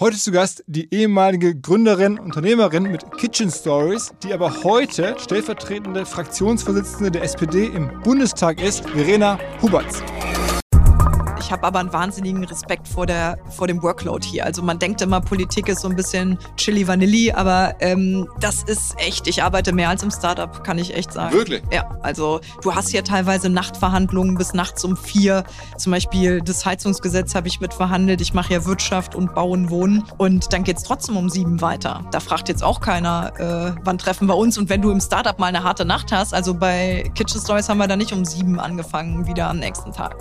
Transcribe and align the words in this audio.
Heute 0.00 0.16
zu 0.16 0.32
Gast 0.32 0.64
die 0.66 0.92
ehemalige 0.92 1.54
Gründerin, 1.54 2.18
Unternehmerin 2.18 2.82
mit 2.82 3.12
Kitchen 3.16 3.48
Stories, 3.48 4.12
die 4.24 4.32
aber 4.32 4.64
heute 4.64 5.14
stellvertretende 5.20 6.04
Fraktionsvorsitzende 6.04 7.12
der 7.12 7.22
SPD 7.22 7.66
im 7.66 8.02
Bundestag 8.02 8.60
ist, 8.60 8.80
Verena 8.90 9.38
Huberts. 9.62 10.02
Ich 11.54 11.56
habe 11.56 11.68
aber 11.68 11.78
einen 11.78 11.92
wahnsinnigen 11.92 12.42
Respekt 12.42 12.88
vor, 12.88 13.06
der, 13.06 13.38
vor 13.48 13.68
dem 13.68 13.80
Workload 13.80 14.26
hier. 14.26 14.44
Also 14.44 14.60
man 14.60 14.80
denkt 14.80 15.00
immer, 15.02 15.20
Politik 15.20 15.68
ist 15.68 15.82
so 15.82 15.88
ein 15.88 15.94
bisschen 15.94 16.36
Chili 16.56 16.88
Vanilli, 16.88 17.30
aber 17.30 17.76
ähm, 17.78 18.28
das 18.40 18.64
ist 18.64 18.96
echt, 18.98 19.28
ich 19.28 19.40
arbeite 19.40 19.72
mehr 19.72 19.88
als 19.88 20.02
im 20.02 20.10
Startup, 20.10 20.64
kann 20.64 20.78
ich 20.78 20.96
echt 20.96 21.12
sagen. 21.12 21.32
Wirklich? 21.32 21.62
Ja, 21.72 21.88
also 22.02 22.40
du 22.62 22.74
hast 22.74 22.88
hier 22.88 23.04
teilweise 23.04 23.50
Nachtverhandlungen 23.50 24.36
bis 24.36 24.52
nachts 24.52 24.84
um 24.84 24.96
vier. 24.96 25.44
Zum 25.78 25.92
Beispiel 25.92 26.40
das 26.40 26.66
Heizungsgesetz 26.66 27.36
habe 27.36 27.46
ich 27.46 27.60
mitverhandelt. 27.60 28.20
Ich 28.20 28.34
mache 28.34 28.52
ja 28.52 28.64
Wirtschaft 28.64 29.14
und 29.14 29.32
Bauen, 29.36 29.70
Wohnen. 29.70 30.02
Und 30.18 30.52
dann 30.52 30.64
geht 30.64 30.78
es 30.78 30.82
trotzdem 30.82 31.16
um 31.16 31.30
sieben 31.30 31.60
weiter. 31.60 32.04
Da 32.10 32.18
fragt 32.18 32.48
jetzt 32.48 32.64
auch 32.64 32.80
keiner, 32.80 33.32
äh, 33.38 33.80
wann 33.84 33.98
treffen 33.98 34.26
wir 34.26 34.36
uns. 34.36 34.58
Und 34.58 34.70
wenn 34.70 34.82
du 34.82 34.90
im 34.90 35.00
Startup 35.00 35.38
mal 35.38 35.46
eine 35.46 35.62
harte 35.62 35.84
Nacht 35.84 36.10
hast, 36.10 36.34
also 36.34 36.52
bei 36.52 37.08
Kitchen 37.14 37.40
Stories 37.40 37.68
haben 37.68 37.78
wir 37.78 37.86
da 37.86 37.94
nicht 37.94 38.12
um 38.12 38.24
sieben 38.24 38.58
angefangen, 38.58 39.28
wieder 39.28 39.48
am 39.48 39.60
nächsten 39.60 39.92
Tag. 39.92 40.16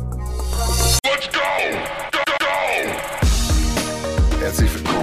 Herzlich 4.39 4.73
willkommen 4.73 5.02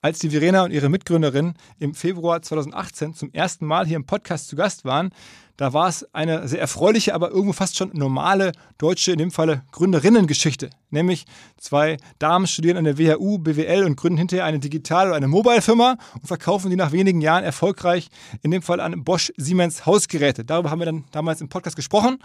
Als 0.00 0.20
die 0.20 0.30
Verena 0.30 0.62
und 0.62 0.70
ihre 0.70 0.88
Mitgründerin 0.88 1.54
im 1.80 1.92
Februar 1.92 2.40
2018 2.40 3.14
zum 3.14 3.32
ersten 3.32 3.66
Mal 3.66 3.84
hier 3.84 3.96
im 3.96 4.06
Podcast 4.06 4.46
zu 4.46 4.54
Gast 4.54 4.84
waren, 4.84 5.10
da 5.56 5.72
war 5.72 5.88
es 5.88 6.06
eine 6.14 6.46
sehr 6.46 6.60
erfreuliche, 6.60 7.16
aber 7.16 7.32
irgendwo 7.32 7.52
fast 7.52 7.76
schon 7.76 7.90
normale 7.94 8.52
deutsche, 8.78 9.10
in 9.10 9.18
dem 9.18 9.32
Falle 9.32 9.62
Gründerinnengeschichte. 9.72 10.70
Nämlich 10.90 11.24
zwei 11.56 11.96
Damen 12.20 12.46
studieren 12.46 12.76
an 12.76 12.84
der 12.84 12.96
WHU, 12.96 13.38
BWL 13.38 13.82
und 13.82 13.96
gründen 13.96 14.18
hinterher 14.18 14.44
eine 14.44 14.60
Digital- 14.60 15.08
oder 15.08 15.16
eine 15.16 15.26
Mobile-Firma 15.26 15.98
und 16.14 16.28
verkaufen 16.28 16.70
die 16.70 16.76
nach 16.76 16.92
wenigen 16.92 17.20
Jahren 17.20 17.42
erfolgreich, 17.42 18.08
in 18.42 18.52
dem 18.52 18.62
Fall 18.62 18.78
an 18.78 19.02
Bosch 19.02 19.32
Siemens 19.36 19.84
Hausgeräte. 19.84 20.44
Darüber 20.44 20.70
haben 20.70 20.78
wir 20.78 20.86
dann 20.86 21.06
damals 21.10 21.40
im 21.40 21.48
Podcast 21.48 21.74
gesprochen. 21.74 22.20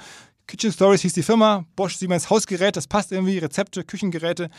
Kitchen 0.47 0.71
Stories 0.71 1.01
hieß 1.01 1.13
die 1.13 1.23
Firma, 1.23 1.65
Bosch 1.75 1.95
Siemens 1.95 2.29
Hausgerät, 2.29 2.75
das 2.75 2.87
passt 2.87 3.11
irgendwie, 3.11 3.37
Rezepte, 3.37 3.83
Küchengeräte. 3.83 4.49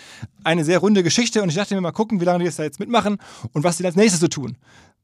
Eine 0.43 0.65
sehr 0.65 0.79
runde 0.79 1.03
Geschichte 1.03 1.43
und 1.43 1.51
ich 1.51 1.55
dachte 1.55 1.75
mir 1.75 1.81
mal 1.81 1.93
gucken, 1.93 2.21
wie 2.21 2.25
lange 2.25 2.41
die 2.41 2.47
das 2.47 2.57
da 2.57 2.63
jetzt 2.63 2.81
mitmachen 2.81 3.19
und 3.53 3.65
was 3.65 3.79
sie 3.79 3.87
als 3.87 3.97
nächstes 3.97 4.21
so 4.21 4.29
tun. 4.29 4.57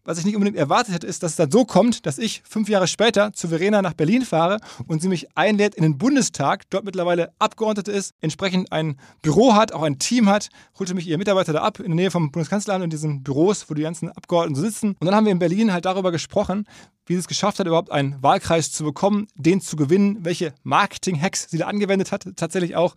Was 0.02 0.18
ich 0.18 0.24
nicht 0.24 0.34
unbedingt 0.34 0.56
erwartet 0.56 0.94
hätte, 0.94 1.06
ist, 1.06 1.22
dass 1.22 1.32
es 1.32 1.36
dann 1.36 1.50
so 1.50 1.66
kommt, 1.66 2.06
dass 2.06 2.16
ich 2.16 2.42
fünf 2.48 2.70
Jahre 2.70 2.86
später 2.86 3.34
zu 3.34 3.48
Verena 3.48 3.82
nach 3.82 3.92
Berlin 3.92 4.22
fahre 4.22 4.58
und 4.86 5.02
sie 5.02 5.08
mich 5.08 5.36
einlädt 5.36 5.74
in 5.74 5.82
den 5.82 5.98
Bundestag, 5.98 6.62
dort 6.70 6.84
mittlerweile 6.84 7.32
Abgeordnete 7.38 7.92
ist, 7.92 8.14
entsprechend 8.22 8.72
ein 8.72 8.96
Büro 9.20 9.54
hat, 9.54 9.72
auch 9.74 9.82
ein 9.82 9.98
Team 9.98 10.30
hat, 10.30 10.48
holte 10.78 10.94
mich 10.94 11.06
ihr 11.06 11.18
Mitarbeiter 11.18 11.52
da 11.52 11.60
ab 11.60 11.80
in 11.80 11.88
der 11.88 11.96
Nähe 11.96 12.10
vom 12.10 12.30
Bundeskanzleramt 12.32 12.84
in 12.84 12.90
diesen 12.90 13.22
Büros, 13.22 13.68
wo 13.68 13.74
die 13.74 13.82
ganzen 13.82 14.08
Abgeordneten 14.10 14.56
so 14.56 14.62
sitzen. 14.62 14.96
Und 14.98 15.04
dann 15.04 15.14
haben 15.14 15.26
wir 15.26 15.32
in 15.32 15.38
Berlin 15.38 15.70
halt 15.70 15.84
darüber 15.84 16.12
gesprochen, 16.12 16.66
wie 17.10 17.14
sie 17.14 17.20
es 17.20 17.26
geschafft 17.26 17.58
hat, 17.58 17.66
überhaupt 17.66 17.90
einen 17.90 18.22
Wahlkreis 18.22 18.70
zu 18.70 18.84
bekommen, 18.84 19.26
den 19.34 19.60
zu 19.60 19.74
gewinnen, 19.74 20.18
welche 20.20 20.54
Marketing-Hacks 20.62 21.48
sie 21.50 21.58
da 21.58 21.66
angewendet 21.66 22.12
hat, 22.12 22.24
tatsächlich 22.36 22.76
auch. 22.76 22.94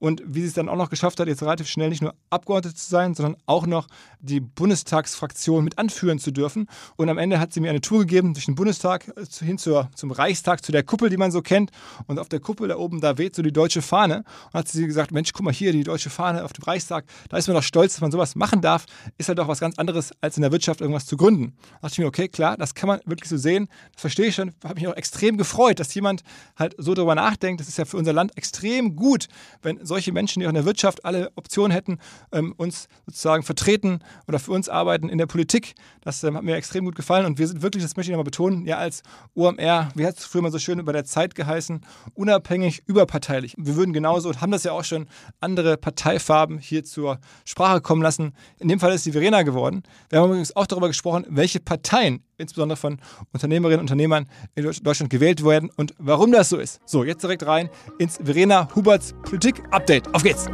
Und 0.00 0.20
wie 0.26 0.40
sie 0.40 0.48
es 0.48 0.54
dann 0.54 0.68
auch 0.68 0.74
noch 0.74 0.90
geschafft 0.90 1.20
hat, 1.20 1.28
jetzt 1.28 1.44
relativ 1.44 1.68
schnell 1.68 1.88
nicht 1.88 2.02
nur 2.02 2.12
Abgeordnete 2.28 2.74
zu 2.74 2.90
sein, 2.90 3.14
sondern 3.14 3.36
auch 3.46 3.68
noch 3.68 3.86
die 4.18 4.40
Bundestagsfraktion 4.40 5.62
mit 5.62 5.78
anführen 5.78 6.18
zu 6.18 6.32
dürfen. 6.32 6.66
Und 6.96 7.08
am 7.08 7.18
Ende 7.18 7.38
hat 7.38 7.52
sie 7.52 7.60
mir 7.60 7.70
eine 7.70 7.80
Tour 7.80 8.00
gegeben 8.00 8.34
durch 8.34 8.46
den 8.46 8.56
Bundestag 8.56 9.04
hin 9.38 9.58
zur, 9.58 9.88
zum 9.94 10.10
Reichstag, 10.10 10.64
zu 10.64 10.72
der 10.72 10.82
Kuppel, 10.82 11.08
die 11.08 11.16
man 11.16 11.30
so 11.30 11.40
kennt. 11.40 11.70
Und 12.08 12.18
auf 12.18 12.28
der 12.28 12.40
Kuppel 12.40 12.66
da 12.66 12.76
oben, 12.76 13.00
da 13.00 13.16
weht 13.16 13.36
so 13.36 13.42
die 13.42 13.52
deutsche 13.52 13.80
Fahne. 13.80 14.24
Und 14.46 14.54
hat 14.54 14.66
sie 14.66 14.84
gesagt, 14.88 15.12
Mensch, 15.12 15.32
guck 15.32 15.44
mal 15.44 15.54
hier, 15.54 15.70
die 15.70 15.84
deutsche 15.84 16.10
Fahne 16.10 16.44
auf 16.44 16.52
dem 16.52 16.64
Reichstag. 16.64 17.04
Da 17.28 17.36
ist 17.36 17.46
man 17.46 17.54
doch 17.54 17.62
stolz, 17.62 17.92
dass 17.92 18.00
man 18.00 18.10
sowas 18.10 18.34
machen 18.34 18.60
darf. 18.60 18.86
Ist 19.18 19.28
halt 19.28 19.38
auch 19.38 19.46
was 19.46 19.60
ganz 19.60 19.78
anderes, 19.78 20.10
als 20.20 20.36
in 20.36 20.42
der 20.42 20.50
Wirtschaft 20.50 20.80
irgendwas 20.80 21.06
zu 21.06 21.16
gründen. 21.16 21.54
Da 21.60 21.82
dachte 21.82 21.92
ich 21.92 21.98
mir, 22.00 22.06
okay, 22.06 22.26
klar, 22.26 22.56
das 22.56 22.74
kann 22.74 22.88
man 22.88 22.98
wirklich 23.06 23.28
so 23.28 23.36
sehen. 23.36 23.51
Das 23.60 24.00
verstehe 24.00 24.26
ich 24.26 24.34
schon. 24.34 24.52
Habe 24.64 24.74
mich 24.74 24.88
auch 24.88 24.96
extrem 24.96 25.36
gefreut, 25.36 25.80
dass 25.80 25.94
jemand 25.94 26.22
halt 26.56 26.74
so 26.78 26.94
darüber 26.94 27.14
nachdenkt. 27.14 27.60
Das 27.60 27.68
ist 27.68 27.78
ja 27.78 27.84
für 27.84 27.96
unser 27.96 28.12
Land 28.12 28.36
extrem 28.36 28.96
gut, 28.96 29.28
wenn 29.62 29.84
solche 29.84 30.12
Menschen, 30.12 30.40
die 30.40 30.46
auch 30.46 30.50
in 30.50 30.54
der 30.54 30.64
Wirtschaft 30.64 31.04
alle 31.04 31.30
Optionen 31.36 31.72
hätten, 31.72 31.98
ähm, 32.32 32.54
uns 32.56 32.88
sozusagen 33.06 33.42
vertreten 33.42 34.00
oder 34.28 34.38
für 34.38 34.52
uns 34.52 34.68
arbeiten 34.68 35.08
in 35.08 35.18
der 35.18 35.26
Politik. 35.26 35.74
Das 36.02 36.22
ähm, 36.24 36.36
hat 36.36 36.42
mir 36.42 36.56
extrem 36.56 36.84
gut 36.84 36.94
gefallen 36.94 37.26
und 37.26 37.38
wir 37.38 37.46
sind 37.46 37.62
wirklich, 37.62 37.82
das 37.82 37.96
möchte 37.96 38.10
ich 38.10 38.12
nochmal 38.12 38.24
betonen, 38.24 38.66
ja 38.66 38.78
als 38.78 39.02
OMR, 39.34 39.90
wie 39.94 40.06
hat 40.06 40.18
es 40.18 40.24
früher 40.24 40.42
mal 40.42 40.52
so 40.52 40.58
schön 40.58 40.78
über 40.78 40.92
der 40.92 41.04
Zeit 41.04 41.34
geheißen, 41.34 41.84
unabhängig, 42.14 42.82
überparteilich. 42.86 43.54
Wir 43.58 43.76
würden 43.76 43.92
genauso 43.92 44.28
und 44.28 44.40
haben 44.40 44.52
das 44.52 44.64
ja 44.64 44.72
auch 44.72 44.84
schon 44.84 45.06
andere 45.40 45.76
Parteifarben 45.76 46.58
hier 46.58 46.84
zur 46.84 47.18
Sprache 47.44 47.80
kommen 47.80 48.02
lassen. 48.02 48.34
In 48.58 48.68
dem 48.68 48.80
Fall 48.80 48.92
ist 48.92 49.06
die 49.06 49.12
Verena 49.12 49.42
geworden. 49.42 49.82
Wir 50.08 50.20
haben 50.20 50.30
übrigens 50.30 50.54
auch 50.56 50.66
darüber 50.66 50.88
gesprochen, 50.88 51.26
welche 51.28 51.60
Parteien 51.60 52.22
insbesondere 52.42 52.76
von 52.76 52.98
Unternehmerinnen 53.32 53.80
und 53.80 53.84
Unternehmern 53.84 54.28
in 54.54 54.70
Deutschland 54.82 55.10
gewählt 55.10 55.44
werden 55.44 55.70
und 55.76 55.94
warum 55.98 56.32
das 56.32 56.50
so 56.50 56.58
ist. 56.58 56.80
So, 56.84 57.04
jetzt 57.04 57.22
direkt 57.22 57.46
rein 57.46 57.70
ins 57.98 58.18
Verena 58.22 58.68
Huberts 58.74 59.14
Politik 59.22 59.62
Update. 59.70 60.12
Auf 60.14 60.22
geht's! 60.22 60.46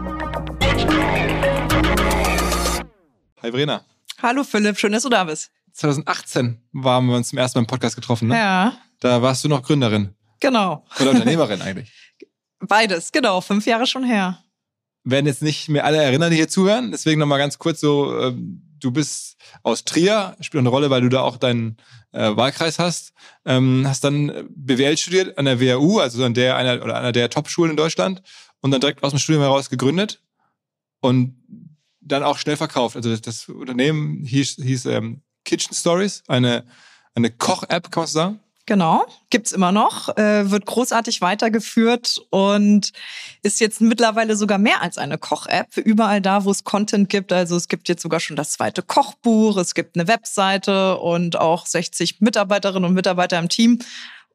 Hi 3.43 3.51
Verena. 3.51 3.85
Hallo 4.23 4.45
Philipp, 4.45 4.79
schön, 4.79 4.93
dass 4.93 5.03
du 5.03 5.09
da 5.09 5.25
bist. 5.25 5.51
2018 5.73 6.61
waren 6.73 7.07
wir 7.07 7.17
uns 7.17 7.29
zum 7.29 7.39
ersten 7.39 7.59
Mal 7.59 7.62
im 7.62 7.67
Podcast 7.67 7.95
getroffen, 7.95 8.29
ne? 8.29 8.37
Ja, 8.37 8.77
Da 9.01 9.23
warst 9.23 9.45
du 9.45 9.49
noch 9.49 9.62
Gründerin 9.62 10.15
genau. 10.41 10.85
oder 11.01 11.11
Unternehmerin 11.11 11.62
eigentlich. 11.62 11.93
Beides, 12.61 13.12
genau, 13.12 13.41
fünf 13.41 13.65
Jahre 13.67 13.87
schon 13.87 14.03
her. 14.05 14.43
Werden 15.05 15.27
jetzt 15.27 15.43
nicht 15.43 15.69
mehr 15.69 15.85
alle 15.85 16.03
erinnern, 16.03 16.31
die 16.31 16.37
hier 16.37 16.49
zuhören. 16.49 16.91
Deswegen 16.91 17.21
nochmal 17.21 17.39
ganz 17.39 17.59
kurz 17.59 17.81
so, 17.81 18.19
ähm, 18.21 18.68
du 18.81 18.91
bist 18.91 19.37
aus 19.63 19.85
Trier, 19.85 20.37
spielt 20.41 20.61
eine 20.61 20.69
Rolle, 20.69 20.91
weil 20.91 21.03
du 21.03 21.09
da 21.09 21.21
auch 21.21 21.37
deinen 21.37 21.77
äh, 22.13 22.37
Wahlkreis 22.37 22.79
hast. 22.79 23.13
Ähm, 23.45 23.85
hast 23.87 24.05
dann 24.05 24.49
BWL 24.51 24.97
studiert 24.97 25.39
an 25.39 25.45
der 25.45 25.61
WHU, 25.61 25.99
also 26.01 26.25
an 26.25 26.35
der 26.35 26.57
einer 26.57 26.83
oder 26.83 26.97
einer 26.97 27.13
der 27.13 27.31
Top-Schulen 27.31 27.73
in 27.73 27.77
Deutschland 27.77 28.23
und 28.61 28.71
dann 28.71 28.81
direkt 28.81 29.03
aus 29.03 29.13
dem 29.13 29.19
Studium 29.19 29.43
heraus 29.43 29.71
gegründet 29.71 30.23
und 31.01 31.37
dann 32.01 32.23
auch 32.23 32.39
schnell 32.39 32.57
verkauft. 32.57 32.97
Also 32.97 33.11
das, 33.11 33.21
das 33.21 33.49
Unternehmen 33.49 34.25
hieß, 34.25 34.57
hieß 34.63 34.87
ähm, 34.87 35.23
Kitchen 35.45 35.75
Stories, 35.75 36.23
eine, 36.29 36.65
eine 37.15 37.31
Koch-App, 37.31 37.91
kann 37.91 38.03
man 38.03 38.07
so 38.07 38.13
sagen. 38.15 38.41
Genau. 38.69 39.05
Gibt's 39.31 39.50
immer 39.50 39.73
noch, 39.73 40.17
äh, 40.17 40.50
wird 40.50 40.67
großartig 40.67 41.20
weitergeführt 41.20 42.20
und 42.31 42.93
ist 43.43 43.59
jetzt 43.61 43.81
mittlerweile 43.81 44.37
sogar 44.37 44.59
mehr 44.59 44.81
als 44.82 44.99
eine 44.99 45.19
Koch-App. 45.19 45.76
Überall 45.79 46.20
da, 46.20 46.44
wo 46.44 46.50
es 46.53 46.62
Content 46.62 47.09
gibt. 47.09 47.32
Also 47.32 47.56
es 47.56 47.67
gibt 47.67 47.88
jetzt 47.88 48.03
sogar 48.03 48.20
schon 48.20 48.37
das 48.37 48.53
zweite 48.53 48.82
Kochbuch, 48.82 49.56
es 49.56 49.75
gibt 49.75 49.97
eine 49.97 50.06
Webseite 50.06 50.99
und 50.99 51.37
auch 51.41 51.67
60 51.67 52.20
Mitarbeiterinnen 52.20 52.88
und 52.88 52.94
Mitarbeiter 52.94 53.38
im 53.41 53.49
Team. 53.49 53.81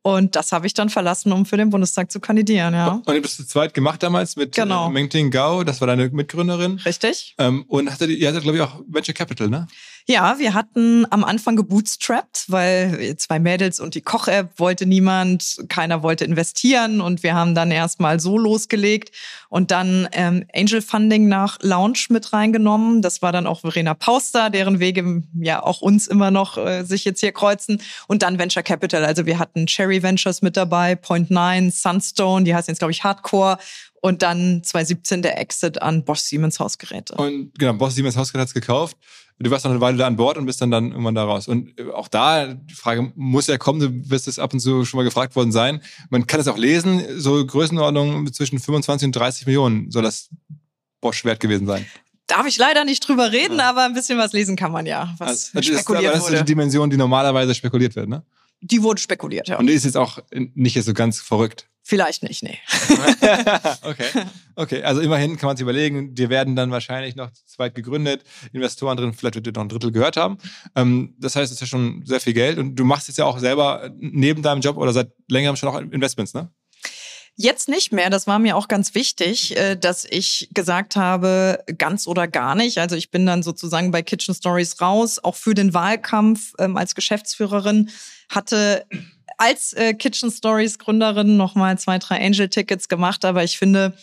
Und 0.02 0.36
das 0.36 0.52
habe 0.52 0.68
ich 0.68 0.74
dann 0.74 0.90
verlassen, 0.90 1.32
um 1.32 1.46
für 1.46 1.56
den 1.56 1.70
Bundestag 1.70 2.12
zu 2.12 2.20
kandidieren, 2.20 2.74
ja. 2.74 2.88
Und 3.06 3.08
habt 3.08 3.24
das 3.24 3.38
zu 3.38 3.48
zweit 3.48 3.74
gemacht 3.74 4.04
damals 4.04 4.36
mit 4.36 4.54
Genau. 4.54 4.88
äh, 4.88 4.92
Mengting 4.92 5.32
Gao, 5.32 5.64
das 5.64 5.80
war 5.80 5.88
deine 5.88 6.10
Mitgründerin. 6.10 6.74
Richtig? 6.86 7.36
Ähm, 7.38 7.64
und 7.70 7.86
ihr 8.02 8.28
hattet, 8.28 8.44
glaube 8.44 8.58
ich, 8.58 8.62
auch 8.62 8.82
Venture 8.86 9.14
Capital, 9.14 9.48
ne? 9.48 9.68
Ja, 10.06 10.38
wir 10.38 10.54
hatten 10.54 11.06
am 11.12 11.24
Anfang 11.24 11.56
gebootstrapped, 11.56 12.46
weil 12.50 13.16
zwei 13.18 13.40
Mädels 13.40 13.80
und 13.80 13.96
die 13.96 14.02
Koch-App 14.02 14.60
wollte 14.60 14.86
niemand, 14.86 15.64
keiner 15.70 16.04
wollte 16.04 16.26
investieren 16.26 17.00
und 17.00 17.24
wir 17.24 17.36
haben 17.36 17.56
dann 17.56 17.72
erstmal 17.72 18.20
so 18.20 18.38
losgelegt 18.38 19.16
und 19.48 19.72
dann 19.72 20.10
ähm, 20.12 20.46
Angel 20.54 20.82
Funding 20.82 21.30
nach 21.30 21.58
Launch 21.62 22.10
mit 22.10 22.34
reingenommen. 22.34 23.02
Das 23.02 23.22
war 23.22 23.32
dann 23.32 23.48
auch 23.48 23.62
Verena 23.62 23.94
Pauster, 23.94 24.50
deren 24.50 24.80
Wege 24.80 25.24
ja 25.40 25.64
auch 25.64 25.82
uns 25.82 26.08
immer 26.08 26.32
noch 26.32 26.58
äh, 26.58 26.84
sich 26.84 27.06
jetzt 27.06 27.22
hier 27.22 27.32
kreuzen 27.32 27.82
und 28.08 28.24
dann 28.24 28.38
Venture 28.38 28.64
Capital. 28.64 29.06
Also 29.06 29.26
wir 29.26 29.40
hatten 29.40 29.68
Cherry 29.68 30.04
Ventures 30.04 30.42
mit 30.42 30.58
dabei, 30.58 30.96
Point 30.96 31.32
Nine, 31.32 31.72
Sunstone, 31.72 32.44
die 32.44 32.54
heißt 32.54 32.68
jetzt 32.68 32.80
glaube 32.80 32.92
ich 32.92 33.06
Hardcore 33.06 33.58
und 34.04 34.22
dann 34.22 34.62
2017 34.64 35.22
der 35.22 35.40
Exit 35.40 35.82
an 35.82 36.04
Bosch 36.04 36.20
Siemens 36.20 36.60
Hausgeräte. 36.60 37.16
Und 37.16 37.58
genau, 37.58 37.72
Boss 37.72 37.96
Siemens 37.96 38.18
Hausgerät 38.18 38.42
hat's 38.42 38.54
gekauft. 38.54 38.98
Du 39.40 39.52
warst 39.52 39.66
noch 39.66 39.72
eine 39.72 39.82
Weile 39.82 39.98
da 39.98 40.08
an 40.08 40.16
Bord 40.16 40.38
und 40.38 40.46
bist 40.46 40.62
dann, 40.62 40.72
dann 40.72 40.92
irgendwann 40.92 41.16
da 41.16 41.24
raus. 41.26 41.48
Und 41.48 41.78
äh, 41.80 41.90
auch 41.92 42.08
da, 42.08 42.54
die 42.54 42.74
Frage 42.74 43.12
muss 43.16 43.48
ja 43.48 43.58
kommen, 43.58 43.80
du 43.80 44.10
wirst 44.10 44.28
es 44.28 44.40
ab 44.40 44.54
und 44.54 44.60
zu 44.60 44.86
schon 44.86 45.00
mal 45.00 45.04
gefragt 45.04 45.36
worden 45.36 45.52
sein. 45.52 45.82
Man 46.10 46.28
kann 46.28 46.40
es 46.40 46.48
auch 46.48 46.58
lesen, 46.58 47.04
so 47.20 47.46
Größenordnung 47.46 48.32
zwischen 48.32 48.60
25 48.60 49.08
und 49.08 49.16
30 49.16 49.46
Millionen 49.46 49.92
soll 49.92 50.04
das 50.04 50.30
Bosch 51.02 51.26
wert 51.26 51.40
gewesen 51.40 51.68
sein. 51.68 51.86
Darf 52.28 52.48
ich 52.48 52.58
leider 52.58 52.86
nicht 52.86 53.06
drüber 53.08 53.32
reden, 53.32 53.60
aber 53.60 53.84
ein 53.84 53.94
bisschen 53.94 54.18
was 54.18 54.32
lesen 54.32 54.56
kann 54.56 54.72
man 54.72 54.86
ja, 54.86 55.14
was 55.18 55.28
Also, 55.28 55.50
das, 55.54 55.68
ist, 55.68 55.72
aber 55.72 55.80
spekuliert 55.80 56.14
das 56.14 56.24
ist 56.24 56.30
die 56.30 56.34
wurde. 56.34 56.46
Dimension, 56.46 56.90
die 56.90 56.98
normalerweise 56.98 57.54
spekuliert 57.54 57.96
wird, 57.96 58.08
ne? 58.08 58.24
Die 58.62 58.82
wurde 58.82 59.02
spekuliert, 59.02 59.50
ja. 59.50 59.60
Und 59.60 59.68
die 59.68 59.74
ist 59.74 59.84
jetzt 59.84 59.98
auch 59.98 60.20
nicht 60.32 60.82
so 60.82 60.94
ganz 60.94 61.20
verrückt. 61.20 61.68
Vielleicht 61.86 62.24
nicht, 62.24 62.44
nee. 62.44 62.58
okay. 63.82 64.06
Okay, 64.56 64.84
also 64.84 65.02
immerhin 65.02 65.36
kann 65.36 65.48
man 65.48 65.58
sich 65.58 65.64
überlegen, 65.64 66.16
die 66.16 66.30
werden 66.30 66.56
dann 66.56 66.72
wahrscheinlich 66.72 67.18
noch 67.18 67.30
zweit 67.46 67.76
gegründet, 67.76 68.24
Investoren 68.54 68.96
drin, 68.96 69.14
vielleicht 69.14 69.36
wird 69.36 69.48
dir 69.48 69.52
noch 69.52 69.64
ein 69.64 69.70
Drittel 69.70 69.92
gehört 69.92 70.16
haben. 70.16 70.38
Ähm, 70.76 71.14
das 71.20 71.36
heißt, 71.36 71.52
es 71.52 71.58
ist 71.58 71.62
ja 71.62 71.68
schon 71.68 72.06
sehr 72.06 72.22
viel 72.22 72.34
Geld 72.34 72.58
und 72.58 72.76
du 72.76 72.86
machst 72.86 73.10
jetzt 73.10 73.18
ja 73.18 73.26
auch 73.26 73.38
selber 73.38 73.92
neben 73.98 74.42
deinem 74.42 74.62
Job 74.62 74.78
oder 74.78 74.94
seit 74.94 75.12
längerem 75.30 75.58
schon 75.58 75.70
auch 75.70 75.80
Investments, 75.80 76.34
ne? 76.34 76.50
Jetzt 77.36 77.68
nicht 77.68 77.92
mehr. 77.92 78.12
Das 78.12 78.28
war 78.28 78.38
mir 78.38 78.56
auch 78.56 78.68
ganz 78.68 78.94
wichtig, 78.94 79.58
äh, 79.58 79.76
dass 79.76 80.06
ich 80.06 80.50
gesagt 80.54 80.96
habe, 80.96 81.64
ganz 81.80 82.06
oder 82.06 82.28
gar 82.28 82.54
nicht. 82.54 82.78
Also 82.78 82.96
ich 82.96 83.10
bin 83.10 83.26
dann 83.26 83.42
sozusagen 83.42 83.90
bei 83.90 84.04
Kitchen 84.04 84.36
Stories 84.36 84.80
raus, 84.80 85.18
auch 85.18 85.36
für 85.36 85.56
den 85.56 85.74
Wahlkampf 85.74 86.54
ähm, 86.60 86.78
als 86.78 86.94
Geschäftsführerin, 86.94 87.90
hatte 88.30 88.86
als 89.44 89.74
äh, 89.74 89.94
Kitchen 89.94 90.32
Stories 90.32 90.80
Gründerin 90.80 91.38
nochmal 91.38 91.78
zwei, 91.78 92.00
drei 92.00 92.20
Angel-Tickets 92.26 92.88
gemacht. 92.88 93.26
Aber 93.26 93.44
ich 93.44 93.58
finde, 93.58 93.94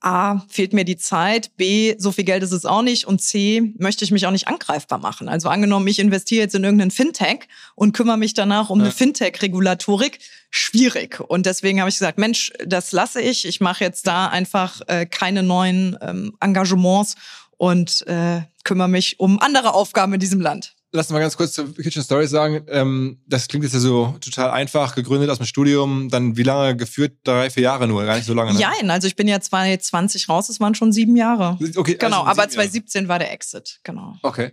A, 0.00 0.40
fehlt 0.48 0.72
mir 0.72 0.84
die 0.84 0.98
Zeit, 0.98 1.56
B, 1.56 1.94
so 1.98 2.12
viel 2.12 2.24
Geld 2.24 2.42
ist 2.42 2.52
es 2.52 2.64
auch 2.64 2.82
nicht 2.82 3.06
und 3.06 3.20
C, 3.20 3.72
möchte 3.78 4.04
ich 4.04 4.10
mich 4.12 4.26
auch 4.26 4.30
nicht 4.30 4.46
angreifbar 4.46 4.98
machen. 4.98 5.28
Also 5.28 5.48
angenommen, 5.48 5.88
ich 5.88 5.98
investiere 5.98 6.42
jetzt 6.42 6.54
in 6.54 6.62
irgendeinen 6.62 6.90
Fintech 6.92 7.48
und 7.74 7.92
kümmere 7.92 8.18
mich 8.18 8.34
danach 8.34 8.70
um 8.70 8.78
Ja. 8.78 8.84
eine 8.84 8.92
Fintech-Regulatorik, 8.92 10.18
schwierig. 10.50 11.18
Und 11.20 11.46
deswegen 11.46 11.80
habe 11.80 11.88
ich 11.88 11.96
gesagt, 11.96 12.18
Mensch, 12.18 12.52
das 12.64 12.92
lasse 12.92 13.20
ich. 13.20 13.46
Ich 13.46 13.60
mache 13.60 13.82
jetzt 13.82 14.06
da 14.06 14.28
einfach 14.28 14.80
äh, 14.86 15.06
keine 15.06 15.42
neuen 15.42 15.96
ähm, 16.00 16.36
Engagements 16.40 17.16
und 17.56 18.06
äh, 18.06 18.42
kümmere 18.64 18.88
mich 18.88 19.18
um 19.18 19.40
andere 19.40 19.74
Aufgaben 19.74 20.12
in 20.14 20.20
diesem 20.20 20.40
Land. 20.40 20.75
Lass 20.96 21.06
uns 21.06 21.12
mal 21.12 21.20
ganz 21.20 21.36
kurz 21.36 21.52
zur 21.52 21.74
Kitchen 21.74 22.02
Stories 22.02 22.30
sagen. 22.30 22.62
Ähm, 22.68 23.18
das 23.26 23.48
klingt 23.48 23.64
jetzt 23.64 23.74
ja 23.74 23.80
so 23.80 24.16
total 24.20 24.50
einfach, 24.50 24.94
gegründet 24.94 25.28
aus 25.30 25.36
dem 25.38 25.46
Studium, 25.46 26.08
dann 26.08 26.36
wie 26.36 26.42
lange 26.42 26.76
geführt? 26.76 27.12
Drei, 27.24 27.50
vier 27.50 27.64
Jahre 27.64 27.86
nur, 27.86 28.04
gar 28.04 28.16
nicht 28.16 28.26
so 28.26 28.34
lange. 28.34 28.54
Ne? 28.54 28.60
Jein, 28.60 28.90
also 28.90 29.06
ich 29.06 29.14
bin 29.14 29.28
ja 29.28 29.38
2020 29.40 30.28
raus, 30.28 30.48
es 30.48 30.58
waren 30.58 30.74
schon 30.74 30.92
sieben 30.92 31.16
Jahre. 31.16 31.58
Okay, 31.76 31.96
Genau, 31.98 32.22
also 32.22 32.30
aber 32.40 32.50
sieben 32.50 32.60
Jahre. 32.60 32.70
2017 32.70 33.08
war 33.08 33.18
der 33.18 33.32
Exit, 33.32 33.80
genau. 33.84 34.16
Okay. 34.22 34.52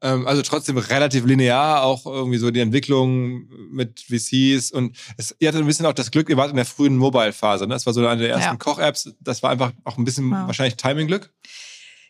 Ähm, 0.00 0.26
also 0.26 0.42
trotzdem 0.42 0.78
relativ 0.78 1.24
linear, 1.26 1.82
auch 1.84 2.06
irgendwie 2.06 2.38
so 2.38 2.50
die 2.50 2.58
Entwicklung 2.60 3.46
mit 3.70 4.00
VCs 4.00 4.72
und 4.72 4.96
es, 5.16 5.36
ihr 5.38 5.46
hattet 5.48 5.60
ein 5.60 5.66
bisschen 5.66 5.86
auch 5.86 5.92
das 5.92 6.10
Glück, 6.10 6.28
ihr 6.28 6.36
wart 6.36 6.50
in 6.50 6.56
der 6.56 6.64
frühen 6.64 6.96
Mobile-Phase, 6.96 7.66
ne? 7.68 7.74
Das 7.74 7.86
war 7.86 7.92
so 7.92 8.04
eine 8.04 8.20
der 8.22 8.30
ersten 8.30 8.54
Ja. 8.54 8.56
Koch-Apps. 8.56 9.12
Das 9.20 9.42
war 9.44 9.50
einfach 9.50 9.72
auch 9.84 9.98
ein 9.98 10.04
bisschen 10.04 10.30
Ja. 10.30 10.46
wahrscheinlich 10.46 10.76
Timing-Glück. 10.76 11.30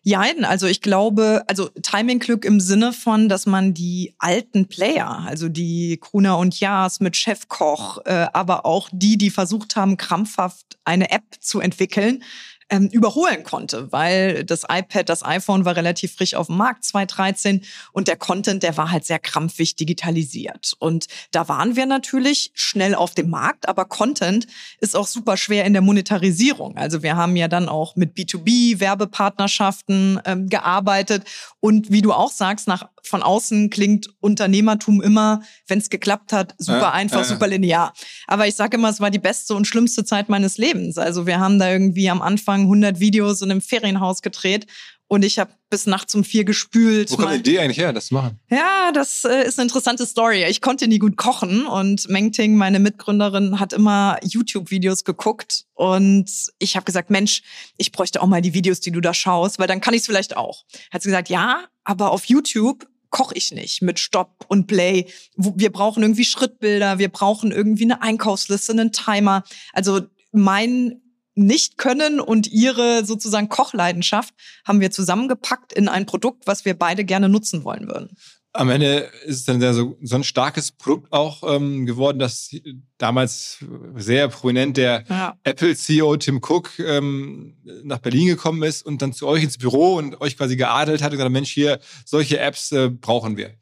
Jein, 0.04 0.44
also 0.44 0.66
ich 0.66 0.80
glaube, 0.80 1.44
also 1.46 1.68
Timing-Glück 1.80 2.44
im 2.44 2.58
Sinne 2.58 2.92
von, 2.92 3.28
dass 3.28 3.46
man 3.46 3.72
die 3.72 4.14
alten 4.18 4.66
Player, 4.66 5.24
also 5.26 5.48
die 5.48 5.96
Gruner 6.00 6.38
und 6.38 6.58
Jaas 6.58 6.98
mit 6.98 7.16
Chefkoch, 7.16 7.98
äh, 8.04 8.26
aber 8.32 8.66
auch 8.66 8.88
die, 8.92 9.16
die 9.16 9.30
versucht 9.30 9.76
haben, 9.76 9.96
krampfhaft 9.96 10.76
eine 10.84 11.12
App 11.12 11.22
zu 11.38 11.60
entwickeln, 11.60 12.24
ähm, 12.68 12.88
überholen 12.88 13.44
konnte, 13.44 13.92
weil 13.92 14.44
das 14.44 14.64
iPad, 14.68 15.08
das 15.08 15.24
iPhone 15.24 15.64
war 15.64 15.76
relativ 15.76 16.14
frisch 16.14 16.34
auf 16.34 16.46
dem 16.46 16.56
Markt 16.56 16.84
2013 16.84 17.62
und 17.92 18.08
der 18.08 18.16
Content, 18.16 18.62
der 18.62 18.76
war 18.76 18.90
halt 18.90 19.04
sehr 19.04 19.18
krampfig 19.18 19.76
digitalisiert. 19.76 20.74
Und 20.78 21.06
da 21.30 21.48
waren 21.48 21.76
wir 21.76 21.86
natürlich 21.86 22.50
schnell 22.54 22.94
auf 22.94 23.14
dem 23.14 23.30
Markt, 23.30 23.68
aber 23.68 23.84
Content 23.84 24.46
ist 24.80 24.96
auch 24.96 25.06
super 25.06 25.36
schwer 25.36 25.64
in 25.64 25.72
der 25.72 25.82
Monetarisierung. 25.82 26.76
Also 26.76 27.02
wir 27.02 27.16
haben 27.16 27.36
ja 27.36 27.48
dann 27.48 27.68
auch 27.68 27.96
mit 27.96 28.16
B2B 28.16 28.80
Werbepartnerschaften 28.80 30.20
ähm, 30.24 30.48
gearbeitet 30.48 31.24
und 31.60 31.90
wie 31.90 32.02
du 32.02 32.12
auch 32.12 32.30
sagst, 32.30 32.68
nach 32.68 32.88
von 33.02 33.22
außen 33.22 33.70
klingt 33.70 34.08
Unternehmertum 34.20 35.02
immer, 35.02 35.42
wenn 35.66 35.78
es 35.78 35.90
geklappt 35.90 36.32
hat, 36.32 36.54
super 36.58 36.80
Ja, 36.80 36.92
einfach, 36.92 37.18
ja. 37.18 37.24
super 37.24 37.48
linear. 37.48 37.92
Aber 38.26 38.46
ich 38.46 38.54
sage 38.54 38.76
immer, 38.76 38.88
es 38.88 39.00
war 39.00 39.10
die 39.10 39.18
beste 39.18 39.54
und 39.54 39.66
schlimmste 39.66 40.04
Zeit 40.04 40.28
meines 40.28 40.56
Lebens. 40.56 40.98
Also 40.98 41.26
wir 41.26 41.40
haben 41.40 41.58
da 41.58 41.70
irgendwie 41.70 42.08
am 42.08 42.22
Anfang 42.22 42.61
100 42.62 43.00
Videos 43.00 43.42
in 43.42 43.50
einem 43.50 43.60
Ferienhaus 43.60 44.22
gedreht 44.22 44.66
und 45.12 45.26
ich 45.26 45.38
habe 45.38 45.52
bis 45.68 45.84
nachts 45.84 46.14
um 46.14 46.24
vier 46.24 46.44
gespült. 46.44 47.10
Wo 47.10 47.16
kommt 47.16 47.34
die 47.34 47.38
Idee 47.40 47.58
eigentlich 47.58 47.76
her, 47.76 47.92
das 47.92 48.06
zu 48.06 48.14
machen? 48.14 48.40
ja, 48.48 48.92
das 48.94 49.24
äh, 49.24 49.46
ist 49.46 49.58
eine 49.58 49.66
interessante 49.66 50.06
Story. 50.06 50.44
Ich 50.44 50.62
konnte 50.62 50.88
nie 50.88 50.98
gut 50.98 51.18
kochen 51.18 51.66
und 51.66 52.08
Mengting, 52.08 52.56
meine 52.56 52.78
Mitgründerin, 52.78 53.60
hat 53.60 53.74
immer 53.74 54.18
YouTube-Videos 54.22 55.04
geguckt 55.04 55.66
und 55.74 56.30
ich 56.58 56.76
habe 56.76 56.84
gesagt, 56.84 57.10
Mensch, 57.10 57.42
ich 57.76 57.92
bräuchte 57.92 58.22
auch 58.22 58.26
mal 58.26 58.40
die 58.40 58.54
Videos, 58.54 58.80
die 58.80 58.90
du 58.90 59.02
da 59.02 59.12
schaust, 59.12 59.58
weil 59.58 59.66
dann 59.66 59.82
kann 59.82 59.92
ich 59.92 60.00
es 60.00 60.06
vielleicht 60.06 60.34
auch. 60.34 60.64
Hat 60.90 61.02
sie 61.02 61.10
gesagt, 61.10 61.28
ja, 61.28 61.64
aber 61.84 62.10
auf 62.10 62.24
YouTube 62.24 62.86
koche 63.10 63.34
ich 63.34 63.52
nicht 63.52 63.82
mit 63.82 63.98
Stopp 63.98 64.46
und 64.48 64.66
Play. 64.66 65.08
Wir 65.36 65.70
brauchen 65.70 66.02
irgendwie 66.02 66.24
Schrittbilder, 66.24 66.98
wir 66.98 67.10
brauchen 67.10 67.52
irgendwie 67.52 67.84
eine 67.84 68.00
Einkaufsliste, 68.00 68.72
einen 68.72 68.92
Timer. 68.92 69.44
Also 69.74 70.00
mein 70.32 71.01
nicht-Können 71.34 72.20
und 72.20 72.46
ihre 72.50 73.04
sozusagen 73.04 73.48
Kochleidenschaft 73.48 74.34
haben 74.66 74.80
wir 74.80 74.90
zusammengepackt 74.90 75.72
in 75.72 75.88
ein 75.88 76.06
Produkt, 76.06 76.46
was 76.46 76.64
wir 76.64 76.74
beide 76.78 77.04
gerne 77.04 77.28
nutzen 77.28 77.64
wollen 77.64 77.86
würden. 77.88 78.16
Am 78.54 78.68
Ende 78.68 79.10
ist 79.24 79.36
es 79.36 79.44
dann 79.46 79.60
sehr 79.60 79.72
so, 79.72 79.96
so 80.02 80.14
ein 80.14 80.24
starkes 80.24 80.72
Produkt 80.72 81.10
auch 81.10 81.42
ähm, 81.56 81.86
geworden, 81.86 82.18
dass 82.18 82.54
damals 82.98 83.64
sehr 83.96 84.28
prominent 84.28 84.76
der 84.76 85.04
Ja. 85.08 85.38
Apple-CEO 85.42 86.18
Tim 86.18 86.42
Cook 86.42 86.78
ähm, 86.78 87.56
nach 87.82 87.98
Berlin 87.98 88.26
gekommen 88.26 88.62
ist 88.62 88.84
und 88.84 89.00
dann 89.00 89.14
zu 89.14 89.26
euch 89.26 89.42
ins 89.42 89.56
Büro 89.56 89.94
und 89.94 90.20
euch 90.20 90.36
quasi 90.36 90.56
geadelt 90.56 91.02
hat 91.02 91.12
und 91.12 91.16
gesagt, 91.16 91.32
Mensch, 91.32 91.50
hier, 91.50 91.80
solche 92.04 92.40
Apps 92.40 92.72
äh, 92.72 92.90
brauchen 92.90 93.38
wir. 93.38 93.54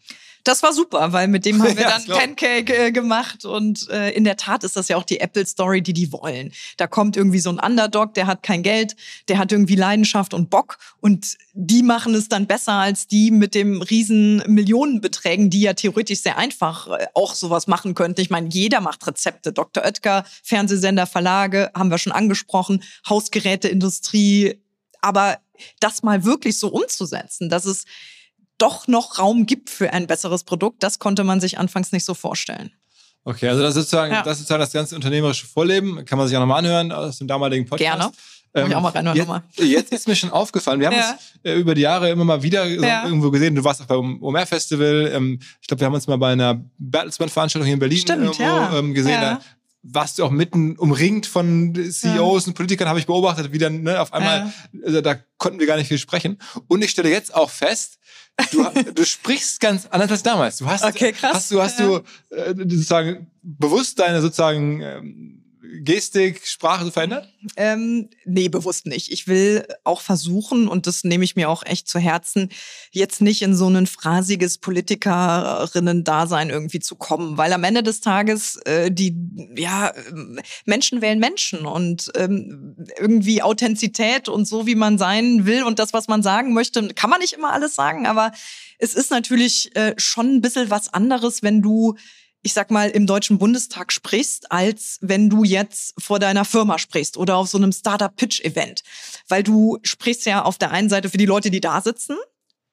Das 0.45 0.63
war 0.63 0.73
super, 0.73 1.13
weil 1.13 1.29
mit 1.29 1.45
dem 1.45 1.63
haben 1.63 1.77
wir 1.77 1.83
Ja, 1.91 1.91
dann 1.91 2.03
ich. 2.03 2.09
Pancake 2.09 2.87
äh, 2.87 2.93
gemacht 2.93 3.45
und 3.45 3.89
äh, 3.91 4.11
in 4.11 4.25
der 4.25 4.37
Tat 4.37 4.65
ist 4.65 4.77
das 4.77 4.89
ja 4.89 4.97
auch 4.97 5.05
die 5.05 5.21
Apple 5.21 5.47
Story, 5.47 5.83
die 5.83 5.93
die 5.93 6.13
wollen. 6.13 6.53
Da 6.77 6.87
kommt 6.87 7.17
irgendwie 7.17 7.41
so 7.41 7.51
ein 7.51 7.59
Underdog, 7.59 8.15
der 8.15 8.27
hat 8.27 8.43
kein 8.43 8.63
Geld, 8.63 8.97
der 9.29 9.39
hat 9.39 9.53
irgendwie 9.53 9.77
Leidenschaft 9.77 10.35
und 10.35 10.51
Bock 10.51 10.79
und 11.01 11.37
die 11.53 11.83
machen 11.83 12.15
es 12.15 12.29
dann 12.29 12.47
besser 12.47 12.73
als 12.73 13.07
die 13.07 13.31
mit 13.31 13.55
dem 13.55 13.83
riesen 13.83 14.43
Millionenbeträgen, 14.47 15.51
die 15.51 15.61
ja 15.61 15.75
theoretisch 15.75 16.21
sehr 16.21 16.39
einfach 16.39 16.89
äh, 16.89 17.07
auch 17.15 17.35
sowas 17.35 17.67
machen 17.67 17.95
könnten. 17.95 18.21
Ich 18.21 18.31
meine, 18.31 18.49
jeder 18.49 18.81
macht 18.81 19.07
Rezepte. 19.07 19.53
Dr. 19.53 19.85
Oetker, 19.85 20.25
Fernsehsender, 20.43 21.07
Verlage, 21.07 21.71
haben 21.75 21.91
wir 21.91 21.99
schon 21.99 22.13
angesprochen, 22.13 22.83
Hausgeräteindustrie, 23.09 24.61
aber 25.01 25.39
das 25.81 26.03
mal 26.03 26.25
wirklich 26.25 26.59
so 26.59 26.69
umzusetzen, 26.69 27.49
dass 27.49 27.65
es 27.65 27.85
doch 28.61 28.87
noch 28.89 29.19
Raum 29.19 29.47
gibt 29.47 29.71
für 29.71 29.93
ein 29.93 30.07
besseres 30.07 30.45
Produkt, 30.45 30.83
das 30.83 30.99
konnte 30.99 31.25
man 31.25 31.41
sich 31.41 31.59
anfangs 31.59 31.93
nicht 31.93 32.05
so 32.05 32.15
vorstellen. 32.15 32.73
Okay, 33.25 33.49
also 33.49 33.61
das 33.63 33.71
ist 33.77 33.91
sozusagen, 33.91 34.13
Ja. 34.13 34.23
das 34.23 34.35
ist 34.35 34.39
sozusagen 34.49 34.61
das 34.61 34.73
ganze 34.73 34.95
unternehmerische 34.97 35.47
Vorleben. 35.47 36.05
Kann 36.07 36.17
man 36.19 36.27
sich 36.27 36.37
auch 36.37 36.41
nochmal 36.41 36.59
anhören 36.61 36.91
aus 36.91 37.19
dem 37.19 37.29
damaligen 37.29 37.67
Podcast. 37.67 37.99
Gerne. 38.01 38.13
Ähm, 38.55 38.69
ich 38.69 38.75
auch 38.75 38.81
mal 38.81 38.89
rein 38.89 39.07
jetzt, 39.07 39.19
nochmal. 39.19 39.43
jetzt 39.59 39.93
ist 39.93 40.09
mir 40.09 40.17
schon 40.17 40.31
aufgefallen, 40.31 40.81
wir 40.81 40.89
haben 40.89 40.97
Ja. 40.97 41.11
uns 41.13 41.21
äh, 41.45 41.55
über 41.55 41.75
die 41.75 41.83
Jahre 41.83 42.11
immer 42.11 42.25
mal 42.25 42.43
wieder 42.43 42.67
Ja. 42.67 43.05
irgendwo 43.05 43.31
gesehen. 43.31 43.55
Du 43.55 43.63
warst 43.63 43.81
auch 43.83 43.87
beim 43.87 44.21
OMR-Festival. 44.23 45.13
Ähm, 45.15 45.39
ich 45.61 45.69
glaube, 45.69 45.81
wir 45.81 45.87
haben 45.87 45.95
uns 45.95 46.07
mal 46.09 46.17
bei 46.17 46.33
einer 46.33 46.65
Bertelsmann-Veranstaltung 46.79 47.67
hier 47.67 47.75
in 47.75 47.79
Berlin 47.81 47.99
Stimmt, 47.99 48.23
irgendwo 48.23 48.43
ja. 48.43 48.77
ähm, 48.79 48.95
gesehen. 48.95 49.21
Da 49.21 49.41
warst 49.83 50.19
du 50.19 50.25
auch 50.25 50.31
mitten 50.31 50.77
umringt 50.79 51.27
von 51.27 51.75
CEOs 51.75 52.47
und 52.49 52.55
Politikern, 52.55 52.89
habe 52.89 52.99
ich 52.99 53.07
beobachtet, 53.07 53.53
wie 53.53 53.59
dann 53.59 53.83
ne, 53.83 54.01
auf 54.01 54.13
einmal, 54.13 54.53
also, 54.85 55.01
da 55.01 55.17
konnten 55.39 55.59
wir 55.61 55.67
gar 55.67 55.77
nicht 55.77 55.89
viel 55.89 55.99
sprechen. 55.99 56.39
Und 56.69 56.83
ich 56.83 56.91
stelle 56.91 57.09
jetzt 57.11 57.33
auch 57.35 57.51
fest, 57.51 57.99
du, 58.53 58.93
du 58.93 59.05
sprichst 59.05 59.61
ganz 59.61 59.87
anders 59.91 60.11
als 60.11 60.23
damals. 60.23 60.59
Du 60.59 60.67
hast, 60.67 60.85
Okay, 60.85 61.13
krass. 61.13 61.35
hast 61.35 61.51
du, 61.51 61.63
hast 61.63 61.81
du 61.81 61.97
äh, 62.31 62.55
sozusagen 62.57 63.31
bewusst 63.43 63.99
deine 63.99 64.21
sozusagen 64.21 64.81
ähm, 64.83 65.40
Gestik, 65.83 66.47
Sprache 66.47 66.91
verändert? 66.91 67.29
Ähm, 67.57 68.09
nee, 68.25 68.49
bewusst 68.49 68.87
nicht. 68.87 69.11
Ich 69.11 69.29
will 69.29 69.67
auch 69.85 70.01
versuchen, 70.01 70.69
und 70.69 70.87
das 70.87 71.05
nehme 71.05 71.25
ich 71.25 71.37
mir 71.37 71.49
auch 71.49 71.65
echt 71.65 71.89
zu 71.89 71.99
Herzen, 71.99 72.51
jetzt 72.91 73.21
nicht 73.21 73.43
in 73.43 73.55
so 73.55 73.69
ein 73.69 73.87
phrasiges 73.87 74.59
Politikerinnen-Dasein 74.59 76.51
irgendwie 76.51 76.81
zu 76.81 76.97
kommen. 76.97 77.37
Weil 77.37 77.53
am 77.53 77.65
Ende 77.65 77.83
des 77.83 78.01
Tages, 78.01 78.57
äh, 78.65 78.91
die, 78.91 79.17
ja, 79.57 79.93
ähm, 80.09 80.41
Menschen 80.65 81.01
wählen 81.03 81.19
Menschen 81.19 81.67
und 81.67 82.11
ähm, 82.17 82.77
irgendwie 82.99 83.43
Authentizität 83.43 84.29
und 84.29 84.47
so, 84.47 84.67
wie 84.67 84.75
man 84.75 84.99
sein 84.99 85.47
will 85.47 85.63
und 85.63 85.79
das, 85.79 85.93
was 85.93 86.09
man 86.09 86.23
sagen 86.23 86.53
möchte, 86.53 86.89
kann 86.95 87.11
man 87.11 87.21
nicht 87.21 87.33
immer 87.33 87.53
alles 87.53 87.75
sagen, 87.75 88.07
aber 88.07 88.33
es 88.79 88.95
ist 88.95 89.11
natürlich 89.11 89.75
äh, 89.77 89.95
schon 89.99 90.37
ein 90.37 90.41
bisschen 90.41 90.71
was 90.71 90.93
anderes, 90.93 91.43
wenn 91.43 91.63
du 91.63 91.97
ich 92.43 92.53
sag 92.53 92.71
mal, 92.71 92.89
im 92.91 93.07
Deutschen 93.07 93.39
Bundestag 93.39 93.93
sprichst, 93.93 94.51
als 94.51 94.99
wenn 95.01 95.29
du 95.29 95.45
jetzt 95.45 95.95
vor 95.99 96.19
deiner 96.19 96.45
Firma 96.45 96.79
sprichst 96.79 97.17
oder 97.17 97.37
auf 97.37 97.49
so 97.49 97.59
einem 97.59 97.73
Startup-Pitch-Event. 97.73 98.83
Weil 99.29 99.43
du 99.43 99.79
sprichst 99.83 100.27
ja 100.27 100.43
auf 100.43 100.57
der 100.57 100.71
einen 100.71 100.89
Seite 100.89 101.11
für 101.11 101.19
die 101.19 101.27
Leute, 101.27 101.51
die 101.51 101.61
da 101.61 101.81
sitzen, 101.81 102.17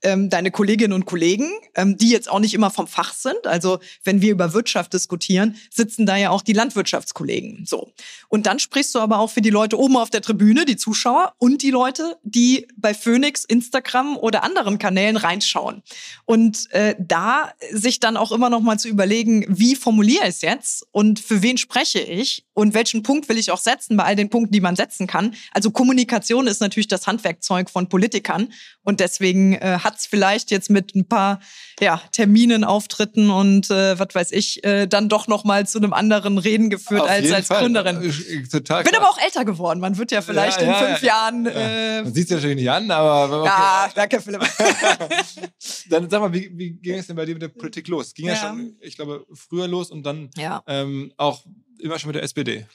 ähm, 0.03 0.29
deine 0.29 0.51
Kolleginnen 0.51 0.93
und 0.93 1.05
Kollegen, 1.05 1.49
ähm, 1.75 1.97
die 1.97 2.09
jetzt 2.09 2.29
auch 2.29 2.39
nicht 2.39 2.53
immer 2.53 2.69
vom 2.69 2.87
Fach 2.87 3.13
sind. 3.13 3.45
Also 3.45 3.79
wenn 4.03 4.21
wir 4.21 4.31
über 4.31 4.53
Wirtschaft 4.53 4.93
diskutieren, 4.93 5.55
sitzen 5.71 6.05
da 6.05 6.17
ja 6.17 6.29
auch 6.29 6.41
die 6.41 6.53
Landwirtschaftskollegen. 6.53 7.65
So. 7.65 7.91
Und 8.27 8.45
dann 8.45 8.59
sprichst 8.59 8.93
du 8.95 8.99
aber 8.99 9.19
auch 9.19 9.31
für 9.31 9.41
die 9.41 9.49
Leute 9.49 9.79
oben 9.79 9.97
auf 9.97 10.09
der 10.09 10.21
Tribüne, 10.21 10.65
die 10.65 10.77
Zuschauer 10.77 11.33
und 11.37 11.61
die 11.61 11.71
Leute, 11.71 12.17
die 12.23 12.67
bei 12.75 12.93
Phoenix, 12.93 13.43
Instagram 13.45 14.17
oder 14.17 14.43
anderen 14.43 14.77
Kanälen 14.77 15.17
reinschauen. 15.17 15.81
Und 16.25 16.71
äh, 16.71 16.95
da 16.99 17.51
sich 17.71 17.99
dann 17.99 18.17
auch 18.17 18.31
immer 18.31 18.49
noch 18.49 18.61
mal 18.61 18.77
zu 18.77 18.87
überlegen, 18.87 19.45
wie 19.47 19.75
formuliere 19.75 20.23
ich 20.23 20.29
es 20.29 20.41
jetzt 20.41 20.85
und 20.91 21.19
für 21.19 21.41
wen 21.41 21.57
spreche 21.57 21.99
ich 21.99 22.45
und 22.53 22.73
welchen 22.73 23.03
Punkt 23.03 23.29
will 23.29 23.37
ich 23.37 23.51
auch 23.51 23.59
setzen 23.59 23.97
bei 23.97 24.03
all 24.03 24.15
den 24.15 24.29
Punkten, 24.29 24.51
die 24.51 24.61
man 24.61 24.75
setzen 24.75 25.07
kann. 25.07 25.35
Also 25.51 25.71
Kommunikation 25.71 26.47
ist 26.47 26.59
natürlich 26.59 26.87
das 26.87 27.07
Handwerkzeug 27.07 27.69
von 27.69 27.89
Politikern 27.89 28.51
und 28.83 28.99
deswegen 28.99 29.53
äh, 29.53 29.79
hat 29.87 29.97
es 29.97 30.05
vielleicht 30.05 30.51
jetzt 30.51 30.69
mit 30.69 30.93
ein 30.95 31.07
paar 31.07 31.39
ja, 31.79 32.01
Terminen, 32.11 32.63
Auftritten 32.63 33.29
und 33.29 33.69
äh, 33.71 33.97
was 33.97 34.13
weiß 34.13 34.31
ich, 34.33 34.63
äh, 34.63 34.85
dann 34.87 35.09
doch 35.09 35.27
noch 35.27 35.43
mal 35.43 35.65
zu 35.67 35.77
einem 35.79 35.93
anderen 35.93 36.37
Reden 36.37 36.69
geführt 36.69 37.01
Auf 37.01 37.09
als 37.09 37.31
als 37.31 37.47
Fall. 37.47 37.61
Gründerin. 37.61 38.01
Äh, 38.03 38.43
Total 38.47 38.83
Bin 38.83 38.95
aber 38.95 39.09
auch 39.09 39.17
älter 39.19 39.45
geworden. 39.45 39.79
Man 39.79 39.97
wird 39.97 40.11
ja 40.11 40.21
vielleicht 40.21 40.61
Ja, 40.61 40.63
in 40.67 40.69
ja, 40.69 40.77
fünf 40.79 41.01
ja. 41.01 41.07
Jahren. 41.07 41.45
Äh, 41.45 42.01
Man 42.03 42.13
sieht 42.13 42.25
es 42.25 42.31
natürlich 42.31 42.57
nicht 42.57 42.69
an, 42.69 42.91
aber 42.91 43.41
okay. 43.41 43.49
Ja, 43.49 43.89
danke, 43.95 44.21
Philipp. 44.21 44.41
Dann 45.89 46.09
sag 46.09 46.21
mal, 46.21 46.33
wie, 46.33 46.49
wie 46.53 46.71
ging 46.71 46.95
es 46.97 47.07
denn 47.07 47.15
bei 47.15 47.25
dir 47.25 47.33
mit 47.33 47.41
der 47.41 47.47
Politik 47.49 47.87
los? 47.87 48.13
Ging 48.13 48.27
ja, 48.27 48.33
Ja. 48.33 48.39
schon, 48.39 48.75
ich 48.81 48.95
glaube, 48.95 49.25
früher 49.33 49.67
los 49.67 49.89
und 49.91 50.03
dann 50.03 50.29
ja. 50.35 50.61
ähm, 50.67 51.11
auch 51.17 51.41
immer 51.79 51.97
schon 51.99 52.09
mit 52.09 52.15
der 52.15 52.23
SPD. 52.23 52.65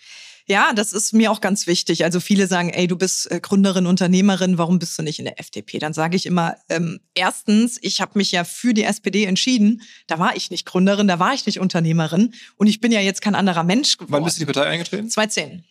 Ja, 0.47 0.73
das 0.75 0.93
ist 0.93 1.13
mir 1.13 1.31
auch 1.31 1.41
ganz 1.41 1.67
wichtig. 1.67 2.05
Also 2.05 2.21
viele 2.21 2.47
sagen, 2.47 2.71
ey, 2.71 2.87
du 2.87 2.97
bist 2.97 3.31
äh, 3.31 3.41
Gründerin, 3.41 3.87
Unternehmerin, 3.87 4.59
warum 4.59 4.79
bist 4.79 4.99
du 4.99 5.03
nicht 5.03 5.19
in 5.19 5.25
der 5.25 5.39
FDP? 5.39 5.79
Dann 5.79 5.93
sage 5.93 6.17
ich 6.17 6.27
immer, 6.27 6.57
ähm, 6.69 7.01
erstens, 7.15 7.79
ich 7.81 8.01
habe 8.01 8.13
mich 8.19 8.33
ja 8.33 8.45
für 8.45 8.75
die 8.75 8.85
SPD 8.85 9.25
entschieden. 9.25 9.83
Da 10.07 10.19
war 10.19 10.37
ich 10.37 10.51
nicht 10.51 10.67
Gründerin, 10.67 11.09
da 11.09 11.19
war 11.19 11.35
ich 11.35 11.47
nicht 11.47 11.61
Unternehmerin. 11.61 12.35
Und 12.57 12.67
ich 12.67 12.81
bin 12.81 12.93
ja 12.93 13.01
jetzt 13.01 13.23
kein 13.23 13.35
anderer 13.35 13.65
Mensch 13.65 13.97
geworden. 13.97 14.13
Wann 14.13 14.25
bist 14.25 14.39
du 14.39 14.43
in 14.43 14.47
die 14.47 14.53
Partei 14.53 14.69
eingetreten? 14.69 15.09
2010. 15.09 15.65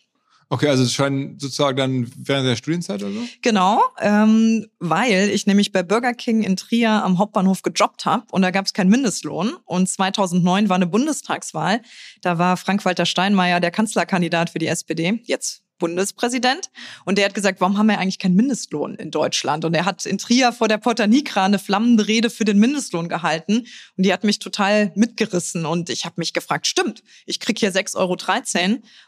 Okay, 0.52 0.68
also 0.68 0.82
es 0.82 0.92
scheint 0.92 1.40
sozusagen 1.40 1.78
dann 1.78 2.12
während 2.14 2.46
der 2.46 2.56
Studienzeit 2.56 3.02
oder 3.02 3.10
so? 3.10 3.20
Genau, 3.40 3.80
ähm, 3.98 4.66
weil 4.80 5.30
ich 5.30 5.46
nämlich 5.46 5.72
bei 5.72 5.82
Burger 5.82 6.12
King 6.12 6.42
in 6.42 6.56
Trier 6.56 6.90
am 6.90 7.16
Hauptbahnhof 7.16 7.62
gejobbt 7.62 8.04
habe 8.04 8.24
und 8.32 8.42
da 8.42 8.50
gab 8.50 8.66
es 8.66 8.74
keinen 8.74 8.90
Mindestlohn. 8.90 9.54
Und 9.64 9.88
2009 9.88 10.68
war 10.68 10.76
eine 10.76 10.86
Bundestagswahl. 10.86 11.80
Da 12.20 12.36
war 12.36 12.58
Frank-Walter 12.58 13.06
Steinmeier 13.06 13.60
der 13.60 13.70
Kanzlerkandidat 13.70 14.50
für 14.50 14.58
die 14.58 14.66
SPD, 14.66 15.22
jetzt 15.24 15.61
Bundespräsident. 15.82 16.70
Und 17.04 17.18
der 17.18 17.24
hat 17.24 17.34
gesagt, 17.34 17.60
warum 17.60 17.76
haben 17.76 17.88
wir 17.88 17.98
eigentlich 17.98 18.20
keinen 18.20 18.36
Mindestlohn 18.36 18.94
in 18.94 19.10
Deutschland? 19.10 19.64
Und 19.64 19.74
er 19.74 19.84
hat 19.84 20.06
in 20.06 20.16
Trier 20.16 20.52
vor 20.52 20.68
der 20.68 20.78
Porta 20.78 21.08
Nigra 21.08 21.44
eine 21.44 21.58
flammende 21.58 22.06
Rede 22.06 22.30
für 22.30 22.44
den 22.44 22.58
Mindestlohn 22.58 23.08
gehalten. 23.08 23.66
Und 23.96 24.06
die 24.06 24.12
hat 24.12 24.22
mich 24.22 24.38
total 24.38 24.92
mitgerissen. 24.94 25.66
Und 25.66 25.90
ich 25.90 26.04
habe 26.04 26.14
mich 26.18 26.32
gefragt, 26.32 26.68
stimmt, 26.68 27.02
ich 27.26 27.40
krieg 27.40 27.58
hier 27.58 27.72
6,13 27.72 27.96
Euro 27.96 28.16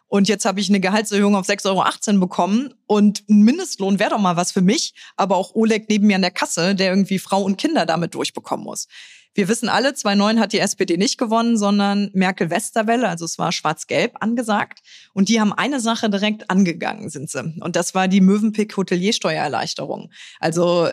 und 0.08 0.28
jetzt 0.28 0.44
habe 0.44 0.60
ich 0.60 0.68
eine 0.68 0.80
Gehaltserhöhung 0.80 1.36
auf 1.36 1.48
6,18 1.48 2.08
Euro 2.10 2.20
bekommen. 2.20 2.74
Und 2.86 3.24
ein 3.28 3.42
Mindestlohn 3.42 3.98
wäre 3.98 4.10
doch 4.10 4.18
mal 4.18 4.36
was 4.36 4.52
für 4.52 4.62
mich, 4.62 4.94
aber 5.16 5.36
auch 5.36 5.54
Oleg 5.54 5.88
neben 5.88 6.06
mir 6.06 6.16
an 6.16 6.22
der 6.22 6.30
Kasse, 6.30 6.74
der 6.74 6.90
irgendwie 6.90 7.18
Frau 7.18 7.42
und 7.42 7.56
Kinder 7.56 7.86
damit 7.86 8.14
durchbekommen 8.14 8.64
muss. 8.64 8.88
Wir 9.34 9.48
wissen 9.48 9.68
alle, 9.68 9.94
2009 9.94 10.40
hat 10.40 10.52
die 10.52 10.60
SPD 10.60 10.96
nicht 10.96 11.18
gewonnen, 11.18 11.56
sondern 11.58 12.10
Merkel-Westerwelle, 12.14 13.08
also 13.08 13.24
es 13.24 13.38
war 13.38 13.50
schwarz-gelb 13.50 14.16
angesagt. 14.20 14.80
Und 15.12 15.28
die 15.28 15.40
haben 15.40 15.52
eine 15.52 15.80
Sache 15.80 16.08
direkt 16.08 16.50
angegangen, 16.50 17.10
sind 17.10 17.30
sie. 17.30 17.54
Und 17.60 17.74
das 17.76 17.94
war 17.94 18.06
die 18.06 18.20
Mövenpick-Hoteliersteuererleichterung. 18.20 20.10
Also 20.38 20.88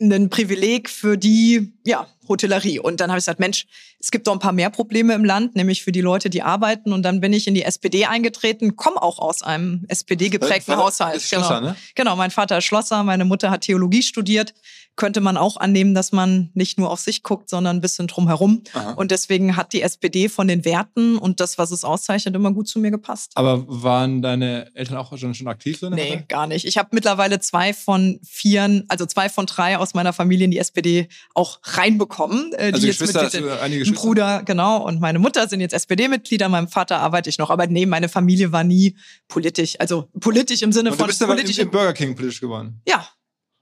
ein 0.00 0.28
Privileg 0.28 0.90
für 0.90 1.16
die 1.16 1.72
ja, 1.84 2.06
Hotellerie. 2.28 2.78
Und 2.78 3.00
dann 3.00 3.10
habe 3.10 3.18
ich 3.18 3.24
gesagt, 3.24 3.40
Mensch, 3.40 3.66
es 3.98 4.10
gibt 4.10 4.26
doch 4.26 4.32
ein 4.32 4.38
paar 4.38 4.52
mehr 4.52 4.68
Probleme 4.68 5.14
im 5.14 5.24
Land, 5.24 5.56
nämlich 5.56 5.82
für 5.82 5.92
die 5.92 6.02
Leute, 6.02 6.28
die 6.28 6.42
arbeiten. 6.42 6.92
Und 6.92 7.02
dann 7.02 7.20
bin 7.20 7.32
ich 7.32 7.46
in 7.46 7.54
die 7.54 7.62
SPD 7.62 8.04
eingetreten, 8.04 8.76
komme 8.76 9.02
auch 9.02 9.18
aus 9.18 9.42
einem 9.42 9.84
SPD-geprägten 9.88 10.76
Haushalt. 10.76 11.16
ist 11.16 11.28
Schlosser, 11.28 11.60
genau. 11.60 11.70
ne? 11.72 11.76
genau, 11.94 12.16
mein 12.16 12.30
Vater 12.30 12.58
ist 12.58 12.64
Schlosser, 12.64 13.02
meine 13.04 13.24
Mutter 13.24 13.50
hat 13.50 13.62
Theologie 13.62 14.02
studiert. 14.02 14.54
Könnte 14.96 15.20
man 15.20 15.36
auch 15.36 15.58
annehmen, 15.58 15.94
dass 15.94 16.10
man 16.12 16.50
nicht 16.54 16.78
nur 16.78 16.90
auf 16.90 17.00
sich 17.00 17.22
guckt, 17.22 17.50
sondern 17.50 17.76
ein 17.76 17.80
bisschen 17.82 18.06
drumherum. 18.06 18.62
Aha. 18.72 18.92
Und 18.92 19.10
deswegen 19.10 19.54
hat 19.56 19.72
die 19.74 19.82
SPD 19.82 20.28
von 20.30 20.48
den 20.48 20.64
Werten 20.64 21.18
und 21.18 21.38
das, 21.40 21.58
was 21.58 21.70
es 21.70 21.84
auszeichnet, 21.84 22.34
immer 22.34 22.50
gut 22.52 22.66
zu 22.66 22.78
mir 22.78 22.90
gepasst. 22.90 23.32
Aber 23.34 23.64
waren 23.68 24.22
deine 24.22 24.74
Eltern 24.74 24.96
auch 24.96 25.16
schon, 25.18 25.34
schon 25.34 25.48
aktiv 25.48 25.78
so 25.78 25.90
Nee, 25.90 26.08
Partei? 26.08 26.24
gar 26.28 26.46
nicht. 26.46 26.64
Ich 26.64 26.78
habe 26.78 26.88
mittlerweile 26.92 27.38
zwei 27.40 27.74
von 27.74 28.18
vier, 28.24 28.84
also 28.88 29.04
zwei 29.06 29.28
von 29.28 29.44
drei 29.46 29.76
aus 29.78 29.92
meiner 29.92 30.12
Familie 30.14 30.46
in 30.46 30.50
die 30.50 30.58
SPD 30.58 31.08
auch 31.34 31.60
reinbekommen. 31.62 32.52
Äh, 32.54 32.72
Also 32.72 32.80
die 32.80 32.86
jetzt 32.86 32.98
Geschwister, 32.98 33.24
hast 33.24 33.34
du 33.34 33.38
sind. 33.40 33.48
einige 33.50 33.60
Ein 33.62 33.78
Geschwister? 33.80 34.00
Bruder, 34.02 34.42
genau, 34.44 34.82
und 34.86 35.00
meine 35.00 35.18
Mutter 35.18 35.46
sind 35.46 35.60
jetzt 35.60 35.74
SPD-Mitglieder, 35.74 36.48
meinem 36.48 36.68
Vater 36.68 37.00
arbeite 37.00 37.28
ich 37.28 37.36
noch. 37.38 37.50
Aber 37.50 37.66
nee, 37.66 37.84
meine 37.86 38.08
Familie 38.08 38.50
war 38.52 38.64
nie 38.64 38.96
politisch. 39.28 39.78
Also 39.78 40.08
politisch 40.20 40.62
im 40.62 40.72
Sinne 40.72 40.90
Und 40.90 40.94
du 40.94 40.98
von 41.00 41.06
bist 41.08 41.22
aber 41.22 41.32
im, 41.32 41.38
politisch. 41.40 41.58
im 41.58 41.70
Burger 41.70 41.92
King 41.92 42.14
politisch 42.16 42.40
geworden. 42.40 42.80
ja. 42.88 43.06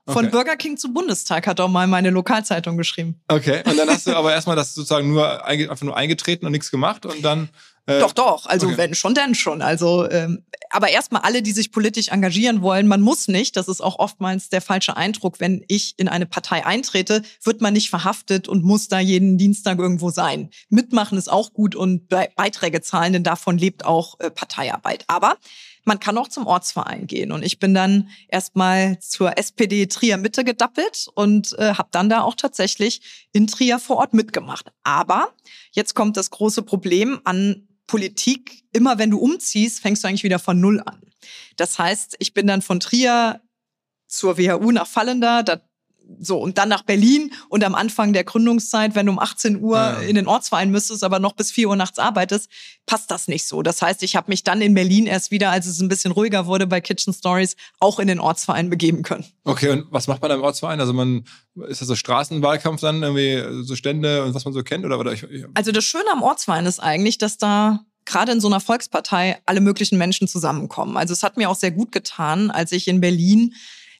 Von 0.06 0.26
Okay. 0.26 0.32
Burger 0.32 0.56
King 0.56 0.76
zu 0.76 0.92
Bundestag 0.92 1.46
hat 1.46 1.60
auch 1.60 1.68
mal 1.68 1.86
meine 1.86 2.10
Lokalzeitung 2.10 2.76
geschrieben. 2.76 3.22
Okay. 3.28 3.62
Und 3.64 3.78
dann 3.78 3.88
hast 3.88 4.06
du 4.06 4.14
aber 4.16 4.32
erstmal 4.32 4.56
das 4.56 4.74
sozusagen 4.74 5.10
nur 5.10 5.44
einfach 5.46 5.80
nur 5.82 5.96
eingetreten 5.96 6.44
und 6.44 6.52
nichts 6.52 6.70
gemacht 6.70 7.06
und 7.06 7.24
dann. 7.24 7.48
Äh, 7.86 8.00
Doch, 8.00 8.12
doch. 8.12 8.46
Also 8.46 8.66
okay. 8.68 8.78
wenn 8.78 8.94
schon, 8.94 9.14
dann 9.14 9.34
schon. 9.34 9.60
Also, 9.60 10.10
ähm, 10.10 10.44
aber 10.70 10.88
erstmal 10.88 11.20
alle, 11.22 11.42
die 11.42 11.52
sich 11.52 11.70
politisch 11.70 12.08
engagieren 12.08 12.62
wollen, 12.62 12.86
man 12.86 13.02
muss 13.02 13.28
nicht. 13.28 13.56
Das 13.56 13.68
ist 13.68 13.82
auch 13.82 13.98
oftmals 13.98 14.48
der 14.48 14.62
falsche 14.62 14.96
Eindruck. 14.96 15.38
Wenn 15.38 15.62
ich 15.68 15.94
in 15.98 16.08
eine 16.08 16.24
Partei 16.24 16.64
eintrete, 16.64 17.22
wird 17.42 17.60
man 17.60 17.74
nicht 17.74 17.90
verhaftet 17.90 18.48
und 18.48 18.64
muss 18.64 18.88
da 18.88 19.00
jeden 19.00 19.36
Dienstag 19.36 19.78
irgendwo 19.78 20.10
sein. 20.10 20.48
Mitmachen 20.70 21.18
ist 21.18 21.30
auch 21.30 21.52
gut 21.52 21.76
und 21.76 22.08
Be 22.08 22.28
Beiträge 22.36 22.80
zahlen, 22.80 23.12
denn 23.12 23.22
davon 23.22 23.58
lebt 23.58 23.84
auch 23.84 24.18
äh, 24.20 24.30
Parteiarbeit. 24.30 25.04
Aber 25.06 25.36
man 25.84 26.00
kann 26.00 26.18
auch 26.18 26.28
zum 26.28 26.46
Ortsverein 26.46 27.06
gehen. 27.06 27.32
Und 27.32 27.42
ich 27.42 27.58
bin 27.58 27.74
dann 27.74 28.08
erstmal 28.28 28.98
zur 29.00 29.38
SPD 29.38 29.86
Trier 29.86 30.16
Mitte 30.16 30.44
gedappelt 30.44 31.08
und 31.14 31.56
äh, 31.58 31.74
habe 31.74 31.88
dann 31.92 32.08
da 32.08 32.22
auch 32.22 32.34
tatsächlich 32.34 33.26
in 33.32 33.46
Trier 33.46 33.78
vor 33.78 33.96
Ort 33.96 34.14
mitgemacht. 34.14 34.72
Aber 34.82 35.34
jetzt 35.72 35.94
kommt 35.94 36.16
das 36.16 36.30
große 36.30 36.62
Problem 36.62 37.20
an 37.24 37.68
Politik. 37.86 38.64
Immer 38.72 38.98
wenn 38.98 39.10
du 39.10 39.18
umziehst, 39.18 39.80
fängst 39.80 40.02
du 40.02 40.08
eigentlich 40.08 40.24
wieder 40.24 40.38
von 40.38 40.60
Null 40.60 40.82
an. 40.84 41.00
Das 41.56 41.78
heißt, 41.78 42.16
ich 42.18 42.34
bin 42.34 42.46
dann 42.46 42.62
von 42.62 42.80
Trier 42.80 43.40
zur 44.08 44.38
WHU 44.38 44.70
nach 44.70 44.86
Fallender, 44.86 45.42
da 45.42 45.60
so, 46.20 46.38
und 46.38 46.58
dann 46.58 46.68
nach 46.68 46.82
Berlin 46.82 47.32
und 47.48 47.64
am 47.64 47.74
Anfang 47.74 48.12
der 48.12 48.24
Gründungszeit, 48.24 48.94
wenn 48.94 49.06
du 49.06 49.12
um 49.12 49.18
18 49.18 49.60
Uhr 49.60 49.76
Ja. 49.76 50.00
in 50.00 50.14
den 50.14 50.26
Ortsverein 50.26 50.70
müsstest, 50.70 51.02
aber 51.02 51.18
noch 51.18 51.32
bis 51.32 51.50
4 51.50 51.68
Uhr 51.68 51.76
nachts 51.76 51.98
arbeitest, 51.98 52.48
passt 52.86 53.10
das 53.10 53.26
nicht 53.28 53.46
so. 53.46 53.62
Das 53.62 53.82
heißt, 53.82 54.02
ich 54.02 54.14
habe 54.16 54.30
mich 54.30 54.44
dann 54.44 54.60
in 54.60 54.74
Berlin 54.74 55.06
erst 55.06 55.30
wieder, 55.30 55.50
als 55.50 55.66
es 55.66 55.80
ein 55.80 55.88
bisschen 55.88 56.12
ruhiger 56.12 56.46
wurde 56.46 56.66
bei 56.66 56.80
Kitchen 56.80 57.12
Stories, 57.12 57.56
auch 57.80 57.98
in 57.98 58.06
den 58.06 58.20
Ortsverein 58.20 58.70
begeben 58.70 59.02
können. 59.02 59.24
Okay, 59.44 59.70
und 59.70 59.86
was 59.90 60.06
macht 60.06 60.20
man 60.22 60.28
da 60.28 60.34
im 60.36 60.42
Ortsverein? 60.42 60.80
Also 60.80 60.92
man 60.92 61.24
ist 61.68 61.80
das 61.80 61.88
so 61.88 61.96
Straßenwahlkampf 61.96 62.80
dann 62.80 63.02
irgendwie 63.02 63.64
so 63.64 63.74
Stände 63.74 64.24
und 64.24 64.34
was 64.34 64.44
man 64.44 64.54
so 64.54 64.62
kennt 64.62 64.84
oder, 64.84 64.98
oder 64.98 65.14
Also 65.54 65.72
das 65.72 65.84
Schöne 65.84 66.10
am 66.12 66.22
Ortsverein 66.22 66.66
ist 66.66 66.80
eigentlich, 66.80 67.18
dass 67.18 67.38
da 67.38 67.80
gerade 68.04 68.32
in 68.32 68.40
so 68.40 68.48
einer 68.48 68.60
Volkspartei 68.60 69.38
alle 69.46 69.60
möglichen 69.62 69.96
Menschen 69.96 70.28
zusammenkommen. 70.28 70.96
Also 70.98 71.12
es 71.14 71.22
hat 71.22 71.38
mir 71.38 71.48
auch 71.48 71.56
sehr 71.56 71.70
gut 71.70 71.90
getan, 71.92 72.50
als 72.50 72.72
ich 72.72 72.86
in 72.88 73.00
Berlin 73.00 73.54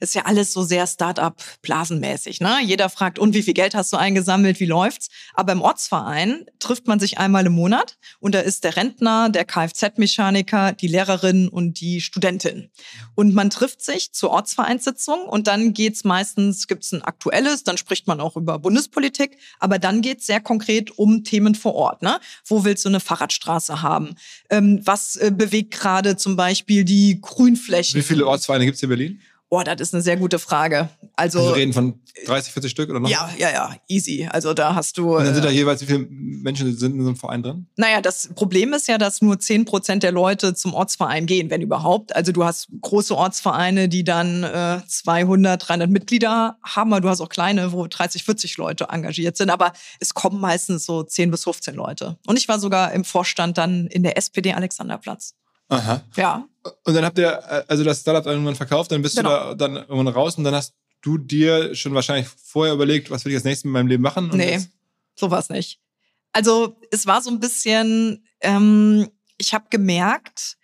ist 0.05 0.15
ja 0.15 0.23
alles 0.27 0.53
so 0.53 0.63
sehr 0.63 0.87
Start-up-blasenmäßig. 0.87 2.41
Ne? 2.41 2.59
Jeder 2.63 2.89
fragt, 2.89 3.19
und 3.19 3.35
wie 3.35 3.43
viel 3.43 3.55
Geld 3.55 3.75
hast 3.75 3.93
du 3.93 3.97
eingesammelt, 3.97 4.61
wie 4.61 4.67
läuft's? 4.67 5.09
Aber 5.35 5.53
im 5.53 5.63
Ortsverein 5.63 6.47
trifft 6.61 6.87
man 6.87 7.01
sich 7.01 7.19
einmal 7.19 7.47
im 7.47 7.53
Monat 7.53 7.97
und 8.21 8.35
da 8.35 8.41
ist 8.41 8.65
der 8.65 8.77
Rentner, 8.77 9.31
der 9.31 9.45
Kfz-Mechaniker, 9.45 10.73
die 10.73 10.87
Lehrerin 10.87 11.49
und 11.49 11.81
die 11.81 12.01
Studentin. 12.01 12.71
Und 13.15 13.35
man 13.35 13.51
trifft 13.51 13.83
sich 13.83 14.13
zur 14.13 14.31
Ortsvereinssitzung 14.31 15.23
und 15.23 15.47
dann 15.47 15.73
geht's 15.73 16.05
meistens, 16.05 16.67
gibt's 16.67 16.93
ein 16.93 17.03
aktuelles, 17.03 17.65
dann 17.65 17.77
spricht 17.77 18.07
man 18.07 18.21
auch 18.21 18.37
über 18.37 18.59
Bundespolitik, 18.59 19.39
aber 19.59 19.79
dann 19.79 20.03
geht's 20.03 20.27
sehr 20.27 20.41
konkret 20.41 20.99
um 20.99 21.25
Themen 21.25 21.55
vor 21.55 21.75
Ort. 21.75 22.03
Ne? 22.03 22.21
Wo 22.45 22.65
willst 22.65 22.85
du 22.85 22.89
eine 22.89 23.01
Fahrradstraße 23.01 23.83
haben? 23.83 24.15
Ähm, 24.51 24.81
was 24.85 25.17
äh, 25.17 25.33
bewegt 25.35 25.73
gerade 25.73 26.17
zum 26.17 26.37
Beispiel 26.37 26.85
die 26.85 27.21
Grünflächen? 27.21 27.99
Wie 27.99 28.05
viele 28.05 28.27
Ortsvereine 28.27 28.67
gibt's 28.67 28.83
in 28.83 28.89
Berlin? 28.89 29.21
Boah, 29.55 29.63
das 29.63 29.81
ist 29.81 29.95
eine 29.95 30.03
sehr 30.03 30.17
gute 30.17 30.41
Frage. 30.41 30.89
Also 31.15 31.39
Wir 31.39 31.55
reden 31.55 31.73
von 31.73 32.01
30, 32.27 32.53
40 32.53 32.71
Stück 32.73 32.91
oder 32.91 32.99
noch? 32.99 33.09
ja, 33.09 33.31
ja, 33.39 33.53
ja, 33.53 33.77
easy. 33.87 34.29
Also 34.29 34.53
da 34.53 34.75
hast 34.75 34.99
du. 34.99 35.17
Und 35.17 35.25
dann 35.25 35.33
sind 35.33 35.45
da 35.45 35.51
Äh, 35.51 35.53
jeweils, 35.53 35.81
wie 35.83 35.87
viele 35.87 36.01
Menschen 36.09 36.77
sind 36.77 36.95
in 36.97 37.03
so 37.03 37.07
einem 37.07 37.17
Verein 37.17 37.45
drin? 37.45 37.69
naja, 37.77 38.01
das 38.01 38.31
Problem 38.35 38.73
ist 38.73 38.89
ja, 38.89 38.99
dass 38.99 39.23
nur 39.23 39.39
10 39.39 39.65
Prozent 39.65 40.03
der 40.03 40.11
Leute 40.11 40.55
zum 40.55 40.75
Ortsverein 40.75 41.27
gehen, 41.27 41.51
wenn 41.51 41.63
überhaupt. 41.63 42.17
Also 42.17 42.33
du 42.33 42.43
hast 42.45 42.67
große 42.81 43.17
Ortsvereine, 43.17 43.89
die 43.89 44.03
dann 44.03 44.43
äh, 44.43 44.81
200, 44.89 45.69
300 45.69 45.89
Mitglieder 45.89 46.59
haben, 46.65 46.93
aber 46.93 47.01
du 47.03 47.09
hast 47.09 47.21
auch 47.21 47.29
kleine, 47.29 47.71
wo 47.71 47.87
30, 47.87 48.25
40 48.25 48.57
Leute 48.57 48.89
engagiert 48.91 49.37
sind. 49.37 49.51
Aber 49.51 49.73
es 50.01 50.15
kommen 50.15 50.41
meistens 50.41 50.85
so 50.85 51.05
10 51.05 51.31
bis 51.31 51.45
15 51.45 51.77
Leute. 51.77 52.19
Und 52.27 52.37
ich 52.41 52.49
war 52.49 52.59
sogar 52.59 52.91
im 52.91 53.05
Vorstand 53.05 53.57
dann 53.57 53.87
in 53.87 54.03
der 54.03 54.19
SPD 54.19 54.53
Alexanderplatz. 54.53 55.35
Aha. 55.69 56.03
Ja, 56.17 56.45
Und 56.85 56.94
dann 56.94 57.04
habt 57.04 57.18
ihr 57.18 57.28
äh, 57.49 57.64
also 57.68 57.85
das 57.85 58.00
Startup 58.00 58.25
dann 58.25 58.35
irgendwann 58.35 58.54
verkauft, 58.56 58.92
dann 58.92 59.02
bist 59.02 59.16
Genau. 59.16 59.30
du 59.50 59.56
da 59.56 59.68
dann 59.68 59.76
irgendwann 59.76 60.09
raus 60.09 60.37
und 60.37 60.44
dann 60.44 60.54
hast 60.54 60.75
du 61.02 61.18
dir 61.18 61.75
schon 61.75 61.94
wahrscheinlich 61.94 62.28
vorher 62.28 62.75
überlegt, 62.75 63.11
was 63.11 63.25
will 63.25 63.33
ich 63.33 63.37
als 63.37 63.44
nächstes 63.44 63.64
mit 63.64 63.73
meinem 63.75 63.88
Leben 63.88 64.02
machen? 64.02 64.30
Und 64.30 64.38
Nee, 64.38 64.61
sowas 65.14 65.50
nicht. 65.50 65.80
Also 66.33 66.76
es 66.90 67.06
war 67.06 67.21
so 67.23 67.30
ein 67.30 67.40
bisschen, 67.40 68.25
ähm, 68.40 69.09
ich 69.38 69.52
habe 69.54 69.66
gemerkt, 69.71 70.56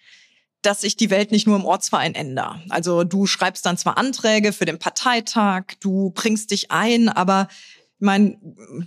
dass 0.63 0.81
sich 0.83 0.97
die 0.97 1.11
Welt 1.11 1.31
nicht 1.31 1.47
nur 1.47 1.57
im 1.57 1.65
Ortsverein 1.65 2.15
ändert. 2.15 2.57
Also 2.71 3.05
du 3.05 3.27
schreibst 3.27 3.65
dann 3.67 3.79
zwar 3.79 3.97
Anträge 3.97 4.53
für 4.53 4.65
den 4.65 4.79
Parteitag, 4.79 5.65
du 5.81 6.11
bringst 6.11 6.51
dich 6.51 6.71
ein, 6.71 7.09
aber 7.09 7.49
ich 7.51 8.05
meine, 8.05 8.39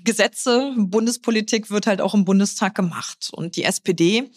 Gesetze, 0.03 0.73
Bundespolitik 0.77 1.69
wird 1.69 1.87
halt 1.87 2.01
auch 2.01 2.13
im 2.15 2.25
Bundestag 2.25 2.73
gemacht. 2.75 3.29
Und 3.31 3.55
die 3.55 3.63
SPD 3.63 4.29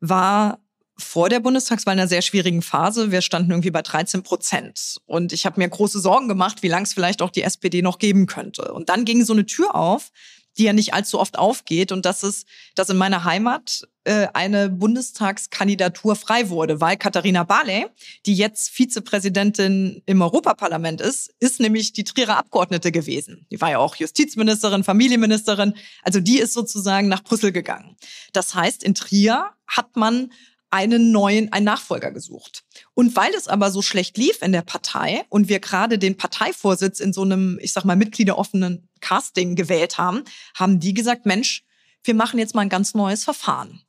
war 0.00 0.60
vor 1.00 1.28
der 1.28 1.40
Bundestagswahl 1.40 1.94
in 1.94 2.00
einer 2.00 2.08
sehr 2.08 2.22
schwierigen 2.22 2.62
Phase. 2.62 3.10
Wir 3.10 3.20
standen 3.20 3.50
irgendwie 3.50 3.70
bei 3.70 3.82
13 3.82 4.22
Prozent. 4.22 4.98
Und 5.06 5.32
ich 5.32 5.46
habe 5.46 5.60
mir 5.60 5.68
große 5.68 6.00
Sorgen 6.00 6.28
gemacht, 6.28 6.62
wie 6.62 6.68
lange 6.68 6.84
es 6.84 6.94
vielleicht 6.94 7.22
auch 7.22 7.30
die 7.30 7.42
SPD 7.42 7.82
noch 7.82 7.98
geben 7.98 8.26
könnte. 8.26 8.72
Und 8.72 8.88
dann 8.88 9.04
ging 9.04 9.24
so 9.24 9.32
eine 9.32 9.46
Tür 9.46 9.74
auf, 9.74 10.10
die 10.58 10.64
ja 10.64 10.72
nicht 10.72 10.94
allzu 10.94 11.18
oft 11.18 11.38
aufgeht. 11.38 11.92
Und 11.92 12.04
das 12.04 12.22
ist, 12.22 12.46
dass 12.74 12.90
in 12.90 12.96
meiner 12.96 13.24
Heimat 13.24 13.82
äh, 14.04 14.28
eine 14.34 14.68
Bundestagskandidatur 14.68 16.16
frei 16.16 16.48
wurde, 16.48 16.80
weil 16.80 16.96
Katharina 16.96 17.44
Barley, 17.44 17.86
die 18.26 18.34
jetzt 18.34 18.70
Vizepräsidentin 18.70 20.02
im 20.06 20.22
Europaparlament 20.22 21.00
ist, 21.00 21.32
ist 21.38 21.60
nämlich 21.60 21.92
die 21.92 22.04
Trierer 22.04 22.36
Abgeordnete 22.36 22.92
gewesen. 22.92 23.46
Die 23.50 23.60
war 23.60 23.70
ja 23.70 23.78
auch 23.78 23.96
Justizministerin, 23.96 24.84
Familienministerin. 24.84 25.74
Also 26.02 26.20
die 26.20 26.38
ist 26.38 26.52
sozusagen 26.52 27.08
nach 27.08 27.22
Brüssel 27.22 27.52
gegangen. 27.52 27.96
Das 28.32 28.54
heißt, 28.54 28.82
in 28.82 28.94
Trier 28.94 29.50
hat 29.66 29.96
man 29.96 30.32
einen 30.70 31.10
neuen, 31.10 31.52
einen 31.52 31.64
Nachfolger 31.64 32.12
gesucht. 32.12 32.64
Und 32.94 33.16
weil 33.16 33.32
es 33.34 33.48
aber 33.48 33.70
so 33.70 33.82
schlecht 33.82 34.16
lief 34.16 34.40
in 34.42 34.52
der 34.52 34.62
Partei 34.62 35.24
und 35.28 35.48
wir 35.48 35.60
gerade 35.60 35.98
den 35.98 36.16
Parteivorsitz 36.16 37.00
in 37.00 37.12
so 37.12 37.22
einem, 37.22 37.58
ich 37.60 37.72
sag 37.72 37.84
mal, 37.84 37.96
mitgliederoffenen 37.96 38.88
Casting 39.00 39.56
gewählt 39.56 39.98
haben, 39.98 40.22
haben 40.54 40.78
die 40.78 40.94
gesagt, 40.94 41.26
Mensch, 41.26 41.64
wir 42.04 42.14
machen 42.14 42.38
jetzt 42.38 42.54
mal 42.54 42.62
ein 42.62 42.68
ganz 42.68 42.94
neues 42.94 43.24
Verfahren. 43.24 43.82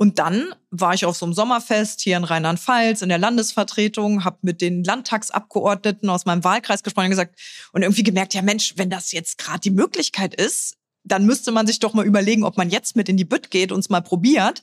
Und 0.00 0.20
dann 0.20 0.54
war 0.70 0.94
ich 0.94 1.04
auf 1.04 1.16
so 1.16 1.26
einem 1.26 1.34
Sommerfest 1.34 2.00
hier 2.00 2.16
in 2.16 2.22
Rheinland-Pfalz 2.22 3.02
in 3.02 3.08
der 3.08 3.18
Landesvertretung, 3.18 4.24
habe 4.24 4.38
mit 4.42 4.60
den 4.60 4.84
Landtagsabgeordneten 4.84 6.08
aus 6.08 6.24
meinem 6.24 6.44
Wahlkreis 6.44 6.84
gesprochen 6.84 7.06
und 7.06 7.10
gesagt 7.10 7.36
und 7.72 7.82
irgendwie 7.82 8.04
gemerkt, 8.04 8.32
ja 8.32 8.42
Mensch, 8.42 8.74
wenn 8.76 8.90
das 8.90 9.10
jetzt 9.10 9.38
gerade 9.38 9.58
die 9.58 9.72
Möglichkeit 9.72 10.36
ist, 10.36 10.76
dann 11.02 11.26
müsste 11.26 11.50
man 11.50 11.66
sich 11.66 11.80
doch 11.80 11.94
mal 11.94 12.06
überlegen, 12.06 12.44
ob 12.44 12.56
man 12.56 12.70
jetzt 12.70 12.94
mit 12.94 13.08
in 13.08 13.16
die 13.16 13.24
Bütt 13.24 13.50
geht 13.50 13.72
und 13.72 13.80
es 13.80 13.88
mal 13.88 14.00
probiert. 14.00 14.62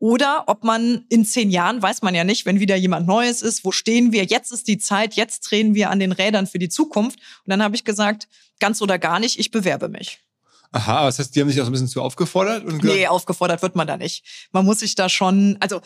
Oder 0.00 0.44
ob 0.46 0.64
man 0.64 1.04
in 1.10 1.24
zehn 1.26 1.50
Jahren, 1.50 1.82
weiß 1.82 2.00
man 2.02 2.14
ja 2.14 2.24
nicht, 2.24 2.46
wenn 2.46 2.58
wieder 2.58 2.74
jemand 2.74 3.06
Neues 3.06 3.42
ist, 3.42 3.64
wo 3.64 3.70
stehen 3.70 4.12
wir, 4.12 4.24
jetzt 4.24 4.50
ist 4.50 4.66
die 4.66 4.78
Zeit, 4.78 5.14
jetzt 5.14 5.40
drehen 5.40 5.74
wir 5.74 5.90
an 5.90 6.00
den 6.00 6.12
Rädern 6.12 6.46
für 6.46 6.58
die 6.58 6.70
Zukunft. 6.70 7.18
Und 7.18 7.50
dann 7.50 7.62
habe 7.62 7.76
ich 7.76 7.84
gesagt, 7.84 8.26
ganz 8.60 8.80
oder 8.80 8.98
gar 8.98 9.20
nicht, 9.20 9.38
ich 9.38 9.50
bewerbe 9.50 9.88
mich. 9.88 10.18
Aha, 10.72 11.04
das 11.04 11.18
heißt, 11.18 11.36
die 11.36 11.40
haben 11.40 11.50
sich 11.50 11.60
auch 11.60 11.66
ein 11.66 11.72
bisschen 11.72 11.86
zu 11.88 12.00
aufgefordert 12.00 12.64
und 12.64 12.82
Nee, 12.82 13.06
aufgefordert 13.08 13.60
wird 13.60 13.76
man 13.76 13.86
da 13.86 13.98
nicht. 13.98 14.24
Man 14.52 14.64
muss 14.64 14.80
sich 14.80 14.94
da 14.94 15.08
schon, 15.08 15.58
also 15.60 15.82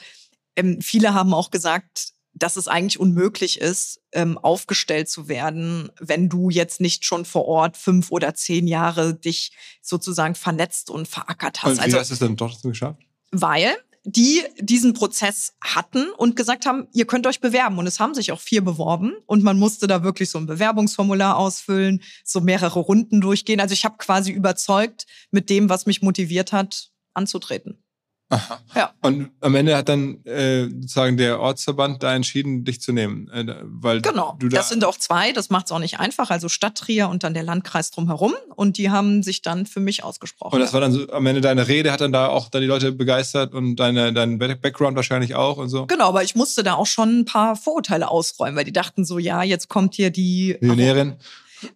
ähm, 0.56 0.80
viele 0.80 1.12
haben 1.12 1.34
auch 1.34 1.50
gesagt, 1.50 2.10
dass 2.34 2.56
es 2.56 2.68
eigentlich 2.68 3.00
unmöglich 3.00 3.60
ist, 3.60 4.00
ähm, 4.12 4.38
aufgestellt 4.38 5.08
zu 5.08 5.26
werden, 5.26 5.90
wenn 6.00 6.28
du 6.28 6.50
jetzt 6.50 6.80
nicht 6.80 7.04
schon 7.04 7.24
vor 7.24 7.46
Ort 7.46 7.76
fünf 7.76 8.12
oder 8.12 8.34
zehn 8.34 8.68
Jahre 8.68 9.14
dich 9.14 9.52
sozusagen 9.82 10.34
vernetzt 10.34 10.90
und 10.90 11.08
verackert 11.08 11.62
hast. 11.62 11.70
und 11.72 11.78
wie 11.78 11.82
Also 11.82 11.98
hast 11.98 12.10
du 12.10 12.14
es 12.14 12.20
dann 12.20 12.36
trotzdem 12.36 12.70
geschafft? 12.70 13.00
weil 13.34 13.74
die 14.04 14.42
diesen 14.58 14.92
Prozess 14.92 15.54
hatten 15.62 16.10
und 16.18 16.36
gesagt 16.36 16.66
haben, 16.66 16.88
ihr 16.92 17.06
könnt 17.06 17.26
euch 17.26 17.40
bewerben. 17.40 17.78
Und 17.78 17.86
es 17.86 18.00
haben 18.00 18.14
sich 18.14 18.32
auch 18.32 18.40
vier 18.40 18.62
beworben 18.62 19.14
und 19.26 19.42
man 19.42 19.58
musste 19.58 19.86
da 19.86 20.02
wirklich 20.02 20.30
so 20.30 20.38
ein 20.38 20.46
Bewerbungsformular 20.46 21.36
ausfüllen, 21.36 22.02
so 22.22 22.40
mehrere 22.40 22.80
Runden 22.80 23.20
durchgehen. 23.20 23.60
Also 23.60 23.72
ich 23.72 23.84
habe 23.84 23.96
quasi 23.98 24.30
überzeugt 24.30 25.06
mit 25.30 25.48
dem, 25.50 25.68
was 25.68 25.86
mich 25.86 26.02
motiviert 26.02 26.52
hat, 26.52 26.90
anzutreten. 27.14 27.83
Aha. 28.34 28.60
Ja. 28.74 28.92
Und 29.02 29.30
am 29.40 29.54
Ende 29.54 29.76
hat 29.76 29.88
dann 29.88 30.24
äh, 30.24 30.64
sozusagen 30.64 31.16
der 31.16 31.40
Ortsverband 31.40 32.02
da 32.02 32.14
entschieden, 32.14 32.64
dich 32.64 32.80
zu 32.80 32.92
nehmen, 32.92 33.28
äh, 33.30 33.54
weil 33.62 34.00
Genau. 34.00 34.36
da 34.40 34.48
Das 34.48 34.68
sind 34.68 34.84
auch 34.84 34.96
zwei, 34.98 35.32
das 35.32 35.50
macht 35.50 35.66
es 35.66 35.72
auch 35.72 35.78
nicht 35.78 36.00
einfach. 36.00 36.30
Also 36.30 36.48
Stadt 36.48 36.76
Trier 36.76 37.08
und 37.08 37.22
dann 37.24 37.34
der 37.34 37.42
Landkreis 37.44 37.90
drumherum. 37.90 38.32
Und 38.56 38.78
die 38.78 38.90
haben 38.90 39.22
sich 39.22 39.42
dann 39.42 39.66
für 39.66 39.80
mich 39.80 40.04
ausgesprochen. 40.04 40.54
und 40.54 40.60
das 40.60 40.72
war 40.72 40.80
dann 40.80 40.92
so, 40.92 41.08
am 41.10 41.26
Ende 41.26 41.40
deine 41.40 41.68
Rede 41.68 41.92
hat 41.92 42.00
dann 42.00 42.12
da 42.12 42.28
auch 42.28 42.48
dann 42.48 42.60
die 42.62 42.68
Leute 42.68 42.92
begeistert 42.92 43.54
und 43.54 43.76
deine 43.76 44.12
dein 44.12 44.38
Background 44.38 44.96
wahrscheinlich 44.96 45.34
auch 45.34 45.56
und 45.56 45.68
so. 45.68 45.86
Genau, 45.86 46.08
aber 46.08 46.22
ich 46.22 46.34
musste 46.34 46.62
da 46.62 46.74
auch 46.74 46.86
schon 46.86 47.20
ein 47.20 47.24
paar 47.24 47.56
Vorurteile 47.56 48.08
ausräumen, 48.08 48.56
weil 48.56 48.64
die 48.64 48.72
dachten 48.72 49.04
so, 49.04 49.18
ja, 49.18 49.42
jetzt 49.42 49.68
kommt 49.68 49.94
hier 49.94 50.10
die 50.10 50.56
Millionärin. 50.60 51.14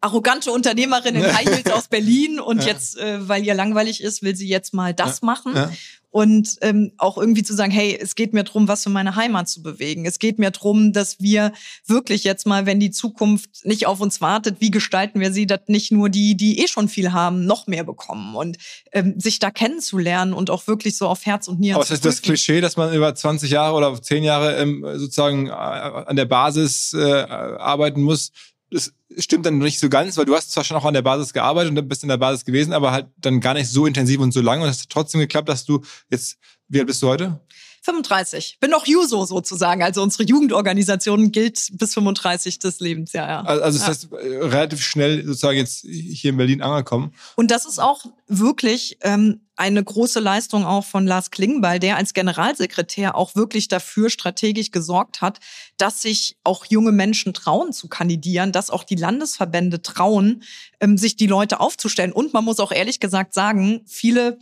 arrogante 0.01 0.51
Unternehmerin 0.53 1.15
in 1.15 1.23
High 1.25 1.47
Heels 1.47 1.71
aus 1.71 1.89
Berlin 1.89 2.41
und 2.41 2.59
Ja. 2.63 2.69
jetzt, 2.69 2.99
äh, 2.99 3.27
weil 3.29 3.45
ihr 3.45 3.55
langweilig 3.55 4.03
ist, 4.03 4.23
will 4.23 4.37
sie 4.37 4.49
jetzt 4.49 4.75
mal 4.75 4.93
das 4.95 5.23
machen. 5.23 5.53
Ja. 5.55 5.71
Und 6.11 6.57
ähm, 6.63 6.93
auch 6.97 7.19
irgendwie 7.19 7.43
zu 7.43 7.55
sagen, 7.55 7.71
hey, 7.71 7.99
es 8.01 8.15
geht 8.15 8.33
mir 8.33 8.45
drum, 8.45 8.67
was 8.67 8.83
für 8.83 8.91
meine 8.91 9.15
Heimat 9.15 9.49
zu 9.49 9.63
bewegen. 9.63 10.07
Es 10.07 10.19
geht 10.19 10.39
mir 10.39 10.51
drum, 10.51 10.95
dass 10.95 11.21
wir 11.21 11.53
wirklich 11.87 12.25
jetzt 12.25 12.47
mal, 12.47 12.65
wenn 12.65 12.81
die 12.81 12.91
Zukunft 12.91 13.65
nicht 13.65 13.87
auf 13.87 14.01
uns 14.01 14.23
wartet, 14.23 14.61
wie 14.61 14.71
gestalten 14.71 15.21
wir 15.21 15.33
sie, 15.33 15.47
dass 15.47 15.61
nicht 15.67 15.93
nur 15.93 16.09
die, 16.09 16.35
die 16.35 16.61
eh 16.61 16.69
schon 16.69 16.89
viel 16.89 17.13
haben, 17.13 17.45
noch 17.45 17.67
mehr 17.67 17.85
bekommen 17.85 18.37
und 18.37 18.57
ähm, 18.93 19.21
sich 19.21 19.39
da 19.39 19.51
kennenzulernen 19.51 20.33
und 20.33 20.49
auch 20.51 20.67
wirklich 20.67 20.97
so 20.97 21.07
auf 21.09 21.27
Herz 21.27 21.47
und 21.47 21.61
Nieren 21.61 21.77
Aber 21.77 21.85
es 21.85 21.91
ist 21.91 22.05
das. 22.05 22.23
Klischee, 22.23 22.61
dass 22.61 22.77
man 22.77 22.93
über 22.95 23.15
20 23.15 23.51
Jahre 23.51 23.77
oder 23.77 24.01
10 24.01 24.25
Jahre 24.25 24.57
ähm, 24.57 24.85
sozusagen 24.97 25.49
äh, 25.49 25.51
an 25.51 26.17
der 26.17 26.25
Basis 26.25 26.95
äh, 26.95 26.99
arbeiten 26.99 28.03
muss. 28.03 28.33
Das 28.71 28.93
stimmt 29.17 29.47
dann 29.47 29.59
nicht 29.59 29.79
so 29.79 29.89
ganz, 29.89 30.17
weil 30.19 30.27
du 30.27 30.35
hast 30.35 30.51
zwar 30.51 30.65
schon 30.65 30.77
auch 30.77 30.85
an 30.85 30.95
der 30.95 31.03
Basis 31.03 31.33
gearbeitet 31.33 31.77
und 31.77 31.89
bist 31.89 32.03
in 32.03 32.09
der 32.09 32.19
Basis 32.19 32.45
gewesen, 32.45 32.73
aber 32.73 32.93
halt 32.93 33.07
dann 33.17 33.41
gar 33.41 33.55
nicht 33.55 33.71
so 33.71 33.87
intensiv 33.87 34.21
und 34.21 34.33
so 34.33 34.41
lange. 34.41 34.65
Und 34.65 34.71
es 34.71 34.83
hat 34.83 34.91
trotzdem 34.91 35.21
geklappt, 35.21 35.49
dass 35.49 35.65
du 35.65 35.83
jetzt, 36.11 36.39
wie 36.69 36.79
alt 36.79 36.87
bist 36.87 37.03
du 37.03 37.09
heute? 37.09 37.41
35. 37.89 38.59
Bin 38.61 38.71
noch 38.71 38.87
Juso 38.87 39.25
sozusagen. 39.25 39.83
Also 39.83 40.03
unsere 40.03 40.25
Jugendorganisation 40.25 41.33
gilt 41.33 41.69
bis 41.73 41.95
35 41.95 42.59
des 42.59 42.81
Lebens, 42.81 43.13
ja, 43.15 43.27
ja. 43.29 43.41
Also 43.43 43.79
das 43.79 43.81
Ja. 43.81 43.87
heißt, 43.89 44.13
äh, 44.13 44.17
relativ 44.47 44.83
schnell 44.83 45.25
sozusagen 45.25 45.57
jetzt 45.57 45.81
hier 45.89 46.31
in 46.31 46.37
Berlin 46.37 46.61
angekommen. 46.61 47.15
Und 47.37 47.51
das 47.51 47.65
ist 47.65 47.79
auch 47.79 48.05
wirklich 48.27 48.99
ähm, 49.01 49.41
eine 49.57 49.83
große 49.83 50.21
Leistung 50.21 50.65
auch 50.65 50.85
von 50.85 51.07
Lars 51.07 51.31
Klingbeil, 51.31 51.81
der 51.81 51.97
als 51.97 52.13
Generalsekretär 52.15 53.17
auch 53.17 53.35
wirklich 53.35 53.69
dafür 53.69 54.11
strategisch 54.11 54.71
gesorgt 54.71 55.21
hat, 55.23 55.41
dass 55.79 56.03
sich 56.03 56.37
auch 56.45 56.67
junge 56.67 56.93
Menschen 56.93 57.33
trauen 57.35 57.73
zu 57.73 57.89
kandidieren, 57.89 58.53
dass 58.53 58.71
auch 58.71 58.85
die 58.85 58.95
Landesverbände 58.97 59.81
trauen, 59.83 60.43
ähm, 60.81 60.99
sich 60.99 61.17
die 61.17 61.27
Leute 61.27 61.59
aufzustellen. 61.61 62.13
Und 62.13 62.35
man 62.35 62.45
muss 62.45 62.61
auch 62.61 62.71
ehrlich 62.71 63.01
gesagt 63.01 63.33
sagen, 63.35 63.81
viele 63.87 64.39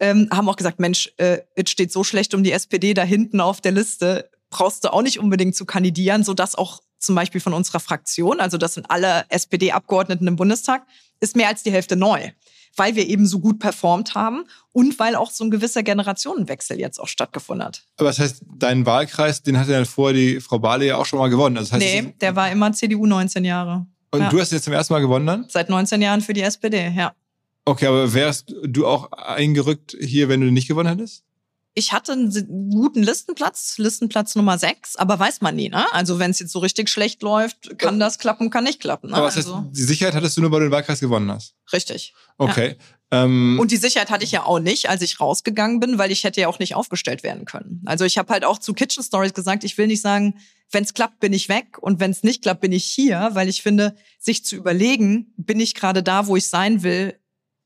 ähm, 0.00 0.28
haben 0.32 0.48
auch 0.48 0.56
gesagt, 0.56 0.80
Mensch, 0.80 1.12
äh, 1.16 1.38
es 1.54 1.70
steht 1.70 1.92
so 1.92 2.04
schlecht 2.04 2.34
um 2.34 2.42
die 2.42 2.52
SPD 2.52 2.94
da 2.94 3.02
hinten 3.02 3.40
auf 3.40 3.60
der 3.60 3.72
Liste, 3.72 4.30
brauchst 4.50 4.84
du 4.84 4.92
auch 4.92 5.02
nicht 5.02 5.18
unbedingt 5.18 5.54
zu 5.54 5.64
kandidieren, 5.64 6.24
sodass 6.24 6.54
auch 6.54 6.80
zum 6.98 7.14
Beispiel 7.14 7.40
von 7.40 7.54
unserer 7.54 7.80
Fraktion, 7.80 8.40
also 8.40 8.58
das 8.58 8.74
sind 8.74 8.90
alle 8.90 9.24
SPD-Abgeordneten 9.28 10.26
im 10.26 10.36
Bundestag, 10.36 10.86
ist 11.20 11.36
mehr 11.36 11.48
als 11.48 11.62
die 11.62 11.72
Hälfte 11.72 11.96
neu 11.96 12.30
weil 12.78 12.94
wir 12.94 13.06
eben 13.06 13.26
so 13.26 13.40
gut 13.40 13.58
performt 13.58 14.14
haben 14.14 14.44
und 14.72 14.98
weil 14.98 15.16
auch 15.16 15.30
so 15.30 15.44
ein 15.44 15.50
gewisser 15.50 15.82
Generationenwechsel 15.82 16.78
jetzt 16.78 16.98
auch 17.00 17.08
stattgefunden 17.08 17.66
hat. 17.66 17.82
Aber 17.96 18.08
das 18.08 18.18
heißt, 18.18 18.42
dein 18.58 18.86
Wahlkreis, 18.86 19.42
den 19.42 19.58
hatte 19.58 19.72
ja 19.72 19.84
vorher 19.84 20.14
die 20.14 20.40
Frau 20.40 20.58
Barley 20.58 20.88
ja 20.88 20.96
auch 20.96 21.06
schon 21.06 21.18
mal 21.18 21.28
gewonnen. 21.28 21.56
Also 21.56 21.70
das 21.72 21.80
heißt, 21.80 22.04
nee, 22.04 22.14
der 22.20 22.36
war 22.36 22.50
immer 22.50 22.72
CDU 22.72 23.06
19 23.06 23.44
Jahre. 23.44 23.86
Und 24.10 24.20
ja. 24.20 24.30
du 24.30 24.40
hast 24.40 24.52
jetzt 24.52 24.64
zum 24.64 24.72
ersten 24.72 24.94
Mal 24.94 25.00
gewonnen 25.00 25.26
dann? 25.26 25.46
Seit 25.48 25.68
19 25.68 26.00
Jahren 26.00 26.20
für 26.22 26.32
die 26.32 26.40
SPD, 26.40 26.92
ja. 26.96 27.12
Okay, 27.68 27.86
aber 27.86 28.14
wärst 28.14 28.54
du 28.62 28.86
auch 28.86 29.12
eingerückt 29.12 29.94
hier, 30.00 30.28
wenn 30.28 30.40
du 30.40 30.50
nicht 30.50 30.68
gewonnen 30.68 30.88
hättest? 30.88 31.24
ich 31.78 31.92
hatte 31.92 32.12
einen 32.12 32.70
guten 32.70 33.04
Listenplatz, 33.04 33.78
Listenplatz 33.78 34.34
Nummer 34.34 34.58
6, 34.58 34.96
aber 34.96 35.18
weiß 35.18 35.40
man 35.42 35.54
nie, 35.54 35.68
ne? 35.68 35.86
Also 35.92 36.18
wenn 36.18 36.32
es 36.32 36.40
jetzt 36.40 36.50
so 36.50 36.58
richtig 36.58 36.88
schlecht 36.88 37.22
läuft, 37.22 37.78
kann 37.78 38.00
das 38.00 38.18
klappen, 38.18 38.50
kann 38.50 38.64
nicht 38.64 38.80
klappen. 38.80 39.10
Ne? 39.10 39.16
Aber 39.16 39.26
also, 39.26 39.56
heißt, 39.56 39.66
die 39.76 39.82
Sicherheit 39.82 40.14
hattest 40.14 40.36
du 40.36 40.40
nur, 40.40 40.50
weil 40.50 40.60
du 40.60 40.66
den 40.66 40.72
Wahlkreis 40.72 40.98
gewonnen 40.98 41.30
hast? 41.30 41.54
Richtig. 41.72 42.14
Okay. 42.36 42.76
Ja. 43.12 43.24
Ähm, 43.24 43.58
und 43.60 43.70
die 43.70 43.76
Sicherheit 43.76 44.10
hatte 44.10 44.24
ich 44.24 44.32
ja 44.32 44.42
auch 44.42 44.58
nicht, 44.58 44.90
als 44.90 45.02
ich 45.02 45.20
rausgegangen 45.20 45.78
bin, 45.78 45.98
weil 45.98 46.10
ich 46.10 46.24
hätte 46.24 46.40
ja 46.40 46.48
auch 46.48 46.58
nicht 46.58 46.74
aufgestellt 46.74 47.22
werden 47.22 47.44
können. 47.44 47.82
Also 47.86 48.04
ich 48.04 48.18
habe 48.18 48.32
halt 48.32 48.44
auch 48.44 48.58
zu 48.58 48.74
Kitchen 48.74 49.04
Stories 49.04 49.32
gesagt, 49.32 49.62
ich 49.62 49.78
will 49.78 49.86
nicht 49.86 50.02
sagen, 50.02 50.34
wenn 50.72 50.82
es 50.82 50.94
klappt, 50.94 51.20
bin 51.20 51.32
ich 51.32 51.48
weg 51.48 51.78
und 51.80 52.00
wenn 52.00 52.10
es 52.10 52.24
nicht 52.24 52.42
klappt, 52.42 52.60
bin 52.60 52.72
ich 52.72 52.84
hier, 52.84 53.30
weil 53.32 53.48
ich 53.48 53.62
finde, 53.62 53.94
sich 54.18 54.44
zu 54.44 54.56
überlegen, 54.56 55.32
bin 55.36 55.60
ich 55.60 55.74
gerade 55.74 56.02
da, 56.02 56.26
wo 56.26 56.36
ich 56.36 56.48
sein 56.48 56.82
will, 56.82 57.14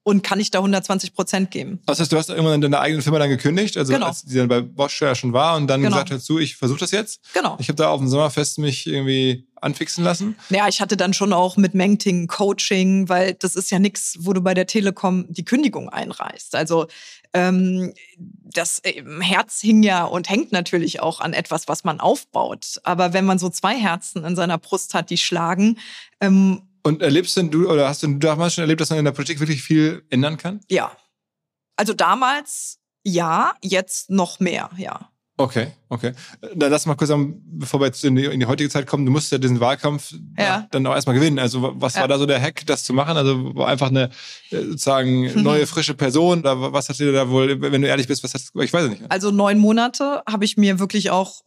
und 0.05 0.23
kann 0.23 0.41
ich 0.41 0.51
da 0.51 0.59
120 0.59 1.15
Prozent 1.15 1.51
geben. 1.51 1.81
Das 1.87 2.01
heißt, 2.01 2.11
du 2.11 2.17
hast 2.17 2.29
irgendwann 2.29 2.61
deine 2.61 2.81
eigene 2.81 3.03
Firma 3.03 3.19
dann 3.19 3.29
gekündigt, 3.29 3.77
also 3.77 3.93
genau. 3.93 4.07
als 4.07 4.25
die 4.25 4.37
dann 4.37 4.49
bei 4.49 4.61
Bosch 4.61 5.01
ja 5.01 5.15
schon 5.15 5.33
war 5.33 5.57
und 5.57 5.69
dann 5.69 5.81
genau. 5.81 5.97
gesagt 5.97 6.11
hast, 6.11 6.29
du, 6.29 6.39
ich 6.39 6.57
versuche 6.57 6.81
das 6.81 6.91
jetzt. 6.91 7.21
Genau. 7.35 7.57
Ich 7.61 7.69
habe 7.69 7.77
da 7.77 7.89
auf 7.89 8.01
dem 8.01 8.09
Sommerfest 8.09 8.59
mich 8.59 8.87
irgendwie 8.87 9.47
anfixen 9.61 10.03
lassen. 10.03 10.37
Ja, 10.51 10.67
ich 10.69 10.81
hatte 10.81 10.97
dann 10.97 11.15
schon 11.15 11.33
auch 11.33 11.57
mit 11.57 11.75
Mengting 11.75 12.27
Coaching, 12.27 13.09
weil 13.09 13.35
das 13.35 13.55
ist 13.55 13.71
ja 13.71 13.79
nichts, 13.79 14.17
wo 14.21 14.33
du 14.33 14.41
bei 14.41 14.55
der 14.55 14.67
Telekom 14.67 15.27
die 15.29 15.45
Kündigung 15.45 15.89
einreißt. 15.89 16.57
Also 16.57 16.89
ähm, 17.33 17.93
das 18.19 18.81
äh, 18.81 19.03
Herz 19.21 19.61
hing 19.61 19.83
ja 19.83 20.05
und 20.05 20.29
hängt 20.29 20.53
natürlich 20.53 21.01
auch 21.01 21.21
an 21.21 21.33
etwas, 21.33 21.69
was 21.69 21.85
man 21.85 22.01
aufbaut. 22.01 22.81
Aber 22.83 23.13
wenn 23.13 23.25
man 23.25 23.39
so 23.39 23.49
zwei 23.49 23.77
Herzen 23.77 24.25
in 24.25 24.37
seiner 24.37 24.59
Brust 24.59 24.95
hat, 24.95 25.11
die 25.11 25.19
schlagen, 25.19 25.79
ähm, 26.21 26.63
und 26.83 27.03
erlebst 27.03 27.37
denn 27.37 27.51
du 27.51 27.71
oder 27.71 27.89
hast 27.89 28.03
du 28.03 28.09
damals 28.15 28.55
schon 28.55 28.63
erlebt, 28.63 28.81
dass 28.81 28.91
man 28.91 28.99
in 28.99 29.05
der 29.05 29.13
Politik 29.13 29.41
wirklich 29.41 29.63
viel 29.63 30.05
ändern 30.11 30.37
kann? 30.37 30.61
Ja. 30.69 30.93
Also 31.77 31.95
damals 31.95 32.79
ja, 33.05 33.55
jetzt 33.63 34.11
noch 34.11 34.41
mehr, 34.41 34.71
ja. 34.77 35.09
Okay, 35.39 35.73
okay. 35.89 36.13
Dann 36.55 36.71
lass 36.71 36.85
mal 36.85 36.95
kurz 36.95 37.09
sagen, 37.09 37.41
bevor 37.45 37.81
wir 37.81 37.87
jetzt 37.87 38.05
in 38.05 38.15
die, 38.15 38.27
in 38.27 38.39
die 38.39 38.47
heutige 38.47 38.69
Zeit 38.69 38.87
kommen, 38.87 39.07
du 39.07 39.11
musst 39.11 39.33
ja 39.33 39.39
diesen 39.39 39.61
Wahlkampf 39.61 40.15
ja. 40.39 40.69
dann 40.71 40.87
auch 40.87 40.95
erstmal 40.95 41.17
gewinnen. 41.17 41.39
Also 41.39 41.73
was 41.75 41.95
ja. 41.95 42.03
war 42.03 42.09
da 42.09 42.19
so 42.19 42.27
der 42.27 42.41
Hack, 42.41 42.65
das 42.67 42.85
zu 42.85 42.93
machen? 42.93 43.17
Also 43.17 43.55
einfach 43.65 43.89
eine 43.89 44.11
äh, 44.51 44.63
sozusagen 44.63 45.43
neue, 45.43 45.67
frische 45.67 45.95
Person 45.95 46.41
oder 46.41 46.73
was 46.73 46.89
hat 46.89 46.99
dir 46.99 47.13
da 47.13 47.31
wohl, 47.31 47.61
wenn 47.61 47.83
du 47.83 47.89
ehrlich 47.89 48.07
bist, 48.07 48.23
was 48.23 48.35
hat, 48.35 48.43
ich 48.63 48.73
weiß 48.73 48.85
es 48.85 48.91
nicht. 48.91 49.03
Also 49.09 49.31
neun 49.31 49.59
Monate 49.59 50.23
habe 50.29 50.45
ich 50.45 50.59
mir 50.59 50.79
wirklich 50.79 51.11
auch 51.11 51.43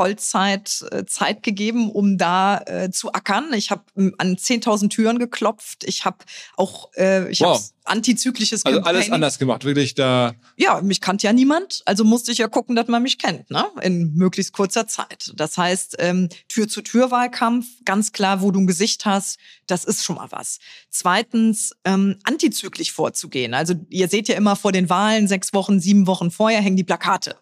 Vollzeit 0.00 0.82
äh, 0.92 1.04
Zeit 1.04 1.42
gegeben, 1.42 1.90
um 1.90 2.16
da 2.16 2.62
äh, 2.64 2.90
zu 2.90 3.12
ackern. 3.12 3.52
Ich 3.52 3.70
habe 3.70 3.82
an 4.16 4.34
10.000 4.34 4.88
Türen 4.88 5.18
geklopft. 5.18 5.84
Ich 5.84 6.06
habe 6.06 6.16
auch 6.56 6.88
äh, 6.96 7.30
ich 7.30 7.40
wow. 7.40 7.62
antizyklisches 7.84 8.64
Also 8.64 8.80
alles 8.80 9.10
anders 9.10 9.38
gemacht, 9.38 9.66
wirklich 9.66 9.94
da. 9.94 10.32
Ja, 10.56 10.80
mich 10.80 11.02
kannte 11.02 11.26
ja 11.26 11.34
niemand, 11.34 11.82
also 11.84 12.04
musste 12.04 12.32
ich 12.32 12.38
ja 12.38 12.48
gucken, 12.48 12.76
dass 12.76 12.88
man 12.88 13.02
mich 13.02 13.18
kennt, 13.18 13.50
ne? 13.50 13.66
In 13.82 14.14
möglichst 14.14 14.54
kurzer 14.54 14.86
Zeit. 14.86 15.32
Das 15.34 15.58
heißt, 15.58 15.96
ähm, 15.98 16.30
Tür 16.48 16.66
zu 16.66 16.80
Tür 16.80 17.10
Wahlkampf, 17.10 17.66
ganz 17.84 18.12
klar, 18.12 18.40
wo 18.40 18.52
du 18.52 18.60
ein 18.60 18.66
Gesicht 18.66 19.04
hast, 19.04 19.38
das 19.66 19.84
ist 19.84 20.02
schon 20.02 20.16
mal 20.16 20.28
was. 20.30 20.60
Zweitens, 20.88 21.76
ähm, 21.84 22.16
antizyklisch 22.24 22.90
vorzugehen. 22.90 23.52
Also 23.52 23.74
ihr 23.90 24.08
seht 24.08 24.28
ja 24.28 24.36
immer 24.36 24.56
vor 24.56 24.72
den 24.72 24.88
Wahlen 24.88 25.28
sechs 25.28 25.52
Wochen, 25.52 25.78
sieben 25.78 26.06
Wochen 26.06 26.30
vorher 26.30 26.62
hängen 26.62 26.76
die 26.76 26.84
Plakate. 26.84 27.36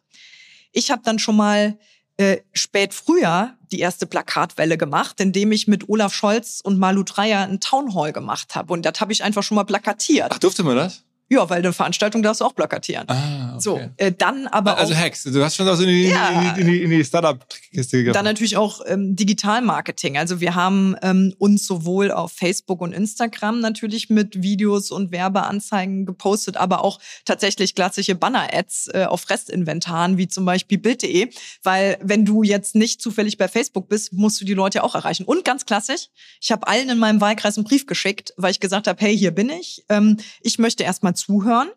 Ich 0.72 0.90
habe 0.90 1.02
dann 1.04 1.20
schon 1.20 1.36
mal 1.36 1.78
äh, 2.18 2.38
spät 2.52 2.94
früher 2.94 3.54
die 3.72 3.80
erste 3.80 4.06
Plakatwelle 4.06 4.76
gemacht, 4.76 5.20
indem 5.20 5.52
ich 5.52 5.68
mit 5.68 5.88
Olaf 5.88 6.12
Scholz 6.12 6.60
und 6.62 6.78
Malu 6.78 7.02
Dreyer 7.04 7.42
ein 7.42 7.60
Townhall 7.60 8.12
gemacht 8.12 8.54
habe. 8.54 8.72
Und 8.72 8.84
das 8.84 9.00
habe 9.00 9.12
ich 9.12 9.22
einfach 9.22 9.42
schon 9.42 9.54
mal 9.54 9.64
plakatiert. 9.64 10.28
Ach, 10.30 10.38
durfte 10.38 10.62
man 10.64 10.76
das? 10.76 11.04
Ja, 11.30 11.48
weil 11.50 11.58
eine 11.58 11.74
Veranstaltung 11.74 12.22
darfst 12.22 12.40
du 12.40 12.46
auch 12.46 12.54
plakatieren. 12.54 13.04
Ah, 13.08 13.50
okay. 13.50 13.60
So, 13.60 13.80
äh, 13.98 14.12
dann 14.16 14.46
aber 14.46 14.78
also 14.78 14.94
auch, 14.94 14.98
Hacks. 14.98 15.24
Du 15.24 15.44
hast 15.44 15.56
schon 15.56 15.68
auch 15.68 15.74
so 15.74 15.82
in 15.82 15.88
die, 15.90 16.08
ja, 16.08 16.54
in 16.56 16.66
die, 16.66 16.82
in 16.82 16.90
die 16.90 17.04
Startup-Kiste 17.04 17.98
gegangen. 17.98 18.14
Dann 18.14 18.24
natürlich 18.24 18.56
auch 18.56 18.80
ähm, 18.86 19.14
Digital-Marketing. 19.14 20.16
Also 20.16 20.40
wir 20.40 20.54
haben 20.54 20.96
ähm, 21.02 21.34
uns 21.38 21.66
sowohl 21.66 22.10
auf 22.10 22.32
Facebook 22.32 22.80
und 22.80 22.92
Instagram 22.92 23.60
natürlich 23.60 24.08
mit 24.08 24.42
Videos 24.42 24.90
und 24.90 25.12
Werbeanzeigen 25.12 26.06
gepostet, 26.06 26.56
aber 26.56 26.82
auch 26.82 26.98
tatsächlich 27.26 27.74
klassische 27.74 28.14
Banner-Ads 28.14 28.88
äh, 28.94 29.04
auf 29.04 29.28
Restinventaren, 29.28 30.16
wie 30.16 30.28
zum 30.28 30.46
Beispiel 30.46 30.78
Bild.de. 30.78 31.28
Weil 31.62 31.98
wenn 32.00 32.24
du 32.24 32.42
jetzt 32.42 32.74
nicht 32.74 33.02
zufällig 33.02 33.36
bei 33.36 33.48
Facebook 33.48 33.90
bist, 33.90 34.14
musst 34.14 34.40
du 34.40 34.46
die 34.46 34.54
Leute 34.54 34.82
auch 34.82 34.94
erreichen. 34.94 35.24
Und 35.24 35.44
ganz 35.44 35.66
klassisch, 35.66 36.08
ich 36.40 36.50
habe 36.52 36.66
allen 36.66 36.88
in 36.88 36.98
meinem 36.98 37.20
Wahlkreis 37.20 37.58
einen 37.58 37.64
Brief 37.64 37.84
geschickt, 37.86 38.32
weil 38.38 38.50
ich 38.50 38.60
gesagt 38.60 38.86
habe, 38.86 38.98
hey, 38.98 39.16
hier 39.16 39.32
bin 39.32 39.50
ich. 39.50 39.84
Ähm, 39.90 40.16
ich 40.40 40.58
möchte 40.58 40.84
erstmal 40.84 41.17
zuhören. 41.18 41.68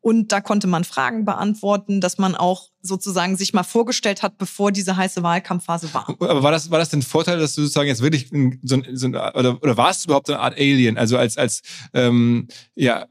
Und 0.00 0.30
da 0.30 0.40
konnte 0.40 0.68
man 0.68 0.84
Fragen 0.84 1.24
beantworten, 1.24 2.00
dass 2.00 2.18
man 2.18 2.36
auch 2.36 2.68
sozusagen 2.80 3.36
sich 3.36 3.52
mal 3.52 3.64
vorgestellt 3.64 4.22
hat, 4.22 4.38
bevor 4.38 4.70
diese 4.70 4.96
heiße 4.96 5.22
Wahlkampfphase 5.24 5.92
war. 5.92 6.08
Aber 6.08 6.42
war 6.42 6.52
das, 6.52 6.70
war 6.70 6.78
das 6.78 6.90
denn 6.90 7.02
Vorteil, 7.02 7.38
dass 7.38 7.54
du 7.54 7.62
sozusagen 7.62 7.88
jetzt 7.88 8.00
wirklich 8.00 8.30
so 8.62 8.76
ein, 8.76 8.86
so 8.92 9.06
ein 9.08 9.16
oder, 9.16 9.60
oder 9.60 9.76
warst 9.76 10.04
du 10.04 10.08
überhaupt 10.08 10.30
eine 10.30 10.38
Art 10.38 10.54
Alien? 10.56 10.96
Also 10.96 11.18
als, 11.18 11.36
als 11.36 11.62
ähm, 11.94 12.46
ja, 12.76 13.06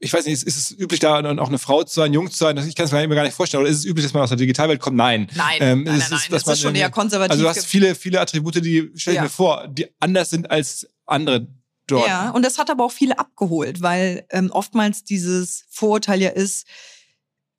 ich 0.00 0.14
weiß 0.14 0.24
nicht, 0.24 0.32
ist, 0.32 0.44
ist 0.44 0.56
es 0.56 0.78
üblich, 0.78 0.98
da 0.98 1.18
auch 1.18 1.48
eine 1.48 1.58
Frau 1.58 1.84
zu 1.84 2.00
sein, 2.00 2.14
jung 2.14 2.30
zu 2.30 2.38
sein? 2.38 2.56
Ich 2.56 2.74
kann 2.74 2.86
es 2.86 2.92
mir 2.92 3.06
gar 3.08 3.22
nicht 3.22 3.34
vorstellen. 3.34 3.62
Oder 3.62 3.70
ist 3.70 3.78
es 3.78 3.84
üblich, 3.84 4.06
dass 4.06 4.14
man 4.14 4.22
aus 4.22 4.30
der 4.30 4.38
Digitalwelt 4.38 4.80
kommt? 4.80 4.96
Nein. 4.96 5.28
Nein, 5.34 5.58
ähm, 5.60 5.82
nein, 5.84 5.98
nein, 5.98 6.06
nein. 6.10 6.20
das 6.30 6.46
ist 6.46 6.60
schon 6.62 6.74
eher 6.74 6.90
konservativ. 6.90 7.32
Also 7.32 7.42
du 7.42 7.48
hast 7.50 7.66
viele, 7.66 7.94
viele 7.94 8.18
Attribute, 8.18 8.64
die, 8.64 8.90
stell 8.94 9.12
ich 9.12 9.16
ja. 9.16 9.24
mir 9.24 9.28
vor, 9.28 9.68
die 9.68 9.88
anders 10.00 10.30
sind 10.30 10.50
als 10.50 10.88
andere 11.04 11.48
dort. 11.90 12.06
Ja, 12.06 12.30
und 12.30 12.44
das 12.44 12.58
hat 12.58 12.70
aber 12.70 12.84
auch 12.84 12.92
viele 12.92 13.18
abgeholt, 13.18 13.82
weil 13.82 14.26
ähm, 14.30 14.50
oftmals 14.50 15.04
dieses 15.04 15.64
Vorurteil 15.70 16.20
ja 16.20 16.30
ist, 16.30 16.66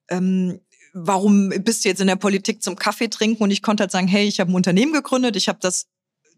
ähm, 0.09 0.59
warum 0.93 1.49
bist 1.49 1.83
du 1.83 1.89
jetzt 1.89 2.01
in 2.01 2.07
der 2.07 2.15
Politik 2.15 2.61
zum 2.61 2.75
Kaffee 2.75 3.09
trinken? 3.09 3.43
Und 3.43 3.51
ich 3.51 3.61
konnte 3.61 3.83
halt 3.83 3.91
sagen, 3.91 4.07
hey, 4.07 4.27
ich 4.27 4.39
habe 4.39 4.51
ein 4.51 4.55
Unternehmen 4.55 4.93
gegründet, 4.93 5.35
ich 5.35 5.47
habe 5.47 5.59
das 5.61 5.87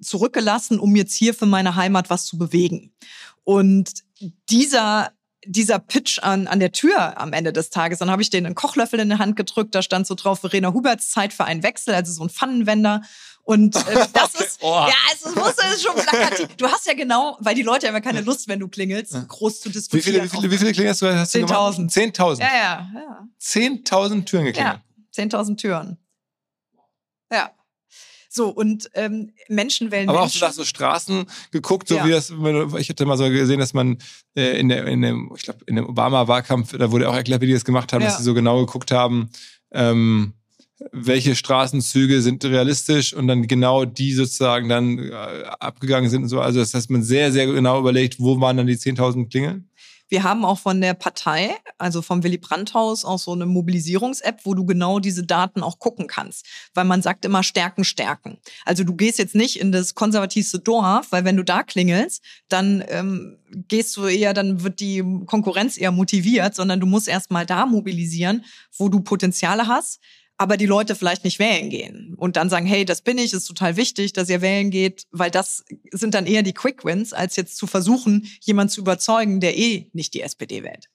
zurückgelassen, 0.02 0.80
um 0.80 0.96
jetzt 0.96 1.14
hier 1.14 1.34
für 1.34 1.46
meine 1.46 1.76
Heimat 1.76 2.10
was 2.10 2.26
zu 2.26 2.38
bewegen. 2.38 2.94
Und 3.44 4.04
dieser 4.50 5.12
dieser 5.46 5.80
Pitch 5.80 6.20
an, 6.20 6.48
an 6.48 6.60
der 6.60 6.72
Tür 6.72 7.20
am 7.20 7.34
Ende 7.34 7.52
des 7.52 7.70
Tages, 7.70 8.00
dann 8.00 8.10
habe 8.10 8.22
ich 8.22 8.30
denen 8.30 8.46
einen 8.46 8.56
Kochlöffel 8.56 9.00
in 9.00 9.10
die 9.10 9.18
Hand 9.18 9.36
gedrückt, 9.36 9.76
da 9.76 9.82
stand 9.82 10.08
so 10.08 10.16
drauf 10.16 10.40
Verena 10.40 10.74
Huberts 10.74 11.12
Zeit 11.12 11.34
für 11.34 11.46
einen 11.46 11.64
Wechsel, 11.64 11.94
also 11.94 12.12
so 12.14 12.24
ein 12.24 12.30
Pfannenwender. 12.30 13.02
Und 13.46 13.76
äh, 13.88 14.08
das 14.14 14.36
ist, 14.36 14.60
oh. 14.62 14.88
ja, 14.88 14.94
es 15.14 15.36
muss 15.36 15.56
es 15.74 15.84
schon 15.84 15.96
plakativ. 15.96 16.48
Du 16.56 16.68
hast 16.68 16.88
ja 16.88 16.94
genau, 16.94 17.38
weil 17.42 17.56
die 17.56 17.62
Leute 17.62 17.88
haben 17.88 17.94
ja 17.94 18.02
keine 18.02 18.22
Lust, 18.22 18.48
wenn 18.48 18.60
du 18.60 18.68
klingelst, 18.68 19.16
groß 19.28 19.62
zu 19.62 19.70
diskutieren. 19.70 20.06
Wie 20.06 20.12
viele, 20.12 20.24
wie 20.24 20.30
viele, 20.30 20.52
wie 20.52 20.58
viele 20.58 20.72
klingelst 20.72 21.02
du? 21.02 21.06
10.000. 21.08 21.92
10.000? 21.92 22.40
Ja, 22.40 22.48
ja, 22.48 22.92
ja. 22.94 23.28
10.000 23.42 24.26
Türen 24.26 24.46
geklingelt? 24.46 24.80
Ja, 25.16 25.24
10.000 25.24 25.58
Türen. 25.58 25.98
Ja. 27.32 27.52
So, 28.30 28.50
und 28.50 28.90
ähm, 28.96 29.32
Menschen 29.48 29.92
wählen 29.92 30.10
Aber 30.10 30.22
Menschen. 30.22 30.38
auch 30.38 30.40
so 30.40 30.46
nach 30.48 30.54
so 30.54 30.66
Straßen 30.66 31.26
geguckt, 31.52 31.88
so 31.88 31.98
ja. 31.98 32.06
wie 32.06 32.12
das, 32.12 32.34
ich 32.80 32.90
hatte 32.90 33.06
mal 33.06 33.18
so 33.18 33.30
gesehen, 33.30 33.60
dass 33.60 33.76
man 33.76 34.00
äh, 34.36 34.58
in, 34.60 34.70
der, 34.70 34.88
in 34.88 35.04
dem, 35.04 35.32
ich 35.36 35.44
glaube, 35.44 35.60
in 35.68 35.76
dem 35.76 35.88
Obama-Wahlkampf, 35.88 36.76
da 36.76 36.92
wurde 36.92 37.10
auch 37.10 37.16
erklärt, 37.16 37.42
wie 37.42 37.48
die 37.48 37.54
das 37.54 37.64
gemacht 37.64 37.94
haben, 37.94 38.02
ja. 38.02 38.08
dass 38.08 38.18
sie 38.18 38.24
so 38.24 38.34
genau 38.34 38.66
geguckt 38.66 38.90
haben, 38.90 39.30
ähm, 39.72 40.34
welche 40.92 41.36
Straßenzüge 41.36 42.22
sind 42.22 42.44
realistisch 42.46 43.14
und 43.14 43.28
dann 43.28 43.48
genau 43.48 43.86
die 43.86 44.14
sozusagen 44.14 44.70
dann 44.70 45.00
äh, 45.00 45.12
abgegangen 45.60 46.10
sind 46.10 46.24
und 46.24 46.30
so. 46.30 46.42
Also 46.42 46.60
das 46.60 46.74
heißt, 46.74 46.90
man 46.90 47.04
sehr, 47.04 47.32
sehr 47.32 47.48
genau 47.48 47.80
überlegt, 47.80 48.20
wo 48.20 48.40
waren 48.40 48.58
dann 48.58 48.68
die 48.68 48.78
10.000 48.78 49.30
Klingeln? 49.30 49.70
Wir 50.10 50.24
haben 50.24 50.46
auch 50.46 50.60
von 50.60 50.80
der 50.80 50.94
Partei, 50.94 51.56
also 51.80 52.04
vom 52.04 52.24
Willy 52.24 52.38
Brandt-Haus, 52.38 53.04
auch 53.04 53.18
so 53.18 53.32
eine 53.32 53.48
Mobilisierungs-App, 53.48 54.42
wo 54.44 54.54
du 54.54 54.64
genau 54.64 55.00
diese 55.00 55.24
Daten 55.26 55.64
auch 55.64 55.80
gucken 55.80 56.06
kannst. 56.06 56.46
Weil 56.76 56.86
man 56.86 57.02
sagt 57.02 57.26
immer 57.26 57.42
Stärken, 57.42 57.84
Stärken. 57.84 58.38
Also 58.64 58.84
du 58.84 58.94
gehst 58.94 59.18
jetzt 59.18 59.34
nicht 59.34 59.60
in 59.60 59.72
das 59.72 59.96
konservativste 59.96 60.60
Dorf, 60.60 61.08
weil 61.12 61.26
wenn 61.26 61.38
du 61.38 61.44
da 61.44 61.64
klingelst, 61.64 62.24
dann 62.48 62.84
ähm, 62.90 63.40
gehst 63.68 63.98
du 63.98 64.06
eher, 64.06 64.36
dann 64.36 64.64
wird 64.64 64.82
die 64.82 65.04
Konkurrenz 65.26 65.80
eher 65.80 65.92
motiviert, 65.92 66.54
sondern 66.54 66.80
du 66.80 66.86
musst 66.86 67.08
erst 67.08 67.32
mal 67.32 67.48
da 67.48 67.66
mobilisieren, 67.66 68.46
wo 68.78 68.90
du 68.90 69.00
Potenziale 69.00 69.68
hast 69.68 70.00
aber 70.38 70.58
die 70.58 70.66
Leute 70.66 70.96
vielleicht 70.96 71.24
nicht 71.24 71.40
wählen 71.40 71.70
gehen 71.70 72.16
und 72.18 72.36
dann 72.36 72.50
sagen, 72.50 72.66
hey, 72.66 72.86
das 72.86 73.02
bin 73.02 73.18
ich, 73.18 73.34
ist 73.34 73.46
total 73.46 73.78
wichtig, 73.78 74.14
dass 74.14 74.30
ihr 74.30 74.42
wählen 74.42 74.72
geht, 74.72 75.06
weil 75.12 75.32
das 75.32 75.64
sind 75.92 76.14
dann 76.14 76.26
eher 76.26 76.44
die 76.44 76.54
Quick 76.54 76.84
Wins, 76.86 77.14
als 77.14 77.36
jetzt 77.36 77.58
zu 77.58 77.68
versuchen, 77.68 78.28
jemanden 78.42 78.72
zu 78.72 78.82
überzeugen, 78.82 79.40
der 79.40 79.58
eh 79.58 79.90
nicht 79.94 80.14
die 80.14 80.22
SPD 80.22 80.64
wählt. 80.64 80.90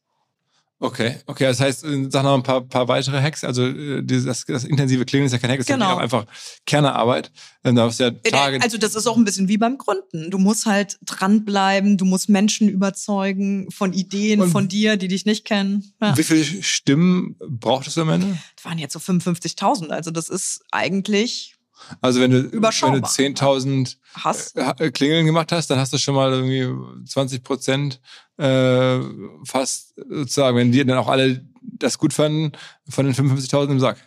Okay, 0.80 1.16
okay, 1.26 1.44
das 1.44 1.58
heißt, 1.58 1.84
äh, 1.84 2.06
sag 2.08 2.22
noch 2.22 2.34
ein 2.34 2.44
paar, 2.44 2.60
paar 2.60 2.86
weitere 2.86 3.20
Hacks. 3.20 3.42
Also 3.42 3.66
äh, 3.66 4.00
das, 4.04 4.44
das 4.46 4.62
intensive 4.64 5.04
Klingeln 5.04 5.26
ist 5.26 5.32
ja 5.32 5.38
kein 5.38 5.50
Hack, 5.50 5.58
das 5.58 5.66
Genau. 5.66 5.86
ist 5.86 5.90
ja 5.90 5.96
auch 5.96 5.98
einfach 6.00 6.26
Kernearbeit. 6.66 7.32
Da 7.64 7.74
hast 7.84 7.98
du 7.98 8.04
ja 8.04 8.10
Tage. 8.12 8.62
Also 8.62 8.78
das 8.78 8.94
ist 8.94 9.06
auch 9.08 9.16
ein 9.16 9.24
bisschen 9.24 9.48
wie 9.48 9.58
beim 9.58 9.76
Gründen. 9.76 10.30
Du 10.30 10.38
musst 10.38 10.66
halt 10.66 10.96
dranbleiben, 11.04 11.96
du 11.98 12.04
musst 12.04 12.28
Menschen 12.28 12.68
überzeugen 12.68 13.68
von 13.72 13.92
Ideen 13.92 14.40
Und- 14.40 14.50
von 14.50 14.68
dir, 14.68 14.96
die 14.96 15.08
dich 15.08 15.26
nicht 15.26 15.44
kennen. 15.44 15.92
Ja. 16.00 16.16
Wie 16.16 16.22
viele 16.22 16.44
Stimmen 16.62 17.34
brauchtest 17.40 17.96
du 17.96 18.02
am 18.02 18.10
Ende? 18.10 18.38
Das 18.54 18.64
waren 18.64 18.78
jetzt 18.78 18.92
so 18.92 19.00
55.000. 19.00 19.88
Also 19.90 20.12
das 20.12 20.28
ist 20.28 20.62
eigentlich 20.70 21.56
Also 22.00 22.20
wenn 22.20 22.30
du, 22.30 22.42
wenn 22.44 22.50
du 22.50 22.56
Überschaubar. 22.56 23.00
10.000 23.10 23.96
Hass. 24.14 24.52
äh, 24.54 24.90
Klingeln 24.90 25.26
gemacht 25.26 25.50
hast, 25.52 25.68
dann 25.70 25.78
hast 25.78 25.92
du 25.92 25.98
schon 25.98 26.14
mal 26.14 26.32
irgendwie 26.32 26.68
20 27.06 27.42
Prozent 27.42 28.00
äh, 28.38 29.00
fast 29.44 29.94
sozusagen, 29.96 30.56
wenn 30.56 30.72
die 30.72 30.84
dann 30.84 30.98
auch 30.98 31.08
alle 31.08 31.44
das 31.60 31.98
gut 31.98 32.12
fanden, 32.12 32.52
von 32.88 33.04
den 33.04 33.14
55.000 33.14 33.72
im 33.72 33.80
Sack. 33.80 33.98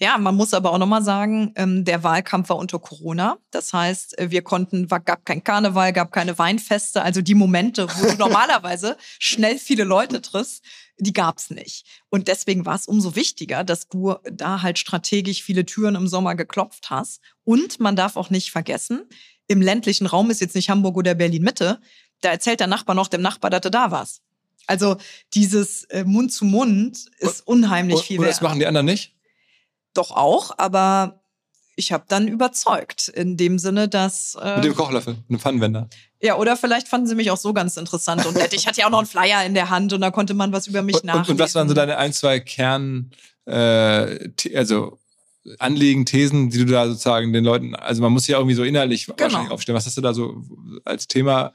Ja, 0.00 0.16
man 0.16 0.36
muss 0.36 0.54
aber 0.54 0.72
auch 0.72 0.78
nochmal 0.78 1.02
sagen, 1.02 1.52
ähm, 1.56 1.84
der 1.84 2.04
Wahlkampf 2.04 2.50
war 2.50 2.56
unter 2.56 2.78
Corona. 2.78 3.38
Das 3.50 3.72
heißt, 3.72 4.16
äh, 4.18 4.30
wir 4.30 4.42
konnten, 4.42 4.86
gab 4.86 5.24
kein 5.24 5.42
Karneval, 5.42 5.92
gab 5.92 6.12
keine 6.12 6.38
Weinfeste. 6.38 7.02
Also 7.02 7.20
die 7.20 7.34
Momente, 7.34 7.88
wo 7.88 8.06
du 8.06 8.14
normalerweise 8.18 8.96
schnell 9.18 9.58
viele 9.58 9.82
Leute 9.82 10.22
triffst, 10.22 10.62
die 10.98 11.12
gab's 11.12 11.50
nicht. 11.50 11.84
Und 12.10 12.28
deswegen 12.28 12.64
war 12.64 12.76
es 12.76 12.86
umso 12.86 13.16
wichtiger, 13.16 13.64
dass 13.64 13.88
du 13.88 14.14
da 14.30 14.62
halt 14.62 14.78
strategisch 14.78 15.42
viele 15.42 15.66
Türen 15.66 15.96
im 15.96 16.06
Sommer 16.06 16.36
geklopft 16.36 16.90
hast. 16.90 17.20
Und 17.42 17.80
man 17.80 17.96
darf 17.96 18.16
auch 18.16 18.30
nicht 18.30 18.52
vergessen, 18.52 19.04
im 19.48 19.62
ländlichen 19.62 20.06
Raum 20.06 20.30
ist 20.30 20.40
jetzt 20.40 20.54
nicht 20.54 20.68
Hamburg 20.68 20.96
oder 20.96 21.14
Berlin 21.14 21.42
Mitte. 21.42 21.80
Da 22.20 22.30
erzählt 22.30 22.60
der 22.60 22.66
Nachbar 22.66 22.94
noch 22.94 23.08
dem 23.08 23.22
Nachbar, 23.22 23.50
dass 23.50 23.60
du 23.60 23.70
da 23.70 23.90
warst. 23.90 24.22
Also 24.66 24.96
dieses 25.34 25.84
äh, 25.84 26.04
Mund 26.04 26.32
zu 26.32 26.44
Mund 26.44 26.98
ist 27.20 27.46
unheimlich 27.46 27.96
Und, 27.98 28.04
viel 28.04 28.18
und 28.18 28.24
wert 28.26 28.34
das 28.34 28.40
machen 28.42 28.58
die 28.58 28.66
anderen 28.66 28.86
nicht? 28.86 29.14
doch 29.94 30.10
auch, 30.12 30.52
aber 30.58 31.20
ich 31.74 31.92
habe 31.92 32.04
dann 32.08 32.28
überzeugt 32.28 33.08
in 33.08 33.36
dem 33.36 33.58
Sinne, 33.58 33.88
dass 33.88 34.34
Mit 34.34 34.44
äh, 34.44 34.60
dem 34.60 34.74
Kochlöffel, 34.76 35.16
einem 35.28 35.38
Pfannenwender. 35.40 35.88
ja 36.20 36.36
oder 36.36 36.56
vielleicht 36.56 36.86
fanden 36.88 37.06
sie 37.06 37.14
mich 37.14 37.30
auch 37.30 37.36
so 37.36 37.52
ganz 37.52 37.76
interessant 37.76 38.26
und 38.26 38.34
nett. 38.36 38.52
Ich 38.52 38.66
hatte 38.66 38.80
ja 38.80 38.86
auch 38.86 38.90
noch 38.90 38.98
einen 38.98 39.06
Flyer 39.08 39.44
in 39.44 39.54
der 39.54 39.70
Hand 39.70 39.92
und 39.92 40.00
da 40.00 40.10
konnte 40.10 40.34
man 40.34 40.52
was 40.52 40.66
über 40.66 40.82
mich 40.82 40.96
Und, 40.96 41.00
und, 41.02 41.06
nachlesen. 41.06 41.32
und 41.32 41.38
was 41.38 41.54
waren 41.54 41.68
so 41.68 41.74
deine 41.74 41.96
ein, 41.96 42.12
zwei 42.12 42.38
Kern, 42.40 43.10
äh, 43.46 44.28
also 44.54 44.98
Anliegen, 45.58 46.04
Thesen, 46.04 46.50
die 46.50 46.58
du 46.58 46.66
da 46.66 46.86
sozusagen 46.88 47.32
den 47.32 47.42
Leuten, 47.44 47.74
also 47.74 48.02
man 48.02 48.12
muss 48.12 48.26
ja 48.26 48.36
irgendwie 48.36 48.54
so 48.54 48.64
innerlich 48.64 49.06
Genau. 49.06 49.18
wahrscheinlich 49.20 49.50
aufstellen. 49.50 49.76
Was 49.76 49.86
hast 49.86 49.96
du 49.96 50.02
da 50.02 50.12
so 50.14 50.42
als 50.84 51.08
Thema 51.08 51.54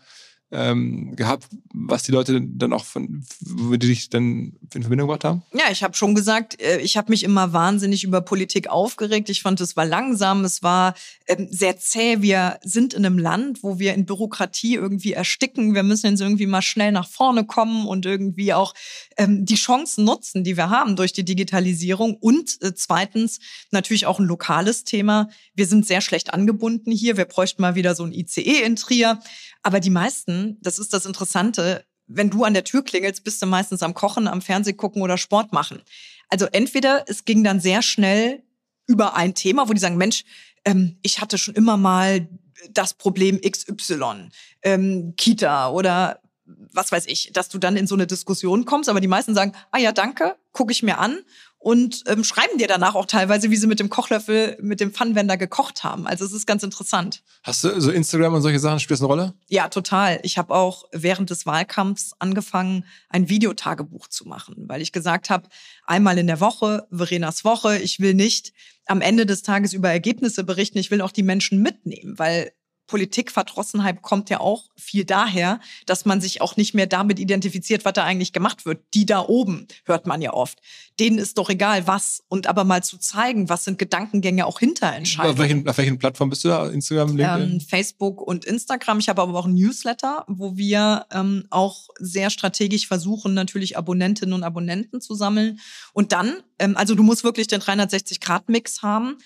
ähm, 0.53 1.15
gehabt, 1.15 1.47
was 1.73 2.03
die 2.03 2.11
Leute 2.11 2.39
dann 2.41 2.73
auch 2.73 2.85
von, 2.85 3.25
die 3.41 3.79
dich 3.79 4.09
dann 4.09 4.53
in 4.73 4.81
Verbindung 4.81 5.07
gebracht 5.07 5.23
haben? 5.23 5.41
Ja, 5.53 5.71
ich 5.71 5.83
habe 5.83 5.95
schon 5.95 6.13
gesagt, 6.13 6.61
äh, 6.61 6.79
ich 6.79 6.95
habe 6.95 7.11
mich 7.11 7.23
immer 7.23 7.53
wahnsinnig 7.53 8.03
über 8.03 8.21
Politik 8.21 8.69
aufgeregt. 8.69 9.29
Ich 9.29 9.41
fand, 9.41 9.59
es 9.61 9.75
war 9.75 9.85
langsam, 9.85 10.45
es 10.45 10.61
war 10.61 10.93
ähm, 11.27 11.47
sehr 11.49 11.77
zäh. 11.77 12.21
Wir 12.21 12.59
sind 12.63 12.93
in 12.93 13.05
einem 13.05 13.17
Land, 13.17 13.63
wo 13.63 13.79
wir 13.79 13.95
in 13.95 14.05
Bürokratie 14.05 14.75
irgendwie 14.75 15.13
ersticken. 15.13 15.73
Wir 15.73 15.83
müssen 15.83 16.11
jetzt 16.11 16.21
irgendwie 16.21 16.45
mal 16.45 16.61
schnell 16.61 16.91
nach 16.91 17.09
vorne 17.09 17.45
kommen 17.45 17.87
und 17.87 18.05
irgendwie 18.05 18.53
auch 18.53 18.73
ähm, 19.17 19.45
die 19.45 19.55
Chancen 19.55 20.05
nutzen, 20.05 20.43
die 20.43 20.55
wir 20.55 20.69
haben 20.69 20.95
durch 20.95 21.13
die 21.13 21.25
Digitalisierung. 21.25 22.15
Und 22.15 22.61
äh, 22.61 22.73
zweitens 22.75 23.39
natürlich 23.71 24.05
auch 24.05 24.19
ein 24.19 24.25
lokales 24.25 24.83
Thema. 24.83 25.29
Wir 25.55 25.65
sind 25.65 25.87
sehr 25.87 26.01
schlecht 26.01 26.33
angebunden 26.33 26.91
hier. 26.91 27.17
Wir 27.17 27.25
bräuchten 27.25 27.61
mal 27.61 27.75
wieder 27.75 27.95
so 27.95 28.03
ein 28.03 28.13
ICE 28.13 28.61
in 28.63 28.75
Trier. 28.75 29.19
Aber 29.63 29.79
die 29.79 29.89
meisten, 29.89 30.57
das 30.61 30.77
ist 30.77 30.93
das 30.93 31.05
Interessante, 31.05 31.85
wenn 32.07 32.29
du 32.29 32.43
an 32.43 32.53
der 32.53 32.65
Tür 32.65 32.83
klingelst, 32.83 33.23
bist 33.23 33.41
du 33.41 33.45
meistens 33.45 33.81
am 33.81 33.93
Kochen, 33.93 34.27
am 34.27 34.41
Fernseh 34.41 34.73
gucken 34.73 35.01
oder 35.01 35.17
Sport 35.17 35.53
machen. 35.53 35.81
Also 36.29 36.45
entweder 36.45 37.05
es 37.07 37.25
ging 37.25 37.43
dann 37.43 37.59
sehr 37.59 37.81
schnell 37.81 38.43
über 38.87 39.15
ein 39.15 39.33
Thema, 39.33 39.69
wo 39.69 39.73
die 39.73 39.79
sagen, 39.79 39.97
Mensch, 39.97 40.25
ähm, 40.65 40.97
ich 41.01 41.21
hatte 41.21 41.37
schon 41.37 41.55
immer 41.55 41.77
mal 41.77 42.27
das 42.71 42.93
Problem 42.93 43.39
XY, 43.41 44.29
ähm, 44.61 45.13
Kita 45.15 45.69
oder 45.69 46.19
was 46.47 46.91
weiß 46.91 47.07
ich, 47.07 47.31
dass 47.33 47.49
du 47.49 47.57
dann 47.57 47.77
in 47.77 47.87
so 47.87 47.95
eine 47.95 48.07
Diskussion 48.07 48.65
kommst, 48.65 48.89
aber 48.89 48.99
die 48.99 49.07
meisten 49.07 49.33
sagen, 49.33 49.53
ah 49.71 49.77
ja, 49.77 49.91
danke, 49.91 50.35
gucke 50.51 50.71
ich 50.71 50.83
mir 50.83 50.97
an 50.97 51.19
und 51.63 52.03
ähm, 52.07 52.25
schreiben 52.25 52.57
dir 52.57 52.67
danach 52.67 52.93
auch 52.93 53.05
teilweise, 53.05 53.49
wie 53.49 53.55
sie 53.55 53.67
mit 53.67 53.79
dem 53.79 53.89
Kochlöffel, 53.89 54.57
mit 54.61 54.81
dem 54.81 54.91
Pfannenwender 54.91 55.37
gekocht 55.37 55.85
haben. 55.85 56.05
Also 56.05 56.25
es 56.25 56.33
ist 56.33 56.45
ganz 56.45 56.61
interessant. 56.61 57.23
Hast 57.41 57.63
du 57.63 57.79
so 57.79 57.89
Instagram 57.89 58.33
und 58.33 58.41
solche 58.41 58.59
Sachen, 58.59 58.81
spielt 58.81 58.97
das 58.97 59.01
eine 59.01 59.07
Rolle? 59.07 59.33
Ja, 59.47 59.69
total. 59.69 60.19
Ich 60.23 60.37
habe 60.37 60.53
auch 60.53 60.83
während 60.91 61.29
des 61.29 61.45
Wahlkampfs 61.45 62.15
angefangen, 62.19 62.83
ein 63.07 63.29
Videotagebuch 63.29 64.09
zu 64.09 64.27
machen, 64.27 64.65
weil 64.67 64.81
ich 64.81 64.91
gesagt 64.91 65.29
habe, 65.29 65.47
einmal 65.85 66.17
in 66.17 66.27
der 66.27 66.41
Woche, 66.41 66.85
Verenas 66.91 67.45
Woche, 67.45 67.77
ich 67.77 68.01
will 68.01 68.13
nicht 68.13 68.51
am 68.85 68.99
Ende 68.99 69.25
des 69.25 69.41
Tages 69.41 69.71
über 69.71 69.89
Ergebnisse 69.89 70.43
berichten, 70.43 70.79
ich 70.79 70.91
will 70.91 70.99
auch 70.99 71.11
die 71.11 71.23
Menschen 71.23 71.61
mitnehmen, 71.61 72.19
weil 72.19 72.51
Politikverdrossenheit 72.87 74.01
kommt 74.01 74.29
ja 74.29 74.39
auch 74.39 74.69
viel 74.75 75.05
daher, 75.05 75.59
dass 75.85 76.05
man 76.05 76.21
sich 76.21 76.41
auch 76.41 76.57
nicht 76.57 76.73
mehr 76.73 76.87
damit 76.87 77.19
identifiziert, 77.19 77.85
was 77.85 77.93
da 77.93 78.03
eigentlich 78.03 78.33
gemacht 78.33 78.65
wird. 78.65 78.81
Die 78.93 79.05
da 79.05 79.21
oben 79.21 79.67
hört 79.85 80.05
man 80.05 80.21
ja 80.21 80.33
oft. 80.33 80.59
Denen 80.99 81.17
ist 81.17 81.37
doch 81.37 81.49
egal, 81.49 81.87
was. 81.87 82.23
Und 82.27 82.47
aber 82.47 82.65
mal 82.65 82.83
zu 82.83 82.97
zeigen, 82.97 83.49
was 83.49 83.63
sind 83.63 83.79
Gedankengänge 83.79 84.45
auch 84.45 84.59
hinter 84.59 84.89
Auf 84.89 84.95
Entscheidungen. 84.95 85.37
welchen, 85.37 85.67
auf 85.67 85.77
welchen 85.77 85.97
Plattformen 85.97 86.29
bist 86.29 86.43
du 86.43 86.49
da? 86.49 86.69
Instagram, 86.69 87.15
LinkedIn? 87.15 87.51
Ähm, 87.53 87.61
Facebook 87.61 88.21
und 88.21 88.45
Instagram. 88.45 88.99
Ich 88.99 89.09
habe 89.09 89.21
aber 89.21 89.37
auch 89.37 89.45
ein 89.45 89.55
Newsletter, 89.55 90.25
wo 90.27 90.57
wir 90.57 91.05
ähm, 91.11 91.45
auch 91.49 91.87
sehr 91.99 92.29
strategisch 92.29 92.87
versuchen, 92.87 93.33
natürlich 93.33 93.77
Abonnentinnen 93.77 94.33
und 94.33 94.43
Abonnenten 94.43 95.01
zu 95.01 95.15
sammeln. 95.15 95.59
Und 95.93 96.11
dann, 96.11 96.43
ähm, 96.59 96.77
also 96.77 96.95
du 96.95 97.03
musst 97.03 97.23
wirklich 97.23 97.47
den 97.47 97.61
360-Grad-Mix 97.61 98.81
haben. 98.81 99.17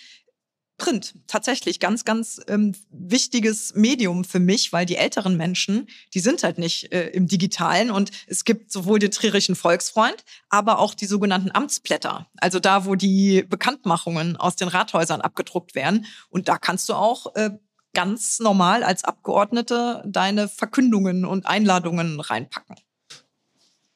Print, 0.78 1.16
tatsächlich 1.26 1.80
ganz, 1.80 2.06
ganz 2.06 2.40
ähm, 2.48 2.74
wichtiges 2.92 3.74
Medium 3.74 4.24
für 4.24 4.40
mich, 4.40 4.72
weil 4.72 4.86
die 4.86 4.96
älteren 4.96 5.36
Menschen, 5.36 5.88
die 6.14 6.20
sind 6.20 6.44
halt 6.44 6.60
nicht 6.60 6.94
äh, 6.94 7.08
im 7.10 7.28
Digitalen. 7.28 7.90
Und 7.90 8.12
es 8.28 8.46
gibt 8.46 8.72
sowohl 8.72 9.00
den 9.00 9.12
trierischen 9.12 9.56
Volksfreund, 9.56 10.24
aber 10.50 10.78
auch 10.78 10.94
die 10.94 11.08
sogenannten 11.08 11.52
Amtsblätter, 11.52 12.28
also 12.38 12.60
da, 12.60 12.86
wo 12.86 12.96
die 12.96 13.44
Bekanntmachungen 13.44 14.38
aus 14.38 14.56
den 14.56 14.68
Rathäusern 14.68 15.22
abgedruckt 15.22 15.74
werden. 15.74 16.06
Und 16.30 16.48
da 16.48 16.58
kannst 16.58 16.90
du 16.90 16.94
auch 16.94 17.36
äh, 17.36 17.50
ganz 17.94 18.40
normal 18.40 18.84
als 18.84 19.04
Abgeordnete 19.04 20.04
deine 20.06 20.48
Verkündungen 20.48 21.26
und 21.26 21.48
Einladungen 21.48 22.20
reinpacken. 22.20 22.76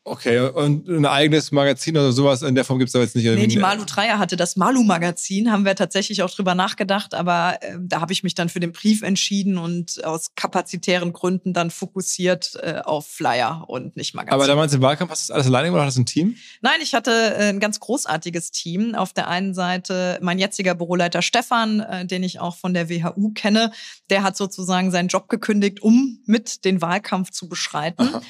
Okay, 0.04 0.40
und 0.40 0.90
ein 0.90 1.06
eigenes 1.06 1.52
Magazin 1.52 1.96
oder 1.96 2.12
sowas 2.12 2.42
in 2.42 2.56
der 2.56 2.66
Form 2.66 2.80
gibt's 2.80 2.92
da 2.92 3.00
jetzt 3.00 3.16
nicht. 3.16 3.26
Nee, 3.26 3.46
die 3.46 3.60
Malu 3.60 3.86
Dreier 3.86 4.18
hatte 4.18 4.36
das 4.36 4.56
Malu-Magazin, 4.56 5.52
haben 5.52 5.64
wir 5.64 5.76
tatsächlich 5.76 6.24
auch 6.24 6.32
drüber 6.32 6.56
nachgedacht, 6.56 7.14
aber 7.14 7.60
äh, 7.62 7.78
da 7.80 8.02
habe 8.02 8.12
ich 8.12 8.24
mich 8.24 8.34
dann 8.34 8.50
für 8.50 8.60
den 8.60 8.72
Brief 8.72 9.04
entschieden 9.04 9.60
und 9.60 10.04
aus 10.04 10.32
kapazitären 10.36 11.14
Gründen 11.14 11.54
dann 11.54 11.70
fokussiert 11.70 12.58
äh, 12.64 12.82
auf 12.84 13.06
Flyer 13.06 13.66
und 13.68 13.96
nicht 13.96 14.16
Magazin. 14.16 14.34
Aber 14.34 14.48
damals 14.48 14.74
im 14.74 14.82
Wahlkampf 14.82 15.12
hast 15.12 15.30
du 15.30 15.34
das 15.34 15.36
alles 15.36 15.46
alleine 15.46 15.68
gemacht 15.68 15.82
oder 15.82 15.86
hast 15.86 15.98
du 15.98 16.02
ein 16.02 16.08
Team? 16.08 16.36
Nein, 16.62 16.80
ich 16.82 16.96
hatte 16.96 17.12
äh, 17.12 17.50
ein 17.50 17.60
ganz 17.60 17.80
großartiges 17.80 18.50
Team. 18.50 18.96
Auf 18.96 19.14
der 19.14 19.28
einen 19.28 19.54
Seite 19.54 20.18
mein 20.22 20.40
jetziger 20.40 20.74
Büroleiter 20.74 21.22
Stefan, 21.22 21.80
äh, 21.82 22.08
den 22.08 22.24
ich 22.24 22.40
auch 22.40 22.56
von 22.56 22.74
der 22.74 22.90
WHU 22.90 23.34
kenne. 23.34 23.72
Der 24.10 24.24
hat 24.24 24.36
sozusagen 24.36 24.90
seinen 24.90 25.10
Job 25.10 25.30
gekündigt, 25.30 25.84
um 25.84 26.24
mit 26.26 26.66
den 26.66 26.82
Wahlkampf 26.82 27.30
zu 27.30 27.48
beschreiten. 27.48 28.02
Aha. 28.02 28.22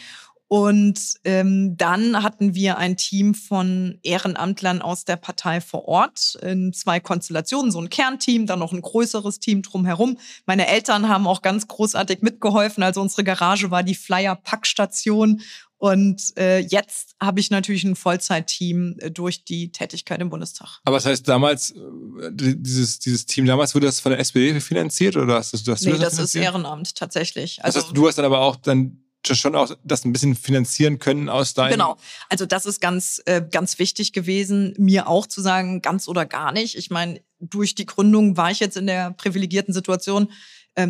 Und 0.54 1.14
ähm, 1.24 1.78
dann 1.78 2.24
hatten 2.24 2.54
wir 2.56 2.78
ein 2.78 2.98
Team 2.98 3.36
von 3.36 4.00
Ehrenamtlern 4.04 4.82
aus 4.82 5.06
der 5.06 5.16
Partei 5.16 5.62
vor 5.62 5.88
Ort 5.88 6.38
in 6.42 6.74
zwei 6.74 7.00
Konstellationen, 7.00 7.72
so 7.72 7.80
ein 7.80 7.88
Kernteam, 7.88 8.48
dann 8.48 8.60
noch 8.60 8.74
ein 8.74 8.82
größeres 8.82 9.40
Team 9.40 9.62
drumherum. 9.62 10.18
Meine 10.46 10.68
Eltern 10.68 11.08
haben 11.08 11.26
auch 11.26 11.42
ganz 11.42 11.70
großartig 11.70 12.22
mitgeholfen. 12.22 12.84
Also 12.84 13.00
unsere 13.00 13.24
Garage 13.24 13.72
war 13.72 13.82
die 13.82 13.96
Flyer-Packstation. 13.96 15.40
Und 15.78 16.38
äh, 16.38 16.60
jetzt 16.60 17.16
habe 17.22 17.40
ich 17.40 17.50
natürlich 17.50 17.86
ein 17.86 17.96
Vollzeitteam 17.96 18.98
äh, 19.00 19.10
durch 19.10 19.46
die 19.46 19.72
Tätigkeit 19.72 20.20
im 20.20 20.30
Bundestag. 20.30 20.82
Aber 20.84 20.98
das 20.98 21.06
heißt, 21.06 21.30
damals, 21.30 21.72
äh, 21.72 22.30
dieses, 22.34 23.00
dieses 23.00 23.26
Team 23.26 23.46
damals 23.46 23.74
wurde 23.74 23.86
das 23.86 24.02
von 24.02 24.10
der 24.10 24.20
SPD 24.20 24.60
finanziert 24.60 25.16
oder 25.16 25.36
hast 25.36 25.54
du, 25.66 25.72
hast 25.72 25.86
du 25.86 25.92
Nee, 25.92 25.98
das 25.98 26.10
ist 26.10 26.16
finanziert? 26.16 26.44
Ehrenamt 26.44 26.94
tatsächlich. 26.98 27.56
Das 27.56 27.78
Also 27.78 27.88
heißt, 27.88 27.96
du 27.98 28.06
hast 28.10 28.18
dann 28.18 28.26
aber 28.26 28.42
auch 28.42 28.58
dann 28.58 28.98
schon 29.28 29.56
auch 29.56 29.72
das 29.84 30.06
ein 30.06 30.14
bisschen 30.14 30.36
finanzieren 30.36 31.00
können 31.00 31.30
aus 31.30 31.54
deinem. 31.54 31.72
Genau. 31.72 31.98
Also 32.30 32.46
das 32.46 32.66
ist 32.66 32.82
ganz, 32.82 33.22
äh, 33.26 33.42
ganz 33.42 33.80
wichtig 33.80 34.14
gewesen, 34.14 34.74
mir 34.78 35.08
auch 35.08 35.28
zu 35.28 35.42
sagen, 35.42 35.82
ganz 35.82 36.08
oder 36.08 36.26
gar 36.26 36.52
nicht. 36.52 36.76
Ich 36.76 36.90
meine, 36.90 37.22
durch 37.40 37.76
die 37.76 37.86
Gründung 37.86 38.38
war 38.38 38.52
ich 38.52 38.60
jetzt 38.60 38.78
in 38.78 38.88
der 38.88 39.12
privilegierten 39.12 39.74
Situation, 39.74 40.32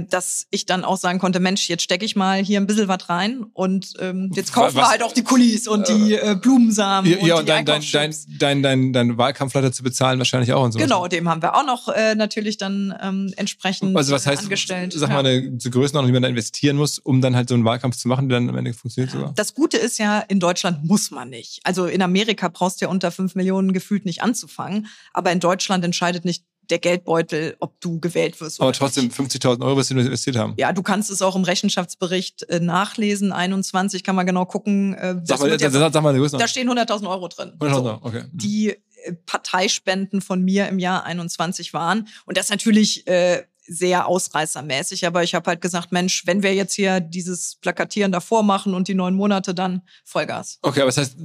dass 0.10 0.46
ich 0.52 0.68
dann 0.68 0.86
auch 0.86 0.98
sagen 0.98 1.18
konnte, 1.18 1.40
Mensch, 1.40 1.68
jetzt 1.68 1.82
stecke 1.82 2.06
ich 2.06 2.16
mal 2.16 2.44
hier 2.44 2.60
ein 2.60 2.68
bisschen 2.68 2.88
was 2.88 3.10
rein 3.10 3.44
und 3.54 3.94
ähm, 4.00 4.32
jetzt 4.36 4.54
kaufen 4.54 4.76
was, 4.76 4.84
wir 4.84 4.90
halt 4.90 5.04
auch 5.04 5.12
die 5.12 5.24
Kulis 5.24 5.68
und 5.68 5.88
die 5.88 6.14
äh, 6.14 6.36
Blumensamen. 6.40 7.12
Ja, 7.12 7.18
und, 7.18 7.28
ja, 7.28 7.36
und 7.40 7.50
dein, 7.50 7.66
dein, 7.66 7.82
dein, 7.92 8.16
dein, 8.38 8.64
dein, 8.64 8.94
dein 8.94 9.18
Wahlkampfleiter 9.18 9.72
zu 9.72 9.82
bezahlen 9.82 10.20
wahrscheinlich 10.20 10.54
auch 10.54 10.64
und 10.64 10.74
so. 10.74 10.80
Genau, 10.80 11.08
dem 11.08 11.28
haben 11.28 11.42
wir 11.42 11.56
auch 11.56 11.66
noch 11.66 11.88
äh, 11.90 12.14
natürlich 12.14 12.58
dann 12.58 12.94
ähm, 13.02 13.34
entsprechend 13.38 13.98
also 13.98 14.14
was 14.14 14.28
heißt, 14.28 14.44
angestellt. 14.44 14.94
Sag 14.96 15.10
mal, 15.10 15.26
eine 15.26 15.58
Größenordnung, 15.58 16.08
die 16.08 16.14
man 16.14 16.22
da 16.22 16.30
investieren 16.30 16.78
muss, 16.78 17.00
um 17.00 17.22
dann 17.22 17.36
halt 17.36 17.50
so 17.50 17.56
einen 17.56 17.66
Wahlkampf 17.66 17.98
zu 17.98 18.08
machen, 18.08 18.30
der 18.30 18.40
dann 18.40 18.50
am 18.50 18.58
Ende 18.58 18.74
funktioniert 18.74 19.12
sogar. 19.12 19.34
Das 19.36 19.56
Gute 19.56 19.78
ist 19.78 19.98
ja, 19.98 20.20
in 20.20 20.40
Deutschland 20.40 20.84
muss 20.84 21.10
man 21.10 21.30
nicht. 21.30 21.60
Also 21.64 21.88
in 21.88 22.02
Amerika 22.02 22.50
brauchst 22.50 22.82
du 22.82 22.86
ja 22.86 22.92
unter 22.92 23.12
fünf 23.12 23.34
Millionen 23.36 23.74
gefühlt 23.74 24.06
nicht 24.06 24.22
anzufangen, 24.22 24.88
aber 25.14 25.32
in 25.32 25.40
Deutschland 25.40 25.84
entscheidet 25.84 26.24
nicht 26.24 26.46
der 26.72 26.80
Geldbeutel, 26.80 27.56
ob 27.60 27.80
du 27.82 28.00
gewählt 28.00 28.40
wirst. 28.42 28.62
Aber 28.62 28.74
trotzdem 28.74 29.10
50.000 29.10 29.64
Euro, 29.64 29.78
was 29.78 29.90
sie 29.90 29.94
investiert 29.94 30.38
haben. 30.38 30.54
Ja, 30.58 30.74
du 30.74 30.82
kannst 30.82 31.12
es 31.12 31.22
auch 31.22 31.36
im 31.36 31.44
Rechenschaftsbericht 31.44 32.44
äh, 32.44 32.60
nachlesen. 32.60 33.32
21 33.32 34.04
kann 34.04 34.16
man 34.16 34.26
genau 34.26 34.46
gucken. 34.46 34.94
Äh, 34.94 35.18
sag, 35.24 35.40
mal, 35.40 35.50
ja, 35.50 35.70
sag, 35.70 35.94
sag 35.94 36.02
mal, 36.04 36.30
da 36.30 36.48
stehen 36.48 36.70
100.000 36.70 37.10
Euro 37.10 37.28
drin. 37.28 37.54
100.000 37.60 37.74
so, 37.84 38.00
okay. 38.02 38.24
Die 38.32 38.70
äh, 38.70 39.14
Parteispenden 39.26 40.22
von 40.22 40.42
mir 40.42 40.68
im 40.70 40.80
Jahr 40.80 41.04
21 41.04 41.74
waren. 41.74 42.08
Und 42.26 42.38
das 42.38 42.50
natürlich 42.50 43.06
äh, 43.08 43.44
sehr 43.68 44.08
ausreißermäßig, 44.08 45.06
aber 45.06 45.24
ich 45.24 45.36
habe 45.36 45.50
halt 45.50 45.62
gesagt, 45.62 45.92
Mensch, 45.92 46.26
wenn 46.26 46.44
wir 46.44 46.54
jetzt 46.54 46.74
hier 46.74 47.00
dieses 47.00 47.58
Plakatieren 47.58 48.12
davor 48.12 48.44
machen 48.44 48.74
und 48.74 48.88
die 48.88 48.96
neun 48.96 49.16
Monate, 49.16 49.54
dann 49.54 49.82
Vollgas. 50.04 50.60
Okay, 50.62 50.82
aber 50.82 50.88
das 50.88 50.98
heißt, 50.98 51.18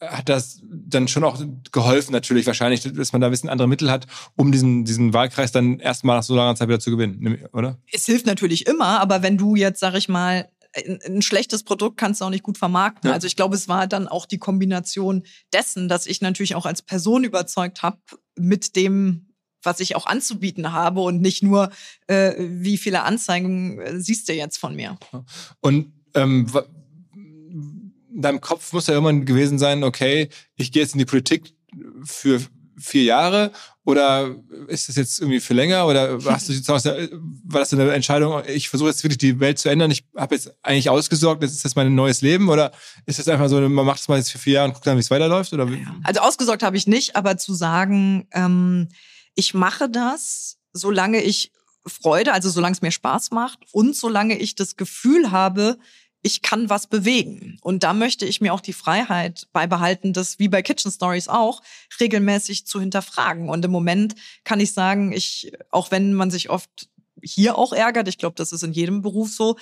hat 0.00 0.28
das 0.28 0.60
dann 0.62 1.08
schon 1.08 1.24
auch 1.24 1.42
geholfen 1.72 2.12
natürlich 2.12 2.46
wahrscheinlich, 2.46 2.82
dass 2.82 3.12
man 3.12 3.20
da 3.20 3.28
ein 3.28 3.30
bisschen 3.30 3.48
andere 3.48 3.68
Mittel 3.68 3.90
hat, 3.90 4.06
um 4.36 4.52
diesen, 4.52 4.84
diesen 4.84 5.12
Wahlkreis 5.14 5.52
dann 5.52 5.78
erstmal 5.80 6.16
nach 6.16 6.22
so 6.22 6.34
langer 6.34 6.54
Zeit 6.54 6.68
wieder 6.68 6.80
zu 6.80 6.90
gewinnen, 6.90 7.48
oder? 7.52 7.78
Es 7.90 8.06
hilft 8.06 8.26
natürlich 8.26 8.66
immer, 8.66 9.00
aber 9.00 9.22
wenn 9.22 9.38
du 9.38 9.56
jetzt, 9.56 9.80
sag 9.80 9.94
ich 9.94 10.08
mal, 10.08 10.48
ein 11.04 11.22
schlechtes 11.22 11.64
Produkt 11.64 11.96
kannst 11.96 12.20
du 12.20 12.26
auch 12.26 12.30
nicht 12.30 12.44
gut 12.44 12.56
vermarkten. 12.56 13.08
Ja. 13.08 13.14
Also 13.14 13.26
ich 13.26 13.34
glaube, 13.34 13.56
es 13.56 13.68
war 13.68 13.86
dann 13.86 14.06
auch 14.06 14.26
die 14.26 14.38
Kombination 14.38 15.24
dessen, 15.52 15.88
dass 15.88 16.06
ich 16.06 16.20
natürlich 16.20 16.54
auch 16.54 16.66
als 16.66 16.82
Person 16.82 17.24
überzeugt 17.24 17.82
habe 17.82 17.98
mit 18.36 18.76
dem 18.76 19.29
was 19.62 19.80
ich 19.80 19.96
auch 19.96 20.06
anzubieten 20.06 20.72
habe 20.72 21.00
und 21.00 21.20
nicht 21.20 21.42
nur, 21.42 21.70
äh, 22.06 22.34
wie 22.38 22.78
viele 22.78 23.02
Anzeigen 23.02 23.78
äh, 23.80 24.00
siehst 24.00 24.28
du 24.28 24.32
jetzt 24.32 24.58
von 24.58 24.74
mir. 24.74 24.98
Und 25.60 25.92
ähm, 26.14 26.46
in 27.14 28.22
deinem 28.22 28.40
Kopf 28.40 28.72
muss 28.72 28.86
ja 28.86 28.94
irgendwann 28.94 29.24
gewesen 29.24 29.58
sein, 29.58 29.84
okay, 29.84 30.28
ich 30.56 30.72
gehe 30.72 30.82
jetzt 30.82 30.94
in 30.94 30.98
die 30.98 31.04
Politik 31.04 31.54
für 32.04 32.40
vier 32.80 33.04
Jahre 33.04 33.52
oder 33.84 34.34
ist 34.68 34.88
das 34.88 34.96
jetzt 34.96 35.20
irgendwie 35.20 35.40
für 35.40 35.54
länger 35.54 35.86
oder 35.86 36.18
hast 36.24 36.48
du 36.48 36.52
jetzt 36.52 36.68
war 36.68 36.80
das 37.60 37.72
eine 37.72 37.92
Entscheidung, 37.92 38.42
ich 38.46 38.68
versuche 38.68 38.88
jetzt 38.88 39.04
wirklich 39.04 39.18
die 39.18 39.38
Welt 39.40 39.58
zu 39.58 39.68
ändern, 39.68 39.90
ich 39.90 40.04
habe 40.16 40.34
jetzt 40.34 40.54
eigentlich 40.62 40.90
ausgesorgt, 40.90 41.42
jetzt 41.42 41.52
ist 41.52 41.64
das 41.64 41.76
mein 41.76 41.94
neues 41.94 42.22
Leben 42.22 42.48
oder 42.48 42.72
ist 43.06 43.18
das 43.18 43.28
einfach 43.28 43.48
so, 43.48 43.60
man 43.60 43.86
macht 43.86 44.00
es 44.00 44.08
mal 44.08 44.16
jetzt 44.16 44.32
für 44.32 44.38
vier 44.38 44.54
Jahre 44.54 44.68
und 44.68 44.74
guckt 44.74 44.86
dann, 44.86 44.96
wie 44.96 45.00
es 45.00 45.10
weiterläuft? 45.10 45.52
Oder? 45.52 45.68
Also 46.02 46.20
ausgesorgt 46.20 46.62
habe 46.62 46.76
ich 46.76 46.86
nicht, 46.86 47.16
aber 47.16 47.36
zu 47.36 47.54
sagen, 47.54 48.26
ähm, 48.32 48.88
ich 49.40 49.54
mache 49.54 49.88
das, 49.88 50.58
solange 50.74 51.22
ich 51.22 51.50
Freude, 51.86 52.34
also 52.34 52.50
solange 52.50 52.74
es 52.74 52.82
mir 52.82 52.90
Spaß 52.90 53.30
macht 53.30 53.60
und 53.72 53.96
solange 53.96 54.38
ich 54.38 54.54
das 54.54 54.76
Gefühl 54.76 55.30
habe, 55.30 55.78
ich 56.20 56.42
kann 56.42 56.68
was 56.68 56.86
bewegen. 56.86 57.56
Und 57.62 57.82
da 57.82 57.94
möchte 57.94 58.26
ich 58.26 58.42
mir 58.42 58.52
auch 58.52 58.60
die 58.60 58.74
Freiheit 58.74 59.48
beibehalten, 59.54 60.12
das 60.12 60.38
wie 60.38 60.48
bei 60.48 60.60
Kitchen 60.60 60.90
Stories 60.90 61.28
auch 61.28 61.62
regelmäßig 61.98 62.66
zu 62.66 62.80
hinterfragen. 62.80 63.48
Und 63.48 63.64
im 63.64 63.70
Moment 63.70 64.14
kann 64.44 64.60
ich 64.60 64.74
sagen, 64.74 65.10
ich, 65.12 65.52
auch 65.70 65.90
wenn 65.90 66.12
man 66.12 66.30
sich 66.30 66.50
oft 66.50 66.90
hier 67.22 67.56
auch 67.56 67.72
ärgert, 67.72 68.08
ich 68.08 68.18
glaube, 68.18 68.34
das 68.36 68.52
ist 68.52 68.62
in 68.62 68.74
jedem 68.74 69.00
Beruf 69.00 69.30
so, 69.30 69.56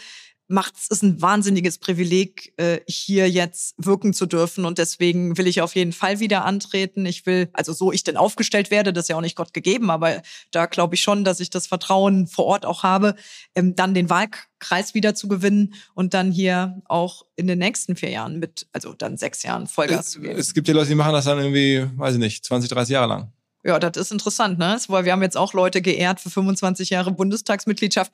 macht 0.49 0.75
es 0.89 1.03
ein 1.03 1.21
wahnsinniges 1.21 1.77
Privileg, 1.77 2.55
äh, 2.57 2.81
hier 2.89 3.31
jetzt 3.31 3.75
wirken 3.77 4.15
zu 4.15 4.25
dürfen. 4.25 4.65
Und 4.65 4.79
deswegen 4.79 5.37
will 5.37 5.47
ich 5.47 5.61
auf 5.61 5.75
jeden 5.75 5.93
Fall 5.93 6.21
wieder 6.21 6.47
antreten. 6.47 7.05
Ich 7.05 7.27
will, 7.27 7.51
also 7.53 7.75
so 7.75 7.93
ich 7.93 8.03
denn 8.03 8.17
aufgestellt 8.17 8.71
werde, 8.71 8.95
das 8.95 9.05
ist 9.05 9.09
ja 9.11 9.17
auch 9.17 9.21
nicht 9.21 9.37
Gott 9.37 9.53
gegeben, 9.53 9.91
aber 9.91 10.23
da 10.51 10.65
glaube 10.65 10.95
ich 10.95 11.03
schon, 11.03 11.23
dass 11.23 11.41
ich 11.41 11.51
das 11.51 11.67
Vertrauen 11.67 12.27
vor 12.27 12.47
Ort 12.47 12.65
auch 12.65 12.83
habe, 12.83 13.15
ähm, 13.55 13.77
dann 13.77 13.93
den 13.93 14.09
Wahlkreis 14.09 14.95
wieder 14.95 15.15
zu 15.15 15.29
gewinnen 15.29 15.75
und 15.95 16.15
dann 16.15 16.33
hier 16.33 16.81
auch 16.87 17.27
in 17.37 17.47
den 17.47 17.59
nächsten 17.59 17.95
vier 17.95 18.11
Jahren 18.11 18.39
mit, 18.39 18.67
also 18.73 18.95
dann 18.95 19.19
sechs 19.19 19.43
Jahren 19.43 19.67
Vollgas 19.67 20.07
es, 20.07 20.13
zu 20.13 20.21
geben. 20.21 20.39
Es 20.39 20.55
gibt 20.55 20.67
ja 20.67 20.75
Leute, 20.75 20.89
die 20.89 20.95
machen 20.95 21.13
das 21.13 21.27
dann 21.27 21.39
irgendwie, 21.39 21.87
weiß 21.99 22.15
ich 22.15 22.21
nicht, 22.21 22.45
20, 22.47 22.71
30 22.71 22.95
Jahre 22.95 23.09
lang. 23.09 23.33
Ja, 23.65 23.79
das 23.79 23.97
ist 23.97 24.13
interessant, 24.13 24.59
ne? 24.59 24.79
Weil 24.87 25.05
wir 25.05 25.13
haben 25.13 25.23
jetzt 25.23 25.37
auch 25.37 25.53
Leute 25.53 25.83
geehrt 25.83 26.21
für 26.21 26.31
25 26.31 26.91
Jahre 26.91 27.11
Bundestagsmitgliedschaft 27.11 28.13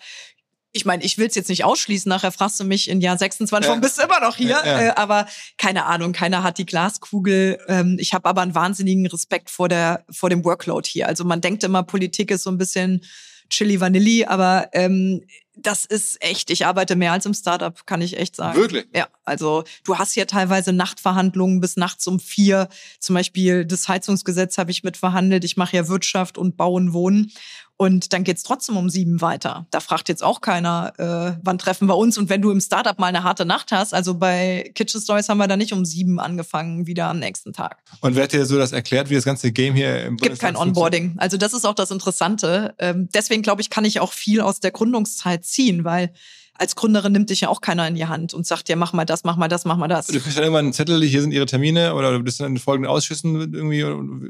ich 0.74 0.84
meine, 0.84 1.04
ich 1.04 1.18
will 1.18 1.28
es 1.28 1.36
jetzt 1.36 1.48
nicht 1.48 1.64
ausschließen, 1.64 2.08
nachher 2.08 2.32
fragst 2.32 2.58
du 2.58 2.64
mich 2.64 2.90
in 2.90 3.00
Jahr 3.00 3.16
26, 3.16 3.68
warum 3.68 3.80
bist 3.80 3.96
du 3.96 4.02
immer 4.02 4.20
noch 4.20 4.36
hier? 4.36 4.48
Ja, 4.48 4.66
ja. 4.66 4.80
Äh, 4.80 4.92
aber 4.96 5.26
keine 5.56 5.86
Ahnung, 5.86 6.12
keiner 6.12 6.42
hat 6.42 6.58
die 6.58 6.66
Glaskugel. 6.66 7.60
Ähm, 7.68 7.96
ich 8.00 8.12
habe 8.12 8.28
aber 8.28 8.42
einen 8.42 8.56
wahnsinnigen 8.56 9.06
Respekt 9.06 9.50
vor, 9.50 9.68
der, 9.68 10.04
vor 10.10 10.30
dem 10.30 10.44
Workload 10.44 10.88
hier. 10.90 11.06
Also 11.06 11.24
man 11.24 11.40
denkt 11.40 11.62
immer, 11.62 11.84
Politik 11.84 12.32
ist 12.32 12.42
so 12.42 12.50
ein 12.50 12.58
bisschen 12.58 13.04
Chili 13.50 13.80
Vanilli, 13.80 14.24
aber 14.24 14.68
ähm, 14.72 15.22
das 15.56 15.84
ist 15.84 16.20
echt, 16.20 16.50
ich 16.50 16.66
arbeite 16.66 16.96
mehr 16.96 17.12
als 17.12 17.26
im 17.26 17.34
Startup, 17.34 17.86
kann 17.86 18.02
ich 18.02 18.18
echt 18.18 18.34
sagen. 18.34 18.58
Wirklich? 18.58 18.86
Ja, 18.94 19.06
also 19.24 19.62
du 19.84 19.98
hast 19.98 20.16
ja 20.16 20.24
teilweise 20.24 20.72
Nachtverhandlungen 20.72 21.60
bis 21.60 21.76
nachts 21.76 22.06
um 22.08 22.18
vier. 22.18 22.68
Zum 22.98 23.14
Beispiel 23.14 23.64
das 23.64 23.86
Heizungsgesetz 23.86 24.58
habe 24.58 24.72
ich 24.72 24.82
mitverhandelt. 24.82 25.44
Ich 25.44 25.56
mache 25.56 25.76
ja 25.76 25.86
Wirtschaft 25.86 26.38
und 26.38 26.56
Bauen, 26.56 26.92
Wohnen. 26.92 27.30
Und 27.76 28.12
dann 28.12 28.22
geht's 28.22 28.44
trotzdem 28.44 28.76
um 28.76 28.88
sieben 28.88 29.20
weiter. 29.20 29.66
Da 29.72 29.80
fragt 29.80 30.08
jetzt 30.08 30.22
auch 30.22 30.40
keiner, 30.40 30.92
äh, 30.96 31.38
wann 31.42 31.58
treffen 31.58 31.88
wir 31.88 31.96
uns. 31.96 32.16
Und 32.16 32.28
wenn 32.28 32.40
du 32.40 32.52
im 32.52 32.60
Startup 32.60 32.98
mal 33.00 33.08
eine 33.08 33.24
harte 33.24 33.44
Nacht 33.44 33.72
hast, 33.72 33.92
also 33.92 34.14
bei 34.14 34.70
Kitchen 34.74 35.00
Stories 35.00 35.28
haben 35.28 35.38
wir 35.38 35.48
da 35.48 35.56
nicht 35.56 35.72
um 35.72 35.84
sieben 35.84 36.20
angefangen, 36.20 36.86
wieder 36.86 37.08
am 37.08 37.18
nächsten 37.18 37.52
Tag. 37.52 37.82
Und 38.00 38.14
wer 38.14 38.24
hat 38.24 38.32
dir 38.32 38.46
so 38.46 38.58
das 38.58 38.70
erklärt, 38.70 39.10
wie 39.10 39.14
das 39.14 39.24
ganze 39.24 39.50
Game 39.50 39.74
hier 39.74 40.04
im 40.04 40.16
Gibt 40.18 40.38
kein 40.38 40.56
Onboarding. 40.56 41.14
Also 41.16 41.36
das 41.36 41.52
ist 41.52 41.64
auch 41.64 41.74
das 41.74 41.90
Interessante. 41.90 42.74
Ähm, 42.78 43.08
deswegen 43.12 43.42
glaube 43.42 43.60
ich, 43.60 43.70
kann 43.70 43.84
ich 43.84 43.98
auch 43.98 44.12
viel 44.12 44.40
aus 44.40 44.60
der 44.60 44.70
Gründungszeit 44.70 45.44
ziehen, 45.44 45.84
weil 45.84 46.12
als 46.56 46.76
Gründerin 46.76 47.12
nimmt 47.12 47.30
dich 47.30 47.40
ja 47.42 47.48
auch 47.48 47.60
keiner 47.60 47.86
in 47.88 47.94
die 47.94 48.06
Hand 48.06 48.34
und 48.34 48.46
sagt 48.46 48.68
ja, 48.68 48.76
mach 48.76 48.92
mal 48.92 49.04
das, 49.04 49.24
mach 49.24 49.36
mal 49.36 49.48
das, 49.48 49.64
mach 49.64 49.76
mal 49.76 49.88
das. 49.88 50.06
Du 50.06 50.20
kriegst 50.20 50.36
dann 50.36 50.44
irgendwann 50.44 50.66
einen 50.66 50.72
Zettel, 50.72 51.02
hier 51.02 51.20
sind 51.20 51.32
ihre 51.32 51.46
Termine 51.46 51.94
oder 51.94 52.12
du 52.12 52.20
bist 52.20 52.40
dann 52.40 52.52
in 52.52 52.58
folgenden 52.58 52.90
Ausschüssen 52.90 53.52
irgendwie. 53.52 53.84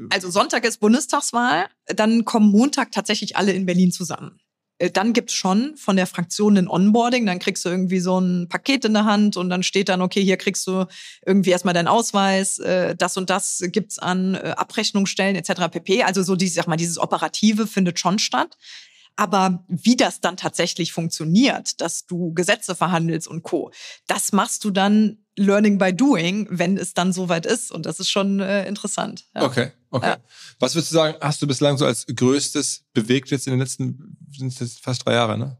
Also 0.09 0.29
Sonntag 0.29 0.65
ist 0.65 0.79
Bundestagswahl, 0.79 1.65
dann 1.87 2.25
kommen 2.25 2.49
Montag 2.49 2.91
tatsächlich 2.91 3.37
alle 3.37 3.51
in 3.51 3.65
Berlin 3.65 3.91
zusammen. 3.91 4.39
Äh, 4.77 4.91
dann 4.91 5.13
gibt's 5.13 5.33
schon 5.33 5.75
von 5.77 5.95
der 5.95 6.07
Fraktion 6.07 6.57
ein 6.57 6.67
Onboarding, 6.67 7.25
dann 7.25 7.39
kriegst 7.39 7.63
du 7.65 7.69
irgendwie 7.69 7.99
so 7.99 8.19
ein 8.19 8.47
Paket 8.49 8.85
in 8.85 8.93
der 8.93 9.05
Hand 9.05 9.37
und 9.37 9.49
dann 9.49 9.63
steht 9.63 9.89
dann, 9.89 10.01
okay, 10.01 10.23
hier 10.23 10.37
kriegst 10.37 10.67
du 10.67 10.85
irgendwie 11.25 11.51
erstmal 11.51 11.73
deinen 11.73 11.87
Ausweis, 11.87 12.59
äh, 12.59 12.95
das 12.95 13.17
und 13.17 13.29
das 13.29 13.63
gibt's 13.67 13.99
an 13.99 14.35
äh, 14.35 14.53
Abrechnungsstellen 14.57 15.35
etc. 15.35 15.69
pp. 15.71 16.03
Also 16.03 16.23
so 16.23 16.35
dieses, 16.35 16.55
sag 16.55 16.67
mal, 16.67 16.75
dieses 16.75 16.97
Operative 16.97 17.67
findet 17.67 17.99
schon 17.99 18.19
statt. 18.19 18.57
Aber 19.15 19.63
wie 19.67 19.95
das 19.95 20.21
dann 20.21 20.37
tatsächlich 20.37 20.91
funktioniert, 20.91 21.79
dass 21.81 22.05
du 22.05 22.33
Gesetze 22.33 22.75
verhandelst 22.75 23.27
und 23.27 23.43
Co., 23.43 23.71
das 24.07 24.33
machst 24.33 24.63
du 24.63 24.71
dann 24.71 25.19
Learning 25.37 25.77
by 25.77 25.93
Doing, 25.93 26.47
wenn 26.49 26.77
es 26.77 26.93
dann 26.93 27.13
soweit 27.13 27.45
ist. 27.45 27.71
Und 27.71 27.85
das 27.85 27.99
ist 27.99 28.09
schon 28.09 28.39
äh, 28.39 28.67
interessant. 28.67 29.25
Ja. 29.35 29.43
Okay, 29.43 29.71
okay. 29.89 30.07
Ja. 30.07 30.17
Was 30.59 30.75
würdest 30.75 30.91
du 30.91 30.95
sagen, 30.95 31.17
hast 31.21 31.41
du 31.41 31.47
bislang 31.47 31.77
so 31.77 31.85
als 31.85 32.05
größtes 32.07 32.85
bewegt 32.93 33.31
jetzt 33.31 33.47
in 33.47 33.51
den 33.51 33.59
letzten, 33.59 34.17
sind 34.31 34.53
es 34.53 34.59
jetzt 34.59 34.79
fast 34.79 35.05
drei 35.05 35.13
Jahre, 35.13 35.37
ne? 35.37 35.57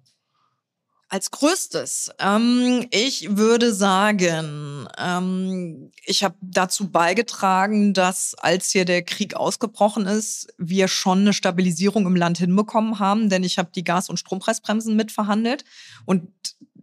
Als 1.08 1.30
größtes, 1.30 2.12
ähm, 2.20 2.88
ich 2.90 3.38
würde 3.38 3.74
sagen, 3.76 4.88
ähm, 4.98 5.92
ich 6.04 6.24
habe 6.24 6.36
dazu 6.42 6.90
beigetragen, 6.90 7.94
dass 7.94 8.34
als 8.34 8.72
hier 8.72 8.86
der 8.86 9.04
Krieg 9.04 9.36
ausgebrochen 9.36 10.08
ist, 10.08 10.48
wir 10.58 10.88
schon 10.88 11.20
eine 11.20 11.34
Stabilisierung 11.34 12.08
im 12.08 12.16
Land 12.16 12.40
hinbekommen 12.40 12.98
haben, 12.98 13.30
denn 13.30 13.44
ich 13.44 13.60
habe 13.60 13.70
die 13.74 13.84
Gas- 13.84 14.10
und 14.10 14.18
Strompreisbremsen 14.18 14.96
mitverhandelt. 14.96 15.64
Und 16.06 16.28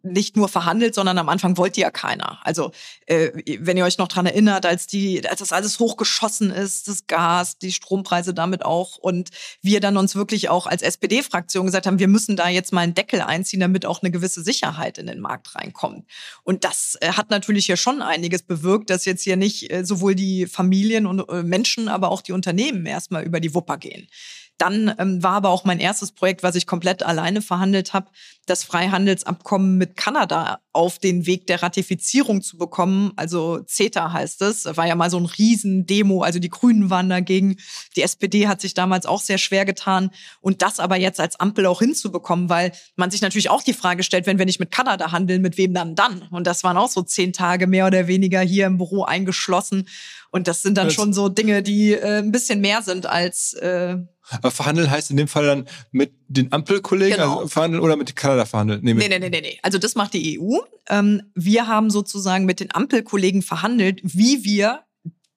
nicht 0.02 0.36
nur 0.36 0.48
verhandelt, 0.48 0.94
sondern 0.94 1.18
am 1.18 1.28
Anfang 1.28 1.56
wollte 1.56 1.80
ja 1.80 1.90
keiner. 1.90 2.38
Also 2.42 2.72
äh, 3.06 3.30
wenn 3.60 3.76
ihr 3.76 3.84
euch 3.84 3.98
noch 3.98 4.08
dran 4.08 4.26
erinnert, 4.26 4.66
als 4.66 4.86
die, 4.86 5.26
als 5.28 5.40
das 5.40 5.52
alles 5.52 5.78
hochgeschossen 5.78 6.50
ist, 6.50 6.88
das 6.88 7.06
Gas, 7.06 7.58
die 7.58 7.72
Strompreise 7.72 8.34
damit 8.34 8.64
auch, 8.64 8.96
und 8.96 9.30
wir 9.60 9.80
dann 9.80 9.96
uns 9.96 10.14
wirklich 10.14 10.48
auch 10.48 10.66
als 10.66 10.82
SPD-Fraktion 10.82 11.66
gesagt 11.66 11.86
haben, 11.86 11.98
wir 11.98 12.08
müssen 12.08 12.36
da 12.36 12.48
jetzt 12.48 12.72
mal 12.72 12.82
einen 12.82 12.94
Deckel 12.94 13.20
einziehen, 13.20 13.60
damit 13.60 13.86
auch 13.86 14.02
eine 14.02 14.10
gewisse 14.10 14.42
Sicherheit 14.42 14.98
in 14.98 15.06
den 15.06 15.20
Markt 15.20 15.54
reinkommt. 15.54 16.06
Und 16.42 16.64
das 16.64 16.96
äh, 17.00 17.12
hat 17.12 17.30
natürlich 17.30 17.68
ja 17.68 17.76
schon 17.76 18.02
einiges 18.02 18.42
bewirkt, 18.42 18.90
dass 18.90 19.04
jetzt 19.04 19.22
hier 19.22 19.36
nicht 19.36 19.72
äh, 19.72 19.84
sowohl 19.84 20.14
die 20.14 20.46
Familien 20.46 21.06
und 21.06 21.28
äh, 21.28 21.42
Menschen, 21.42 21.88
aber 21.88 22.10
auch 22.10 22.22
die 22.22 22.32
Unternehmen 22.32 22.86
erstmal 22.86 23.24
über 23.24 23.40
die 23.40 23.54
Wupper 23.54 23.78
gehen 23.78 24.08
Dann 24.62 24.94
ähm, 24.96 25.20
war 25.24 25.32
aber 25.32 25.48
auch 25.48 25.64
mein 25.64 25.80
erstes 25.80 26.12
Projekt, 26.12 26.44
was 26.44 26.54
ich 26.54 26.68
komplett 26.68 27.02
alleine 27.02 27.42
verhandelt 27.42 27.94
habe, 27.94 28.06
das 28.46 28.62
Freihandelsabkommen 28.62 29.76
mit 29.76 29.96
Kanada 29.96 30.60
auf 30.72 31.00
den 31.00 31.26
Weg 31.26 31.48
der 31.48 31.64
Ratifizierung 31.64 32.42
zu 32.42 32.58
bekommen. 32.58 33.10
Also 33.16 33.58
CETA 33.66 34.12
heißt 34.12 34.40
es. 34.42 34.64
War 34.76 34.86
ja 34.86 34.94
mal 34.94 35.10
so 35.10 35.18
ein 35.18 35.26
Riesendemo. 35.26 36.22
Also 36.22 36.38
die 36.38 36.48
Grünen 36.48 36.90
waren 36.90 37.08
dagegen. 37.08 37.56
Die 37.96 38.02
SPD 38.02 38.46
hat 38.46 38.60
sich 38.60 38.72
damals 38.72 39.04
auch 39.04 39.20
sehr 39.20 39.38
schwer 39.38 39.64
getan. 39.64 40.12
Und 40.40 40.62
das 40.62 40.78
aber 40.78 40.96
jetzt 40.96 41.18
als 41.18 41.40
Ampel 41.40 41.66
auch 41.66 41.80
hinzubekommen, 41.80 42.48
weil 42.48 42.70
man 42.94 43.10
sich 43.10 43.20
natürlich 43.20 43.50
auch 43.50 43.64
die 43.64 43.72
Frage 43.72 44.04
stellt, 44.04 44.26
wenn 44.26 44.38
wir 44.38 44.46
nicht 44.46 44.60
mit 44.60 44.70
Kanada 44.70 45.10
handeln, 45.10 45.42
mit 45.42 45.58
wem 45.58 45.74
dann 45.74 45.96
dann? 45.96 46.22
Und 46.30 46.46
das 46.46 46.62
waren 46.62 46.76
auch 46.76 46.88
so 46.88 47.02
zehn 47.02 47.32
Tage 47.32 47.66
mehr 47.66 47.88
oder 47.88 48.06
weniger 48.06 48.40
hier 48.42 48.66
im 48.66 48.78
Büro 48.78 49.02
eingeschlossen. 49.02 49.88
Und 50.32 50.48
das 50.48 50.62
sind 50.62 50.76
dann 50.76 50.88
das 50.88 50.94
schon 50.94 51.12
so 51.12 51.28
Dinge, 51.28 51.62
die 51.62 51.92
äh, 51.92 52.18
ein 52.18 52.32
bisschen 52.32 52.60
mehr 52.60 52.82
sind 52.82 53.06
als 53.06 53.52
äh, 53.52 53.98
aber 54.30 54.50
verhandeln 54.50 54.90
heißt 54.90 55.10
in 55.10 55.16
dem 55.16 55.28
Fall 55.28 55.46
dann 55.46 55.68
mit 55.90 56.12
den 56.28 56.52
Ampelkollegen 56.52 57.16
genau. 57.16 57.36
also 57.38 57.48
verhandeln 57.48 57.82
oder 57.82 57.96
mit 57.96 58.14
Kanada 58.16 58.46
verhandeln? 58.46 58.80
Nee, 58.82 58.94
nee, 58.94 59.08
nee, 59.08 59.18
nee, 59.18 59.40
nee. 59.40 59.58
Also 59.62 59.78
das 59.78 59.94
macht 59.94 60.14
die 60.14 60.40
EU. 60.40 60.58
Ähm, 60.88 61.22
wir 61.34 61.66
haben 61.66 61.90
sozusagen 61.90 62.46
mit 62.46 62.60
den 62.60 62.74
Ampelkollegen 62.74 63.42
verhandelt, 63.42 64.00
wie 64.02 64.44
wir 64.44 64.84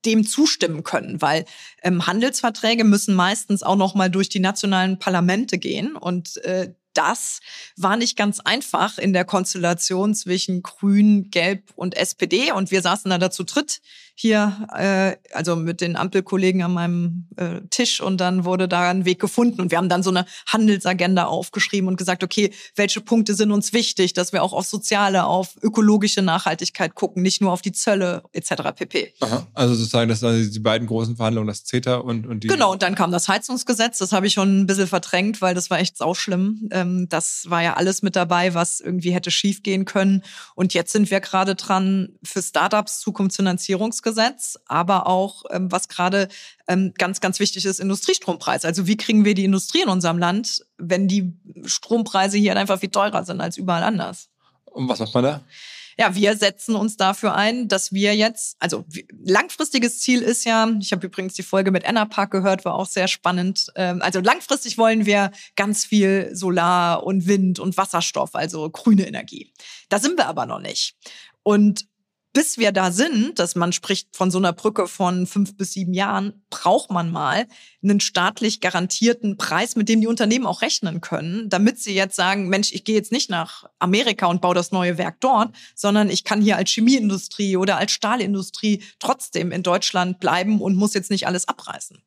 dem 0.06 0.26
zustimmen 0.26 0.84
können, 0.84 1.22
weil 1.22 1.46
ähm, 1.82 2.06
Handelsverträge 2.06 2.84
müssen 2.84 3.16
meistens 3.16 3.64
auch 3.64 3.76
noch 3.76 3.96
mal 3.96 4.10
durch 4.10 4.30
die 4.30 4.40
nationalen 4.40 5.00
Parlamente 5.00 5.58
gehen 5.58 5.96
und 5.96 6.38
äh, 6.46 6.74
das 6.94 7.42
war 7.76 7.98
nicht 7.98 8.16
ganz 8.16 8.40
einfach 8.40 8.98
in 8.98 9.12
der 9.14 9.26
Konstellation 9.26 10.16
zwischen 10.16 10.64
Grün, 10.64 11.30
Gelb 11.30 11.72
und 11.76 11.98
SPD. 11.98 12.54
Und 12.54 12.72
wir 12.72 12.82
saßen 12.82 13.12
da 13.12 13.18
dazu 13.18 13.44
dritt 13.44 13.82
hier, 14.18 14.68
äh, 14.74 15.18
also 15.36 15.58
mit 15.58 15.82
den 15.82 15.98
Ampelkollegen 15.98 16.64
an 16.64 16.74
meinem 16.74 17.28
äh, 17.36 17.60
Tisch 17.70 18.00
und 18.00 18.22
dann 18.22 18.46
wurde 18.46 18.70
da 18.70 18.90
ein 18.90 19.04
Weg 19.04 19.20
gefunden. 19.20 19.60
Und 19.60 19.72
wir 19.72 19.78
haben 19.78 19.90
dann 19.90 20.04
so 20.04 20.10
eine 20.10 20.26
Handelsagenda 20.48 21.26
aufgeschrieben 21.26 21.90
und 21.90 21.98
gesagt, 21.98 22.24
okay, 22.24 22.52
welche 22.78 23.02
Punkte 23.02 23.36
sind 23.36 23.52
uns 23.52 23.74
wichtig, 23.74 24.14
dass 24.14 24.32
wir 24.32 24.42
auch 24.42 24.54
auf 24.54 24.66
soziale, 24.66 25.26
auf 25.26 25.58
ökologische 25.62 26.22
Nachhaltigkeit 26.22 26.96
gucken, 26.96 27.24
nicht 27.24 27.42
nur 27.42 27.52
auf 27.52 27.62
die 27.62 27.74
Zölle 27.74 28.24
etc. 28.32 28.72
pp. 28.74 29.14
Aha. 29.20 29.48
Also 29.54 29.76
sozusagen, 29.76 30.08
das 30.08 30.22
sind 30.22 30.56
die 30.56 30.60
beiden 30.60 30.88
großen 30.88 31.18
Verhandlungen, 31.18 31.48
das 31.48 31.66
CETA 31.66 31.96
und, 31.96 32.26
und 32.26 32.46
die. 32.46 32.48
Genau, 32.48 32.72
und 32.72 32.84
dann 32.84 32.96
kam 32.96 33.12
das 33.12 33.28
Heizungsgesetz, 33.28 33.98
das 33.98 34.14
habe 34.14 34.28
ich 34.28 34.34
schon 34.34 34.62
ein 34.62 34.66
bisschen 34.66 34.88
verdrängt, 34.88 35.42
weil 35.42 35.54
das 35.54 35.70
war 35.70 35.80
echt 35.80 35.98
sauschlimm. 35.98 36.70
Ähm, 36.72 37.10
das 37.10 37.50
war 37.50 37.62
ja 37.62 37.74
alles 37.74 38.02
mit 38.02 38.16
dabei, 38.16 38.54
was 38.54 38.80
irgendwie 38.80 39.12
hätte 39.12 39.30
schiefgehen 39.30 39.84
können. 39.84 40.24
Und 40.56 40.74
jetzt 40.74 40.94
sind 40.94 41.12
wir 41.12 41.20
gerade 41.20 41.56
dran 41.56 42.14
für 42.24 42.42
Startups 42.42 43.02
Zukunftsfinanzierungsgesetz 43.02 44.05
Verbrauchergesetz, 44.06 44.60
aber 44.68 45.08
auch, 45.08 45.44
ähm, 45.52 45.72
was 45.72 45.88
gerade 45.88 46.28
ähm, 46.68 46.94
ganz, 46.98 47.22
ganz 47.22 47.40
wichtig 47.40 47.66
ist, 47.66 47.80
Industriestrompreis. 47.80 48.66
Also 48.66 48.88
wie 48.88 48.98
kriegen 48.98 49.26
wir 49.26 49.34
die 49.34 49.46
Industrie 49.46 49.82
in 49.82 49.90
unserem 49.90 50.18
Land, 50.18 50.66
wenn 50.78 51.08
die 51.08 51.34
Strompreise 51.66 52.38
hier 52.38 52.56
einfach 52.56 52.80
viel 52.80 52.90
teurer 52.90 53.26
sind 53.26 53.42
als 53.42 53.58
überall 53.58 53.84
anders? 53.84 54.30
Und 54.66 54.88
was 54.90 55.00
macht 55.00 55.14
man 55.14 55.24
da? 55.24 55.42
ja, 55.98 56.14
wir 56.14 56.36
setzen 56.36 56.76
uns 56.76 56.98
dafür 56.98 57.36
ein, 57.36 57.70
dass 57.70 57.94
wir 57.94 58.16
jetzt, 58.18 58.58
also 58.60 58.84
langfristiges 59.24 60.00
Ziel 60.00 60.22
ist 60.22 60.44
ja, 60.44 60.70
ich 60.82 60.92
habe 60.92 61.08
übrigens 61.08 61.36
die 61.36 61.44
Folge 61.44 61.72
mit 61.72 61.88
Anna 61.88 62.04
Park 62.04 62.32
gehört, 62.32 62.66
war 62.66 62.76
auch 62.76 62.86
sehr 62.86 63.08
spannend. 63.08 63.72
Ähm, 63.76 64.02
also 64.02 64.20
langfristig 64.20 64.78
wollen 64.78 65.06
wir 65.06 65.32
ganz 65.56 65.86
viel 65.86 66.32
Solar 66.34 67.04
und 67.04 67.28
Wind 67.28 67.60
und 67.60 67.78
Wasserstoff, 67.78 68.36
also 68.36 68.70
grüne 68.70 69.08
Energie. 69.08 69.54
Da 69.88 70.00
sind 70.00 70.18
wir 70.18 70.28
aber 70.28 70.46
noch 70.46 70.60
nicht. 70.60 70.98
Und 71.44 71.88
bis 72.36 72.58
wir 72.58 72.74
da 72.74 72.92
sind, 72.92 73.40
dass 73.40 73.56
man 73.56 73.72
spricht 73.72 74.10
von 74.14 74.30
so 74.30 74.38
einer 74.38 74.52
Brücke 74.52 74.90
von 74.90 75.26
fünf 75.26 75.56
bis 75.56 75.72
sieben 75.72 75.94
Jahren, 75.94 76.44
braucht 76.50 76.92
man 76.92 77.10
mal 77.10 77.48
einen 77.82 78.02
staatlich 78.02 78.60
garantierten 78.60 79.38
Preis, 79.38 79.78
mit 79.78 79.88
dem 79.88 80.02
die 80.02 80.08
Unternehmen 80.08 80.46
auch 80.46 80.62
rechnen 80.62 81.00
können, 81.00 81.50
damit 81.50 81.80
sie 81.80 81.96
jetzt 81.96 82.18
sagen, 82.18 82.50
Mensch, 82.50 82.74
ich 82.74 82.84
gehe 82.84 82.94
jetzt 82.94 83.14
nicht 83.14 83.30
nach 83.30 83.70
Amerika 83.80 84.26
und 84.26 84.42
baue 84.42 84.54
das 84.54 84.74
neue 84.74 84.98
Werk 84.98 85.22
dort, 85.22 85.56
sondern 85.76 86.10
ich 86.10 86.26
kann 86.26 86.42
hier 86.42 86.58
als 86.58 86.72
Chemieindustrie 86.72 87.56
oder 87.56 87.78
als 87.78 87.94
Stahlindustrie 87.94 88.84
trotzdem 89.00 89.54
in 89.54 89.64
Deutschland 89.64 90.20
bleiben 90.20 90.60
und 90.60 90.76
muss 90.76 90.94
jetzt 90.94 91.12
nicht 91.12 91.28
alles 91.28 91.48
abreißen. 91.48 92.04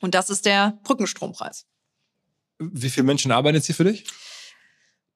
Und 0.00 0.16
das 0.16 0.30
ist 0.30 0.46
der 0.46 0.80
Brückenstrompreis. 0.82 1.66
Wie 2.58 2.90
viele 2.90 3.04
Menschen 3.04 3.30
arbeiten 3.30 3.54
jetzt 3.54 3.66
hier 3.66 3.76
für 3.76 3.84
dich? 3.84 4.04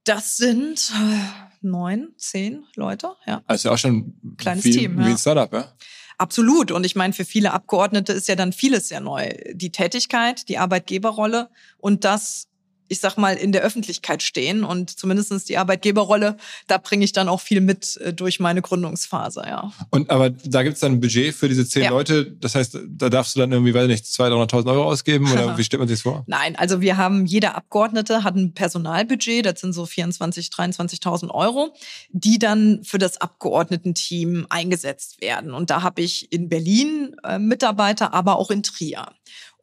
Das 0.05 0.37
sind 0.37 0.93
äh, 0.95 1.19
neun, 1.63 2.15
zehn 2.17 2.65
Leute, 2.77 3.13
ja. 3.27 3.43
Also 3.47 3.71
auch 3.71 3.79
schon 3.79 4.15
kleines 4.37 4.65
wie, 4.65 4.71
Team, 4.71 4.99
wie 4.99 5.11
ein 5.11 5.19
Startup, 5.19 5.53
ja. 5.53 5.73
Absolut. 6.19 6.71
Und 6.71 6.85
ich 6.85 6.95
meine, 6.95 7.13
für 7.13 7.25
viele 7.25 7.53
Abgeordnete 7.53 8.13
ist 8.13 8.29
ja 8.29 8.37
dann 8.37 8.53
vieles 8.53 8.89
sehr 8.89 9.01
neu. 9.01 9.31
Die 9.53 9.73
Tätigkeit, 9.73 10.49
die 10.49 10.59
Arbeitgeberrolle 10.59 11.51
und 11.79 12.05
das 12.05 12.49
ich 12.95 13.01
sag 13.01 13.17
mal, 13.17 13.37
in 13.37 13.51
der 13.51 13.63
Öffentlichkeit 13.63 14.23
stehen 14.23 14.63
und 14.63 14.89
zumindestens 14.89 15.45
die 15.45 15.59
Arbeitgeberrolle, 15.59 16.37
da 16.69 16.79
bringe 16.79 17.05
ich 17.05 17.13
dann 17.13 17.29
auch 17.29 17.41
viel 17.41 17.61
mit 17.61 17.97
äh, 17.97 18.13
durch 18.13 18.39
meine 18.39 18.63
Gründungsphase, 18.63 19.43
ja. 19.47 19.73
Und 19.91 20.11
aber 20.11 20.31
da 20.31 20.63
gibt's 20.63 20.81
dann 20.81 20.93
ein 20.93 21.01
Budget 21.01 21.35
für 21.35 21.49
diese 21.49 21.67
zehn 21.67 21.85
ja. 21.85 21.91
Leute, 21.91 22.31
das 22.31 22.55
heißt, 22.55 22.79
da 22.87 23.09
darfst 23.09 23.35
du 23.35 23.41
dann 23.41 23.51
irgendwie, 23.51 23.75
weiß 23.75 23.89
nicht, 23.89 24.05
200.000, 24.05 24.51
300.000 24.51 24.71
Euro 24.71 24.85
ausgeben 24.85 25.31
oder 25.31 25.59
wie 25.59 25.65
stellt 25.65 25.81
man 25.81 25.89
sich 25.89 25.99
das 25.99 26.03
vor? 26.03 26.23
Nein, 26.29 26.57
also 26.57 26.81
wir 26.81 26.97
haben, 26.97 27.27
jeder 27.27 27.57
Abgeordnete 27.57 28.23
hat 28.23 28.37
ein 28.37 28.55
Personalbudget, 28.55 29.45
das 29.45 29.61
sind 29.61 29.73
so 29.73 29.83
24.000, 29.83 30.53
23.000 30.55 31.31
Euro, 31.31 31.75
die 32.11 32.39
dann 32.39 32.85
für 32.85 32.99
das 32.99 33.21
Abgeordnetenteam 33.21 34.47
eingesetzt 34.51 35.21
werden. 35.21 35.53
Und 35.53 35.71
da 35.71 35.83
habe 35.83 36.01
ich 36.01 36.33
in 36.33 36.49
Berlin 36.49 37.17
äh, 37.25 37.41
Mitarbeiter, 37.41 38.15
aber 38.15 38.37
auch 38.37 38.53
in 38.53 38.63
Trier. 38.63 39.07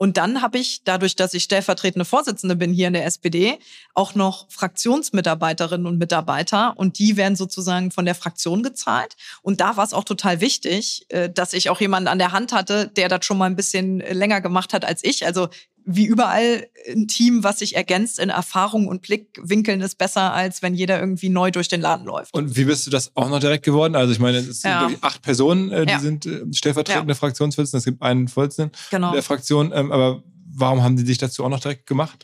Und 0.01 0.17
dann 0.17 0.41
habe 0.41 0.57
ich, 0.57 0.83
dadurch, 0.83 1.15
dass 1.15 1.35
ich 1.35 1.43
stellvertretende 1.43 2.05
Vorsitzende 2.05 2.55
bin 2.55 2.73
hier 2.73 2.87
in 2.87 2.93
der 2.93 3.05
SPD, 3.05 3.59
auch 3.93 4.15
noch 4.15 4.49
Fraktionsmitarbeiterinnen 4.49 5.85
und 5.85 5.99
Mitarbeiter. 5.99 6.73
Und 6.75 6.97
die 6.97 7.17
werden 7.17 7.35
sozusagen 7.35 7.91
von 7.91 8.05
der 8.05 8.15
Fraktion 8.15 8.63
gezahlt. 8.63 9.15
Und 9.43 9.61
da 9.61 9.77
war 9.77 9.83
es 9.83 9.93
auch 9.93 10.03
total 10.03 10.41
wichtig, 10.41 11.05
äh, 11.09 11.29
dass 11.29 11.53
ich 11.53 11.69
auch 11.69 11.79
jemanden 11.79 12.07
an 12.07 12.17
der 12.17 12.31
Hand 12.31 12.51
hatte, 12.51 12.87
der 12.87 13.09
das 13.09 13.27
schon 13.27 13.37
mal 13.37 13.45
ein 13.45 13.55
bisschen 13.55 13.99
länger 13.99 14.41
gemacht 14.41 14.73
hat 14.73 14.85
als 14.85 15.03
ich. 15.03 15.23
Also 15.23 15.49
wie 15.85 16.05
überall 16.05 16.67
ein 16.89 17.07
Team, 17.07 17.43
was 17.43 17.59
sich 17.59 17.75
ergänzt 17.75 18.19
in 18.19 18.29
Erfahrung 18.29 18.87
und 18.87 19.01
Blickwinkeln, 19.01 19.81
ist 19.81 19.97
besser, 19.97 20.33
als 20.33 20.61
wenn 20.61 20.73
jeder 20.73 20.99
irgendwie 20.99 21.29
neu 21.29 21.51
durch 21.51 21.67
den 21.67 21.81
Laden 21.81 22.05
läuft. 22.05 22.33
Und 22.33 22.55
wie 22.55 22.65
bist 22.65 22.85
du 22.87 22.91
das 22.91 23.15
auch 23.15 23.29
noch 23.29 23.39
direkt 23.39 23.65
geworden? 23.65 23.95
Also 23.95 24.13
ich 24.13 24.19
meine, 24.19 24.37
es 24.37 24.61
sind 24.61 24.71
ja. 24.71 24.89
acht 25.01 25.21
Personen, 25.21 25.71
äh, 25.71 25.85
die 25.85 25.91
ja. 25.91 25.99
sind 25.99 26.25
äh, 26.25 26.41
stellvertretende 26.51 27.13
ja. 27.13 27.15
Fraktionsvorsitzende. 27.15 27.79
Es 27.79 27.85
gibt 27.85 28.01
einen 28.01 28.27
Vorsitzenden 28.27 28.71
genau. 28.89 29.11
der 29.13 29.23
Fraktion. 29.23 29.71
Ähm, 29.73 29.91
aber 29.91 30.23
warum 30.53 30.83
haben 30.83 30.97
die 30.97 31.03
dich 31.03 31.17
dazu 31.17 31.43
auch 31.43 31.49
noch 31.49 31.59
direkt 31.59 31.87
gemacht? 31.87 32.23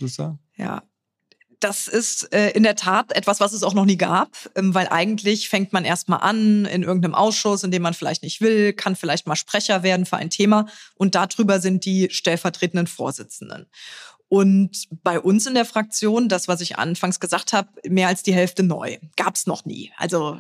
Ja, 0.56 0.84
das 1.60 1.88
ist 1.88 2.34
äh, 2.34 2.52
in 2.52 2.64
der 2.64 2.76
Tat 2.76 3.12
etwas, 3.14 3.40
was 3.40 3.54
es 3.54 3.64
auch 3.64 3.74
noch 3.74 3.86
nie 3.86 3.98
gab, 3.98 4.30
ähm, 4.56 4.74
weil 4.74 4.88
eigentlich 4.90 5.50
fängt 5.50 5.74
man 5.74 5.86
erstmal 5.86 6.20
an 6.22 6.66
in 6.66 6.84
irgendeinem 6.84 7.16
Ausschuss, 7.16 7.64
in 7.64 7.72
dem 7.72 7.82
man 7.82 7.94
vielleicht 7.94 8.24
nicht 8.24 8.42
will, 8.42 8.74
kann 8.74 8.96
vielleicht 8.96 9.28
mal 9.28 9.36
Sprecher 9.36 9.84
werden 9.84 10.06
für 10.06 10.18
ein 10.18 10.30
Thema 10.30 10.68
und 10.96 11.16
darüber 11.16 11.60
sind 11.60 11.86
die 11.86 12.10
stellvertretenden 12.12 12.88
Vorsitzenden. 12.88 13.68
Und 14.30 14.88
bei 15.04 15.20
uns 15.20 15.46
in 15.46 15.54
der 15.54 15.64
Fraktion, 15.64 16.28
das, 16.28 16.50
was 16.50 16.60
ich 16.60 16.78
anfangs 16.78 17.22
gesagt 17.22 17.54
habe, 17.54 17.70
mehr 17.88 18.10
als 18.10 18.24
die 18.24 18.34
Hälfte 18.34 18.62
neu. 18.62 18.98
Gab's 19.16 19.48
noch 19.48 19.64
nie. 19.64 19.92
Also 19.96 20.40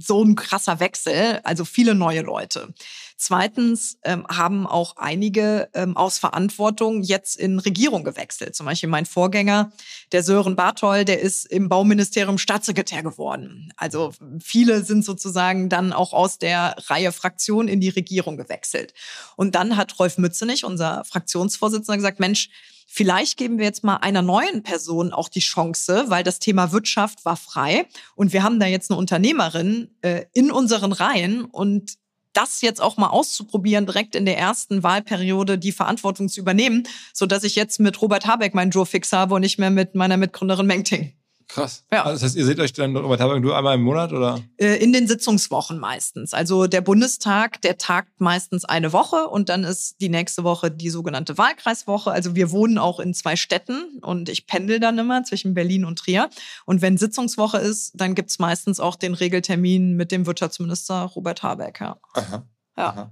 so 0.00 0.24
ein 0.24 0.34
krasser 0.34 0.80
Wechsel, 0.80 1.40
also 1.44 1.64
viele 1.64 1.94
neue 1.94 2.22
Leute. 2.22 2.74
Zweitens 3.16 3.98
ähm, 4.02 4.26
haben 4.28 4.66
auch 4.66 4.96
einige 4.96 5.68
ähm, 5.74 5.96
aus 5.96 6.18
Verantwortung 6.18 7.02
jetzt 7.02 7.36
in 7.36 7.60
Regierung 7.60 8.02
gewechselt. 8.02 8.56
Zum 8.56 8.66
Beispiel 8.66 8.88
mein 8.88 9.06
Vorgänger, 9.06 9.72
der 10.10 10.24
Sören 10.24 10.56
Barthol, 10.56 11.04
der 11.04 11.20
ist 11.20 11.46
im 11.46 11.68
Bauministerium 11.68 12.38
Staatssekretär 12.38 13.04
geworden. 13.04 13.72
Also 13.76 14.12
viele 14.40 14.82
sind 14.82 15.04
sozusagen 15.04 15.68
dann 15.68 15.92
auch 15.92 16.12
aus 16.12 16.38
der 16.38 16.74
Reihe 16.86 17.12
Fraktion 17.12 17.68
in 17.68 17.80
die 17.80 17.88
Regierung 17.88 18.36
gewechselt. 18.36 18.94
Und 19.36 19.54
dann 19.54 19.76
hat 19.76 19.98
Rolf 19.98 20.18
Mützenich, 20.18 20.64
unser 20.64 21.04
Fraktionsvorsitzender, 21.04 21.96
gesagt, 21.96 22.20
Mensch, 22.20 22.50
Vielleicht 22.90 23.36
geben 23.36 23.58
wir 23.58 23.66
jetzt 23.66 23.84
mal 23.84 23.96
einer 23.96 24.22
neuen 24.22 24.62
Person 24.62 25.12
auch 25.12 25.28
die 25.28 25.40
Chance, 25.40 26.06
weil 26.08 26.24
das 26.24 26.38
Thema 26.38 26.72
Wirtschaft 26.72 27.26
war 27.26 27.36
frei 27.36 27.86
und 28.16 28.32
wir 28.32 28.42
haben 28.42 28.58
da 28.58 28.66
jetzt 28.66 28.90
eine 28.90 28.98
Unternehmerin 28.98 29.90
äh, 30.00 30.24
in 30.32 30.50
unseren 30.50 30.92
Reihen 30.92 31.44
und 31.44 31.98
das 32.32 32.62
jetzt 32.62 32.80
auch 32.80 32.96
mal 32.96 33.08
auszuprobieren, 33.08 33.84
direkt 33.84 34.14
in 34.14 34.24
der 34.24 34.38
ersten 34.38 34.82
Wahlperiode 34.82 35.58
die 35.58 35.72
Verantwortung 35.72 36.30
zu 36.30 36.40
übernehmen, 36.40 36.88
so 37.12 37.26
dass 37.26 37.44
ich 37.44 37.56
jetzt 37.56 37.78
mit 37.78 38.00
Robert 38.00 38.26
Habeck 38.26 38.54
meinen 38.54 38.70
Joe 38.70 38.86
fix 38.86 39.12
habe 39.12 39.34
und 39.34 39.42
nicht 39.42 39.58
mehr 39.58 39.70
mit 39.70 39.94
meiner 39.94 40.16
Mitgründerin 40.16 40.66
Mengting. 40.66 41.17
Krass. 41.48 41.84
Ja. 41.90 42.04
Also 42.04 42.12
das 42.16 42.22
heißt, 42.22 42.36
ihr 42.36 42.44
seht 42.44 42.60
euch 42.60 42.74
dann 42.74 42.94
Robert 42.94 43.20
Habeck 43.20 43.42
nur 43.42 43.56
einmal 43.56 43.76
im 43.76 43.82
Monat 43.82 44.12
oder? 44.12 44.38
Äh, 44.58 44.76
in 44.76 44.92
den 44.92 45.08
Sitzungswochen 45.08 45.78
meistens. 45.78 46.34
Also 46.34 46.66
der 46.66 46.82
Bundestag, 46.82 47.62
der 47.62 47.78
tagt 47.78 48.20
meistens 48.20 48.66
eine 48.66 48.92
Woche 48.92 49.26
und 49.28 49.48
dann 49.48 49.64
ist 49.64 49.98
die 50.02 50.10
nächste 50.10 50.44
Woche 50.44 50.70
die 50.70 50.90
sogenannte 50.90 51.38
Wahlkreiswoche. 51.38 52.10
Also 52.10 52.34
wir 52.34 52.50
wohnen 52.50 52.76
auch 52.76 53.00
in 53.00 53.14
zwei 53.14 53.34
Städten 53.34 53.98
und 54.02 54.28
ich 54.28 54.46
pendel 54.46 54.78
dann 54.78 54.98
immer 54.98 55.24
zwischen 55.24 55.54
Berlin 55.54 55.86
und 55.86 55.98
Trier. 55.98 56.28
Und 56.66 56.82
wenn 56.82 56.98
Sitzungswoche 56.98 57.56
ist, 57.56 57.92
dann 57.94 58.14
gibt's 58.14 58.38
meistens 58.38 58.78
auch 58.78 58.96
den 58.96 59.14
Regeltermin 59.14 59.96
mit 59.96 60.12
dem 60.12 60.26
Wirtschaftsminister 60.26 61.02
Robert 61.02 61.42
Habeck. 61.42 61.80
Ja. 61.80 61.96
Aha. 62.12 62.46
Ja. 62.76 62.88
Aha. 62.90 63.10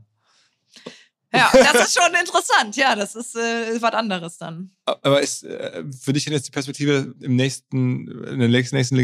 Ja, 1.34 1.50
das 1.72 1.88
ist 1.88 1.98
schon 1.98 2.14
interessant. 2.14 2.76
Ja, 2.76 2.94
das 2.94 3.14
ist 3.14 3.36
äh, 3.36 3.80
was 3.80 3.92
anderes 3.92 4.38
dann. 4.38 4.70
Aber 4.84 5.20
ist 5.20 5.44
äh, 5.44 5.84
für 6.00 6.12
dich 6.12 6.24
denn 6.24 6.32
jetzt 6.32 6.46
die 6.46 6.52
Perspektive 6.52 7.14
im 7.20 7.36
nächsten, 7.36 8.08
in 8.08 8.38
der 8.38 8.48
nächsten, 8.48 8.76
nächsten 8.76 8.96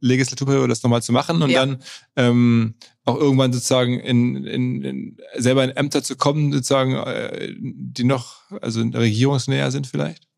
Legislaturperiode 0.00 0.68
das 0.68 0.82
nochmal 0.82 1.02
zu 1.02 1.12
machen 1.12 1.42
und 1.42 1.50
ja. 1.50 1.60
dann 1.60 1.82
ähm, 2.16 2.74
auch 3.04 3.16
irgendwann 3.16 3.52
sozusagen 3.52 3.98
in, 3.98 4.44
in, 4.44 4.82
in 4.82 5.16
selber 5.36 5.64
in 5.64 5.70
Ämter 5.70 6.02
zu 6.02 6.16
kommen, 6.16 6.52
sozusagen, 6.52 6.94
äh, 6.94 7.54
die 7.58 8.04
noch, 8.04 8.50
also 8.60 8.82
regierungsnäher 8.82 9.70
sind 9.70 9.86
vielleicht? 9.86 10.29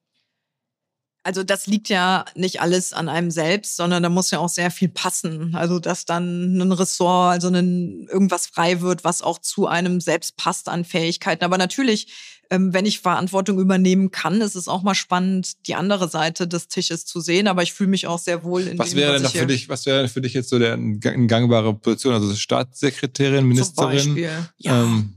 Also 1.24 1.44
das 1.44 1.68
liegt 1.68 1.88
ja 1.88 2.24
nicht 2.34 2.60
alles 2.60 2.92
an 2.92 3.08
einem 3.08 3.30
selbst, 3.30 3.76
sondern 3.76 4.02
da 4.02 4.08
muss 4.08 4.32
ja 4.32 4.40
auch 4.40 4.48
sehr 4.48 4.72
viel 4.72 4.88
passen. 4.88 5.54
Also 5.54 5.78
dass 5.78 6.04
dann 6.04 6.58
ein 6.58 6.72
Ressort, 6.72 7.32
also 7.32 7.48
ein, 7.48 8.08
irgendwas 8.10 8.46
frei 8.48 8.80
wird, 8.80 9.04
was 9.04 9.22
auch 9.22 9.38
zu 9.38 9.68
einem 9.68 10.00
selbst 10.00 10.36
passt 10.36 10.68
an 10.68 10.84
Fähigkeiten. 10.84 11.44
Aber 11.44 11.58
natürlich, 11.58 12.12
ähm, 12.50 12.74
wenn 12.74 12.86
ich 12.86 13.00
Verantwortung 13.00 13.60
übernehmen 13.60 14.10
kann, 14.10 14.40
ist 14.40 14.56
es 14.56 14.66
auch 14.66 14.82
mal 14.82 14.96
spannend, 14.96 15.68
die 15.68 15.76
andere 15.76 16.08
Seite 16.08 16.48
des 16.48 16.66
Tisches 16.66 17.06
zu 17.06 17.20
sehen. 17.20 17.46
Aber 17.46 17.62
ich 17.62 17.72
fühle 17.72 17.90
mich 17.90 18.08
auch 18.08 18.18
sehr 18.18 18.42
wohl 18.42 18.66
in 18.66 18.78
was 18.78 18.90
dem, 18.90 18.98
wäre 18.98 19.20
denn 19.20 19.30
für 19.30 19.46
dich, 19.46 19.68
Was 19.68 19.86
wäre 19.86 19.98
denn 20.00 20.08
für 20.08 20.22
dich 20.22 20.34
jetzt 20.34 20.48
so 20.48 20.58
der 20.58 20.72
eine 20.72 20.98
gangbare 20.98 21.72
Position? 21.74 22.14
Also 22.14 22.34
Staatssekretärin, 22.34 23.46
Ministerin? 23.46 23.98
Zum 23.98 24.14
Beispiel. 24.14 24.30
Ja. 24.58 24.82
Ähm, 24.82 25.14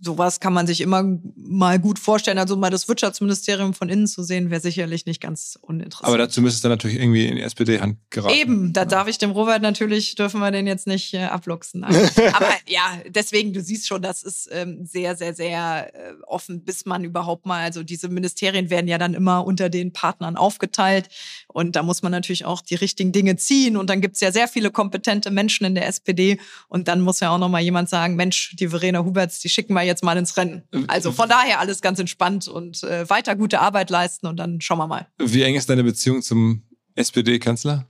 sowas 0.00 0.38
kann 0.38 0.52
man 0.52 0.66
sich 0.66 0.80
immer 0.80 1.04
mal 1.36 1.78
gut 1.78 1.98
vorstellen. 1.98 2.38
Also 2.38 2.56
mal 2.56 2.70
das 2.70 2.88
Wirtschaftsministerium 2.88 3.74
von 3.74 3.88
innen 3.88 4.06
zu 4.06 4.22
sehen, 4.22 4.50
wäre 4.50 4.60
sicherlich 4.60 5.06
nicht 5.06 5.20
ganz 5.20 5.58
uninteressant. 5.60 6.08
Aber 6.08 6.18
dazu 6.18 6.40
müsste 6.40 6.56
es 6.56 6.62
dann 6.62 6.70
natürlich 6.70 6.98
irgendwie 6.98 7.26
in 7.26 7.36
die 7.36 7.42
SPD-Hand 7.42 7.98
geraten. 8.10 8.34
Eben, 8.34 8.72
da 8.72 8.82
ja. 8.82 8.86
darf 8.86 9.08
ich 9.08 9.18
dem 9.18 9.30
Robert 9.30 9.60
natürlich, 9.60 10.14
dürfen 10.14 10.40
wir 10.40 10.50
den 10.52 10.66
jetzt 10.66 10.86
nicht 10.86 11.14
äh, 11.14 11.24
abluchsen. 11.24 11.84
Aber 11.84 12.48
ja, 12.68 12.98
deswegen, 13.08 13.52
du 13.52 13.60
siehst 13.60 13.88
schon, 13.88 14.00
das 14.00 14.22
ist 14.22 14.48
ähm, 14.52 14.84
sehr, 14.84 15.16
sehr, 15.16 15.34
sehr 15.34 15.92
äh, 15.92 16.12
offen, 16.26 16.64
bis 16.64 16.86
man 16.86 17.02
überhaupt 17.02 17.44
mal, 17.44 17.64
also 17.64 17.82
diese 17.82 18.08
Ministerien 18.08 18.70
werden 18.70 18.86
ja 18.86 18.98
dann 18.98 19.14
immer 19.14 19.44
unter 19.44 19.68
den 19.68 19.92
Partnern 19.92 20.36
aufgeteilt. 20.36 21.08
Und 21.48 21.74
da 21.74 21.82
muss 21.82 22.02
man 22.02 22.12
natürlich 22.12 22.44
auch 22.44 22.60
die 22.60 22.76
richtigen 22.76 23.10
Dinge 23.10 23.36
ziehen. 23.36 23.76
Und 23.76 23.90
dann 23.90 24.00
gibt 24.00 24.14
es 24.14 24.20
ja 24.20 24.30
sehr 24.30 24.46
viele 24.46 24.70
kompetente 24.70 25.32
Menschen 25.32 25.66
in 25.66 25.74
der 25.74 25.88
SPD. 25.88 26.38
Und 26.68 26.86
dann 26.86 27.00
muss 27.00 27.18
ja 27.18 27.30
auch 27.30 27.38
noch 27.38 27.48
mal 27.48 27.62
jemand 27.62 27.88
sagen, 27.88 28.14
Mensch, 28.14 28.54
die 28.56 28.68
Verena 28.68 29.04
Huberts, 29.04 29.40
die 29.40 29.48
schicken 29.48 29.74
wir 29.74 29.87
jetzt 29.88 30.04
mal 30.04 30.16
ins 30.16 30.36
Rennen. 30.36 30.62
Also 30.86 31.10
von 31.10 31.28
daher 31.28 31.58
alles 31.58 31.80
ganz 31.80 31.98
entspannt 31.98 32.46
und 32.46 32.84
äh, 32.84 33.08
weiter 33.10 33.34
gute 33.34 33.60
Arbeit 33.60 33.90
leisten 33.90 34.28
und 34.28 34.36
dann 34.36 34.60
schauen 34.60 34.78
wir 34.78 34.86
mal. 34.86 35.08
Wie 35.18 35.42
eng 35.42 35.56
ist 35.56 35.68
deine 35.68 35.82
Beziehung 35.82 36.22
zum 36.22 36.62
SPD-Kanzler? 36.94 37.88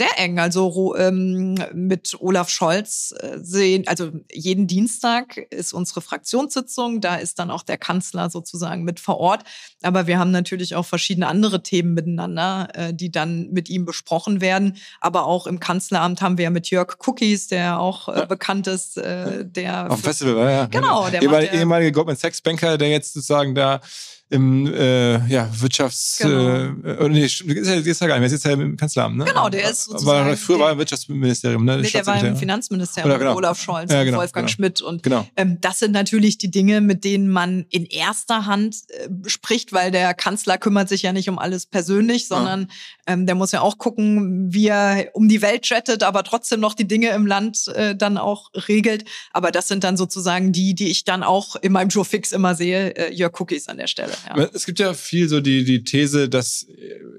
Sehr 0.00 0.18
eng. 0.18 0.38
Also 0.38 0.96
ähm, 0.96 1.56
mit 1.74 2.16
Olaf 2.20 2.48
Scholz 2.48 3.12
äh, 3.20 3.36
sehen, 3.42 3.84
also 3.86 4.10
jeden 4.32 4.66
Dienstag 4.66 5.36
ist 5.50 5.74
unsere 5.74 6.00
Fraktionssitzung, 6.00 7.02
da 7.02 7.16
ist 7.16 7.38
dann 7.38 7.50
auch 7.50 7.62
der 7.62 7.76
Kanzler 7.76 8.30
sozusagen 8.30 8.82
mit 8.82 8.98
vor 8.98 9.18
Ort. 9.18 9.44
Aber 9.82 10.06
wir 10.06 10.18
haben 10.18 10.30
natürlich 10.30 10.74
auch 10.74 10.86
verschiedene 10.86 11.26
andere 11.26 11.62
Themen 11.62 11.92
miteinander, 11.92 12.68
äh, 12.72 12.94
die 12.94 13.10
dann 13.10 13.50
mit 13.50 13.68
ihm 13.68 13.84
besprochen 13.84 14.40
werden. 14.40 14.78
Aber 15.02 15.26
auch 15.26 15.46
im 15.46 15.60
Kanzleramt 15.60 16.22
haben 16.22 16.38
wir 16.38 16.44
ja 16.44 16.50
mit 16.50 16.70
Jörg 16.70 16.96
Cookies, 17.06 17.48
der 17.48 17.78
auch 17.78 18.08
äh, 18.08 18.24
bekannt 18.26 18.68
ist, 18.68 18.96
äh, 18.96 19.44
der. 19.44 19.90
Auf 19.90 20.00
Festival, 20.00 20.50
ja. 20.50 20.64
Genau, 20.64 21.10
der 21.10 21.20
ehemalige 21.52 21.92
Goldman 21.92 22.16
Sachs 22.16 22.40
Banker, 22.40 22.78
der 22.78 22.88
jetzt 22.88 23.12
sozusagen 23.12 23.54
da 23.54 23.82
im 24.30 24.72
äh, 24.72 25.26
ja, 25.26 25.48
Wirtschafts... 25.52 26.18
Genau. 26.18 26.48
Äh, 26.48 27.08
nee, 27.08 27.24
ist 27.24 27.40
ja, 27.40 27.74
ist 27.74 28.00
ja 28.00 28.06
gar 28.06 28.14
nicht 28.14 28.20
mehr, 28.20 28.26
ist 28.26 28.32
jetzt 28.32 28.44
ja 28.44 28.52
im 28.52 28.76
Kanzleramt, 28.76 29.16
ne? 29.16 29.24
Genau, 29.24 29.48
der 29.48 29.70
ist 29.70 29.84
sozusagen... 29.84 30.26
Aber 30.26 30.36
früher 30.36 30.60
war 30.60 30.68
er 30.68 30.72
im 30.72 30.78
Wirtschaftsministerium, 30.78 31.64
ne? 31.64 31.78
Nee, 31.78 31.90
der 31.90 32.06
war 32.06 32.24
im 32.24 32.36
Finanzministerium, 32.36 33.18
genau. 33.18 33.36
Olaf 33.36 33.60
Scholz 33.60 33.92
ja, 33.92 34.04
genau, 34.04 34.18
und 34.18 34.22
Wolfgang 34.22 34.46
genau. 34.46 34.54
Schmidt. 34.54 34.80
Und 34.80 35.02
genau. 35.02 35.26
ähm, 35.36 35.58
das 35.60 35.80
sind 35.80 35.92
natürlich 35.92 36.38
die 36.38 36.50
Dinge, 36.50 36.80
mit 36.80 37.04
denen 37.04 37.28
man 37.28 37.66
in 37.70 37.84
erster 37.86 38.46
Hand 38.46 38.76
äh, 38.88 39.08
spricht, 39.28 39.72
weil 39.72 39.90
der 39.90 40.14
Kanzler 40.14 40.58
kümmert 40.58 40.88
sich 40.88 41.02
ja 41.02 41.12
nicht 41.12 41.28
um 41.28 41.38
alles 41.38 41.66
persönlich, 41.66 42.28
sondern 42.28 42.62
ja. 43.06 43.14
ähm, 43.14 43.26
der 43.26 43.34
muss 43.34 43.52
ja 43.52 43.60
auch 43.60 43.78
gucken, 43.78 44.52
wie 44.52 44.68
er 44.68 45.10
um 45.14 45.28
die 45.28 45.42
Welt 45.42 45.68
jettet, 45.68 46.02
aber 46.02 46.22
trotzdem 46.22 46.60
noch 46.60 46.74
die 46.74 46.86
Dinge 46.86 47.10
im 47.10 47.26
Land 47.26 47.68
äh, 47.74 47.96
dann 47.96 48.16
auch 48.16 48.50
regelt. 48.68 49.04
Aber 49.32 49.50
das 49.50 49.68
sind 49.68 49.84
dann 49.84 49.96
sozusagen 49.96 50.52
die, 50.52 50.74
die 50.74 50.88
ich 50.88 51.04
dann 51.04 51.22
auch 51.22 51.56
in 51.56 51.72
meinem 51.72 51.88
Joe 51.88 52.04
Fix 52.04 52.32
immer 52.32 52.54
sehe, 52.54 52.96
äh, 52.96 53.12
Jörg 53.12 53.38
Cookies 53.40 53.68
an 53.68 53.76
der 53.76 53.86
Stelle. 53.86 54.12
Ja. 54.28 54.48
Es 54.52 54.66
gibt 54.66 54.78
ja 54.78 54.94
viel 54.94 55.28
so 55.28 55.40
die, 55.40 55.64
die 55.64 55.84
These, 55.84 56.28
dass 56.28 56.66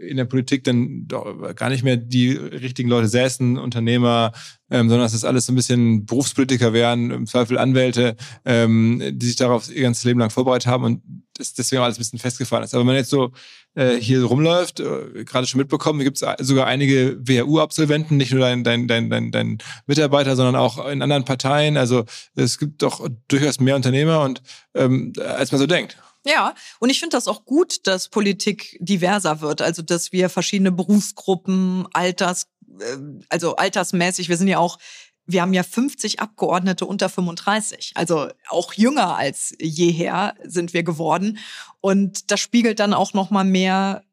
in 0.02 0.18
der 0.18 0.26
Politik 0.26 0.64
dann 0.64 1.08
doch 1.08 1.56
gar 1.56 1.70
nicht 1.70 1.84
mehr 1.84 1.98
die 1.98 2.32
richtigen 2.32 2.90
Leute 2.90 3.08
säßen, 3.08 3.58
Unternehmer, 3.58 4.32
ähm, 4.70 4.90
sondern 4.90 5.06
dass 5.06 5.12
das 5.12 5.26
alles 5.26 5.46
so 5.46 5.52
ein 5.52 5.56
bisschen 5.56 6.06
Berufspolitiker 6.06 6.74
wären, 6.74 7.12
im 7.12 7.28
Zweifel 7.28 7.58
Anwälte, 7.58 8.16
ähm, 8.46 9.02
die 9.14 9.26
sich 9.26 9.36
darauf 9.36 9.70
ihr 9.70 9.84
ganzes 9.84 10.04
Leben 10.06 10.20
lang 10.20 10.30
vorbereitet 10.30 10.68
haben 10.68 10.84
und 10.84 11.02
das 11.34 11.54
deswegen 11.54 11.82
alles 11.82 11.98
ein 11.98 12.00
bisschen 12.00 12.20
festgefahren 12.20 12.64
ist. 12.64 12.74
Aber 12.74 12.82
wenn 12.82 12.88
man 12.88 12.96
jetzt 12.96 13.10
so 13.10 13.32
äh, 13.76 13.96
hier 13.96 14.24
rumläuft, 14.24 14.80
äh, 14.80 15.24
gerade 15.26 15.48
schon 15.48 15.60
mitbekommen, 15.60 16.00
gibt 16.00 16.22
es 16.22 16.48
sogar 16.48 16.68
einige 16.68 17.18
WHU-Absolventen, 17.20 18.18
nicht 18.18 18.32
nur 18.32 18.42
dein, 18.42 18.64
dein, 18.64 18.88
dein, 18.88 19.10
dein, 19.10 19.32
dein 19.32 19.58
Mitarbeiter, 19.88 20.36
sondern 20.36 20.56
auch 20.56 20.88
in 20.88 21.02
anderen 21.02 21.26
Parteien. 21.26 21.78
Also 21.78 22.06
es 22.36 22.58
gibt 22.58 22.82
doch 22.82 23.08
durchaus 23.28 23.60
mehr 23.60 23.76
Unternehmer 23.76 24.22
und 24.22 24.42
ähm, 24.74 25.14
als 25.18 25.52
man 25.52 25.60
so 25.60 25.68
denkt. 25.68 25.98
Ja, 26.26 26.54
und 26.80 26.90
ich 26.90 27.00
finde 27.00 27.18
das 27.18 27.28
auch 27.28 27.46
gut, 27.46 27.88
dass 27.88 28.10
Politik 28.10 28.78
diverser 28.80 29.42
wird. 29.42 29.62
Also, 29.62 29.82
dass 29.82 30.12
wir 30.12 30.30
verschiedene 30.30 30.72
Berufsgruppen, 30.72 31.88
Alters, 31.94 32.48
äh, 32.80 32.98
also 33.30 33.56
altersmäßig, 33.56 34.30
wir 34.30 34.38
sind 34.38 34.48
ja 34.48 34.60
auch, 34.60 34.78
wir 35.26 35.42
haben 35.42 35.54
ja 35.54 35.64
50 35.64 36.20
Abgeordnete 36.20 36.86
unter 36.86 37.10
35. 37.10 37.92
Also 37.96 38.28
auch 38.50 38.74
jünger 38.74 39.16
als 39.16 39.56
jeher 39.60 40.36
sind 40.44 40.74
wir 40.74 40.84
geworden. 40.84 41.40
Und 41.80 42.32
das 42.32 42.40
spiegelt 42.40 42.80
dann 42.80 42.94
auch 42.94 43.14
nochmal 43.14 43.46
mehr 43.46 44.04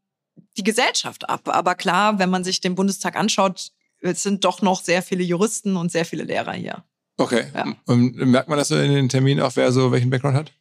die 0.57 0.63
Gesellschaft 0.63 1.29
ab. 1.29 1.49
Aber 1.49 1.75
klar, 1.75 2.19
wenn 2.19 2.31
man 2.31 2.45
sich 2.45 2.61
den 2.61 2.75
Bundestag 2.75 3.17
anschaut, 3.17 3.73
es 4.01 4.23
sind 4.23 4.45
doch 4.45 4.63
noch 4.63 4.83
sehr 4.83 5.03
viele 5.03 5.25
Juristen 5.25 5.77
und 5.77 5.91
sehr 5.91 6.05
viele 6.05 6.25
Lehrer 6.25 6.53
hier. 6.53 6.85
Okay. 7.17 7.47
Ja. 7.55 7.75
Und 7.87 8.15
merkt 8.17 8.49
man 8.49 8.59
das 8.59 8.69
so 8.69 8.79
in 8.79 8.93
den 8.93 9.09
Terminen 9.09 9.41
auch, 9.41 9.57
wer 9.57 9.73
so 9.73 9.91
welchen 9.91 10.11
Background 10.11 10.37
hat? 10.37 10.53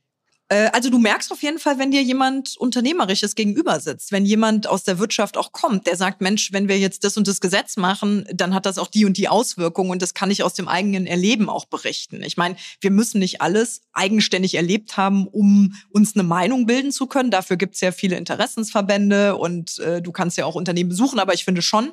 Äh, 0.50 0.70
also 0.72 0.90
du 0.90 1.00
merkst 1.00 1.32
auf 1.32 1.42
jeden 1.42 1.60
Fall, 1.60 1.78
wenn 1.80 1.92
dir 1.92 2.02
jemand 2.02 2.56
Unternehmerisches 2.58 3.36
gegenüber 3.36 3.80
sitzt, 3.80 4.12
wenn 4.12 4.26
jemand 4.26 4.68
aus 4.68 4.84
der 4.84 5.00
Wirtschaft 5.00 5.38
auch 5.38 5.52
kommt, 5.52 5.88
der 5.88 5.96
sagt, 5.96 6.22
Mensch, 6.22 6.52
wenn 6.54 6.68
wir 6.68 6.78
jetzt 6.80 7.04
das 7.04 7.18
und 7.18 7.28
das 7.28 7.42
Gesetz 7.42 7.78
machen, 7.78 8.28
dann 8.34 8.54
hat 8.54 8.66
das 8.66 8.78
auch 8.78 8.88
die 8.88 9.06
und 9.06 9.18
die 9.18 9.28
Auswirkungen 9.28 9.92
und 9.92 10.02
das 10.02 10.14
kann 10.14 10.32
ich 10.32 10.44
aus 10.44 10.54
dem 10.54 10.68
eigenen 10.68 11.06
Erleben 11.06 11.50
auch 11.50 11.66
berichten. 11.66 12.24
Ich 12.24 12.38
meine, 12.38 12.56
wir 12.82 12.92
müssen 12.92 13.20
nicht 13.20 13.42
alles 13.42 13.82
eigenständig 13.94 14.56
erlebt 14.56 14.98
haben, 14.98 15.28
um 15.28 15.74
uns 15.90 16.16
eine 16.16 16.24
Meinung 16.24 16.66
bilden 16.66 16.92
zu 16.92 17.08
können. 17.08 17.32
Dafür 17.32 17.58
gibt 17.58 17.76
es 17.76 17.82
ja 17.82 17.92
viele 17.92 18.18
Interessensverbände 18.18 19.36
und 19.36 19.80
äh, 19.80 20.02
du 20.02 20.12
kannst 20.12 20.38
ja 20.38 20.46
auch 20.46 20.56
Unternehmen 20.56 20.90
besuchen, 20.90 21.20
aber 21.20 21.34
ich 21.34 21.44
finde 21.44 21.62
schon, 21.62 21.92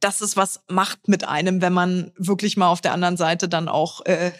dass 0.00 0.20
es 0.20 0.36
was 0.36 0.60
macht 0.68 1.08
mit 1.08 1.26
einem, 1.26 1.62
wenn 1.62 1.72
man 1.72 2.12
wirklich 2.16 2.56
mal 2.56 2.68
auf 2.68 2.80
der 2.80 2.92
anderen 2.92 3.16
Seite 3.16 3.48
dann 3.48 3.68
auch 3.68 4.04
äh, 4.04 4.32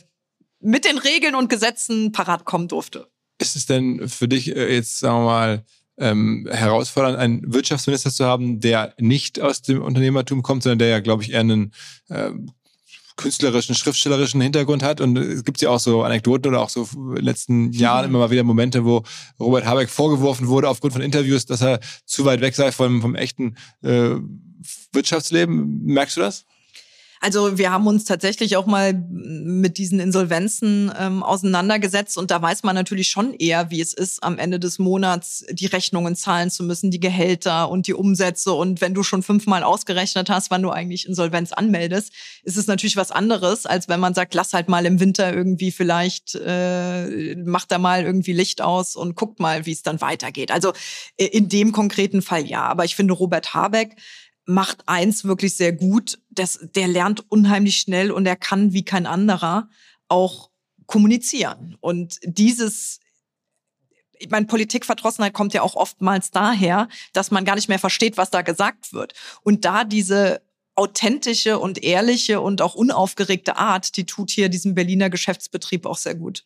mit 0.60 0.84
den 0.84 0.98
Regeln 0.98 1.34
und 1.34 1.48
Gesetzen 1.48 2.12
parat 2.12 2.44
kommen 2.44 2.68
durfte. 2.68 3.08
Ist 3.38 3.56
es 3.56 3.66
denn 3.66 4.08
für 4.08 4.28
dich 4.28 4.54
äh, 4.54 4.74
jetzt, 4.74 4.98
sagen 4.98 5.20
wir 5.20 5.24
mal, 5.24 5.64
ähm, 5.98 6.46
herausfordernd, 6.50 7.18
einen 7.18 7.52
Wirtschaftsminister 7.52 8.10
zu 8.10 8.24
haben, 8.24 8.60
der 8.60 8.94
nicht 8.98 9.40
aus 9.40 9.62
dem 9.62 9.82
Unternehmertum 9.82 10.42
kommt, 10.42 10.62
sondern 10.62 10.78
der 10.78 10.88
ja, 10.88 11.00
glaube 11.00 11.22
ich, 11.22 11.32
eher 11.32 11.40
einen 11.40 11.72
äh, 12.08 12.30
künstlerischen, 13.16 13.74
schriftstellerischen 13.74 14.40
Hintergrund 14.40 14.82
hat. 14.82 15.00
Und 15.00 15.16
es 15.16 15.44
gibt 15.44 15.60
ja 15.60 15.70
auch 15.70 15.80
so 15.80 16.02
Anekdoten 16.02 16.50
oder 16.50 16.60
auch 16.60 16.68
so 16.68 16.86
in 16.94 17.14
den 17.16 17.24
letzten 17.24 17.72
Jahren 17.72 18.06
mhm. 18.06 18.10
immer 18.10 18.18
mal 18.24 18.30
wieder 18.30 18.44
Momente, 18.44 18.84
wo 18.84 19.02
Robert 19.40 19.64
Habeck 19.64 19.88
vorgeworfen 19.88 20.48
wurde 20.48 20.68
aufgrund 20.68 20.92
von 20.92 21.02
Interviews, 21.02 21.46
dass 21.46 21.62
er 21.62 21.80
zu 22.04 22.24
weit 22.24 22.40
weg 22.40 22.54
sei 22.54 22.72
vom, 22.72 23.00
vom 23.00 23.14
echten 23.14 23.56
äh, 23.82 24.16
Wirtschaftsleben. 24.92 25.84
Merkst 25.84 26.16
du 26.16 26.20
das? 26.20 26.44
Also 27.20 27.58
wir 27.58 27.70
haben 27.70 27.86
uns 27.86 28.04
tatsächlich 28.04 28.56
auch 28.56 28.66
mal 28.66 28.92
mit 28.92 29.78
diesen 29.78 30.00
Insolvenzen 30.00 30.92
ähm, 30.98 31.22
auseinandergesetzt 31.22 32.18
und 32.18 32.30
da 32.30 32.40
weiß 32.40 32.62
man 32.62 32.74
natürlich 32.74 33.08
schon 33.08 33.34
eher, 33.34 33.70
wie 33.70 33.80
es 33.80 33.92
ist, 33.92 34.22
am 34.22 34.38
Ende 34.38 34.60
des 34.60 34.78
Monats 34.78 35.44
die 35.50 35.66
Rechnungen 35.66 36.14
zahlen 36.14 36.50
zu 36.50 36.64
müssen, 36.64 36.90
die 36.90 37.00
Gehälter 37.00 37.70
und 37.70 37.86
die 37.86 37.94
Umsätze. 37.94 38.52
Und 38.52 38.80
wenn 38.80 38.94
du 38.94 39.02
schon 39.02 39.22
fünfmal 39.22 39.62
ausgerechnet 39.62 40.28
hast, 40.30 40.50
wann 40.50 40.62
du 40.62 40.70
eigentlich 40.70 41.06
Insolvenz 41.06 41.52
anmeldest, 41.52 42.12
ist 42.44 42.56
es 42.56 42.66
natürlich 42.66 42.96
was 42.96 43.10
anderes, 43.10 43.66
als 43.66 43.88
wenn 43.88 44.00
man 44.00 44.14
sagt, 44.14 44.34
lass 44.34 44.52
halt 44.52 44.68
mal 44.68 44.86
im 44.86 45.00
Winter 45.00 45.32
irgendwie 45.32 45.72
vielleicht, 45.72 46.34
äh, 46.34 47.34
macht 47.36 47.70
da 47.70 47.78
mal 47.78 48.04
irgendwie 48.04 48.32
Licht 48.32 48.60
aus 48.60 48.96
und 48.96 49.16
guckt 49.16 49.40
mal, 49.40 49.66
wie 49.66 49.72
es 49.72 49.82
dann 49.82 50.00
weitergeht. 50.00 50.50
Also 50.50 50.72
in 51.16 51.48
dem 51.48 51.72
konkreten 51.72 52.22
Fall 52.22 52.46
ja. 52.46 52.62
Aber 52.62 52.84
ich 52.84 52.96
finde, 52.96 53.14
Robert 53.14 53.54
Habeck 53.54 53.96
macht 54.46 54.88
eins 54.88 55.24
wirklich 55.24 55.56
sehr 55.56 55.72
gut. 55.72 56.18
Das, 56.30 56.60
der 56.74 56.88
lernt 56.88 57.30
unheimlich 57.30 57.76
schnell 57.78 58.10
und 58.10 58.26
er 58.26 58.36
kann 58.36 58.72
wie 58.72 58.84
kein 58.84 59.06
anderer 59.06 59.68
auch 60.08 60.50
kommunizieren. 60.86 61.76
Und 61.80 62.18
dieses, 62.22 63.00
ich 64.18 64.30
meine, 64.30 64.46
Politikverdrossenheit 64.46 65.34
kommt 65.34 65.52
ja 65.52 65.62
auch 65.62 65.74
oftmals 65.74 66.30
daher, 66.30 66.88
dass 67.12 67.30
man 67.30 67.44
gar 67.44 67.56
nicht 67.56 67.68
mehr 67.68 67.80
versteht, 67.80 68.16
was 68.16 68.30
da 68.30 68.42
gesagt 68.42 68.92
wird. 68.92 69.14
Und 69.42 69.64
da 69.64 69.84
diese 69.84 70.42
authentische 70.76 71.58
und 71.58 71.82
ehrliche 71.82 72.40
und 72.40 72.62
auch 72.62 72.74
unaufgeregte 72.74 73.56
Art, 73.56 73.96
die 73.96 74.04
tut 74.04 74.30
hier 74.30 74.48
diesem 74.48 74.74
Berliner 74.74 75.10
Geschäftsbetrieb 75.10 75.86
auch 75.86 75.96
sehr 75.96 76.14
gut. 76.14 76.44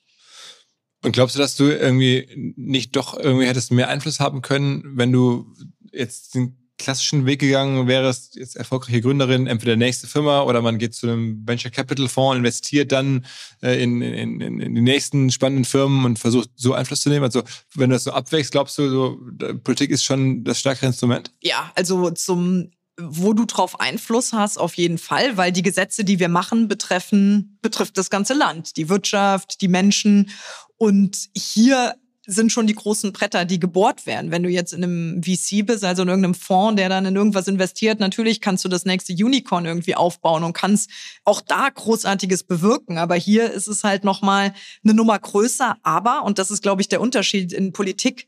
Und 1.03 1.13
glaubst 1.13 1.35
du, 1.35 1.39
dass 1.39 1.57
du 1.57 1.65
irgendwie 1.65 2.55
nicht 2.57 2.95
doch 2.95 3.19
irgendwie 3.19 3.47
hättest 3.47 3.73
mehr 3.73 3.89
Einfluss 3.89 4.21
haben 4.21 4.43
können, 4.43 4.83
wenn 4.97 5.13
du 5.13 5.53
jetzt 5.93 6.35
den 6.35 6.60
klassischen 6.81 7.27
Weg 7.27 7.41
gegangen 7.41 7.87
wärst, 7.87 8.37
jetzt 8.37 8.57
erfolgreiche 8.57 9.01
Gründerin, 9.01 9.47
entweder 9.47 9.77
nächste 9.77 10.07
Firma 10.07 10.43
oder 10.43 10.63
man 10.63 10.79
geht 10.79 10.95
zu 10.95 11.07
einem 11.07 11.47
Venture 11.47 11.71
Capital 11.71 12.09
Fonds, 12.09 12.39
investiert 12.39 12.91
dann 12.93 13.25
äh, 13.63 13.83
in, 13.83 14.03
in, 14.03 14.41
in, 14.41 14.61
in 14.61 14.75
die 14.75 14.81
nächsten 14.81 15.31
spannenden 15.31 15.65
Firmen 15.65 16.05
und 16.05 16.19
versucht 16.19 16.51
so 16.57 16.75
Einfluss 16.75 17.01
zu 17.01 17.09
nehmen? 17.09 17.25
Also 17.25 17.43
wenn 17.75 17.91
du 17.91 17.95
das 17.95 18.05
so 18.05 18.13
abwächst, 18.13 18.53
glaubst 18.53 18.79
du, 18.79 18.89
so, 18.89 19.21
Politik 19.63 19.91
ist 19.91 20.05
schon 20.05 20.43
das 20.43 20.59
stärkere 20.59 20.87
Instrument? 20.87 21.31
Ja, 21.41 21.71
also 21.77 22.11
zum 22.11 22.71
wo 23.03 23.33
du 23.33 23.47
drauf 23.47 23.81
Einfluss 23.81 24.33
hast, 24.35 24.59
auf 24.59 24.75
jeden 24.75 24.99
Fall, 24.99 25.39
weil 25.39 25.53
die 25.53 25.63
Gesetze, 25.63 26.05
die 26.05 26.19
wir 26.19 26.29
machen, 26.29 26.69
betreffen, 26.69 27.59
betrifft 27.63 27.97
das 27.97 28.11
ganze 28.11 28.35
Land, 28.35 28.77
die 28.77 28.91
Wirtschaft, 28.91 29.63
die 29.63 29.69
Menschen. 29.69 30.31
Und 30.77 31.29
hier 31.35 31.95
sind 32.31 32.53
schon 32.53 32.67
die 32.67 32.75
großen 32.75 33.13
Bretter, 33.13 33.45
die 33.45 33.59
gebohrt 33.59 34.07
werden. 34.07 34.31
Wenn 34.31 34.43
du 34.43 34.49
jetzt 34.49 34.73
in 34.73 34.85
einem 34.85 35.23
VC 35.23 35.67
bist, 35.67 35.85
also 35.85 36.03
in 36.03 36.09
irgendeinem 36.09 36.35
Fonds, 36.35 36.77
der 36.77 36.89
dann 36.89 37.05
in 37.05 37.17
irgendwas 37.17 37.49
investiert, 37.49 37.99
natürlich 37.99 38.41
kannst 38.41 38.65
du 38.65 38.69
das 38.69 38.85
nächste 38.85 39.13
Unicorn 39.13 39.67
irgendwie 39.67 39.97
aufbauen 39.97 40.45
und 40.45 40.53
kannst 40.53 40.91
auch 41.25 41.41
da 41.41 41.69
großartiges 41.69 42.45
bewirken. 42.45 42.99
Aber 42.99 43.17
hier 43.17 43.51
ist 43.51 43.67
es 43.67 43.83
halt 43.83 44.05
nochmal 44.05 44.55
eine 44.85 44.95
Nummer 44.95 45.19
größer. 45.19 45.77
Aber, 45.83 46.25
und 46.25 46.39
das 46.39 46.51
ist, 46.51 46.63
glaube 46.63 46.83
ich, 46.83 46.89
der 46.89 47.01
Unterschied 47.01 47.53
in 47.53 47.73
Politik, 47.73 48.27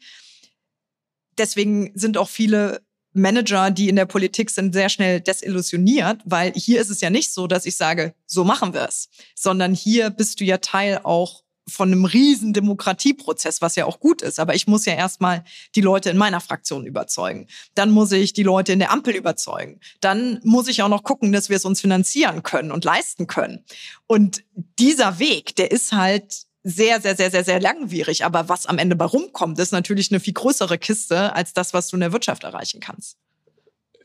deswegen 1.39 1.93
sind 1.95 2.19
auch 2.19 2.29
viele 2.29 2.83
Manager, 3.13 3.71
die 3.71 3.89
in 3.89 3.97
der 3.97 4.07
Politik 4.07 4.51
sind, 4.51 4.73
sehr 4.73 4.89
schnell 4.89 5.21
desillusioniert, 5.21 6.23
weil 6.25 6.53
hier 6.55 6.81
ist 6.81 6.91
es 6.91 7.01
ja 7.01 7.11
nicht 7.11 7.33
so, 7.33 7.47
dass 7.47 7.67
ich 7.67 7.77
sage, 7.77 8.15
so 8.27 8.43
machen 8.43 8.73
wir 8.73 8.89
es, 8.89 9.11
sondern 9.37 9.75
hier 9.75 10.11
bist 10.11 10.41
du 10.41 10.45
ja 10.45 10.59
Teil 10.59 11.01
auch 11.05 11.43
von 11.69 11.93
einem 11.93 12.05
riesen 12.05 12.53
Demokratieprozess, 12.53 13.63
was 13.63 13.77
ja 13.77 13.87
auch 13.87 14.01
gut 14.01 14.23
ist. 14.23 14.41
Aber 14.41 14.55
ich 14.55 14.67
muss 14.67 14.85
ja 14.85 14.95
erstmal 14.95 15.45
die 15.75 15.81
Leute 15.81 16.11
in 16.11 16.17
meiner 16.17 16.41
Fraktion 16.41 16.87
überzeugen. 16.87 17.47
Dann 17.75 17.91
muss 17.91 18.13
ich 18.13 18.33
die 18.33 18.43
Leute 18.43 18.73
in 18.73 18.79
der 18.79 18.91
Ampel 18.91 19.15
überzeugen. 19.15 19.81
Dann 20.01 20.41
muss 20.43 20.69
ich 20.69 20.83
auch 20.83 20.89
noch 20.89 21.03
gucken, 21.03 21.33
dass 21.33 21.49
wir 21.49 21.57
es 21.57 21.65
uns 21.65 21.81
finanzieren 21.81 22.43
können 22.43 22.73
und 22.73 22.85
leisten 22.85 23.27
können. 23.27 23.65
Und 24.07 24.45
dieser 24.79 25.19
Weg, 25.19 25.57
der 25.57 25.71
ist 25.71 25.93
halt 25.93 26.47
sehr, 26.65 27.01
sehr, 27.01 27.17
sehr, 27.17 27.31
sehr, 27.31 27.45
sehr 27.45 27.61
langwierig. 27.61 28.25
Aber 28.25 28.49
was 28.49 28.67
am 28.67 28.79
Ende 28.79 28.97
bei 28.97 29.05
rumkommt, 29.05 29.59
ist 29.59 29.73
natürlich 29.73 30.11
eine 30.11 30.21
viel 30.21 30.35
größere 30.35 30.79
Kiste 30.79 31.35
als 31.35 31.53
das, 31.53 31.75
was 31.75 31.89
du 31.89 31.97
in 31.97 32.01
der 32.01 32.13
Wirtschaft 32.13 32.45
erreichen 32.45 32.81
kannst. 32.81 33.17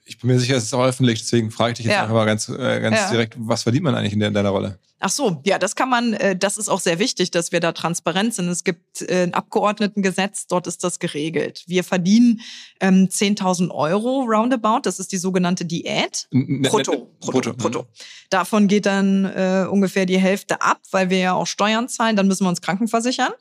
Ich 0.08 0.20
bin 0.20 0.30
mir 0.30 0.40
sicher, 0.40 0.56
es 0.56 0.64
ist 0.64 0.74
auch 0.74 0.86
öffentlich, 0.86 1.20
deswegen 1.20 1.52
frage 1.52 1.74
ich 1.74 1.78
dich 1.78 1.86
jetzt 1.88 1.96
ja. 1.96 2.04
einfach 2.04 2.16
mal 2.16 2.26
ganz, 2.26 2.48
äh, 2.48 2.80
ganz 2.80 2.96
ja. 2.96 3.12
direkt, 3.12 3.36
was 3.38 3.64
verdient 3.64 3.84
man 3.84 3.94
eigentlich 3.94 4.14
in, 4.14 4.20
der, 4.20 4.30
in 4.30 4.34
deiner 4.34 4.50
Rolle? 4.50 4.80
Ach 5.00 5.10
so, 5.10 5.42
ja, 5.46 5.60
das 5.60 5.76
kann 5.76 5.90
man, 5.90 6.14
äh, 6.14 6.36
das 6.36 6.58
ist 6.58 6.70
auch 6.70 6.80
sehr 6.80 6.98
wichtig, 6.98 7.30
dass 7.30 7.52
wir 7.52 7.60
da 7.60 7.72
transparent 7.72 8.34
sind. 8.34 8.48
Es 8.48 8.64
gibt 8.64 9.02
äh, 9.04 9.24
ein 9.24 9.34
Abgeordnetengesetz, 9.34 10.48
dort 10.48 10.66
ist 10.66 10.84
das 10.84 10.98
geregelt. 10.98 11.66
Wir 11.68 11.84
verdienen 11.84 12.42
ähm, 12.80 13.08
10.000 13.12 13.70
Euro 13.70 14.22
roundabout, 14.22 14.82
das 14.84 15.00
ist 15.00 15.12
die 15.12 15.18
sogenannte 15.18 15.66
Diät. 15.66 16.28
Brutto, 16.32 17.14
brutto, 17.20 17.54
brutto. 17.54 17.86
Davon 18.30 18.68
geht 18.68 18.88
dann 18.88 19.26
äh, 19.26 19.68
ungefähr 19.70 20.08
die 20.08 20.20
Hälfte 20.20 20.62
ab, 20.62 20.80
weil 20.92 21.10
wir 21.10 21.20
ja 21.20 21.34
auch 21.34 21.48
Steuern 21.48 21.90
zahlen, 21.90 22.16
dann 22.16 22.28
müssen 22.28 22.46
wir 22.46 22.50
uns 22.50 22.62
krankenversichern. 22.62 23.34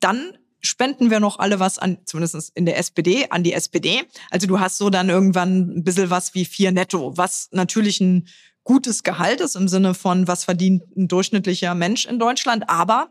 Dann 0.00 0.36
spenden 0.64 1.10
wir 1.10 1.20
noch 1.20 1.38
alle 1.38 1.60
was 1.60 1.78
an, 1.78 1.98
zumindest 2.06 2.52
in 2.54 2.66
der 2.66 2.78
SPD, 2.78 3.26
an 3.30 3.42
die 3.42 3.52
SPD. 3.52 4.02
Also 4.30 4.46
du 4.46 4.60
hast 4.60 4.78
so 4.78 4.90
dann 4.90 5.08
irgendwann 5.08 5.78
ein 5.78 5.84
bisschen 5.84 6.10
was 6.10 6.34
wie 6.34 6.44
vier 6.44 6.72
netto, 6.72 7.16
was 7.16 7.48
natürlich 7.52 8.00
ein 8.00 8.28
gutes 8.64 9.02
Gehalt 9.02 9.40
ist 9.40 9.56
im 9.56 9.68
Sinne 9.68 9.94
von, 9.94 10.26
was 10.26 10.44
verdient 10.44 10.82
ein 10.96 11.08
durchschnittlicher 11.08 11.74
Mensch 11.74 12.06
in 12.06 12.18
Deutschland. 12.18 12.68
Aber 12.68 13.10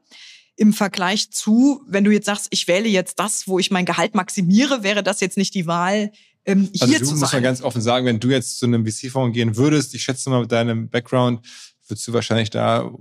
im 0.56 0.74
Vergleich 0.74 1.32
zu, 1.32 1.82
wenn 1.88 2.04
du 2.04 2.12
jetzt 2.12 2.26
sagst, 2.26 2.47
ich 2.49 2.68
wähle 2.68 2.89
jetzt 2.89 3.20
das, 3.20 3.47
wo 3.47 3.60
ich 3.60 3.72
mein 3.72 3.86
Gehalt 3.86 4.16
maximiere, 4.16 4.84
wäre 4.84 5.04
das 5.04 5.20
jetzt 5.20 5.38
nicht 5.38 5.54
die 5.54 5.68
Wahl, 5.68 6.12
ähm, 6.45 6.70
hier 6.74 6.82
also 6.82 6.99
du 6.99 7.06
zu 7.06 7.16
musst 7.16 7.34
mal 7.34 7.41
ganz 7.41 7.62
offen 7.62 7.82
sagen, 7.82 8.06
wenn 8.06 8.20
du 8.20 8.30
jetzt 8.30 8.60
zu 8.60 8.66
einem 8.66 8.86
VC-Fonds 8.86 9.34
gehen 9.34 9.56
würdest, 9.56 9.93
ich 9.95 10.04
schätze 10.04 10.30
mal 10.30 10.41
mit 10.41 10.51
deinem 10.51 10.89
Background, 10.89 11.45
würdest 11.88 12.06
du 12.08 12.14
wahrscheinlich 12.14 12.49
da 12.49 12.91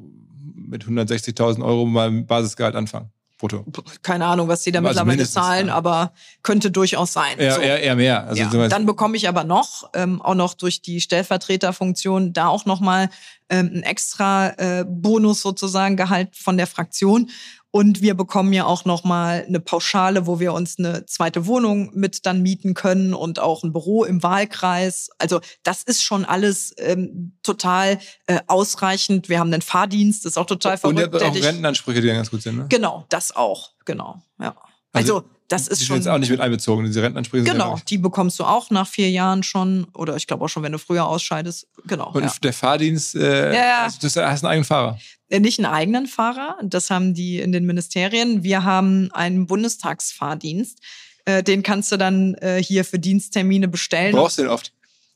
mit 0.55 0.85
160.000 0.85 1.65
Euro 1.65 1.85
mal 1.85 2.11
Basisgehalt 2.23 2.77
anfangen 2.77 3.11
brutto. 3.43 3.65
Keine 4.03 4.27
Ahnung, 4.27 4.49
was 4.49 4.63
die 4.63 4.73
da 4.73 4.79
also 4.79 4.89
mittlerweile 4.89 5.29
zahlen, 5.29 5.67
ja. 5.69 5.75
aber 5.75 6.13
könnte 6.43 6.71
durchaus 6.71 7.13
sein. 7.13 7.39
Eher, 7.39 7.55
so. 7.55 7.61
eher, 7.61 7.83
eher 7.83 7.97
mehr. 7.97 8.27
Also 8.27 8.43
ja. 8.43 8.69
Dann 8.69 8.87
bekomme 8.87 9.17
ich 9.17 9.29
aber 9.29 9.45
noch, 9.45 9.91
ähm, 9.95 10.23
auch 10.23 10.35
noch 10.35 10.55
durch 10.55 10.81
die 10.81 11.01
Stellvertreterfunktion, 11.01 12.33
da 12.33 12.47
auch 12.49 12.65
nochmal 12.65 13.11
ähm, 13.51 13.71
ein 13.75 13.83
extra 13.83 14.51
äh, 14.59 14.85
Bonus 14.87 15.43
sozusagen 15.43 15.97
Gehalt 15.97 16.37
von 16.37 16.57
der 16.57 16.67
Fraktion. 16.67 17.31
Und 17.75 18.03
wir 18.03 18.15
bekommen 18.15 18.53
ja 18.53 18.67
auch 18.67 18.85
nochmal 18.85 19.45
eine 19.49 19.59
Pauschale, 19.59 20.27
wo 20.27 20.39
wir 20.39 20.53
uns 20.53 20.79
eine 20.79 21.07
zweite 21.07 21.47
Wohnung 21.47 21.91
mit 21.95 22.27
dann 22.27 22.43
mieten 22.43 22.75
können 22.75 23.15
und 23.15 23.41
auch 23.41 23.65
ein 23.65 23.73
Büro 23.73 24.05
im 24.05 24.23
Wahlkreis. 24.23 25.09
Also 25.19 25.41
das 25.63 25.83
ist 25.83 26.03
schon 26.03 26.27
alles 26.27 26.75
ähm, 26.77 27.33
total 27.43 27.99
äh, 28.27 28.41
ausreichend. 28.47 29.31
Wir 29.31 29.39
haben 29.39 29.51
einen 29.51 29.63
Fahrdienst, 29.63 30.27
das 30.27 30.33
ist 30.33 30.37
auch 30.37 30.47
total 30.47 30.77
verrückt. 30.77 30.99
Und 30.99 31.13
ihr 31.15 31.27
habt 31.27 31.37
auch 31.37 31.45
Rentenansprüche, 31.45 32.03
die 32.03 32.09
ganz 32.09 32.31
gut 32.31 32.43
sind, 32.43 32.59
ne? 32.59 32.67
Genau, 32.69 33.07
das 33.09 33.35
auch, 33.35 33.71
genau, 33.87 34.21
ja. 34.39 34.55
Also, 34.93 35.17
also 35.17 35.29
das 35.49 35.69
ist 35.69 35.81
die 35.81 35.87
schon. 35.87 35.97
Die 35.97 36.03
sind 36.03 36.11
jetzt 36.11 36.15
auch 36.15 36.19
nicht 36.19 36.31
mit 36.31 36.41
einbezogen, 36.41 36.85
diese 36.85 37.03
Rentenansprüche. 37.03 37.45
Genau, 37.45 37.79
die 37.89 37.99
bekommst 37.99 38.39
du 38.39 38.45
auch 38.45 38.71
nach 38.71 38.87
vier 38.87 39.11
Jahren 39.11 39.43
schon 39.43 39.87
oder 39.95 40.17
ich 40.17 40.27
glaube 40.27 40.45
auch 40.45 40.49
schon, 40.49 40.63
wenn 40.63 40.73
du 40.73 40.79
früher 40.79 41.07
ausscheidest. 41.07 41.69
Genau. 41.87 42.11
Und 42.13 42.25
ja. 42.25 42.33
der 42.43 42.53
Fahrdienst, 42.53 43.15
äh, 43.15 43.55
ja, 43.55 43.67
ja. 43.67 43.83
Also 43.85 43.99
das 44.01 44.17
hast 44.17 44.45
einen 44.45 44.51
eigenen 44.51 44.65
Fahrer. 44.65 44.99
Äh, 45.33 45.41
nicht 45.41 45.59
einen 45.59 45.73
eigenen 45.73 46.07
Fahrer, 46.07 46.59
das 46.63 46.91
haben 46.91 47.15
die 47.15 47.41
in 47.41 47.53
den 47.53 47.65
Ministerien. 47.65 48.43
Wir 48.43 48.65
haben 48.65 49.11
einen 49.13 49.47
Bundestagsfahrdienst. 49.47 50.79
Äh, 51.25 51.43
den 51.43 51.63
kannst 51.63 51.91
du 51.91 51.97
dann 51.97 52.35
äh, 52.35 52.63
hier 52.63 52.85
für 52.85 52.99
Diensttermine 52.99 53.69
bestellen. 53.69 54.13
Brauchst 54.13 54.39
du 54.39 54.43
den 54.43 54.51
oft? 54.51 54.73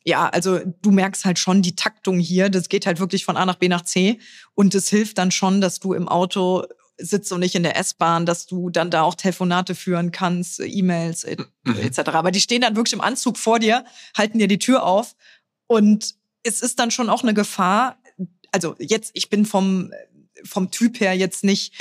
ja, 0.06 0.28
also 0.28 0.60
du 0.82 0.92
merkst 0.92 1.24
halt 1.24 1.40
schon 1.40 1.62
die 1.62 1.74
Taktung 1.74 2.20
hier. 2.20 2.48
Das 2.48 2.68
geht 2.68 2.86
halt 2.86 3.00
wirklich 3.00 3.24
von 3.24 3.36
A 3.36 3.44
nach 3.44 3.56
B 3.56 3.68
nach 3.68 3.82
C. 3.82 4.20
Und 4.54 4.72
es 4.76 4.88
hilft 4.88 5.18
dann 5.18 5.32
schon, 5.32 5.60
dass 5.60 5.80
du 5.80 5.94
im 5.94 6.06
Auto 6.06 6.64
sitzt 6.96 7.32
und 7.32 7.40
nicht 7.40 7.56
in 7.56 7.64
der 7.64 7.76
S-Bahn, 7.76 8.24
dass 8.24 8.46
du 8.46 8.70
dann 8.70 8.90
da 8.90 9.02
auch 9.02 9.16
Telefonate 9.16 9.74
führen 9.74 10.12
kannst, 10.12 10.60
E-Mails 10.60 11.24
etc. 11.24 11.48
Mhm. 11.64 12.06
Aber 12.06 12.30
die 12.30 12.40
stehen 12.40 12.62
dann 12.62 12.76
wirklich 12.76 12.92
im 12.92 13.00
Anzug 13.00 13.36
vor 13.36 13.58
dir, 13.58 13.84
halten 14.16 14.38
dir 14.38 14.46
die 14.48 14.60
Tür 14.60 14.84
auf 14.84 15.16
und 15.66 16.14
es 16.44 16.62
ist 16.62 16.78
dann 16.78 16.92
schon 16.92 17.10
auch 17.10 17.24
eine 17.24 17.34
Gefahr. 17.34 17.98
Also 18.56 18.74
jetzt, 18.78 19.10
ich 19.12 19.28
bin 19.28 19.44
vom 19.44 19.92
vom 20.44 20.70
Typ 20.70 21.00
her 21.00 21.12
jetzt 21.12 21.44
nicht 21.44 21.74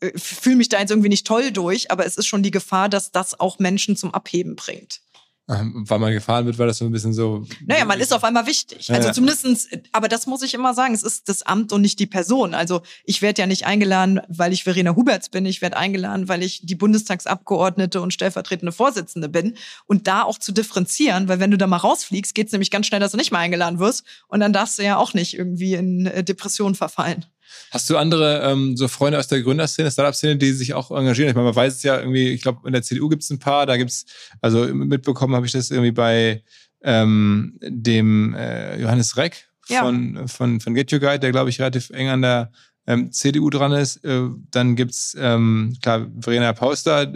äh, 0.00 0.12
fühle 0.18 0.56
mich 0.56 0.68
da 0.68 0.78
jetzt 0.78 0.90
irgendwie 0.90 1.08
nicht 1.08 1.26
toll 1.26 1.50
durch, 1.50 1.90
aber 1.90 2.04
es 2.04 2.18
ist 2.18 2.26
schon 2.26 2.42
die 2.42 2.50
Gefahr, 2.50 2.90
dass 2.90 3.10
das 3.10 3.40
auch 3.40 3.58
Menschen 3.58 3.96
zum 3.96 4.12
Abheben 4.12 4.54
bringt. 4.54 5.00
Ähm, 5.46 5.84
weil 5.86 5.98
man 5.98 6.12
gefahren 6.14 6.46
wird, 6.46 6.58
war 6.58 6.66
das 6.66 6.78
so 6.78 6.86
ein 6.86 6.90
bisschen 6.90 7.12
so. 7.12 7.44
Naja, 7.66 7.84
man 7.84 8.00
ist 8.00 8.14
auf 8.14 8.24
einmal 8.24 8.46
wichtig. 8.46 8.90
Also 8.90 9.08
ja. 9.08 9.12
zumindestens, 9.12 9.68
aber 9.92 10.08
das 10.08 10.26
muss 10.26 10.42
ich 10.42 10.54
immer 10.54 10.72
sagen, 10.72 10.94
es 10.94 11.02
ist 11.02 11.28
das 11.28 11.42
Amt 11.42 11.70
und 11.72 11.82
nicht 11.82 11.98
die 11.98 12.06
Person. 12.06 12.54
Also 12.54 12.80
ich 13.04 13.20
werde 13.20 13.42
ja 13.42 13.46
nicht 13.46 13.66
eingeladen, 13.66 14.22
weil 14.28 14.54
ich 14.54 14.64
Verena 14.64 14.96
Huberts 14.96 15.28
bin. 15.28 15.44
Ich 15.44 15.60
werde 15.60 15.76
eingeladen, 15.76 16.28
weil 16.28 16.42
ich 16.42 16.64
die 16.64 16.74
Bundestagsabgeordnete 16.74 18.00
und 18.00 18.14
stellvertretende 18.14 18.72
Vorsitzende 18.72 19.28
bin. 19.28 19.54
Und 19.84 20.06
da 20.06 20.22
auch 20.22 20.38
zu 20.38 20.50
differenzieren, 20.50 21.28
weil 21.28 21.40
wenn 21.40 21.50
du 21.50 21.58
da 21.58 21.66
mal 21.66 21.76
rausfliegst, 21.76 22.34
geht 22.34 22.46
es 22.46 22.52
nämlich 22.52 22.70
ganz 22.70 22.86
schnell, 22.86 23.00
dass 23.00 23.12
du 23.12 23.18
nicht 23.18 23.30
mehr 23.30 23.40
eingeladen 23.40 23.78
wirst. 23.78 24.04
Und 24.28 24.40
dann 24.40 24.54
darfst 24.54 24.78
du 24.78 24.82
ja 24.82 24.96
auch 24.96 25.12
nicht 25.12 25.36
irgendwie 25.36 25.74
in 25.74 26.06
äh, 26.06 26.24
Depression 26.24 26.74
verfallen. 26.74 27.26
Hast 27.70 27.88
du 27.90 27.96
andere 27.96 28.40
ähm, 28.42 28.76
so 28.76 28.88
Freunde 28.88 29.18
aus 29.18 29.28
der 29.28 29.42
Gründerszene, 29.42 29.90
Startup-Szene, 29.90 30.36
die 30.36 30.52
sich 30.52 30.74
auch 30.74 30.90
engagieren? 30.90 31.30
Ich 31.30 31.34
meine, 31.34 31.46
man 31.46 31.56
weiß 31.56 31.76
es 31.76 31.82
ja 31.82 31.98
irgendwie, 31.98 32.28
ich 32.28 32.42
glaube, 32.42 32.66
in 32.66 32.72
der 32.72 32.82
CDU 32.82 33.08
gibt 33.08 33.22
es 33.22 33.30
ein 33.30 33.38
paar, 33.38 33.66
da 33.66 33.76
gibt 33.76 33.90
es, 33.90 34.06
also 34.40 34.66
mitbekommen 34.66 35.34
habe 35.34 35.46
ich 35.46 35.52
das 35.52 35.70
irgendwie 35.70 35.92
bei 35.92 36.42
ähm, 36.82 37.58
dem 37.62 38.34
äh, 38.34 38.80
Johannes 38.80 39.16
Reck 39.16 39.48
von, 39.62 40.14
ja. 40.16 40.26
von, 40.26 40.60
von 40.60 40.74
Get 40.74 40.92
Your 40.92 41.00
Guide, 41.00 41.20
der, 41.20 41.32
glaube 41.32 41.50
ich, 41.50 41.58
relativ 41.58 41.90
eng 41.90 42.08
an 42.08 42.22
der 42.22 42.52
ähm, 42.86 43.12
CDU 43.12 43.50
dran 43.50 43.72
ist. 43.72 44.04
Äh, 44.04 44.28
dann 44.50 44.76
gibt's 44.76 45.16
ähm, 45.18 45.76
klar, 45.82 46.06
Verena 46.20 46.52
Pauster, 46.52 47.12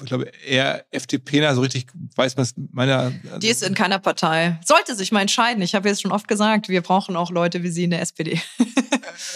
ich 0.00 0.06
glaube, 0.06 0.30
eher 0.46 0.84
FDP, 0.90 1.52
so 1.54 1.60
richtig 1.60 1.86
weiß 2.16 2.36
man 2.36 2.44
es 2.44 2.54
meiner. 2.72 3.12
Also 3.26 3.38
die 3.38 3.48
ist 3.48 3.62
in 3.62 3.74
keiner 3.74 3.98
Partei. 3.98 4.58
Sollte 4.64 4.94
sich 4.94 5.12
mal 5.12 5.20
entscheiden. 5.20 5.62
Ich 5.62 5.74
habe 5.74 5.88
jetzt 5.88 6.02
schon 6.02 6.12
oft 6.12 6.28
gesagt, 6.28 6.68
wir 6.68 6.80
brauchen 6.80 7.16
auch 7.16 7.30
Leute 7.30 7.62
wie 7.62 7.70
Sie 7.70 7.84
in 7.84 7.90
der 7.90 8.00
SPD. 8.00 8.40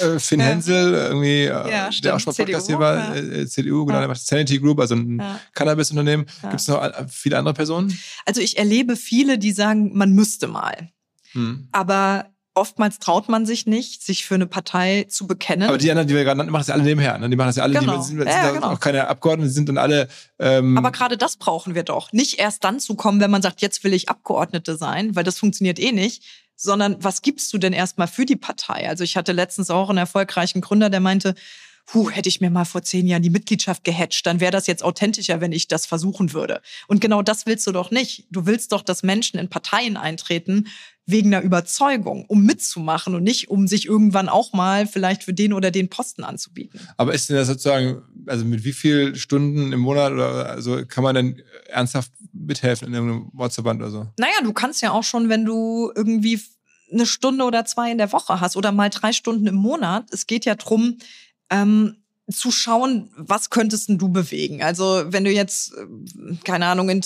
Äh, 0.00 0.18
Finn 0.20 0.38
ja. 0.38 0.46
Hensel, 0.46 0.94
irgendwie, 0.94 1.44
äh, 1.44 1.48
ja, 1.48 1.90
der 1.90 2.14
auch 2.14 2.20
schon 2.20 2.32
mal 2.32 2.44
Podcast 2.44 2.66
hier 2.68 2.78
war, 2.78 3.16
ja. 3.16 3.46
CDU, 3.46 3.84
genau, 3.84 3.98
der 3.98 4.08
macht 4.08 4.24
Sanity 4.24 4.58
Group, 4.58 4.78
also 4.78 4.94
ein 4.94 5.20
Cannabis-Unternehmen. 5.54 6.26
Gibt 6.42 6.60
es 6.60 6.68
noch 6.68 6.88
viele 7.08 7.38
andere 7.38 7.54
Personen? 7.54 7.98
Also 8.24 8.40
ich 8.40 8.58
erlebe 8.58 8.96
viele, 8.96 9.38
die 9.38 9.50
sagen, 9.50 9.90
man 9.94 10.12
müsste 10.12 10.46
mal. 10.46 10.90
Hm. 11.32 11.68
Aber 11.72 12.32
oftmals 12.54 12.98
traut 12.98 13.28
man 13.28 13.46
sich 13.46 13.66
nicht, 13.66 14.02
sich 14.02 14.26
für 14.26 14.34
eine 14.34 14.46
Partei 14.46 15.06
zu 15.08 15.26
bekennen. 15.26 15.68
Aber 15.68 15.78
die 15.78 15.90
anderen, 15.90 16.08
die 16.08 16.14
wir 16.14 16.24
gerade 16.24 16.38
nannten, 16.38 16.52
machen 16.52 16.60
das 16.60 16.68
ja 16.68 16.74
alle 16.74 16.82
nebenher. 16.82 17.18
Ne? 17.18 17.30
Die 17.30 17.36
machen 17.36 17.48
das 17.48 17.56
ja 17.56 17.62
alle, 17.62 17.78
genau. 17.78 17.96
die 17.96 18.02
sind, 18.02 18.18
sind 18.18 18.28
ja, 18.28 18.50
genau. 18.50 18.72
auch 18.72 18.80
keine 18.80 19.08
Abgeordneten, 19.08 19.48
die 19.48 19.54
sind 19.54 19.68
dann 19.68 19.78
alle. 19.78 20.08
Ähm 20.38 20.76
Aber 20.76 20.90
gerade 20.90 21.16
das 21.16 21.36
brauchen 21.36 21.74
wir 21.74 21.82
doch. 21.82 22.12
Nicht 22.12 22.38
erst 22.38 22.64
dann 22.64 22.80
zu 22.80 22.94
kommen, 22.94 23.20
wenn 23.20 23.30
man 23.30 23.42
sagt, 23.42 23.62
jetzt 23.62 23.84
will 23.84 23.94
ich 23.94 24.08
Abgeordnete 24.08 24.76
sein, 24.76 25.16
weil 25.16 25.24
das 25.24 25.38
funktioniert 25.38 25.78
eh 25.78 25.92
nicht, 25.92 26.24
sondern 26.56 26.96
was 27.02 27.22
gibst 27.22 27.52
du 27.52 27.58
denn 27.58 27.72
erstmal 27.72 28.08
für 28.08 28.26
die 28.26 28.36
Partei? 28.36 28.88
Also 28.88 29.04
ich 29.04 29.16
hatte 29.16 29.32
letztens 29.32 29.70
auch 29.70 29.88
einen 29.88 29.98
erfolgreichen 29.98 30.60
Gründer, 30.60 30.90
der 30.90 31.00
meinte, 31.00 31.34
Puh, 31.86 32.10
hätte 32.10 32.28
ich 32.28 32.40
mir 32.40 32.50
mal 32.50 32.64
vor 32.64 32.82
zehn 32.82 33.06
Jahren 33.06 33.22
die 33.22 33.30
Mitgliedschaft 33.30 33.84
gehatcht, 33.84 34.24
dann 34.26 34.40
wäre 34.40 34.52
das 34.52 34.66
jetzt 34.66 34.82
authentischer, 34.82 35.40
wenn 35.40 35.52
ich 35.52 35.68
das 35.68 35.84
versuchen 35.84 36.32
würde. 36.32 36.62
Und 36.88 37.00
genau 37.00 37.22
das 37.22 37.44
willst 37.44 37.66
du 37.66 37.72
doch 37.72 37.90
nicht. 37.90 38.26
Du 38.30 38.46
willst 38.46 38.72
doch, 38.72 38.82
dass 38.82 39.02
Menschen 39.02 39.38
in 39.38 39.48
Parteien 39.48 39.96
eintreten, 39.96 40.68
wegen 41.04 41.34
einer 41.34 41.44
Überzeugung, 41.44 42.24
um 42.26 42.44
mitzumachen 42.44 43.14
und 43.14 43.24
nicht, 43.24 43.50
um 43.50 43.66
sich 43.66 43.86
irgendwann 43.86 44.28
auch 44.28 44.52
mal 44.52 44.86
vielleicht 44.86 45.24
für 45.24 45.34
den 45.34 45.52
oder 45.52 45.70
den 45.70 45.88
Posten 45.88 46.22
anzubieten. 46.22 46.80
Aber 46.96 47.12
ist 47.12 47.28
denn 47.28 47.36
das 47.36 47.48
sozusagen, 47.48 48.02
also 48.26 48.44
mit 48.44 48.62
wie 48.64 48.72
vielen 48.72 49.16
Stunden 49.16 49.72
im 49.72 49.80
Monat 49.80 50.12
oder 50.12 50.50
also 50.50 50.86
kann 50.86 51.02
man 51.02 51.14
denn 51.16 51.42
ernsthaft 51.66 52.12
mithelfen 52.32 52.88
in 52.88 52.94
irgendeinem 52.94 53.30
WhatsApp-Band 53.32 53.80
oder 53.80 53.90
so? 53.90 54.06
Naja, 54.18 54.34
du 54.44 54.52
kannst 54.52 54.80
ja 54.80 54.92
auch 54.92 55.04
schon, 55.04 55.28
wenn 55.28 55.44
du 55.44 55.92
irgendwie 55.96 56.40
eine 56.92 57.06
Stunde 57.06 57.44
oder 57.44 57.64
zwei 57.64 57.90
in 57.90 57.98
der 57.98 58.12
Woche 58.12 58.40
hast 58.40 58.56
oder 58.56 58.70
mal 58.70 58.90
drei 58.90 59.12
Stunden 59.12 59.46
im 59.46 59.54
Monat. 59.54 60.06
Es 60.12 60.26
geht 60.26 60.44
ja 60.44 60.54
drum, 60.54 60.98
ähm, 61.52 62.02
zu 62.30 62.50
schauen, 62.50 63.10
was 63.16 63.50
könntest 63.50 63.88
du 63.88 64.08
bewegen? 64.08 64.62
Also 64.62 65.04
wenn 65.06 65.24
du 65.24 65.30
jetzt, 65.30 65.74
äh, 65.74 66.34
keine 66.44 66.66
Ahnung, 66.66 66.88
in, 66.88 67.04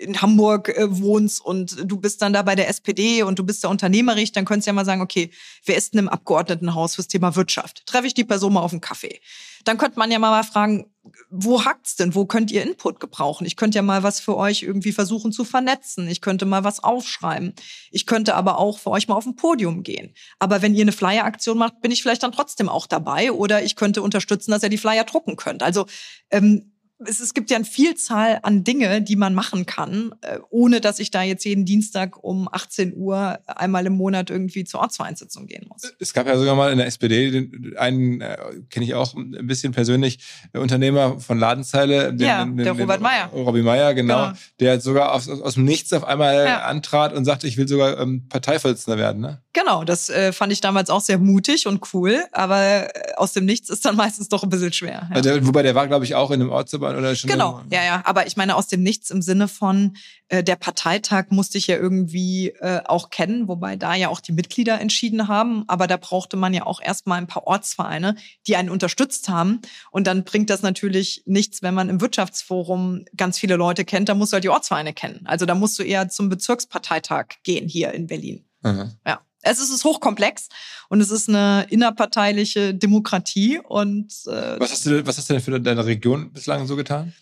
in 0.00 0.20
Hamburg 0.20 0.70
äh, 0.70 0.86
wohnst 0.98 1.44
und 1.44 1.76
du 1.84 1.98
bist 1.98 2.22
dann 2.22 2.32
da 2.32 2.42
bei 2.42 2.54
der 2.54 2.68
SPD 2.68 3.22
und 3.22 3.38
du 3.38 3.44
bist 3.44 3.62
da 3.64 3.68
unternehmerisch, 3.68 4.32
dann 4.32 4.44
könntest 4.44 4.66
du 4.66 4.70
ja 4.70 4.74
mal 4.74 4.84
sagen, 4.84 5.02
okay, 5.02 5.30
wer 5.64 5.76
ist 5.76 5.92
denn 5.92 6.00
im 6.00 6.08
Abgeordnetenhaus 6.08 6.94
fürs 6.94 7.08
Thema 7.08 7.36
Wirtschaft? 7.36 7.84
Treffe 7.86 8.06
ich 8.06 8.14
die 8.14 8.24
Person 8.24 8.54
mal 8.54 8.60
auf 8.60 8.72
einen 8.72 8.80
Kaffee? 8.80 9.20
Dann 9.64 9.78
könnte 9.78 9.98
man 9.98 10.10
ja 10.10 10.18
mal 10.18 10.42
fragen, 10.42 10.86
wo 11.30 11.64
hackt's 11.64 11.96
denn? 11.96 12.14
Wo 12.14 12.26
könnt 12.26 12.50
ihr 12.50 12.62
Input 12.62 13.00
gebrauchen? 13.00 13.46
Ich 13.46 13.56
könnte 13.56 13.76
ja 13.76 13.82
mal 13.82 14.02
was 14.02 14.20
für 14.20 14.36
euch 14.36 14.62
irgendwie 14.62 14.92
versuchen 14.92 15.32
zu 15.32 15.44
vernetzen. 15.44 16.08
Ich 16.08 16.20
könnte 16.20 16.46
mal 16.46 16.64
was 16.64 16.82
aufschreiben. 16.82 17.54
Ich 17.90 18.06
könnte 18.06 18.34
aber 18.34 18.58
auch 18.58 18.78
für 18.78 18.90
euch 18.90 19.08
mal 19.08 19.14
auf 19.14 19.26
ein 19.26 19.36
Podium 19.36 19.82
gehen. 19.82 20.14
Aber 20.38 20.62
wenn 20.62 20.74
ihr 20.74 20.82
eine 20.82 20.92
Flyer-Aktion 20.92 21.58
macht, 21.58 21.80
bin 21.80 21.90
ich 21.90 22.02
vielleicht 22.02 22.22
dann 22.22 22.32
trotzdem 22.32 22.68
auch 22.68 22.86
dabei 22.86 23.32
oder 23.32 23.62
ich 23.62 23.76
könnte 23.76 24.02
unterstützen, 24.02 24.50
dass 24.50 24.62
ihr 24.62 24.68
die 24.68 24.78
Flyer 24.78 25.04
drucken 25.04 25.36
könnt. 25.36 25.62
Also 25.62 25.86
ähm, 26.30 26.75
es, 27.04 27.20
es 27.20 27.34
gibt 27.34 27.50
ja 27.50 27.56
eine 27.56 27.64
Vielzahl 27.66 28.38
an 28.42 28.64
Dinge, 28.64 29.02
die 29.02 29.16
man 29.16 29.34
machen 29.34 29.66
kann, 29.66 30.14
äh, 30.22 30.38
ohne 30.50 30.80
dass 30.80 30.98
ich 30.98 31.10
da 31.10 31.22
jetzt 31.22 31.44
jeden 31.44 31.64
Dienstag 31.66 32.22
um 32.24 32.48
18 32.50 32.94
Uhr 32.96 33.38
einmal 33.46 33.84
im 33.86 33.92
Monat 33.94 34.30
irgendwie 34.30 34.64
zur 34.64 34.80
Ortsvereinssitzung 34.80 35.46
gehen 35.46 35.66
muss. 35.68 35.82
Es 36.00 36.12
gab 36.14 36.26
ja 36.26 36.38
sogar 36.38 36.54
mal 36.54 36.72
in 36.72 36.78
der 36.78 36.86
SPD 36.86 37.50
einen, 37.76 38.20
äh, 38.22 38.36
kenne 38.70 38.86
ich 38.86 38.94
auch 38.94 39.14
ein 39.14 39.46
bisschen 39.46 39.72
persönlich, 39.72 40.18
Unternehmer 40.54 41.20
von 41.20 41.38
Ladenzeile. 41.38 42.14
Den, 42.14 42.26
ja, 42.26 42.44
den, 42.44 42.56
der 42.56 42.72
den, 42.72 42.80
Robert 42.80 43.00
Meyer. 43.00 43.26
Robby 43.32 43.62
Meyer, 43.62 43.92
genau. 43.94 44.26
Genau. 44.28 44.38
Der 44.60 44.80
sogar 44.80 45.12
aus, 45.12 45.28
aus, 45.28 45.40
aus 45.42 45.54
dem 45.54 45.64
Nichts 45.64 45.92
auf 45.92 46.04
einmal 46.04 46.44
Ja. 46.46 46.62
antrat 46.62 47.12
und 47.12 47.24
sagte, 47.24 47.46
ich 47.46 47.56
will 47.56 47.68
sogar 47.68 47.98
ähm, 48.00 48.26
Parteivorsitzender 48.28 48.98
werden. 48.98 49.20
Ne? 49.20 49.42
Genau, 49.52 49.84
das 49.84 50.08
äh, 50.08 50.32
fand 50.32 50.52
ich 50.52 50.60
damals 50.60 50.88
auch 50.90 51.00
sehr 51.00 51.18
mutig 51.18 51.66
und 51.66 51.82
cool, 51.92 52.24
aber 52.32 52.94
äh, 52.94 53.14
aus 53.16 53.32
dem 53.32 53.44
Nichts 53.44 53.68
ist 53.68 53.84
dann 53.84 53.96
meistens 53.96 54.28
doch 54.28 54.42
ein 54.42 54.48
bisschen 54.48 54.72
schwer. 54.72 55.08
Ja. 55.10 55.16
Also, 55.16 55.30
der- 55.30 55.46
wobei 55.46 55.62
der 55.62 55.74
war, 55.74 55.86
glaube 55.88 56.04
ich, 56.04 56.14
auch 56.14 56.30
in 56.30 56.40
einem 56.40 56.50
Ortsverband 56.50 56.85
oder 56.94 57.16
schon. 57.16 57.30
Genau, 57.30 57.62
ja, 57.70 57.82
ja. 57.84 58.02
Aber 58.04 58.26
ich 58.26 58.36
meine 58.36 58.54
aus 58.54 58.68
dem 58.68 58.82
Nichts 58.82 59.10
im 59.10 59.22
Sinne 59.22 59.48
von, 59.48 59.96
äh, 60.28 60.44
der 60.44 60.56
Parteitag 60.56 61.26
musste 61.30 61.58
ich 61.58 61.66
ja 61.66 61.76
irgendwie 61.76 62.50
äh, 62.60 62.80
auch 62.84 63.10
kennen, 63.10 63.48
wobei 63.48 63.76
da 63.76 63.94
ja 63.94 64.08
auch 64.08 64.20
die 64.20 64.32
Mitglieder 64.32 64.80
entschieden 64.80 65.28
haben. 65.28 65.64
Aber 65.68 65.86
da 65.86 65.96
brauchte 65.96 66.36
man 66.36 66.52
ja 66.52 66.66
auch 66.66 66.80
erstmal 66.80 67.18
ein 67.18 67.26
paar 67.26 67.46
Ortsvereine, 67.46 68.16
die 68.46 68.56
einen 68.56 68.70
unterstützt 68.70 69.28
haben. 69.28 69.60
Und 69.90 70.06
dann 70.06 70.24
bringt 70.24 70.50
das 70.50 70.62
natürlich 70.62 71.22
nichts, 71.26 71.62
wenn 71.62 71.74
man 71.74 71.88
im 71.88 72.00
Wirtschaftsforum 72.00 73.04
ganz 73.16 73.38
viele 73.38 73.56
Leute 73.56 73.84
kennt. 73.84 74.08
Da 74.08 74.14
musst 74.14 74.32
du 74.32 74.34
halt 74.34 74.44
die 74.44 74.50
Ortsvereine 74.50 74.92
kennen. 74.92 75.22
Also 75.24 75.46
da 75.46 75.54
musst 75.54 75.78
du 75.78 75.82
eher 75.82 76.08
zum 76.08 76.28
Bezirksparteitag 76.28 77.26
gehen 77.42 77.68
hier 77.68 77.92
in 77.92 78.06
Berlin. 78.06 78.44
Aha. 78.62 78.90
Ja. 79.06 79.20
Es 79.48 79.58
ist 79.60 79.84
hochkomplex 79.84 80.48
und 80.88 81.00
es 81.00 81.10
ist 81.10 81.28
eine 81.28 81.66
innerparteiliche 81.70 82.74
Demokratie 82.74 83.58
und 83.62 84.12
äh, 84.26 84.58
Was 84.60 84.72
hast, 84.72 84.86
du, 84.86 85.06
was 85.06 85.16
hast 85.18 85.28
du 85.30 85.34
denn 85.34 85.42
für 85.42 85.60
deine 85.60 85.84
Region 85.86 86.32
bislang 86.32 86.66
so 86.66 86.76
getan? 86.76 87.12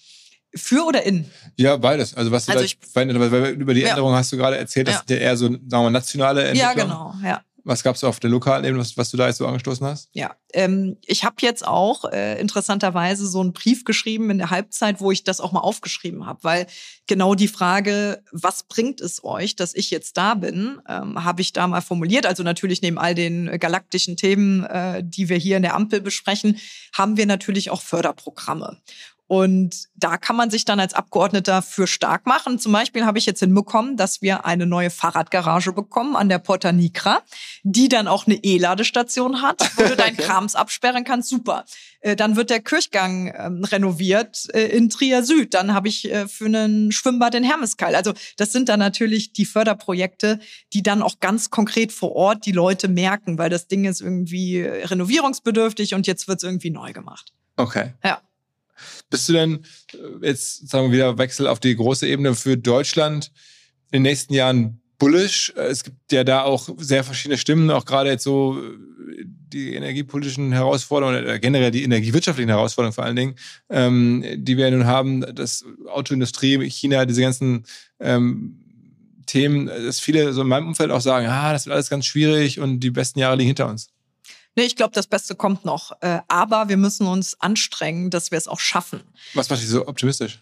für 0.56 0.84
oder 0.86 1.02
in. 1.02 1.24
Ja, 1.56 1.76
beides. 1.76 2.14
Also 2.14 2.30
was 2.30 2.46
du 2.46 2.52
Also 2.52 2.60
da 2.60 3.00
ich- 3.02 3.56
über 3.56 3.74
die 3.74 3.80
Ja. 3.80 3.88
Änderungen 3.88 4.14
hast 4.14 4.30
du 4.32 4.36
gerade 4.36 4.56
erzählt, 4.56 4.86
das 4.86 4.94
Ja. 4.94 4.98
sind 5.00 5.10
ja 5.10 5.16
eher 5.16 5.36
so, 5.36 5.46
sagen 5.48 5.60
wir 5.68 5.90
nationale 5.90 6.44
Entwicklung. 6.44 6.76
Ja, 6.76 6.84
genau, 6.84 7.14
ja. 7.24 7.42
Was 7.66 7.82
gab 7.82 7.96
es 7.96 8.04
auf 8.04 8.20
der 8.20 8.28
lokalen 8.28 8.64
Ebene, 8.64 8.78
was, 8.78 8.96
was 8.98 9.10
du 9.10 9.16
da 9.16 9.26
jetzt 9.26 9.38
so 9.38 9.46
angestoßen 9.46 9.86
hast? 9.86 10.10
Ja, 10.12 10.36
ähm, 10.52 10.98
ich 11.06 11.24
habe 11.24 11.36
jetzt 11.40 11.66
auch 11.66 12.04
äh, 12.04 12.38
interessanterweise 12.38 13.26
so 13.26 13.40
einen 13.40 13.54
Brief 13.54 13.84
geschrieben 13.84 14.28
in 14.28 14.36
der 14.36 14.50
Halbzeit, 14.50 15.00
wo 15.00 15.10
ich 15.10 15.24
das 15.24 15.40
auch 15.40 15.52
mal 15.52 15.60
aufgeschrieben 15.60 16.26
habe, 16.26 16.40
weil 16.42 16.66
genau 17.06 17.34
die 17.34 17.48
Frage, 17.48 18.22
was 18.32 18.64
bringt 18.64 19.00
es 19.00 19.24
euch, 19.24 19.56
dass 19.56 19.74
ich 19.74 19.90
jetzt 19.90 20.18
da 20.18 20.34
bin, 20.34 20.78
ähm, 20.88 21.24
habe 21.24 21.40
ich 21.40 21.54
da 21.54 21.66
mal 21.66 21.80
formuliert. 21.80 22.26
Also 22.26 22.42
natürlich 22.42 22.82
neben 22.82 22.98
all 22.98 23.14
den 23.14 23.58
galaktischen 23.58 24.18
Themen, 24.18 24.64
äh, 24.64 25.02
die 25.02 25.30
wir 25.30 25.38
hier 25.38 25.56
in 25.56 25.62
der 25.62 25.74
Ampel 25.74 26.02
besprechen, 26.02 26.58
haben 26.92 27.16
wir 27.16 27.24
natürlich 27.24 27.70
auch 27.70 27.80
Förderprogramme. 27.80 28.78
Und 29.26 29.86
da 29.94 30.18
kann 30.18 30.36
man 30.36 30.50
sich 30.50 30.66
dann 30.66 30.80
als 30.80 30.92
Abgeordneter 30.92 31.62
für 31.62 31.86
stark 31.86 32.26
machen. 32.26 32.58
Zum 32.58 32.72
Beispiel 32.72 33.06
habe 33.06 33.18
ich 33.18 33.24
jetzt 33.24 33.40
hinbekommen, 33.40 33.96
dass 33.96 34.20
wir 34.20 34.44
eine 34.44 34.66
neue 34.66 34.90
Fahrradgarage 34.90 35.72
bekommen 35.72 36.14
an 36.14 36.28
der 36.28 36.38
Porta 36.38 36.72
Nigra, 36.72 37.22
die 37.62 37.88
dann 37.88 38.06
auch 38.06 38.26
eine 38.26 38.36
E-Ladestation 38.36 39.40
hat, 39.40 39.62
wo 39.76 39.84
du 39.84 39.96
deinen 39.96 40.16
Krams 40.18 40.54
absperren 40.54 41.04
kannst. 41.04 41.30
Super. 41.30 41.64
Äh, 42.00 42.16
Dann 42.16 42.36
wird 42.36 42.50
der 42.50 42.60
Kirchgang 42.60 43.32
ähm, 43.34 43.64
renoviert 43.64 44.46
äh, 44.52 44.66
in 44.66 44.90
Trier 44.90 45.22
Süd. 45.22 45.54
Dann 45.54 45.72
habe 45.72 45.88
ich 45.88 46.12
äh, 46.12 46.28
für 46.28 46.44
einen 46.44 46.92
Schwimmbad 46.92 47.34
in 47.34 47.44
Hermeskeil. 47.44 47.94
Also 47.94 48.12
das 48.36 48.52
sind 48.52 48.68
dann 48.68 48.78
natürlich 48.78 49.32
die 49.32 49.46
Förderprojekte, 49.46 50.38
die 50.74 50.82
dann 50.82 51.02
auch 51.02 51.18
ganz 51.20 51.48
konkret 51.48 51.92
vor 51.92 52.12
Ort 52.12 52.44
die 52.44 52.52
Leute 52.52 52.88
merken, 52.88 53.38
weil 53.38 53.48
das 53.48 53.68
Ding 53.68 53.86
ist 53.86 54.02
irgendwie 54.02 54.60
renovierungsbedürftig 54.60 55.94
und 55.94 56.06
jetzt 56.06 56.28
wird 56.28 56.38
es 56.38 56.44
irgendwie 56.44 56.70
neu 56.70 56.92
gemacht. 56.92 57.32
Okay. 57.56 57.94
Ja. 58.04 58.20
Bist 59.10 59.28
du 59.28 59.32
denn 59.32 59.64
äh, 59.92 60.26
jetzt, 60.26 60.68
sagen 60.68 60.88
wir 60.88 60.92
wieder, 60.92 61.18
Wechsel 61.18 61.46
auf 61.46 61.60
die 61.60 61.76
große 61.76 62.06
Ebene 62.06 62.34
für 62.34 62.56
Deutschland 62.56 63.32
in 63.90 63.98
den 63.98 64.02
nächsten 64.02 64.34
Jahren 64.34 64.80
bullish? 64.98 65.52
Äh, 65.56 65.66
Es 65.66 65.84
gibt 65.84 66.12
ja 66.12 66.24
da 66.24 66.42
auch 66.42 66.68
sehr 66.78 67.04
verschiedene 67.04 67.38
Stimmen, 67.38 67.70
auch 67.70 67.84
gerade 67.84 68.10
jetzt 68.10 68.24
so 68.24 68.58
äh, 68.58 69.24
die 69.24 69.74
energiepolitischen 69.74 70.52
Herausforderungen 70.52 71.22
oder 71.22 71.38
generell 71.38 71.70
die 71.70 71.84
energiewirtschaftlichen 71.84 72.48
Herausforderungen 72.48 72.94
vor 72.94 73.04
allen 73.04 73.16
Dingen, 73.16 73.34
ähm, 73.70 74.24
die 74.36 74.56
wir 74.56 74.70
nun 74.70 74.86
haben, 74.86 75.24
das 75.34 75.64
Autoindustrie, 75.86 76.68
China, 76.70 77.04
diese 77.06 77.22
ganzen 77.22 77.64
ähm, 78.00 78.60
Themen, 79.26 79.66
dass 79.66 80.00
viele 80.00 80.32
so 80.32 80.42
in 80.42 80.48
meinem 80.48 80.68
Umfeld 80.68 80.90
auch 80.90 81.00
sagen, 81.00 81.26
ah, 81.26 81.52
das 81.52 81.66
wird 81.66 81.74
alles 81.74 81.88
ganz 81.88 82.06
schwierig 82.06 82.60
und 82.60 82.80
die 82.80 82.90
besten 82.90 83.20
Jahre 83.20 83.36
liegen 83.36 83.48
hinter 83.48 83.68
uns. 83.68 83.93
Nee, 84.56 84.64
ich 84.64 84.76
glaube, 84.76 84.92
das 84.92 85.06
Beste 85.06 85.34
kommt 85.34 85.64
noch. 85.64 86.00
Äh, 86.00 86.20
aber 86.28 86.68
wir 86.68 86.76
müssen 86.76 87.06
uns 87.06 87.40
anstrengen, 87.40 88.10
dass 88.10 88.30
wir 88.30 88.38
es 88.38 88.46
auch 88.46 88.60
schaffen. 88.60 89.02
Was 89.34 89.50
macht 89.50 89.60
dich 89.60 89.68
so 89.68 89.86
optimistisch? 89.86 90.40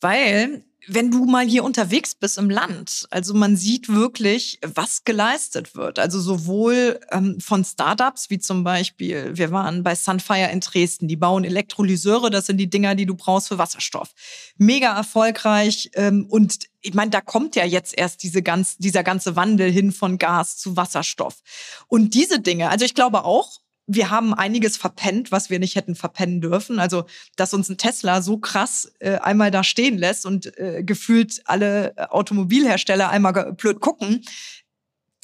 Weil, 0.00 0.64
wenn 0.88 1.10
du 1.10 1.26
mal 1.26 1.46
hier 1.46 1.64
unterwegs 1.64 2.14
bist 2.14 2.38
im 2.38 2.48
Land, 2.48 3.06
also 3.10 3.34
man 3.34 3.56
sieht 3.56 3.88
wirklich, 3.88 4.58
was 4.62 5.04
geleistet 5.04 5.76
wird. 5.76 5.98
Also 5.98 6.20
sowohl 6.20 6.98
ähm, 7.10 7.38
von 7.40 7.64
Startups 7.64 8.30
wie 8.30 8.38
zum 8.38 8.64
Beispiel, 8.64 9.36
wir 9.36 9.50
waren 9.52 9.82
bei 9.82 9.94
Sunfire 9.94 10.50
in 10.50 10.60
Dresden, 10.60 11.06
die 11.06 11.16
bauen 11.16 11.44
Elektrolyseure, 11.44 12.30
das 12.30 12.46
sind 12.46 12.56
die 12.56 12.70
Dinger, 12.70 12.94
die 12.94 13.06
du 13.06 13.14
brauchst 13.14 13.48
für 13.48 13.58
Wasserstoff. 13.58 14.12
Mega 14.56 14.96
erfolgreich 14.96 15.90
ähm, 15.94 16.26
und 16.28 16.66
ich 16.80 16.94
meine, 16.94 17.10
da 17.10 17.20
kommt 17.20 17.56
ja 17.56 17.64
jetzt 17.64 17.96
erst 17.96 18.22
diese 18.22 18.42
ganz, 18.42 18.78
dieser 18.78 19.02
ganze 19.02 19.36
Wandel 19.36 19.70
hin 19.70 19.92
von 19.92 20.16
Gas 20.16 20.56
zu 20.56 20.76
Wasserstoff. 20.76 21.40
Und 21.88 22.14
diese 22.14 22.40
Dinge, 22.40 22.70
also 22.70 22.84
ich 22.84 22.94
glaube 22.94 23.24
auch, 23.24 23.58
wir 23.88 24.10
haben 24.10 24.34
einiges 24.34 24.76
verpennt, 24.76 25.32
was 25.32 25.48
wir 25.48 25.58
nicht 25.58 25.74
hätten 25.74 25.94
verpennen 25.94 26.42
dürfen. 26.42 26.78
Also, 26.78 27.06
dass 27.36 27.54
uns 27.54 27.70
ein 27.70 27.78
Tesla 27.78 28.20
so 28.20 28.36
krass 28.36 28.92
äh, 28.98 29.16
einmal 29.16 29.50
da 29.50 29.64
stehen 29.64 29.96
lässt 29.96 30.26
und 30.26 30.56
äh, 30.58 30.84
gefühlt 30.84 31.40
alle 31.46 31.96
äh, 31.96 32.02
Automobilhersteller 32.04 33.08
einmal 33.08 33.54
blöd 33.54 33.80
gucken, 33.80 34.24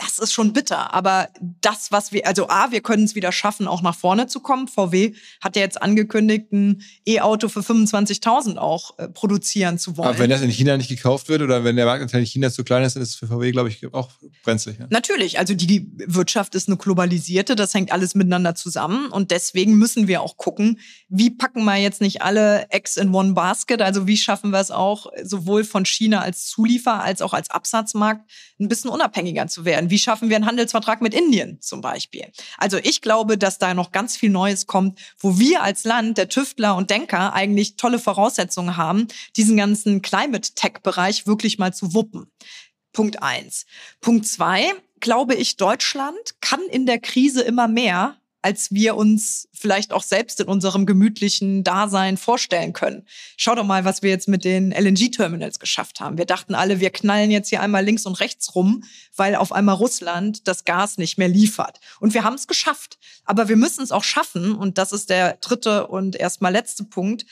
das 0.04 0.18
ist 0.18 0.32
schon 0.32 0.52
bitter. 0.52 0.92
Aber 0.92 1.28
das, 1.60 1.90
was 1.90 2.12
wir, 2.12 2.26
also 2.26 2.48
A, 2.48 2.70
wir 2.70 2.80
können 2.80 3.04
es 3.04 3.14
wieder 3.14 3.32
schaffen, 3.32 3.66
auch 3.66 3.82
nach 3.82 3.94
vorne 3.94 4.26
zu 4.26 4.40
kommen. 4.40 4.68
VW 4.68 5.14
hat 5.40 5.56
ja 5.56 5.62
jetzt 5.62 5.80
angekündigt, 5.80 6.52
ein 6.52 6.82
E-Auto 7.06 7.48
für 7.48 7.60
25.000 7.60 8.56
auch 8.56 8.98
äh, 8.98 9.08
produzieren 9.08 9.78
zu 9.78 9.96
wollen. 9.96 10.08
Aber 10.08 10.18
wenn 10.18 10.30
das 10.30 10.42
in 10.42 10.50
China 10.50 10.76
nicht 10.76 10.88
gekauft 10.88 11.28
wird 11.28 11.42
oder 11.42 11.64
wenn 11.64 11.76
der 11.76 11.86
Marktanteil 11.86 12.20
in 12.20 12.26
China 12.26 12.50
zu 12.50 12.64
klein 12.64 12.82
ist, 12.82 12.96
dann 12.96 13.02
ist 13.02 13.10
es 13.10 13.14
für 13.16 13.26
VW, 13.28 13.50
glaube 13.52 13.68
ich, 13.68 13.92
auch 13.94 14.10
brenzlig. 14.42 14.78
Ja? 14.78 14.86
Natürlich, 14.90 15.38
also 15.38 15.54
die 15.54 15.90
Wirtschaft 16.06 16.54
ist 16.54 16.68
eine 16.68 16.76
globalisierte, 16.76 17.56
das 17.56 17.72
hängt 17.74 17.92
alles 17.92 18.14
miteinander 18.14 18.54
zusammen 18.54 19.08
und 19.08 19.30
deswegen 19.30 19.74
müssen 19.74 20.08
wir 20.08 20.22
auch 20.22 20.36
gucken, 20.36 20.80
wie 21.08 21.30
packen 21.30 21.64
wir 21.64 21.76
jetzt 21.76 22.00
nicht 22.00 22.22
alle 22.22 22.70
Eggs 22.70 22.96
in 22.96 23.14
one 23.14 23.32
basket, 23.32 23.80
also 23.80 24.06
wie 24.06 24.16
schaffen 24.16 24.50
wir 24.50 24.60
es 24.60 24.70
auch 24.70 25.06
sowohl 25.22 25.64
von 25.64 25.84
China 25.84 26.20
als 26.20 26.46
Zuliefer 26.46 27.02
als 27.02 27.22
auch 27.22 27.32
als 27.32 27.50
Absatzmarkt 27.50 28.30
ein 28.60 28.68
bisschen 28.68 28.90
unabhängiger 28.90 29.46
zu 29.46 29.64
werden. 29.64 29.90
Wie 29.94 29.98
schaffen 30.00 30.28
wir 30.28 30.34
einen 30.34 30.46
Handelsvertrag 30.46 31.02
mit 31.02 31.14
Indien 31.14 31.60
zum 31.60 31.80
Beispiel? 31.80 32.26
Also 32.58 32.78
ich 32.78 33.00
glaube, 33.00 33.38
dass 33.38 33.58
da 33.58 33.74
noch 33.74 33.92
ganz 33.92 34.16
viel 34.16 34.30
Neues 34.30 34.66
kommt, 34.66 34.98
wo 35.20 35.38
wir 35.38 35.62
als 35.62 35.84
Land, 35.84 36.18
der 36.18 36.28
Tüftler 36.28 36.74
und 36.74 36.90
Denker 36.90 37.32
eigentlich 37.32 37.76
tolle 37.76 38.00
Voraussetzungen 38.00 38.76
haben, 38.76 39.06
diesen 39.36 39.56
ganzen 39.56 40.02
Climate-Tech-Bereich 40.02 41.28
wirklich 41.28 41.58
mal 41.58 41.72
zu 41.72 41.94
wuppen. 41.94 42.26
Punkt 42.92 43.22
eins. 43.22 43.66
Punkt 44.00 44.26
zwei, 44.26 44.72
glaube 44.98 45.36
ich, 45.36 45.58
Deutschland 45.58 46.40
kann 46.40 46.62
in 46.72 46.86
der 46.86 46.98
Krise 46.98 47.42
immer 47.42 47.68
mehr, 47.68 48.16
als 48.44 48.70
wir 48.72 48.94
uns 48.94 49.48
vielleicht 49.54 49.94
auch 49.94 50.02
selbst 50.02 50.38
in 50.38 50.48
unserem 50.48 50.84
gemütlichen 50.84 51.64
Dasein 51.64 52.18
vorstellen 52.18 52.74
können. 52.74 53.06
Schau 53.38 53.54
doch 53.54 53.64
mal, 53.64 53.86
was 53.86 54.02
wir 54.02 54.10
jetzt 54.10 54.28
mit 54.28 54.44
den 54.44 54.70
LNG-Terminals 54.70 55.58
geschafft 55.58 55.98
haben. 56.00 56.18
Wir 56.18 56.26
dachten 56.26 56.54
alle, 56.54 56.78
wir 56.78 56.90
knallen 56.90 57.30
jetzt 57.30 57.48
hier 57.48 57.62
einmal 57.62 57.82
links 57.82 58.04
und 58.04 58.20
rechts 58.20 58.54
rum, 58.54 58.84
weil 59.16 59.34
auf 59.34 59.50
einmal 59.50 59.76
Russland 59.76 60.46
das 60.46 60.66
Gas 60.66 60.98
nicht 60.98 61.16
mehr 61.16 61.28
liefert. 61.28 61.80
Und 62.00 62.12
wir 62.12 62.22
haben 62.22 62.34
es 62.34 62.46
geschafft. 62.46 62.98
Aber 63.24 63.48
wir 63.48 63.56
müssen 63.56 63.82
es 63.82 63.92
auch 63.92 64.04
schaffen, 64.04 64.54
und 64.54 64.76
das 64.76 64.92
ist 64.92 65.08
der 65.08 65.38
dritte 65.40 65.86
und 65.86 66.14
erstmal 66.14 66.52
letzte 66.52 66.84
Punkt, 66.84 67.24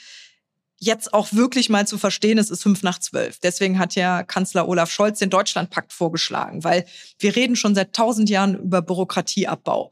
jetzt 0.79 1.13
auch 1.13 1.31
wirklich 1.31 1.69
mal 1.69 1.87
zu 1.87 1.97
verstehen, 1.97 2.37
es 2.39 2.49
ist 2.49 2.63
fünf 2.63 2.83
nach 2.83 2.99
zwölf. 2.99 3.39
Deswegen 3.39 3.79
hat 3.79 3.95
ja 3.95 4.23
Kanzler 4.23 4.67
Olaf 4.67 4.91
Scholz 4.91 5.19
den 5.19 5.29
Deutschlandpakt 5.29 5.93
vorgeschlagen, 5.93 6.63
weil 6.63 6.85
wir 7.19 7.35
reden 7.35 7.55
schon 7.55 7.75
seit 7.75 7.93
tausend 7.93 8.29
Jahren 8.29 8.55
über 8.55 8.81
Bürokratieabbau. 8.81 9.91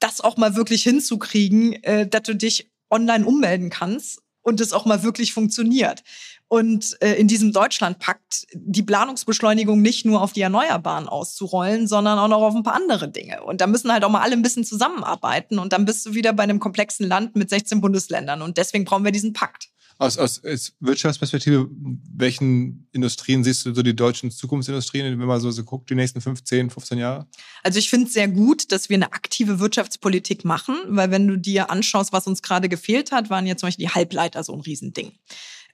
Das 0.00 0.20
auch 0.20 0.36
mal 0.36 0.54
wirklich 0.56 0.82
hinzukriegen, 0.82 1.72
äh, 1.82 2.06
dass 2.06 2.22
du 2.22 2.34
dich 2.34 2.70
online 2.90 3.26
ummelden 3.26 3.70
kannst 3.70 4.22
und 4.42 4.60
es 4.60 4.72
auch 4.72 4.86
mal 4.86 5.02
wirklich 5.02 5.32
funktioniert. 5.32 6.02
Und 6.48 6.96
äh, 7.02 7.14
in 7.14 7.28
diesem 7.28 7.52
Deutschlandpakt 7.52 8.46
die 8.54 8.82
Planungsbeschleunigung 8.82 9.82
nicht 9.82 10.06
nur 10.06 10.22
auf 10.22 10.32
die 10.32 10.40
Erneuerbaren 10.40 11.06
auszurollen, 11.06 11.86
sondern 11.86 12.18
auch 12.18 12.28
noch 12.28 12.40
auf 12.40 12.54
ein 12.54 12.62
paar 12.62 12.74
andere 12.74 13.10
Dinge. 13.10 13.44
Und 13.44 13.60
da 13.60 13.66
müssen 13.66 13.92
halt 13.92 14.02
auch 14.04 14.10
mal 14.10 14.22
alle 14.22 14.32
ein 14.32 14.42
bisschen 14.42 14.64
zusammenarbeiten. 14.64 15.58
Und 15.58 15.74
dann 15.74 15.84
bist 15.84 16.06
du 16.06 16.14
wieder 16.14 16.32
bei 16.32 16.44
einem 16.44 16.58
komplexen 16.58 17.06
Land 17.06 17.36
mit 17.36 17.50
16 17.50 17.82
Bundesländern. 17.82 18.40
Und 18.40 18.56
deswegen 18.56 18.86
brauchen 18.86 19.04
wir 19.04 19.12
diesen 19.12 19.34
Pakt. 19.34 19.68
Aus, 20.00 20.16
aus, 20.16 20.44
aus 20.44 20.72
Wirtschaftsperspektive, 20.78 21.68
welchen 22.14 22.88
Industrien 22.92 23.42
siehst 23.42 23.66
du 23.66 23.74
so 23.74 23.82
die 23.82 23.96
deutschen 23.96 24.30
Zukunftsindustrien, 24.30 25.18
wenn 25.18 25.26
man 25.26 25.40
so, 25.40 25.50
so 25.50 25.64
guckt, 25.64 25.90
die 25.90 25.96
nächsten 25.96 26.20
15, 26.20 26.70
15 26.70 26.98
Jahre? 26.98 27.26
Also 27.64 27.80
ich 27.80 27.90
finde 27.90 28.06
es 28.06 28.12
sehr 28.12 28.28
gut, 28.28 28.70
dass 28.70 28.88
wir 28.88 28.94
eine 28.94 29.12
aktive 29.12 29.58
Wirtschaftspolitik 29.58 30.44
machen, 30.44 30.76
weil 30.86 31.10
wenn 31.10 31.26
du 31.26 31.36
dir 31.36 31.70
anschaust, 31.70 32.12
was 32.12 32.28
uns 32.28 32.42
gerade 32.42 32.68
gefehlt 32.68 33.10
hat, 33.10 33.28
waren 33.28 33.46
ja 33.46 33.56
zum 33.56 33.66
Beispiel 33.66 33.86
die 33.86 33.94
Halbleiter 33.94 34.44
so 34.44 34.54
ein 34.54 34.60
Riesending 34.60 35.12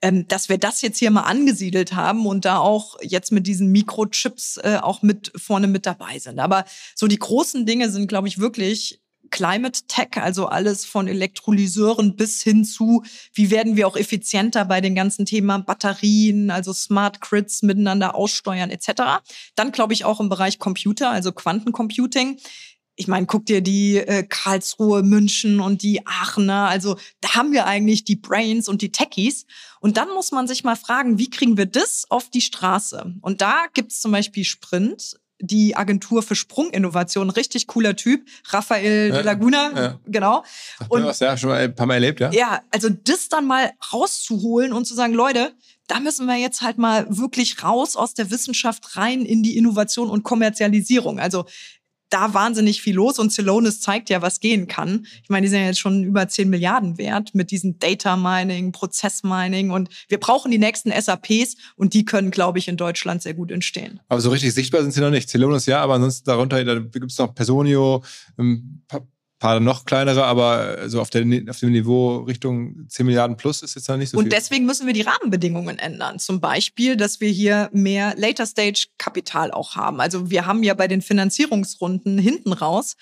ähm, 0.03 0.29
dass 0.29 0.51
wir 0.51 0.59
das 0.59 0.83
jetzt 0.83 0.99
hier 0.99 1.11
mal 1.11 1.23
angesiedelt 1.23 1.95
haben 1.95 2.27
und 2.27 2.45
da 2.45 2.59
auch 2.59 2.97
jetzt 3.01 3.33
mit 3.33 3.47
diesen 3.47 3.73
Mikrochips 3.73 4.59
äh, 4.59 4.79
auch 4.83 5.01
mit 5.01 5.33
vorne 5.35 5.67
mit 5.67 5.87
dabei 5.87 6.19
sind. 6.19 6.41
Aber 6.41 6.67
so 6.95 7.07
die 7.07 7.19
großen 7.19 7.65
Dinge 7.65 7.91
sind, 7.91 8.07
glaube 8.09 8.29
ich, 8.29 8.39
wirklich 8.39 9.01
Climate 9.35 9.81
Tech, 9.89 10.11
also 10.15 10.47
alles 10.47 10.85
von 10.85 11.09
Elektrolyseuren 11.09 12.15
bis 12.15 12.41
hin 12.41 12.65
zu, 12.65 13.03
wie 13.33 13.51
werden 13.51 13.75
wir 13.75 13.89
auch 13.89 13.97
effizienter 13.97 14.65
bei 14.65 14.81
den 14.81 14.95
ganzen 14.95 15.27
Themen 15.27 15.65
Batterien, 15.65 16.53
also 16.53 16.73
Smart 16.73 17.21
Grids 17.21 17.63
miteinander 17.63 18.15
aussteuern 18.15 18.71
etc. 18.71 19.25
Dann 19.57 19.73
glaube 19.73 19.93
ich 19.93 20.05
auch 20.05 20.21
im 20.21 20.29
Bereich 20.29 20.61
Computer, 20.61 21.11
also 21.11 21.33
Quantencomputing. 21.33 22.39
Ich 22.95 23.09
meine, 23.09 23.27
guck 23.27 23.45
dir 23.47 23.61
die 23.61 23.97
äh, 23.97 24.23
Karlsruhe, 24.23 25.03
München 25.03 25.59
und 25.59 25.83
die 25.83 26.07
Aachener. 26.07 26.69
Also 26.69 26.97
da 27.21 27.35
haben 27.35 27.51
wir 27.51 27.67
eigentlich 27.67 28.05
die 28.05 28.15
Brains 28.15 28.69
und 28.69 28.83
die 28.83 28.93
Techies. 28.93 29.47
Und 29.81 29.97
dann 29.97 30.11
muss 30.11 30.31
man 30.31 30.47
sich 30.47 30.63
mal 30.63 30.77
fragen, 30.77 31.19
wie 31.19 31.29
kriegen 31.29 31.57
wir 31.57 31.67
das 31.67 32.05
auf 32.09 32.31
die 32.31 32.41
Straße? 32.41 33.17
Und 33.21 33.41
da 33.41 33.65
gibt's 33.75 34.01
zum 34.01 34.13
Beispiel 34.13 34.45
Sprint, 34.45 35.17
die 35.41 35.77
Agentur 35.77 36.23
für 36.23 36.35
Sprunginnovation, 36.35 37.31
richtig 37.31 37.67
cooler 37.67 37.97
Typ, 37.97 38.27
Raphael 38.49 39.09
ja, 39.09 39.17
de 39.17 39.25
Laguna, 39.25 39.73
ja. 39.75 40.01
genau. 40.07 40.45
Und 40.89 41.03
du 41.03 41.09
hast 41.09 41.21
ja 41.21 41.37
schon 41.37 41.51
mal 41.51 41.61
ein 41.61 41.75
paar 41.75 41.87
Mal 41.87 41.95
erlebt, 41.95 42.21
ja? 42.21 42.31
Ja, 42.33 42.63
also 42.71 42.89
das 42.89 43.29
dann 43.29 43.47
mal 43.47 43.73
rauszuholen 43.93 44.73
und 44.73 44.87
zu 44.87 44.95
sagen, 44.95 45.13
Leute, 45.13 45.53
da 45.87 46.01
müssen 46.01 46.27
wir 46.27 46.37
jetzt 46.37 46.63
halt 46.63 46.79
mal 46.79 47.07
wirklich 47.11 47.63
raus 47.63 47.97
aus 47.97 48.15
der 48.15 48.31
Wissenschaft 48.31 48.97
rein 48.97 49.23
in 49.23 49.43
die 49.43 49.57
Innovation 49.57 50.09
und 50.09 50.23
Kommerzialisierung. 50.23 51.19
Also 51.19 51.45
da 52.15 52.33
wahnsinnig 52.33 52.81
viel 52.81 52.95
los 52.95 53.19
und 53.19 53.33
Celonis 53.33 53.81
zeigt 53.81 54.09
ja, 54.09 54.23
was 54.23 54.39
gehen 54.39 54.69
kann. 54.69 55.05
Ich 55.25 55.31
meine, 55.31 55.45
die 55.45 55.51
sind 55.51 55.61
ja 55.61 55.67
jetzt 55.67 55.81
schon 55.81 56.05
über 56.05 56.29
10 56.29 56.49
Milliarden 56.49 56.97
wert 56.97 57.35
mit 57.35 57.51
diesem 57.51 57.81
Data 57.81 58.17
Mining, 58.17 58.71
Prozess 58.71 59.25
Mining 59.25 59.71
und 59.71 59.89
wir 60.09 60.21
brauchen 60.21 60.53
die 60.53 60.59
nächsten 60.59 60.93
SAPs 60.93 61.57
und 61.75 61.93
die 61.93 62.05
können, 62.05 62.31
glaube 62.31 62.61
ich, 62.61 62.69
in 62.69 62.77
Deutschland 62.77 63.23
sehr 63.23 63.35
gut 63.35 63.51
entstehen. 63.51 63.99
Aber 64.09 64.21
so 64.21 64.31
richtig 64.31 64.55
sichtbar 64.55 64.83
sind 64.83 64.93
sie 64.93 65.01
noch 65.01 65.11
nicht. 65.11 65.29
Celonis 65.29 65.67
ja, 65.67 65.83
aber 65.83 65.95
ansonsten 65.95 66.25
darunter 66.27 66.65
da 66.65 66.79
gibt 66.79 67.11
es 67.11 67.19
noch 67.19 67.35
Personio, 67.35 68.05
ähm, 68.39 68.83
paar 69.45 69.61
noch 69.61 69.85
kleinere, 69.85 70.25
aber 70.25 70.89
so 70.89 71.03
auf, 71.03 71.11
der, 71.11 71.23
auf 71.51 71.61
dem 71.61 71.73
Niveau 71.73 72.21
Richtung 72.21 72.87
10 72.89 73.05
Milliarden 73.05 73.37
plus 73.37 73.61
ist 73.61 73.75
jetzt 73.75 73.91
noch 73.91 73.99
nicht 73.99 74.09
so 74.09 74.17
Und 74.17 74.25
viel. 74.25 74.33
Und 74.33 74.33
deswegen 74.33 74.65
müssen 74.65 74.87
wir 74.87 74.95
die 74.95 75.03
Rahmenbedingungen 75.03 75.79
ändern. 75.79 76.19
Zum 76.19 76.41
Beispiel, 76.41 76.97
dass 76.97 77.21
wir 77.21 77.29
hier 77.29 77.69
mehr 77.71 78.15
Later-Stage-Kapital 78.17 79.51
auch 79.51 79.77
haben. 79.77 80.01
Also 80.01 80.31
wir 80.31 80.47
haben 80.47 80.63
ja 80.63 80.73
bei 80.73 80.89
den 80.89 81.03
Finanzierungsrunden 81.03 82.17
hinten 82.17 82.55
raus 82.55 82.97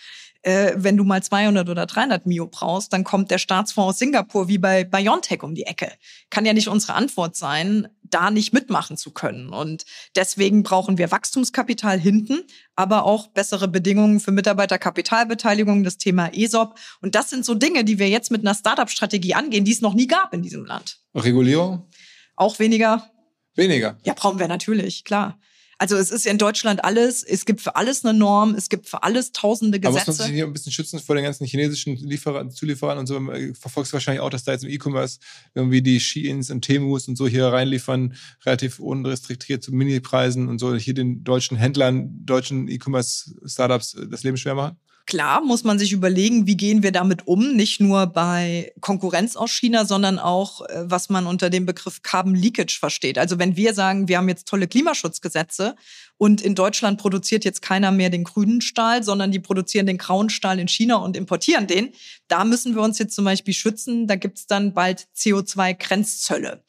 äh, 0.45 0.73
wenn 0.75 0.97
du 0.97 1.05
mal 1.05 1.23
200 1.23 1.69
oder 1.69 1.87
300 1.87 2.27
Mio 2.27 2.49
brauchst, 2.49 2.93
dann 2.93 3.05
kommt 3.05 3.31
der 3.31 3.39
Staatsfonds 3.39 3.91
aus 3.91 3.99
Singapur 4.01 4.49
wie 4.49 4.59
bei 4.59 4.83
BioNTech 4.83 5.45
um 5.45 5.55
die 5.55 5.63
Ecke. 5.63 5.93
Kann 6.31 6.45
ja 6.45 6.53
nicht 6.53 6.67
unsere 6.67 6.95
Antwort 6.95 7.37
sein, 7.37 7.87
da 8.13 8.31
nicht 8.31 8.53
mitmachen 8.53 8.97
zu 8.97 9.11
können. 9.11 9.49
Und 9.49 9.85
deswegen 10.15 10.63
brauchen 10.63 10.99
wir 10.99 11.11
Wachstumskapital 11.11 11.99
hinten, 11.99 12.43
aber 12.77 13.05
auch 13.05 13.29
bessere 13.29 13.69
Bedingungen 13.69 14.21
für 14.21 14.33
Mitarbeiterkapitalbeteiligung, 14.33 15.85
das 15.85 15.99
Thema 15.99 16.29
ESOP. 16.33 16.79
Und 17.01 17.15
das 17.15 17.31
sind 17.31 17.45
so 17.45 17.55
Dinge, 17.55 17.85
die 17.85 17.99
wir 17.99 18.09
jetzt 18.09 18.31
mit 18.31 18.43
einer 18.43 18.55
Startup-Strategie 18.55 19.35
angehen, 19.35 19.65
die 19.65 19.73
es 19.73 19.81
noch 19.81 19.95
nie 19.95 20.07
gab 20.07 20.33
in 20.35 20.43
diesem 20.43 20.65
Land. 20.65 20.99
Regulierung? 21.15 21.89
Auch 22.37 22.59
weniger. 22.59 23.11
Weniger? 23.55 23.99
Ja, 24.05 24.15
brauchen 24.15 24.39
wir 24.39 24.49
natürlich, 24.49 25.05
klar. 25.05 25.39
Also 25.83 25.97
es 25.97 26.13
ist 26.13 26.27
in 26.27 26.39
Deutschland 26.39 26.85
alles, 26.85 27.25
es 27.25 27.45
gibt 27.45 27.61
für 27.61 27.75
alles 27.75 28.05
eine 28.05 28.17
Norm, 28.17 28.55
es 28.55 28.69
gibt 28.69 28.89
für 28.89 29.03
alles 29.03 29.33
tausende 29.33 29.81
Gesetze. 29.81 30.01
Aber 30.03 30.11
muss 30.13 30.19
man 30.19 30.27
sich 30.29 30.37
hier 30.37 30.45
ein 30.47 30.53
bisschen 30.53 30.71
schützen 30.71 31.01
vor 31.01 31.17
den 31.17 31.25
ganzen 31.25 31.45
chinesischen 31.45 31.97
Lieferern, 31.97 32.53
Zulieferern 32.53 32.99
und 32.99 33.09
so? 33.09 33.21
Verfolgst 33.59 33.91
du 33.91 33.95
wahrscheinlich 33.95 34.21
auch, 34.21 34.31
dass 34.31 34.45
da 34.45 34.53
jetzt 34.53 34.63
im 34.63 34.71
E-Commerce 34.71 35.19
irgendwie 35.57 35.83
die 35.83 35.99
Sheins 35.99 36.53
und 36.53 36.61
Temus 36.63 37.09
und 37.09 37.17
so 37.17 37.27
hier 37.27 37.49
reinliefern, 37.49 38.15
relativ 38.47 38.79
unrestriktiert 38.79 39.65
zu 39.65 39.73
Mini-Preisen 39.73 40.47
und 40.47 40.61
so 40.61 40.73
hier 40.77 40.95
den 40.95 41.25
deutschen 41.25 41.57
Händlern, 41.57 42.25
deutschen 42.25 42.69
E-Commerce-Startups 42.69 43.97
das 44.09 44.23
Leben 44.23 44.37
schwer 44.37 44.55
machen? 44.55 44.77
Klar 45.13 45.43
muss 45.43 45.63
man 45.63 45.79
sich 45.79 45.93
überlegen, 45.93 46.47
wie 46.47 46.57
gehen 46.57 46.83
wir 46.83 46.91
damit 46.91 47.27
um, 47.27 47.55
nicht 47.55 47.81
nur 47.81 48.07
bei 48.07 48.73
Konkurrenz 48.81 49.37
aus 49.37 49.51
China, 49.51 49.85
sondern 49.85 50.19
auch, 50.19 50.63
äh, 50.63 50.85
was 50.87 51.11
man 51.11 51.27
unter 51.27 51.51
dem 51.51 51.67
Begriff 51.67 52.01
Carbon 52.01 52.35
Leakage 52.35 52.79
versteht. 52.81 53.19
Also 53.19 53.39
wenn 53.39 53.55
wir 53.55 53.75
sagen, 53.75 54.09
wir 54.09 54.17
haben 54.17 54.31
jetzt 54.31 54.49
tolle 54.49 54.69
Klimaschutzgesetze 54.69 55.77
und 56.23 56.41
in 56.41 56.55
Deutschland 56.55 57.01
produziert 57.01 57.45
jetzt 57.45 57.63
keiner 57.63 57.91
mehr 57.91 58.09
den 58.09 58.23
grünen 58.23 58.61
Stahl, 58.61 59.03
sondern 59.03 59.33
die 59.33 59.41
produzieren 59.41 59.87
den 59.87 59.99
grauen 59.99 60.31
Stahl 60.31 60.61
in 60.61 60.69
China 60.69 60.99
und 60.99 61.17
importieren 61.17 61.67
den, 61.67 61.89
da 62.29 62.45
müssen 62.45 62.77
wir 62.77 62.83
uns 62.83 63.01
jetzt 63.01 63.17
zum 63.17 63.25
Beispiel 63.25 63.53
schützen. 63.53 64.07
Da 64.07 64.15
gibt's 64.15 64.47
dann 64.47 64.73
bald 64.73 65.09
CO2-Grenzzölle. 65.17 66.63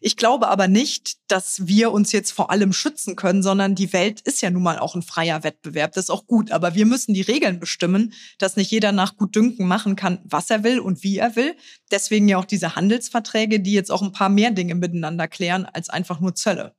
Ich 0.00 0.16
glaube 0.16 0.48
aber 0.48 0.68
nicht, 0.68 1.18
dass 1.28 1.66
wir 1.66 1.92
uns 1.92 2.12
jetzt 2.12 2.30
vor 2.30 2.50
allem 2.50 2.72
schützen 2.72 3.14
können, 3.14 3.42
sondern 3.42 3.74
die 3.74 3.92
Welt 3.92 4.22
ist 4.22 4.40
ja 4.40 4.48
nun 4.48 4.62
mal 4.62 4.78
auch 4.78 4.94
ein 4.94 5.02
freier 5.02 5.44
Wettbewerb. 5.44 5.92
Das 5.92 6.04
ist 6.04 6.10
auch 6.10 6.26
gut. 6.26 6.50
Aber 6.50 6.74
wir 6.74 6.86
müssen 6.86 7.12
die 7.12 7.20
Regeln 7.20 7.60
bestimmen, 7.60 8.14
dass 8.38 8.56
nicht 8.56 8.70
jeder 8.70 8.92
nach 8.92 9.18
Gutdünken 9.18 9.68
machen 9.68 9.96
kann, 9.96 10.20
was 10.24 10.48
er 10.48 10.64
will 10.64 10.78
und 10.80 11.02
wie 11.02 11.18
er 11.18 11.36
will. 11.36 11.54
Deswegen 11.90 12.26
ja 12.26 12.38
auch 12.38 12.46
diese 12.46 12.74
Handelsverträge, 12.74 13.60
die 13.60 13.72
jetzt 13.72 13.90
auch 13.90 14.00
ein 14.00 14.12
paar 14.12 14.30
mehr 14.30 14.50
Dinge 14.50 14.74
miteinander 14.74 15.28
klären 15.28 15.66
als 15.66 15.90
einfach 15.90 16.20
nur 16.20 16.34
Zölle. 16.34 16.74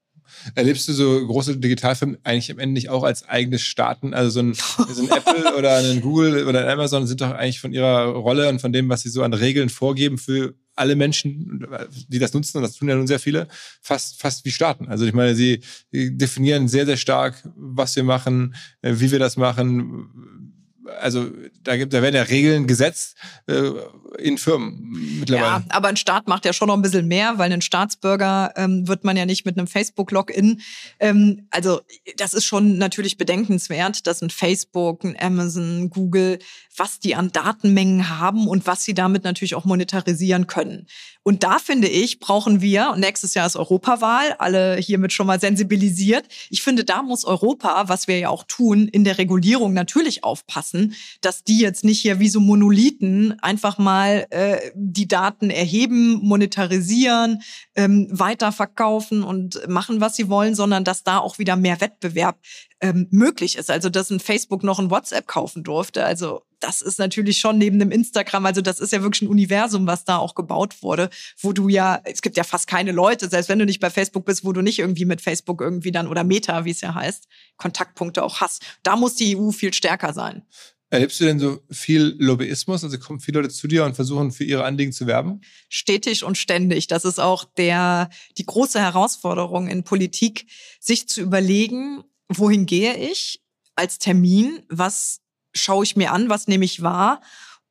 Erlebst 0.55 0.87
du 0.87 0.93
so 0.93 1.25
große 1.25 1.57
Digitalfirmen 1.57 2.17
eigentlich 2.23 2.51
am 2.51 2.59
Ende 2.59 2.73
nicht 2.73 2.89
auch 2.89 3.03
als 3.03 3.27
eigene 3.27 3.59
Staaten? 3.59 4.13
Also 4.13 4.29
so 4.29 4.39
ein, 4.41 4.53
so 4.93 5.01
ein 5.01 5.09
Apple 5.09 5.55
oder 5.57 5.77
ein 5.77 6.01
Google 6.01 6.47
oder 6.47 6.61
ein 6.61 6.69
Amazon 6.69 7.07
sind 7.07 7.21
doch 7.21 7.31
eigentlich 7.31 7.59
von 7.59 7.73
ihrer 7.73 8.05
Rolle 8.07 8.49
und 8.49 8.61
von 8.61 8.73
dem, 8.73 8.89
was 8.89 9.01
sie 9.01 9.09
so 9.09 9.23
an 9.23 9.33
Regeln 9.33 9.69
vorgeben 9.69 10.17
für 10.17 10.55
alle 10.75 10.95
Menschen, 10.95 11.65
die 12.09 12.19
das 12.19 12.33
nutzen, 12.33 12.57
und 12.57 12.63
das 12.63 12.73
tun 12.73 12.89
ja 12.89 12.95
nun 12.95 13.07
sehr 13.07 13.19
viele, 13.19 13.47
fast, 13.81 14.19
fast 14.19 14.43
wie 14.45 14.51
Staaten. 14.51 14.87
Also 14.87 15.05
ich 15.05 15.13
meine, 15.13 15.33
sie 15.33 15.61
definieren 15.91 16.67
sehr, 16.67 16.85
sehr 16.85 16.97
stark, 16.97 17.47
was 17.55 17.95
wir 17.95 18.03
machen, 18.03 18.55
äh, 18.81 18.95
wie 18.97 19.11
wir 19.11 19.19
das 19.19 19.37
machen, 19.37 20.53
also 20.99 21.29
da 21.63 21.77
gibt, 21.77 21.93
da 21.93 22.01
werden 22.01 22.15
ja 22.15 22.23
Regeln 22.23 22.67
gesetzt 22.67 23.15
äh, 23.47 23.71
in 24.17 24.37
Firmen 24.37 25.17
mittlerweile. 25.19 25.45
Ja, 25.45 25.63
aber 25.69 25.87
ein 25.87 25.97
Staat 25.97 26.27
macht 26.27 26.45
ja 26.45 26.53
schon 26.53 26.67
noch 26.67 26.75
ein 26.75 26.81
bisschen 26.81 27.07
mehr, 27.07 27.37
weil 27.37 27.51
ein 27.51 27.61
Staatsbürger 27.61 28.53
ähm, 28.55 28.87
wird 28.87 29.03
man 29.03 29.17
ja 29.17 29.25
nicht 29.25 29.45
mit 29.45 29.57
einem 29.57 29.67
Facebook-Login. 29.67 30.61
Ähm, 30.99 31.47
also 31.49 31.81
das 32.17 32.33
ist 32.33 32.45
schon 32.45 32.77
natürlich 32.77 33.17
bedenkenswert, 33.17 34.07
dass 34.07 34.21
ein 34.21 34.29
Facebook, 34.29 35.03
ein 35.03 35.15
Amazon, 35.19 35.89
Google, 35.89 36.39
was 36.77 36.99
die 36.99 37.15
an 37.15 37.31
Datenmengen 37.31 38.09
haben 38.19 38.47
und 38.47 38.67
was 38.67 38.83
sie 38.83 38.93
damit 38.93 39.23
natürlich 39.23 39.55
auch 39.55 39.65
monetarisieren 39.65 40.47
können. 40.47 40.87
Und 41.23 41.43
da 41.43 41.57
finde 41.57 41.87
ich, 41.87 42.19
brauchen 42.19 42.61
wir, 42.61 42.91
und 42.93 42.99
nächstes 42.99 43.33
Jahr 43.33 43.47
ist 43.47 43.55
Europawahl, 43.55 44.33
alle 44.37 44.75
hiermit 44.75 45.11
schon 45.11 45.25
mal 45.25 45.39
sensibilisiert. 45.39 46.25
Ich 46.51 46.61
finde, 46.61 46.83
da 46.83 47.01
muss 47.01 47.25
Europa, 47.25 47.85
was 47.87 48.07
wir 48.07 48.19
ja 48.19 48.29
auch 48.29 48.43
tun, 48.43 48.87
in 48.87 49.03
der 49.03 49.17
Regulierung 49.17 49.73
natürlich 49.73 50.23
aufpassen, 50.23 50.74
dass 51.21 51.43
die 51.43 51.59
jetzt 51.59 51.83
nicht 51.83 52.01
hier 52.01 52.19
wie 52.19 52.29
so 52.29 52.39
Monolithen 52.39 53.39
einfach 53.41 53.77
mal 53.77 54.27
äh, 54.29 54.71
die 54.75 55.07
Daten 55.07 55.49
erheben, 55.49 56.19
monetarisieren, 56.21 57.41
ähm, 57.75 58.07
weiterverkaufen 58.11 59.23
und 59.23 59.67
machen, 59.67 60.01
was 60.01 60.15
sie 60.15 60.29
wollen, 60.29 60.55
sondern 60.55 60.83
dass 60.83 61.03
da 61.03 61.17
auch 61.19 61.39
wieder 61.39 61.55
mehr 61.55 61.81
Wettbewerb 61.81 62.37
ähm, 62.81 63.07
möglich 63.11 63.57
ist. 63.57 63.71
Also, 63.71 63.89
dass 63.89 64.09
ein 64.09 64.19
Facebook 64.19 64.63
noch 64.63 64.79
ein 64.79 64.91
WhatsApp 64.91 65.27
kaufen 65.27 65.63
durfte. 65.63 66.03
Also, 66.03 66.41
das 66.65 66.81
ist 66.81 66.97
natürlich 66.97 67.37
schon 67.37 67.59
neben 67.59 67.77
dem 67.77 67.91
Instagram, 67.91 68.47
also 68.47 68.61
das 68.61 68.79
ist 68.79 68.91
ja 68.91 69.03
wirklich 69.03 69.21
ein 69.21 69.27
Universum, 69.27 69.85
was 69.85 70.03
da 70.03 70.17
auch 70.17 70.33
gebaut 70.33 70.81
wurde, 70.81 71.11
wo 71.39 71.53
du 71.53 71.69
ja, 71.69 72.01
es 72.05 72.23
gibt 72.23 72.37
ja 72.37 72.43
fast 72.43 72.65
keine 72.65 72.91
Leute, 72.91 73.29
selbst 73.29 73.49
wenn 73.49 73.59
du 73.59 73.65
nicht 73.65 73.79
bei 73.79 73.91
Facebook 73.91 74.25
bist, 74.25 74.43
wo 74.43 74.51
du 74.51 74.61
nicht 74.61 74.79
irgendwie 74.79 75.05
mit 75.05 75.21
Facebook 75.21 75.61
irgendwie 75.61 75.91
dann 75.91 76.07
oder 76.07 76.23
Meta, 76.23 76.65
wie 76.65 76.71
es 76.71 76.81
ja 76.81 76.95
heißt, 76.95 77.27
Kontaktpunkte 77.57 78.23
auch 78.23 78.41
hast. 78.41 78.63
Da 78.81 78.95
muss 78.95 79.13
die 79.15 79.37
EU 79.37 79.51
viel 79.51 79.73
stärker 79.73 80.13
sein. 80.13 80.41
Erlebst 80.89 81.19
du 81.19 81.25
denn 81.25 81.39
so 81.39 81.59
viel 81.69 82.15
Lobbyismus? 82.17 82.83
Also 82.83 82.97
kommen 82.97 83.19
viele 83.19 83.41
Leute 83.41 83.53
zu 83.53 83.67
dir 83.67 83.85
und 83.85 83.95
versuchen 83.95 84.31
für 84.31 84.43
ihre 84.43 84.63
Anliegen 84.63 84.91
zu 84.91 85.05
werben? 85.05 85.41
Stetig 85.69 86.23
und 86.23 86.37
ständig. 86.37 86.87
Das 86.87 87.05
ist 87.05 87.19
auch 87.19 87.43
der, 87.43 88.09
die 88.37 88.45
große 88.45 88.79
Herausforderung 88.79 89.67
in 89.67 89.83
Politik, 89.83 90.47
sich 90.79 91.07
zu 91.07 91.21
überlegen, 91.21 92.03
wohin 92.27 92.65
gehe 92.65 92.95
ich 92.95 93.41
als 93.75 93.99
Termin? 93.99 94.63
Was 94.69 95.21
schaue 95.55 95.83
ich 95.83 95.95
mir 95.95 96.11
an? 96.11 96.29
Was 96.29 96.47
nehme 96.47 96.65
ich 96.65 96.81
wahr? 96.81 97.21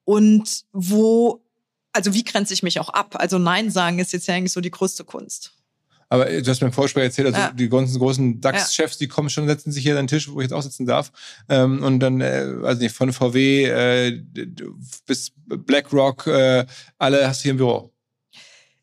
Und 0.05 0.64
wo, 0.72 1.45
also 1.93 2.14
wie 2.14 2.24
grenze 2.24 2.55
ich 2.55 2.62
mich 2.62 2.80
auch 2.80 2.89
ab? 2.89 3.16
Also 3.18 3.39
Nein 3.39 3.70
sagen 3.70 3.99
ist 3.99 4.12
jetzt 4.12 4.26
ja 4.26 4.35
eigentlich 4.35 4.53
so 4.53 4.61
die 4.61 4.70
größte 4.70 5.05
Kunst. 5.05 5.53
Aber 6.09 6.26
du 6.26 6.49
hast 6.49 6.61
mir 6.61 6.68
im 6.68 6.72
Vorspiel 6.72 7.03
erzählt, 7.03 7.26
also 7.26 7.39
ja. 7.39 7.51
die 7.51 7.68
ganzen 7.68 7.99
großen 7.99 8.41
DAX-Chefs, 8.41 8.99
die 8.99 9.09
kommen 9.09 9.30
schon, 9.30 9.49
setzen 9.49 9.72
sich 9.72 9.82
hier 9.82 9.95
an 9.95 10.05
den 10.05 10.07
Tisch, 10.07 10.30
wo 10.30 10.39
ich 10.41 10.45
jetzt 10.45 10.53
auch 10.53 10.62
sitzen 10.62 10.87
darf. 10.87 11.11
Ähm, 11.49 11.82
und 11.82 11.99
dann, 12.01 12.20
äh, 12.20 12.55
also 12.62 12.82
nicht, 12.82 12.95
von 12.95 13.12
VW 13.12 13.64
äh, 13.64 14.22
bis 15.07 15.32
BlackRock, 15.47 16.26
äh, 16.26 16.66
alle 16.99 17.26
hast 17.26 17.41
du 17.41 17.43
hier 17.45 17.51
im 17.53 17.57
Büro. 17.57 17.91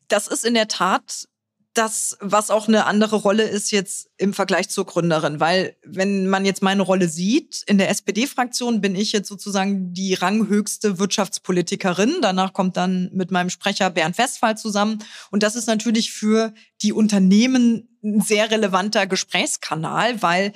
Das 0.08 0.26
ist 0.26 0.44
in 0.44 0.54
der 0.54 0.68
Tat 0.68 1.26
das, 1.74 2.18
was 2.20 2.50
auch 2.50 2.68
eine 2.68 2.84
andere 2.84 3.16
Rolle 3.16 3.44
ist 3.44 3.70
jetzt 3.70 4.10
im 4.18 4.34
Vergleich 4.34 4.68
zur 4.68 4.84
Gründerin. 4.84 5.40
Weil 5.40 5.76
wenn 5.84 6.28
man 6.28 6.44
jetzt 6.44 6.62
meine 6.62 6.82
Rolle 6.82 7.08
sieht, 7.08 7.62
in 7.66 7.78
der 7.78 7.88
SPD-Fraktion 7.88 8.80
bin 8.80 8.94
ich 8.94 9.12
jetzt 9.12 9.28
sozusagen 9.28 9.94
die 9.94 10.14
ranghöchste 10.14 10.98
Wirtschaftspolitikerin. 10.98 12.16
Danach 12.20 12.52
kommt 12.52 12.76
dann 12.76 13.10
mit 13.12 13.30
meinem 13.30 13.50
Sprecher 13.50 13.90
Bernd 13.90 14.18
Westphal 14.18 14.56
zusammen. 14.56 14.98
Und 15.30 15.42
das 15.42 15.56
ist 15.56 15.66
natürlich 15.66 16.12
für 16.12 16.52
die 16.82 16.92
Unternehmen 16.92 17.88
ein 18.04 18.20
sehr 18.20 18.50
relevanter 18.50 19.06
Gesprächskanal, 19.06 20.20
weil 20.22 20.52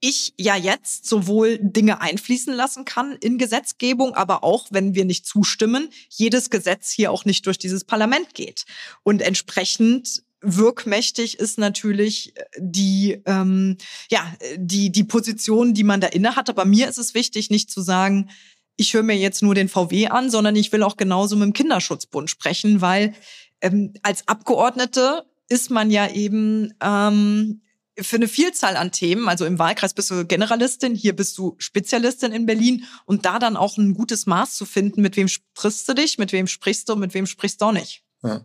ich 0.00 0.32
ja 0.38 0.56
jetzt 0.56 1.06
sowohl 1.06 1.58
Dinge 1.60 2.00
einfließen 2.00 2.54
lassen 2.54 2.86
kann 2.86 3.16
in 3.20 3.36
Gesetzgebung, 3.36 4.14
aber 4.14 4.42
auch, 4.42 4.68
wenn 4.70 4.94
wir 4.94 5.04
nicht 5.04 5.26
zustimmen, 5.26 5.90
jedes 6.08 6.48
Gesetz 6.48 6.90
hier 6.90 7.12
auch 7.12 7.26
nicht 7.26 7.44
durch 7.46 7.58
dieses 7.58 7.84
Parlament 7.84 8.34
geht. 8.34 8.64
Und 9.02 9.20
entsprechend 9.20 10.22
wirkmächtig 10.42 11.38
ist 11.38 11.58
natürlich 11.58 12.36
äh, 12.36 12.44
die 12.58 13.22
ähm, 13.26 13.76
ja 14.10 14.20
die 14.56 14.90
die 14.90 15.04
Position, 15.04 15.74
die 15.74 15.84
man 15.84 16.00
da 16.00 16.08
inne 16.08 16.36
hat. 16.36 16.48
Aber 16.48 16.64
mir 16.64 16.88
ist 16.88 16.98
es 16.98 17.14
wichtig, 17.14 17.50
nicht 17.50 17.70
zu 17.70 17.80
sagen, 17.80 18.30
ich 18.76 18.94
höre 18.94 19.02
mir 19.02 19.16
jetzt 19.16 19.42
nur 19.42 19.54
den 19.54 19.68
VW 19.68 20.08
an, 20.08 20.30
sondern 20.30 20.56
ich 20.56 20.72
will 20.72 20.82
auch 20.82 20.96
genauso 20.96 21.36
mit 21.36 21.44
dem 21.44 21.52
Kinderschutzbund 21.52 22.30
sprechen, 22.30 22.80
weil 22.80 23.14
ähm, 23.60 23.92
als 24.02 24.26
Abgeordnete 24.26 25.26
ist 25.48 25.70
man 25.70 25.90
ja 25.90 26.10
eben 26.10 26.72
ähm, 26.82 27.60
für 27.98 28.16
eine 28.16 28.28
Vielzahl 28.28 28.76
an 28.76 28.92
Themen. 28.92 29.28
Also 29.28 29.44
im 29.44 29.58
Wahlkreis 29.58 29.92
bist 29.92 30.10
du 30.10 30.24
Generalistin, 30.24 30.94
hier 30.94 31.14
bist 31.14 31.36
du 31.36 31.56
Spezialistin 31.58 32.32
in 32.32 32.46
Berlin 32.46 32.84
und 33.04 33.26
da 33.26 33.38
dann 33.38 33.56
auch 33.56 33.76
ein 33.76 33.94
gutes 33.94 34.26
Maß 34.26 34.54
zu 34.54 34.64
finden, 34.64 35.02
mit 35.02 35.16
wem 35.16 35.28
sprichst 35.28 35.88
du 35.88 35.94
dich, 35.94 36.16
mit 36.16 36.32
wem 36.32 36.46
sprichst 36.46 36.88
du, 36.88 36.96
mit 36.96 37.12
wem 37.14 37.26
sprichst 37.26 37.60
du 37.60 37.66
auch 37.66 37.72
nicht. 37.72 38.02
Ja. 38.22 38.44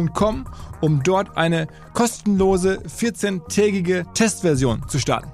um 0.81 1.03
dort 1.03 1.37
eine 1.37 1.67
kostenlose 1.93 2.79
14-tägige 2.87 4.05
Testversion 4.13 4.87
zu 4.87 4.99
starten. 4.99 5.31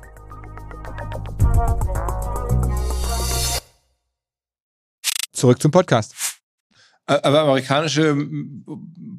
Zurück 5.31 5.61
zum 5.61 5.71
Podcast. 5.71 6.26
Aber 7.07 7.41
amerikanische 7.41 8.17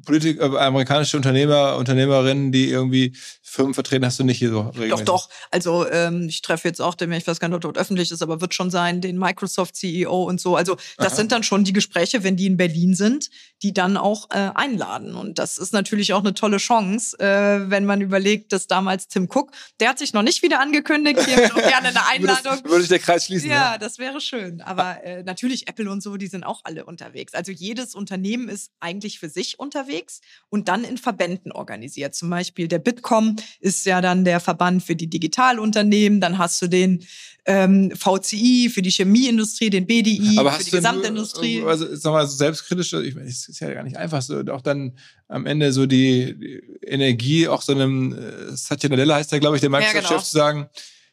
Politik, 0.05 0.39
äh, 0.39 0.45
amerikanische 0.45 1.17
Unternehmer, 1.17 1.75
Unternehmerinnen, 1.77 2.51
die 2.51 2.69
irgendwie 2.69 3.15
Firmen 3.41 3.73
vertreten, 3.73 4.05
hast 4.05 4.19
du 4.19 4.23
nicht 4.23 4.37
hier 4.37 4.51
so 4.51 4.61
regelmäßig? 4.61 5.05
Doch, 5.05 5.27
doch. 5.27 5.29
Also 5.51 5.89
ähm, 5.89 6.27
ich 6.29 6.41
treffe 6.41 6.67
jetzt 6.67 6.81
auch 6.81 6.93
den, 6.93 7.11
ich 7.11 7.25
weiß 7.25 7.39
gar 7.39 7.47
nicht, 7.47 7.55
ob 7.55 7.61
dort 7.61 7.77
öffentlich 7.77 8.11
ist, 8.11 8.21
aber 8.21 8.41
wird 8.41 8.53
schon 8.53 8.69
sein, 8.69 9.01
den 9.01 9.17
Microsoft-CEO 9.17 10.23
und 10.23 10.39
so. 10.39 10.55
Also 10.55 10.77
das 10.97 11.07
Aha. 11.07 11.15
sind 11.15 11.31
dann 11.31 11.43
schon 11.43 11.63
die 11.63 11.73
Gespräche, 11.73 12.23
wenn 12.23 12.37
die 12.37 12.45
in 12.45 12.57
Berlin 12.57 12.93
sind, 12.93 13.29
die 13.63 13.73
dann 13.73 13.97
auch 13.97 14.29
äh, 14.29 14.51
einladen. 14.53 15.15
Und 15.15 15.39
das 15.39 15.57
ist 15.57 15.73
natürlich 15.73 16.13
auch 16.13 16.19
eine 16.19 16.33
tolle 16.33 16.57
Chance, 16.57 17.17
äh, 17.19 17.69
wenn 17.69 17.85
man 17.85 18.01
überlegt, 18.01 18.53
dass 18.53 18.67
damals 18.67 19.07
Tim 19.07 19.27
Cook, 19.33 19.51
der 19.79 19.89
hat 19.89 19.99
sich 19.99 20.13
noch 20.13 20.23
nicht 20.23 20.43
wieder 20.43 20.59
angekündigt, 20.59 21.19
hier 21.25 21.47
noch 21.49 21.55
gerne 21.55 21.89
eine 21.89 22.07
Einladung. 22.09 22.63
würde 22.65 22.81
sich 22.81 22.89
der 22.89 22.99
Kreis 22.99 23.25
schließen. 23.25 23.49
Ja, 23.49 23.73
ja, 23.73 23.77
das 23.77 23.97
wäre 23.97 24.21
schön. 24.21 24.61
Aber 24.61 25.03
äh, 25.03 25.23
natürlich 25.23 25.67
Apple 25.67 25.89
und 25.89 26.01
so, 26.01 26.17
die 26.17 26.27
sind 26.27 26.43
auch 26.43 26.61
alle 26.63 26.85
unterwegs. 26.85 27.33
Also 27.33 27.51
jedes 27.79 27.95
Unternehmen 27.95 28.49
ist 28.49 28.71
eigentlich 28.79 29.19
für 29.19 29.29
sich 29.29 29.59
unterwegs 29.59 30.21
und 30.49 30.67
dann 30.67 30.83
in 30.83 30.97
Verbänden 30.97 31.51
organisiert. 31.51 32.13
Zum 32.13 32.29
Beispiel 32.29 32.67
der 32.67 32.79
Bitkom 32.79 33.35
ist 33.59 33.85
ja 33.85 34.01
dann 34.01 34.25
der 34.25 34.39
Verband 34.39 34.83
für 34.83 34.95
die 34.95 35.07
Digitalunternehmen. 35.07 36.19
Dann 36.21 36.37
hast 36.37 36.61
du 36.61 36.67
den 36.67 37.03
ähm, 37.45 37.91
VCI 37.95 38.69
für 38.73 38.81
die 38.81 38.91
Chemieindustrie, 38.91 39.69
den 39.69 39.87
BDI 39.87 40.37
Aber 40.37 40.51
für 40.51 40.63
die 40.63 40.71
Gesamtindustrie. 40.71 41.63
Also 41.63 41.95
sag 41.95 42.11
mal, 42.11 42.27
so 42.27 42.35
selbstkritisch, 42.35 42.93
ich 42.93 43.15
meine, 43.15 43.27
es 43.27 43.47
ist 43.47 43.59
ja 43.59 43.73
gar 43.73 43.83
nicht 43.83 43.97
einfach 43.97 44.21
so, 44.21 44.39
auch 44.51 44.61
dann 44.61 44.97
am 45.27 45.45
Ende 45.45 45.71
so 45.71 45.85
die, 45.85 46.37
die 46.37 46.61
Energie, 46.85 47.47
auch 47.47 47.61
so 47.61 47.71
einem 47.71 48.13
äh, 48.13 48.55
Satya 48.55 48.89
Nadella 48.89 49.15
heißt 49.15 49.31
der, 49.31 49.39
glaube 49.39 49.55
ich, 49.55 49.61
der 49.61 49.69
Microsoft-Chef 49.69 50.03
ja, 50.03 50.09
genau. 50.09 50.21
zu 50.21 50.31
sagen, 50.31 50.69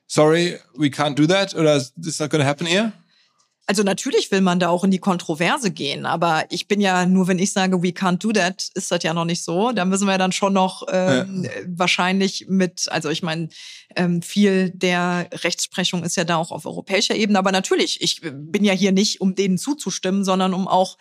sorry, 0.07 0.59
we 0.75 0.89
can't 0.89 1.14
do 1.14 1.27
that 1.27 1.55
oder 1.55 1.77
it's 1.77 2.19
not 2.19 2.31
gonna 2.31 2.45
happen 2.45 2.67
here? 2.67 2.93
Also 3.69 3.83
natürlich 3.83 4.31
will 4.31 4.43
man 4.43 4.61
da 4.61 4.69
auch 4.69 4.85
in 4.85 4.93
die 4.93 5.01
Kontroverse 5.01 5.73
gehen, 5.73 6.07
aber 6.07 6.45
ich 6.51 6.69
bin 6.69 6.81
ja 6.81 7.05
nur, 7.05 7.27
wenn 7.27 7.41
ich 7.41 7.53
sage, 7.53 7.83
we 7.83 7.89
can't 7.89 8.19
do 8.19 8.31
that, 8.31 8.71
ist 8.75 8.93
das 8.93 9.03
ja 9.03 9.12
noch 9.12 9.25
nicht 9.25 9.43
so. 9.43 9.73
Da 9.73 9.85
müssen 9.85 10.07
wir 10.07 10.19
dann 10.19 10.31
schon 10.31 10.53
noch 10.53 10.85
ähm, 10.89 11.43
ja. 11.45 11.51
wahrscheinlich 11.67 12.47
mit, 12.49 12.87
also 12.93 13.11
ich 13.11 13.25
meine, 13.25 13.49
ähm, 13.97 14.23
viel 14.23 14.71
der 14.71 15.29
Rechtsprechung 15.33 16.05
ist 16.05 16.17
ja 16.17 16.23
da 16.23 16.37
auch 16.37 16.53
auf 16.53 16.64
europäischer 16.64 17.17
Ebene, 17.17 17.41
aber 17.41 17.51
natürlich, 17.51 18.01
ich 18.03 18.21
bin 18.23 18.64
ja 18.64 18.73
hier 18.73 18.93
nicht, 18.93 19.21
um 19.21 19.35
denen 19.35 19.59
zuzustimmen, 19.59 20.25
sondern 20.25 20.55
um 20.55 20.69
auch 20.69 20.97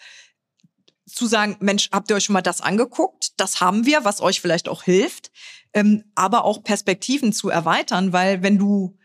zu 1.06 1.28
sagen, 1.28 1.58
Mensch, 1.60 1.90
habt 1.92 2.10
ihr 2.10 2.16
euch 2.16 2.24
schon 2.24 2.34
mal 2.34 2.42
das 2.42 2.62
angeguckt? 2.62 3.34
Das 3.38 3.62
haben 3.62 3.86
wir, 3.86 4.06
was 4.06 4.22
euch 4.22 4.42
vielleicht 4.42 4.68
auch 4.70 4.82
hilft, 4.82 5.32
ähm, 5.74 6.04
aber 6.16 6.46
auch 6.46 6.64
Perspektiven 6.64 7.32
zu 7.32 7.50
erweitern, 7.50 8.12
weil 8.12 8.42
wenn 8.42 8.58
du 8.58 8.98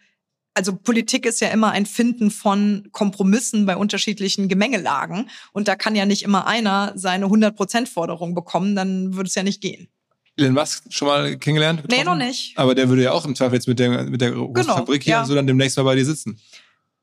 also 0.54 0.74
Politik 0.74 1.26
ist 1.26 1.40
ja 1.40 1.48
immer 1.48 1.70
ein 1.70 1.86
Finden 1.86 2.30
von 2.30 2.88
Kompromissen 2.92 3.66
bei 3.66 3.76
unterschiedlichen 3.76 4.48
Gemengelagen. 4.48 5.30
Und 5.52 5.68
da 5.68 5.76
kann 5.76 5.94
ja 5.94 6.06
nicht 6.06 6.22
immer 6.22 6.46
einer 6.46 6.92
seine 6.96 7.26
100%-Forderung 7.26 8.34
bekommen, 8.34 8.74
dann 8.74 9.14
würde 9.14 9.28
es 9.28 9.34
ja 9.34 9.42
nicht 9.42 9.60
gehen. 9.60 9.88
Elon 10.36 10.54
Musk 10.54 10.84
schon 10.90 11.08
mal 11.08 11.36
kennengelernt? 11.36 11.82
Getroffen? 11.82 11.98
Nee, 11.98 12.04
noch 12.04 12.16
nicht. 12.16 12.56
Aber 12.56 12.74
der 12.74 12.88
würde 12.88 13.02
ja 13.02 13.12
auch 13.12 13.24
im 13.24 13.34
Zweifel 13.34 13.54
jetzt 13.54 13.68
mit 13.68 13.78
der, 13.78 14.04
mit 14.04 14.20
der 14.20 14.32
großen 14.32 14.54
genau, 14.54 14.76
Fabrik 14.76 15.02
hier 15.02 15.12
ja. 15.12 15.20
und 15.20 15.26
so 15.26 15.34
dann 15.34 15.46
demnächst 15.46 15.76
mal 15.76 15.82
bei 15.82 15.94
dir 15.94 16.04
sitzen 16.04 16.40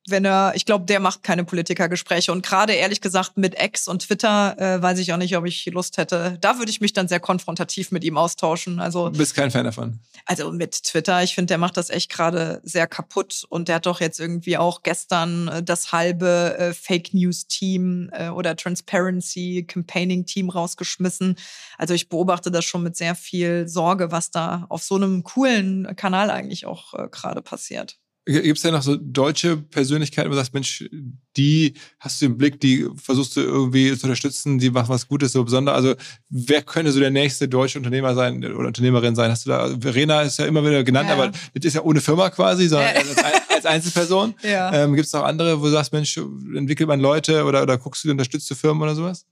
wenn 0.08 0.26
er, 0.26 0.54
ich 0.56 0.66
glaube, 0.66 0.86
der 0.86 1.00
macht 1.00 1.24
keine 1.24 1.44
Politikergespräche. 1.44 2.32
Und 2.32 2.46
gerade 2.46 2.74
ehrlich 2.74 3.02
gesagt 3.02 3.38
mit 3.38 3.62
X 3.62 3.88
und 3.88 4.04
Twitter 4.04 4.56
äh, 4.58 4.82
weiß 4.82 5.00
ich 5.00 5.14
auch 5.14 5.18
nicht, 5.18 5.36
ob 5.36 5.46
ich 5.46 5.66
Lust 5.66 5.98
hätte. 5.98 6.38
Da 6.42 6.58
würde 6.58 6.72
ich 6.72 6.82
mich 6.82 6.94
dann 6.94 7.08
sehr 7.08 7.20
konfrontativ 7.20 7.92
mit 7.92 8.04
ihm 8.04 8.18
austauschen. 8.18 8.80
Also 8.80 9.10
du 9.10 9.18
bist 9.18 9.36
kein 9.36 9.52
Fan 9.52 9.66
davon. 9.66 10.00
Also 10.26 10.52
mit 10.52 10.84
Twitter, 10.84 11.24
ich 11.24 11.36
finde, 11.36 11.48
der 11.48 11.58
macht 11.58 11.78
das 11.78 11.90
echt 11.90 12.10
gerade 12.10 12.62
sehr 12.64 12.88
kaputt. 12.88 13.46
Und 13.50 13.68
der 13.68 13.76
hat 13.76 13.86
doch 13.86 14.00
jetzt 14.00 14.20
irgendwie 14.20 14.58
auch 14.58 14.82
gestern 14.84 15.50
äh, 15.50 15.64
das 15.64 15.92
halbe 15.92 16.56
äh, 16.58 16.74
Fake 16.74 17.14
News 17.14 17.48
Team 17.48 18.10
äh, 18.14 18.30
oder 18.30 18.56
Transparency 18.56 19.66
Campaigning 19.68 20.26
Team 20.26 20.50
rausgeschmissen. 20.50 21.36
Also 21.78 21.94
ich 21.94 22.10
beobachte 22.10 22.50
das 22.50 22.66
schon 22.66 22.84
mit 22.84 22.96
sehr 22.96 23.16
viel 23.16 23.68
Sorge, 23.68 24.12
was 24.12 24.32
da 24.32 24.66
auf 24.70 24.84
so 24.84 24.96
einem 24.96 25.24
coolen 25.24 25.96
Kanal 25.96 26.32
eigentlich 26.32 26.66
auch 26.66 26.94
äh, 26.94 27.08
gerade 27.12 27.42
passiert. 27.42 27.98
Gibt 28.28 28.58
es 28.58 28.64
ja 28.64 28.72
noch 28.72 28.82
so 28.82 28.98
deutsche 29.00 29.56
Persönlichkeiten, 29.56 30.30
wo 30.30 30.34
du 30.34 30.38
sagst, 30.38 30.54
Mensch, 30.54 30.84
die 31.38 31.74
hast 31.98 32.22
du 32.22 32.26
im 32.26 32.38
Blick, 32.38 32.60
die 32.60 32.86
versuchst 33.02 33.38
du 33.38 33.42
irgendwie 33.42 33.98
zu 33.98 34.06
unterstützen, 34.06 34.60
die 34.60 34.70
machen 34.70 34.90
was 34.90 35.08
Gutes, 35.08 35.32
so 35.32 35.46
besonders. 35.46 35.76
Also 35.76 35.96
wer 36.30 36.62
könnte 36.62 36.92
so 36.92 37.00
der 37.00 37.10
nächste 37.10 37.48
deutsche 37.48 37.78
Unternehmer 37.80 38.16
sein 38.16 38.44
oder 38.44 38.68
Unternehmerin 38.68 39.16
sein? 39.16 39.32
Hast 39.32 39.46
du 39.46 39.52
da, 39.52 39.70
Verena 39.80 40.24
ist 40.24 40.40
ja 40.40 40.46
immer 40.46 40.62
wieder 40.66 40.84
genannt, 40.84 41.08
ja. 41.08 41.16
aber 41.16 41.28
das 41.30 41.64
ist 41.64 41.76
ja 41.76 41.84
ohne 41.84 42.02
Firma 42.02 42.30
quasi, 42.30 42.68
sondern 42.68 42.94
ja. 42.94 43.00
als, 43.00 43.18
als, 43.56 43.66
Einzelperson. 43.66 44.34
Ja. 44.44 44.74
Ähm, 44.74 44.94
Gibt 44.94 45.08
es 45.08 45.14
noch 45.14 45.24
andere, 45.24 45.60
wo 45.60 45.66
du 45.66 45.72
sagst, 45.72 45.94
Mensch, 45.94 46.18
entwickelt 46.18 46.88
man 46.88 47.00
Leute 47.00 47.46
oder, 47.46 47.64
oder 47.64 47.78
guckst 47.78 48.04
du, 48.04 48.12
unterstützt 48.12 48.50
du 48.52 48.56
Firmen 48.56 48.84
oder 48.84 48.96
sowas? 48.96 49.26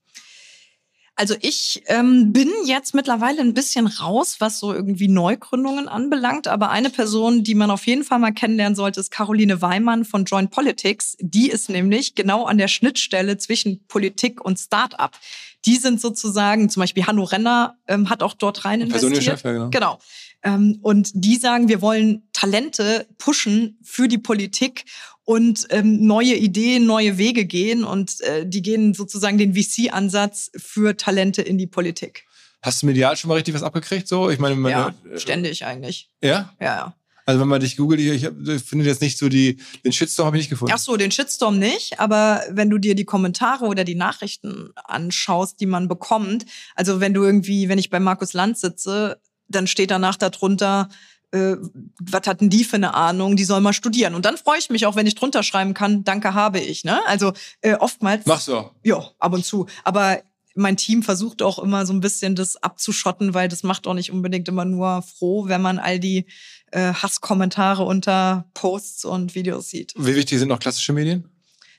Also 1.18 1.34
ich 1.39 1.82
ähm, 1.88 2.34
bin 2.34 2.51
jetzt 2.66 2.93
mittlerweile 2.93 3.39
ein 3.39 3.53
bisschen 3.53 3.88
raus, 3.88 4.36
was 4.39 4.59
so 4.59 4.74
irgendwie 4.74 5.07
Neugründungen 5.07 5.88
anbelangt. 5.88 6.47
Aber 6.49 6.72
eine 6.72 6.89
Person, 6.89 7.43
die 7.43 7.55
man 7.55 7.72
auf 7.72 7.88
jeden 7.88 8.03
Fall 8.03 8.20
mal 8.20 8.34
kennenlernen 8.34 8.76
sollte, 8.76 8.99
ist 8.99 9.11
Caroline 9.11 9.61
Weimann 9.61 10.03
von 10.03 10.26
Joint 10.26 10.51
Politics. 10.51 11.16
Die 11.22 11.49
ist 11.49 11.70
nämlich 11.70 12.16
genau 12.16 12.43
an 12.43 12.57
der 12.57 12.68
Schnittstelle 12.68 13.38
zwischen 13.38 13.86
Politik 13.88 14.43
und 14.43 14.59
Start-up. 14.59 15.18
Die 15.63 15.78
sind 15.78 16.01
sozusagen, 16.01 16.70
zum 16.70 16.82
Beispiel 16.82 17.07
Hanno 17.07 17.24
Renner 17.24 17.78
ähm, 17.88 18.09
hat 18.09 18.22
auch 18.22 18.34
dort 18.34 18.66
rein 18.66 18.82
investiert. 18.82 19.24
Chef, 19.24 19.43
ja, 19.43 19.51
genau. 19.53 19.70
genau. 19.70 19.99
Ähm, 20.46 20.80
und 20.82 21.12
die 21.14 21.36
sagen, 21.36 21.68
wir 21.68 21.82
wollen 21.82 22.24
Talente 22.32 23.08
pushen 23.18 23.80
für 23.84 24.08
die 24.08 24.20
Politik 24.20 24.86
und 25.26 25.66
ähm, 25.72 26.06
neue 26.06 26.36
Ideen, 26.36 26.86
neue 26.86 27.18
Wege 27.18 27.46
gehen 27.46 27.84
und 27.84 28.22
äh, 28.22 28.48
die 28.48 28.62
gehen 28.62 28.93
sozusagen 28.93 29.39
den 29.39 29.56
VC-Ansatz 29.56 30.52
für 30.56 30.96
Talente 30.96 31.41
in 31.41 31.58
die 31.58 31.68
Politik. 31.68 32.26
Hast 32.62 32.84
du 32.84 32.86
medial 32.86 33.18
schon 33.18 33.30
mal 33.30 33.36
richtig 33.36 33.56
was 33.56 33.64
abgekriegt? 33.64 34.08
So, 34.08 34.30
ich 34.30 34.39
meine, 34.39 34.70
ja, 34.70 34.93
äh, 35.12 35.20
ständig 35.20 35.66
eigentlich. 35.66 36.10
Ja, 36.22 36.54
ja. 36.60 36.66
ja. 36.66 36.96
Also 37.28 37.41
wenn 37.41 37.48
man 37.48 37.60
dich 37.60 37.76
googelt, 37.76 38.00
ich, 38.00 38.24
ich 38.24 38.64
finde 38.64 38.86
jetzt 38.86 39.02
nicht 39.02 39.18
so 39.18 39.30
die, 39.30 39.58
den 39.84 39.91
Shitstorm 39.91 40.28
habe 40.28 40.38
ich 40.38 40.41
nicht 40.41 40.50
gefunden. 40.52 40.74
Ach 40.76 40.80
so, 40.80 40.96
den 40.96 41.10
Shitstorm 41.10 41.58
nicht, 41.58 42.00
aber 42.00 42.43
wenn 42.52 42.70
du 42.70 42.78
dir 42.78 42.93
die 42.93 43.06
Kommentare 43.06 43.66
oder 43.66 43.84
die 43.84 43.96
Nachrichten 43.96 44.70
anschaust, 44.76 45.60
die 45.60 45.66
man 45.66 45.88
bekommt, 45.88 46.46
also 46.76 47.00
wenn 47.00 47.16
du 47.16 47.24
irgendwie, 47.24 47.68
wenn 47.68 47.80
ich 47.80 47.89
bei 47.89 48.00
Markus 48.00 48.34
Land 48.34 48.60
sitze, 48.60 49.20
dann 49.48 49.68
steht 49.68 49.91
danach 49.91 50.16
darunter, 50.16 50.89
äh, 51.32 51.56
was 52.00 52.28
hatten 52.28 52.50
die 52.50 52.64
für 52.64 52.78
eine 52.78 52.93
Ahnung, 52.93 53.36
die 53.36 53.43
soll 53.43 53.62
mal 53.62 53.74
studieren. 53.74 54.16
Und 54.16 54.26
dann 54.26 54.38
freue 54.38 54.60
ich 54.60 54.70
mich 54.70 54.86
auch, 54.86 54.96
wenn 54.96 55.08
ich 55.08 55.16
drunter 55.16 55.43
schreiben 55.43 55.74
kann, 55.74 56.04
danke 56.04 56.34
habe 56.34 56.60
ich. 56.60 56.84
Ne? 56.84 57.00
Also 57.08 57.34
äh, 57.62 57.76
oftmals. 57.76 58.26
Machst 58.26 58.48
du. 58.48 58.70
Ja, 58.84 59.12
ab 59.20 59.34
und 59.34 59.46
zu. 59.46 59.68
Aber 59.84 60.22
mein 60.56 60.78
Team 60.78 61.04
versucht 61.04 61.41
auch 61.41 61.60
immer 61.60 61.86
so 61.86 61.93
ein 61.93 62.00
bisschen 62.00 62.36
das 62.36 62.56
abzuschotten, 62.58 63.34
weil 63.34 63.50
das 63.50 63.64
macht 63.64 63.88
auch 63.88 63.93
nicht 63.93 64.12
unbedingt 64.12 64.48
immer 64.48 64.66
nur 64.66 65.02
froh, 65.02 65.48
wenn 65.48 65.62
man 65.62 65.80
all 65.80 66.00
die 66.00 66.26
äh, 66.72 66.93
Hasskommentare 66.93 67.84
unter 67.84 68.50
Posts 68.54 69.06
und 69.06 69.36
Videos 69.36 69.70
sieht. 69.70 69.93
Wie 69.98 70.16
wichtig 70.16 70.39
sind 70.39 70.52
auch 70.52 70.60
klassische 70.60 70.93
Medien? 70.93 71.30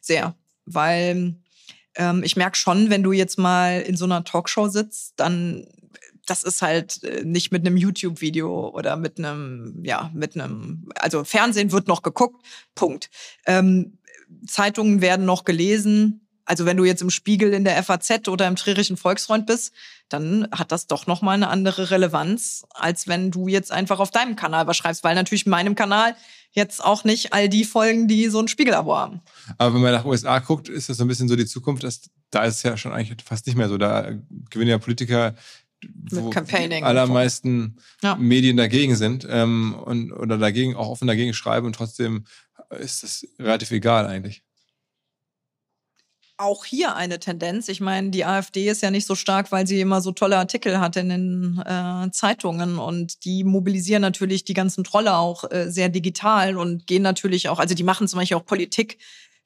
Sehr, 0.02 0.34
weil 0.66 1.36
ähm, 1.94 2.22
ich 2.22 2.36
merke 2.36 2.56
schon, 2.56 2.90
wenn 2.90 3.02
du 3.02 3.12
jetzt 3.12 3.38
mal 3.38 3.80
in 3.80 3.96
so 3.96 4.04
einer 4.04 4.24
Talkshow 4.24 4.68
sitzt, 4.68 5.14
dann 5.16 5.66
das 6.26 6.42
ist 6.42 6.62
halt 6.62 7.02
äh, 7.04 7.24
nicht 7.24 7.52
mit 7.52 7.66
einem 7.66 7.76
YouTube-Video 7.76 8.68
oder 8.70 8.96
mit 8.96 9.18
einem, 9.18 9.80
ja, 9.82 10.10
mit 10.12 10.34
einem, 10.34 10.88
also 10.96 11.24
Fernsehen 11.24 11.72
wird 11.72 11.88
noch 11.88 12.02
geguckt, 12.02 12.44
Punkt. 12.74 13.10
Ähm, 13.46 13.98
Zeitungen 14.46 15.00
werden 15.00 15.24
noch 15.24 15.44
gelesen. 15.44 16.28
Also 16.44 16.64
wenn 16.64 16.76
du 16.76 16.84
jetzt 16.84 17.02
im 17.02 17.10
Spiegel 17.10 17.52
in 17.52 17.64
der 17.64 17.82
FAZ 17.82 18.28
oder 18.28 18.46
im 18.46 18.56
Trierischen 18.56 18.96
Volksfreund 18.96 19.46
bist, 19.46 19.72
dann 20.08 20.48
hat 20.52 20.70
das 20.70 20.86
doch 20.86 21.06
noch 21.06 21.22
mal 21.22 21.32
eine 21.32 21.48
andere 21.48 21.90
Relevanz, 21.90 22.64
als 22.70 23.08
wenn 23.08 23.30
du 23.32 23.48
jetzt 23.48 23.72
einfach 23.72 23.98
auf 23.98 24.12
deinem 24.12 24.36
Kanal 24.36 24.66
was 24.66 24.76
schreibst, 24.76 25.02
weil 25.02 25.16
natürlich 25.16 25.46
in 25.46 25.50
meinem 25.50 25.74
Kanal 25.74 26.14
jetzt 26.52 26.82
auch 26.82 27.04
nicht 27.04 27.32
all 27.32 27.48
die 27.48 27.64
folgen, 27.64 28.06
die 28.06 28.28
so 28.28 28.40
ein 28.40 28.48
Spiegelabo 28.48 28.96
haben. 28.96 29.20
Aber 29.58 29.74
wenn 29.74 29.82
man 29.82 29.92
nach 29.92 30.04
USA 30.04 30.38
guckt, 30.38 30.68
ist 30.68 30.88
das 30.88 30.96
so 30.96 31.04
ein 31.04 31.08
bisschen 31.08 31.28
so 31.28 31.36
die 31.36 31.46
Zukunft, 31.46 31.82
dass 31.82 32.02
da 32.30 32.44
ist 32.44 32.56
es 32.56 32.62
ja 32.62 32.76
schon 32.76 32.92
eigentlich 32.92 33.24
fast 33.24 33.46
nicht 33.46 33.56
mehr 33.56 33.68
so. 33.68 33.76
Da 33.76 34.12
gewinnen 34.50 34.70
ja 34.70 34.78
Politiker 34.78 35.34
wo 36.10 36.30
die 36.30 36.82
allermeisten 36.82 37.76
ja. 38.02 38.16
Medien 38.16 38.56
dagegen 38.56 38.96
sind 38.96 39.26
ähm, 39.28 39.74
und 39.74 40.12
oder 40.12 40.38
dagegen 40.38 40.76
auch 40.76 40.88
offen 40.88 41.06
dagegen 41.06 41.34
schreiben 41.34 41.66
und 41.66 41.74
trotzdem 41.74 42.24
ist 42.70 43.02
das 43.02 43.26
relativ 43.38 43.70
egal 43.70 44.06
eigentlich. 44.06 44.42
Auch 46.38 46.66
hier 46.66 46.96
eine 46.96 47.18
Tendenz. 47.18 47.68
Ich 47.68 47.80
meine, 47.80 48.10
die 48.10 48.26
AfD 48.26 48.68
ist 48.68 48.82
ja 48.82 48.90
nicht 48.90 49.06
so 49.06 49.14
stark, 49.14 49.52
weil 49.52 49.66
sie 49.66 49.80
immer 49.80 50.02
so 50.02 50.12
tolle 50.12 50.36
Artikel 50.36 50.80
hat 50.80 50.96
in 50.96 51.08
den 51.08 51.62
äh, 51.64 52.10
Zeitungen 52.10 52.78
und 52.78 53.24
die 53.24 53.42
mobilisieren 53.42 54.02
natürlich 54.02 54.44
die 54.44 54.52
ganzen 54.52 54.84
Trolle 54.84 55.16
auch 55.16 55.50
äh, 55.50 55.70
sehr 55.70 55.88
digital 55.88 56.58
und 56.58 56.86
gehen 56.86 57.02
natürlich 57.02 57.48
auch, 57.48 57.58
also 57.58 57.74
die 57.74 57.84
machen 57.84 58.06
zum 58.06 58.18
Beispiel 58.20 58.36
auch 58.36 58.44
Politik 58.44 58.98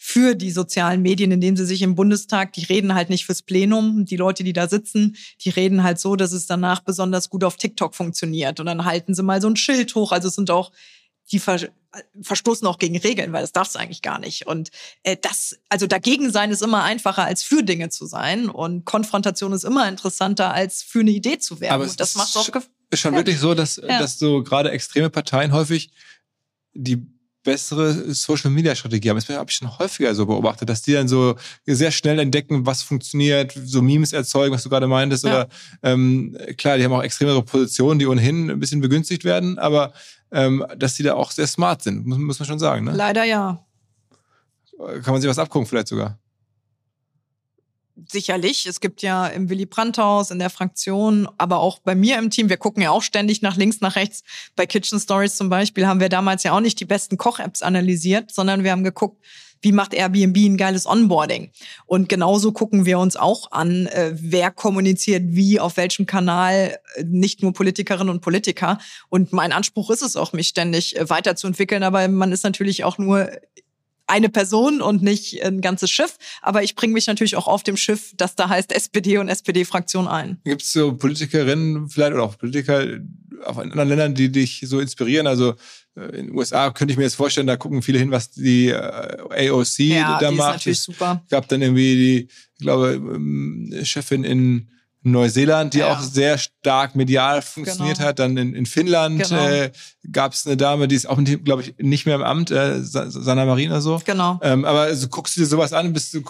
für 0.02 0.34
die 0.34 0.50
sozialen 0.50 1.02
Medien, 1.02 1.30
indem 1.30 1.58
sie 1.58 1.66
sich 1.66 1.82
im 1.82 1.94
Bundestag, 1.94 2.54
die 2.54 2.64
reden 2.64 2.94
halt 2.94 3.10
nicht 3.10 3.26
fürs 3.26 3.42
Plenum, 3.42 4.06
die 4.06 4.16
Leute, 4.16 4.42
die 4.44 4.54
da 4.54 4.66
sitzen, 4.66 5.14
die 5.42 5.50
reden 5.50 5.82
halt 5.82 6.00
so, 6.00 6.16
dass 6.16 6.32
es 6.32 6.46
danach 6.46 6.80
besonders 6.80 7.28
gut 7.28 7.44
auf 7.44 7.58
TikTok 7.58 7.94
funktioniert. 7.94 8.60
Und 8.60 8.66
dann 8.66 8.86
halten 8.86 9.14
sie 9.14 9.22
mal 9.22 9.42
so 9.42 9.48
ein 9.48 9.56
Schild 9.56 9.94
hoch. 9.94 10.12
Also 10.12 10.28
es 10.28 10.36
sind 10.36 10.50
auch, 10.50 10.72
die 11.30 11.38
ver 11.38 11.68
verstoßen 12.22 12.66
auch 12.66 12.78
gegen 12.78 12.96
Regeln, 12.96 13.34
weil 13.34 13.42
das 13.42 13.52
darfst 13.52 13.74
du 13.74 13.78
eigentlich 13.78 14.00
gar 14.00 14.18
nicht. 14.18 14.46
Und 14.46 14.70
äh, 15.02 15.18
das, 15.20 15.58
also 15.68 15.86
dagegen 15.86 16.30
sein 16.32 16.50
ist 16.50 16.62
immer 16.62 16.82
einfacher, 16.82 17.24
als 17.24 17.42
für 17.42 17.62
Dinge 17.62 17.90
zu 17.90 18.06
sein. 18.06 18.48
Und 18.48 18.86
Konfrontation 18.86 19.52
ist 19.52 19.64
immer 19.64 19.86
interessanter, 19.86 20.54
als 20.54 20.82
für 20.82 21.00
eine 21.00 21.10
Idee 21.10 21.38
zu 21.38 21.60
werden. 21.60 21.74
Aber 21.74 21.84
es 21.84 21.96
das 21.96 22.14
macht 22.14 22.34
auch 22.36 22.48
ist 22.90 23.00
schon 23.00 23.14
wirklich 23.14 23.38
so, 23.38 23.54
dass, 23.54 23.76
ja. 23.76 23.98
dass 23.98 24.18
so 24.18 24.42
gerade 24.42 24.70
extreme 24.70 25.10
Parteien 25.10 25.52
häufig 25.52 25.90
die 26.72 27.06
bessere 27.42 28.12
Social 28.14 28.50
Media 28.50 28.74
Strategie 28.74 29.10
haben. 29.10 29.16
Das 29.16 29.28
habe 29.28 29.50
ich 29.50 29.56
schon 29.56 29.78
häufiger 29.78 30.14
so 30.14 30.26
beobachtet, 30.26 30.68
dass 30.68 30.82
die 30.82 30.92
dann 30.92 31.08
so 31.08 31.36
sehr 31.66 31.90
schnell 31.90 32.18
entdecken, 32.18 32.66
was 32.66 32.82
funktioniert, 32.82 33.52
so 33.64 33.82
Memes 33.82 34.12
erzeugen, 34.12 34.54
was 34.54 34.62
du 34.62 34.68
gerade 34.68 34.86
meintest. 34.86 35.24
Ja. 35.24 35.30
Oder 35.30 35.48
ähm, 35.82 36.36
klar, 36.56 36.76
die 36.76 36.84
haben 36.84 36.92
auch 36.92 37.02
extremere 37.02 37.42
Positionen, 37.42 37.98
die 37.98 38.06
ohnehin 38.06 38.50
ein 38.50 38.60
bisschen 38.60 38.80
begünstigt 38.80 39.24
werden, 39.24 39.58
aber 39.58 39.92
ähm, 40.32 40.64
dass 40.76 40.94
die 40.94 41.02
da 41.02 41.14
auch 41.14 41.30
sehr 41.30 41.46
smart 41.46 41.82
sind, 41.82 42.06
muss, 42.06 42.18
muss 42.18 42.38
man 42.38 42.46
schon 42.46 42.58
sagen. 42.58 42.84
Ne? 42.84 42.92
Leider 42.92 43.24
ja. 43.24 43.64
Kann 44.78 45.12
man 45.12 45.20
sich 45.20 45.28
was 45.28 45.38
abgucken, 45.38 45.66
vielleicht 45.66 45.88
sogar 45.88 46.18
sicherlich. 48.08 48.66
Es 48.66 48.80
gibt 48.80 49.02
ja 49.02 49.26
im 49.26 49.48
Willy 49.50 49.66
Brandt-Haus, 49.66 50.30
in 50.30 50.38
der 50.38 50.50
Fraktion, 50.50 51.28
aber 51.38 51.58
auch 51.58 51.78
bei 51.78 51.94
mir 51.94 52.18
im 52.18 52.30
Team, 52.30 52.48
wir 52.48 52.56
gucken 52.56 52.82
ja 52.82 52.90
auch 52.90 53.02
ständig 53.02 53.42
nach 53.42 53.56
links, 53.56 53.80
nach 53.80 53.96
rechts. 53.96 54.22
Bei 54.56 54.66
Kitchen 54.66 55.00
Stories 55.00 55.36
zum 55.36 55.48
Beispiel 55.48 55.86
haben 55.86 56.00
wir 56.00 56.08
damals 56.08 56.42
ja 56.42 56.52
auch 56.52 56.60
nicht 56.60 56.80
die 56.80 56.84
besten 56.84 57.16
Koch-Apps 57.16 57.62
analysiert, 57.62 58.30
sondern 58.32 58.64
wir 58.64 58.72
haben 58.72 58.84
geguckt, 58.84 59.18
wie 59.62 59.72
macht 59.72 59.94
Airbnb 59.94 60.36
ein 60.36 60.56
geiles 60.56 60.86
Onboarding? 60.86 61.50
Und 61.86 62.08
genauso 62.08 62.52
gucken 62.52 62.86
wir 62.86 62.98
uns 62.98 63.16
auch 63.16 63.52
an, 63.52 63.86
äh, 63.86 64.12
wer 64.14 64.50
kommuniziert 64.50 65.24
wie, 65.26 65.60
auf 65.60 65.76
welchem 65.76 66.06
Kanal, 66.06 66.78
äh, 66.94 67.04
nicht 67.04 67.42
nur 67.42 67.52
Politikerinnen 67.52 68.08
und 68.08 68.20
Politiker. 68.20 68.78
Und 69.08 69.32
mein 69.32 69.52
Anspruch 69.52 69.90
ist 69.90 70.02
es 70.02 70.16
auch, 70.16 70.32
mich 70.32 70.48
ständig 70.48 70.96
äh, 70.96 71.08
weiterzuentwickeln, 71.10 71.82
aber 71.82 72.08
man 72.08 72.32
ist 72.32 72.44
natürlich 72.44 72.84
auch 72.84 72.98
nur 72.98 73.30
eine 74.10 74.28
Person 74.28 74.82
und 74.82 75.02
nicht 75.02 75.42
ein 75.42 75.60
ganzes 75.60 75.90
Schiff. 75.90 76.16
Aber 76.42 76.62
ich 76.62 76.74
bringe 76.74 76.92
mich 76.92 77.06
natürlich 77.06 77.36
auch 77.36 77.46
auf 77.46 77.62
dem 77.62 77.76
Schiff, 77.76 78.12
das 78.16 78.34
da 78.34 78.48
heißt 78.48 78.72
SPD 78.72 79.18
und 79.18 79.28
SPD-Fraktion 79.28 80.08
ein. 80.08 80.40
Gibt 80.44 80.62
es 80.62 80.72
so 80.72 80.94
Politikerinnen 80.94 81.88
vielleicht 81.88 82.12
oder 82.12 82.24
auch 82.24 82.36
Politiker 82.36 82.84
auf 83.44 83.58
anderen 83.58 83.88
Ländern, 83.88 84.14
die 84.14 84.30
dich 84.30 84.62
so 84.66 84.80
inspirieren? 84.80 85.26
Also 85.26 85.54
äh, 85.96 86.04
in 86.18 86.26
den 86.26 86.36
USA 86.36 86.70
könnte 86.70 86.92
ich 86.92 86.98
mir 86.98 87.04
jetzt 87.04 87.14
vorstellen, 87.14 87.46
da 87.46 87.56
gucken 87.56 87.82
viele 87.82 87.98
hin, 87.98 88.10
was 88.10 88.30
die 88.30 88.68
äh, 88.68 89.50
AOC 89.50 89.78
ja, 89.78 90.18
da 90.18 90.30
die 90.30 90.36
macht. 90.36 90.48
Ist 90.48 90.54
natürlich 90.54 90.80
super. 90.80 91.24
gab 91.30 91.48
dann 91.48 91.62
irgendwie 91.62 91.94
die, 91.94 92.28
ich 92.58 92.60
glaube, 92.60 92.92
ähm, 92.94 93.72
Chefin 93.84 94.24
in 94.24 94.68
Neuseeland, 95.02 95.72
die 95.72 95.78
ja. 95.78 95.92
auch 95.92 96.00
sehr 96.00 96.36
stark 96.36 96.94
medial 96.94 97.40
funktioniert 97.40 97.96
genau. 97.96 98.08
hat. 98.08 98.18
Dann 98.18 98.36
in, 98.36 98.54
in 98.54 98.66
Finnland 98.66 99.22
genau. 99.22 99.48
äh, 99.48 99.72
gab 100.12 100.34
es 100.34 100.46
eine 100.46 100.58
Dame, 100.58 100.88
die 100.88 100.94
ist 100.94 101.08
auch, 101.08 101.18
glaube 101.42 101.62
ich, 101.62 101.74
nicht 101.78 102.04
mehr 102.04 102.16
im 102.16 102.22
Amt, 102.22 102.50
äh, 102.50 102.80
Sanna 102.82 103.46
Marina 103.46 103.80
so. 103.80 104.00
Genau. 104.04 104.38
Ähm, 104.42 104.66
aber 104.66 104.80
also, 104.80 105.08
guckst 105.08 105.36
du 105.36 105.40
dir 105.40 105.46
sowas 105.46 105.72
an? 105.72 105.94
Bist 105.94 106.12
du, 106.12 106.22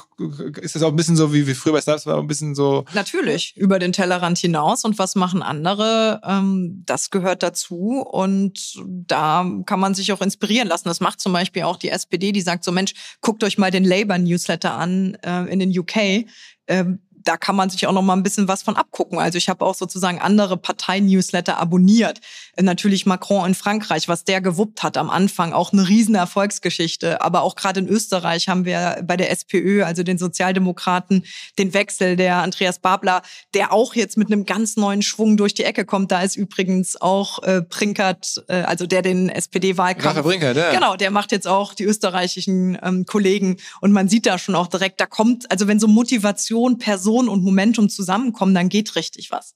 ist 0.61 0.77
das 0.77 0.83
auch 0.83 0.91
ein 0.91 0.97
bisschen 0.97 1.17
so 1.17 1.33
wie, 1.33 1.49
wie 1.49 1.55
früher 1.55 1.73
bei 1.73 1.81
Startups, 1.81 2.07
war 2.07 2.19
ein 2.19 2.29
bisschen 2.29 2.55
so? 2.55 2.85
Natürlich, 2.95 3.57
über 3.57 3.81
den 3.81 3.93
Tellerrand 3.93 4.39
hinaus. 4.39 4.85
Und 4.85 4.99
was 4.99 5.17
machen 5.17 5.43
andere? 5.43 6.21
Ähm, 6.25 6.83
das 6.87 7.11
gehört 7.11 7.43
dazu. 7.43 8.05
Und 8.09 8.81
da 8.87 9.45
kann 9.67 9.81
man 9.81 9.95
sich 9.95 10.13
auch 10.13 10.21
inspirieren 10.21 10.69
lassen. 10.69 10.89
Das 10.89 11.01
macht 11.01 11.21
zum 11.21 11.33
Beispiel 11.33 11.65
auch 11.65 11.77
die 11.77 11.89
SPD, 11.89 12.31
die 12.31 12.41
sagt 12.41 12.63
so, 12.63 12.71
Mensch, 12.71 12.93
guckt 13.21 13.43
euch 13.43 13.59
mal 13.59 13.73
den 13.73 13.85
Labour-Newsletter 13.85 14.73
an 14.73 15.17
äh, 15.25 15.45
in 15.53 15.59
den 15.59 15.77
UK. 15.77 16.27
Ähm, 16.69 17.01
da 17.25 17.37
kann 17.37 17.57
man 17.57 17.71
sich 17.71 17.87
auch 17.87 17.93
noch 17.93 18.03
mal 18.03 18.15
ein 18.15 18.23
bisschen 18.23 18.49
was 18.49 18.63
von 18.63 18.77
abgucken. 18.77 19.19
Also 19.19 19.39
ich 19.39 19.49
habe 19.49 19.65
auch 19.65 19.75
sozusagen 19.75 20.21
andere 20.21 20.57
Partei-Newsletter 20.57 21.59
abonniert. 21.59 22.21
Natürlich 22.63 23.07
Macron 23.07 23.49
in 23.49 23.55
Frankreich, 23.55 24.09
was 24.09 24.25
der 24.25 24.41
gewuppt 24.41 24.83
hat 24.83 24.97
am 24.97 25.11
Anfang, 25.11 25.53
auch 25.53 25.73
eine 25.73 25.89
riesen 25.89 26.15
Erfolgsgeschichte. 26.15 27.21
Aber 27.21 27.43
auch 27.43 27.57
gerade 27.57 27.81
in 27.81 27.89
Österreich 27.89 28.49
haben 28.49 28.65
wir 28.65 29.03
bei 29.05 29.17
der 29.17 29.31
SPÖ, 29.31 29.85
also 29.85 30.03
den 30.03 30.19
Sozialdemokraten, 30.19 31.25
den 31.59 31.75
Wechsel 31.75 32.17
der 32.17 32.37
Andreas 32.37 32.79
Babler, 32.79 33.23
der 33.55 33.73
auch 33.73 33.95
jetzt 33.95 34.17
mit 34.17 34.33
einem 34.33 34.45
ganz 34.45 34.77
neuen 34.77 35.03
Schwung 35.03 35.37
durch 35.37 35.55
die 35.55 35.65
Ecke 35.65 35.85
kommt. 35.85 36.13
Da 36.13 36.23
ist 36.23 36.37
übrigens 36.37 37.01
auch 37.01 37.43
äh, 37.43 37.63
Brinkert, 37.63 38.45
äh, 38.49 38.63
also 38.63 38.87
der 38.87 39.03
den 39.03 39.29
SPD-Wahlkampf. 39.29 40.23
Brinkert, 40.23 40.57
ja. 40.57 40.73
Genau, 40.73 40.97
der 40.97 41.11
macht 41.11 41.33
jetzt 41.33 41.47
auch 41.47 41.75
die 41.75 41.85
österreichischen 41.85 42.79
ähm, 42.83 43.07
Kollegen 43.07 43.57
und 43.81 43.93
man 43.93 44.09
sieht 44.09 44.27
da 44.27 44.39
schon 44.39 44.55
auch 44.55 44.67
direkt, 44.67 45.01
da 45.01 45.07
kommt, 45.07 45.51
also 45.51 45.67
wenn 45.67 45.81
so 45.81 45.89
Motivation, 45.89 46.79
Person 46.79 47.29
und 47.29 47.43
Momentum 47.43 47.89
zusammenkommen, 47.89 48.55
dann 48.55 48.69
geht 48.69 48.97
richtig 48.97 49.31
was. 49.31 49.55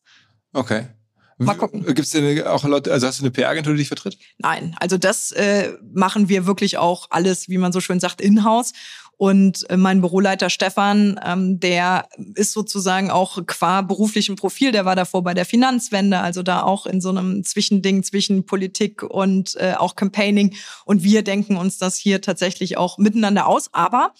Okay. 0.52 0.86
Mal 1.39 1.55
gucken. 1.55 1.85
Gibt 1.85 2.01
es 2.01 2.11
denn 2.11 2.43
auch 2.47 2.65
Leute, 2.65 2.93
also 2.93 3.06
hast 3.06 3.20
du 3.20 3.24
eine 3.24 3.31
PR-Agentur, 3.31 3.74
die 3.74 3.78
dich 3.78 3.89
vertritt? 3.89 4.19
Nein, 4.39 4.77
also 4.78 4.98
das 4.98 5.32
äh, 5.32 5.73
machen 5.93 6.28
wir 6.28 6.47
wirklich 6.47 6.78
auch 6.78 7.09
alles, 7.11 7.48
wie 7.48 7.59
man 7.59 7.73
so 7.73 7.81
schön 7.81 8.01
sagt, 8.01 8.20
in-house. 8.20 8.73
Und 9.16 9.69
äh, 9.70 9.77
mein 9.77 10.01
Büroleiter 10.01 10.51
Stefan, 10.51 11.20
ähm, 11.24 11.61
der 11.61 12.09
ist 12.35 12.52
sozusagen 12.52 13.11
auch 13.11 13.39
qua 13.47 13.82
beruflichem 13.82 14.35
Profil, 14.36 14.73
der 14.73 14.85
war 14.85 14.97
davor 14.97 15.23
bei 15.23 15.35
der 15.35 15.44
Finanzwende, 15.44 16.19
also 16.19 16.43
da 16.43 16.62
auch 16.62 16.86
in 16.86 17.01
so 17.01 17.11
einem 17.11 17.44
Zwischending 17.44 18.02
zwischen 18.02 18.44
Politik 18.44 19.02
und 19.02 19.55
äh, 19.56 19.74
auch 19.78 19.94
Campaigning. 19.94 20.56
Und 20.85 21.05
wir 21.05 21.23
denken 21.23 21.56
uns 21.56 21.78
das 21.78 21.97
hier 21.97 22.20
tatsächlich 22.20 22.77
auch 22.77 22.98
miteinander 22.98 23.47
aus. 23.47 23.70
Aber, 23.73 24.15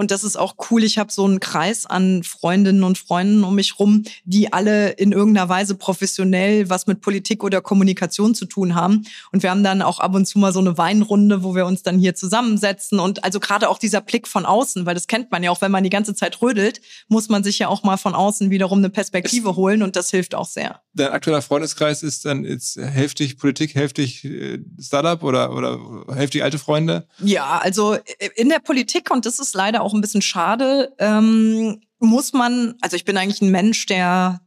und 0.00 0.10
das 0.10 0.24
ist 0.24 0.38
auch 0.38 0.54
cool, 0.70 0.82
ich 0.82 0.96
habe 0.96 1.12
so 1.12 1.26
einen 1.26 1.40
Kreis 1.40 1.84
an 1.84 2.22
Freundinnen 2.22 2.84
und 2.84 2.96
Freunden 2.96 3.44
um 3.44 3.54
mich 3.54 3.78
rum, 3.78 4.04
die 4.24 4.50
alle 4.50 4.92
in 4.92 5.12
irgendeiner 5.12 5.50
Weise 5.50 5.74
professionell 5.74 6.70
was 6.70 6.86
mit 6.86 7.02
Politik 7.02 7.44
oder 7.44 7.60
Kommunikation 7.60 8.34
zu 8.34 8.46
tun 8.46 8.74
haben. 8.74 9.04
Und 9.30 9.42
wir 9.42 9.50
haben 9.50 9.62
dann 9.62 9.82
auch 9.82 10.00
ab 10.00 10.14
und 10.14 10.24
zu 10.24 10.38
mal 10.38 10.54
so 10.54 10.60
eine 10.60 10.78
Weinrunde, 10.78 11.42
wo 11.42 11.54
wir 11.54 11.66
uns 11.66 11.82
dann 11.82 11.98
hier 11.98 12.14
zusammensetzen. 12.14 12.98
Und 12.98 13.24
also 13.24 13.40
gerade 13.40 13.68
auch 13.68 13.76
dieser 13.76 14.00
Blick 14.00 14.26
von 14.26 14.46
außen, 14.46 14.86
weil 14.86 14.94
das 14.94 15.06
kennt 15.06 15.30
man 15.32 15.42
ja 15.42 15.50
auch, 15.50 15.60
wenn 15.60 15.70
man 15.70 15.84
die 15.84 15.90
ganze 15.90 16.14
Zeit 16.14 16.40
rödelt, 16.40 16.80
muss 17.08 17.28
man 17.28 17.44
sich 17.44 17.58
ja 17.58 17.68
auch 17.68 17.82
mal 17.82 17.98
von 17.98 18.14
außen 18.14 18.48
wiederum 18.48 18.78
eine 18.78 18.88
Perspektive 18.88 19.54
holen 19.54 19.82
und 19.82 19.96
das 19.96 20.08
hilft 20.08 20.34
auch 20.34 20.46
sehr. 20.46 20.80
Dein 20.92 21.12
aktueller 21.12 21.42
Freundeskreis 21.42 22.02
ist 22.02 22.24
dann 22.24 22.44
jetzt 22.44 22.76
hälftig 22.76 23.38
Politik, 23.38 23.74
hälftig 23.74 24.24
äh, 24.24 24.58
Startup 24.80 25.22
oder, 25.22 25.52
oder 25.54 25.78
hälftig 26.14 26.42
alte 26.42 26.58
Freunde? 26.58 27.06
Ja, 27.18 27.58
also 27.58 27.94
äh, 27.94 28.28
in 28.34 28.48
der 28.48 28.58
Politik, 28.58 29.10
und 29.10 29.24
das 29.24 29.38
ist 29.38 29.54
leider 29.54 29.82
auch 29.82 29.94
ein 29.94 30.00
bisschen 30.00 30.22
schade, 30.22 30.92
ähm, 30.98 31.80
muss 32.00 32.32
man, 32.32 32.74
also 32.80 32.96
ich 32.96 33.04
bin 33.04 33.16
eigentlich 33.16 33.42
ein 33.42 33.50
Mensch, 33.50 33.86
der 33.86 34.40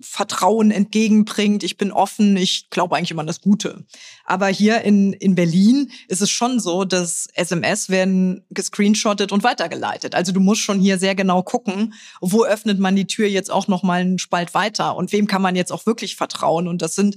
Vertrauen 0.00 0.70
entgegenbringt. 0.70 1.62
Ich 1.62 1.76
bin 1.76 1.92
offen. 1.92 2.36
Ich 2.36 2.68
glaube 2.70 2.96
eigentlich 2.96 3.10
immer 3.10 3.20
an 3.20 3.26
das 3.26 3.40
Gute. 3.40 3.84
Aber 4.24 4.48
hier 4.48 4.82
in, 4.82 5.12
in 5.12 5.34
Berlin 5.34 5.90
ist 6.08 6.22
es 6.22 6.30
schon 6.30 6.60
so, 6.60 6.84
dass 6.84 7.28
SMS 7.34 7.88
werden 7.88 8.44
gescreenshottet 8.50 9.32
und 9.32 9.42
weitergeleitet. 9.42 10.14
Also 10.14 10.32
du 10.32 10.40
musst 10.40 10.62
schon 10.62 10.80
hier 10.80 10.98
sehr 10.98 11.14
genau 11.14 11.42
gucken, 11.42 11.94
wo 12.20 12.44
öffnet 12.44 12.78
man 12.78 12.96
die 12.96 13.06
Tür 13.06 13.28
jetzt 13.28 13.50
auch 13.50 13.68
noch 13.68 13.82
mal 13.82 14.00
einen 14.00 14.18
Spalt 14.18 14.54
weiter 14.54 14.96
und 14.96 15.12
wem 15.12 15.26
kann 15.26 15.42
man 15.42 15.56
jetzt 15.56 15.72
auch 15.72 15.86
wirklich 15.86 16.16
vertrauen. 16.16 16.68
Und 16.68 16.82
das 16.82 16.94
sind 16.94 17.16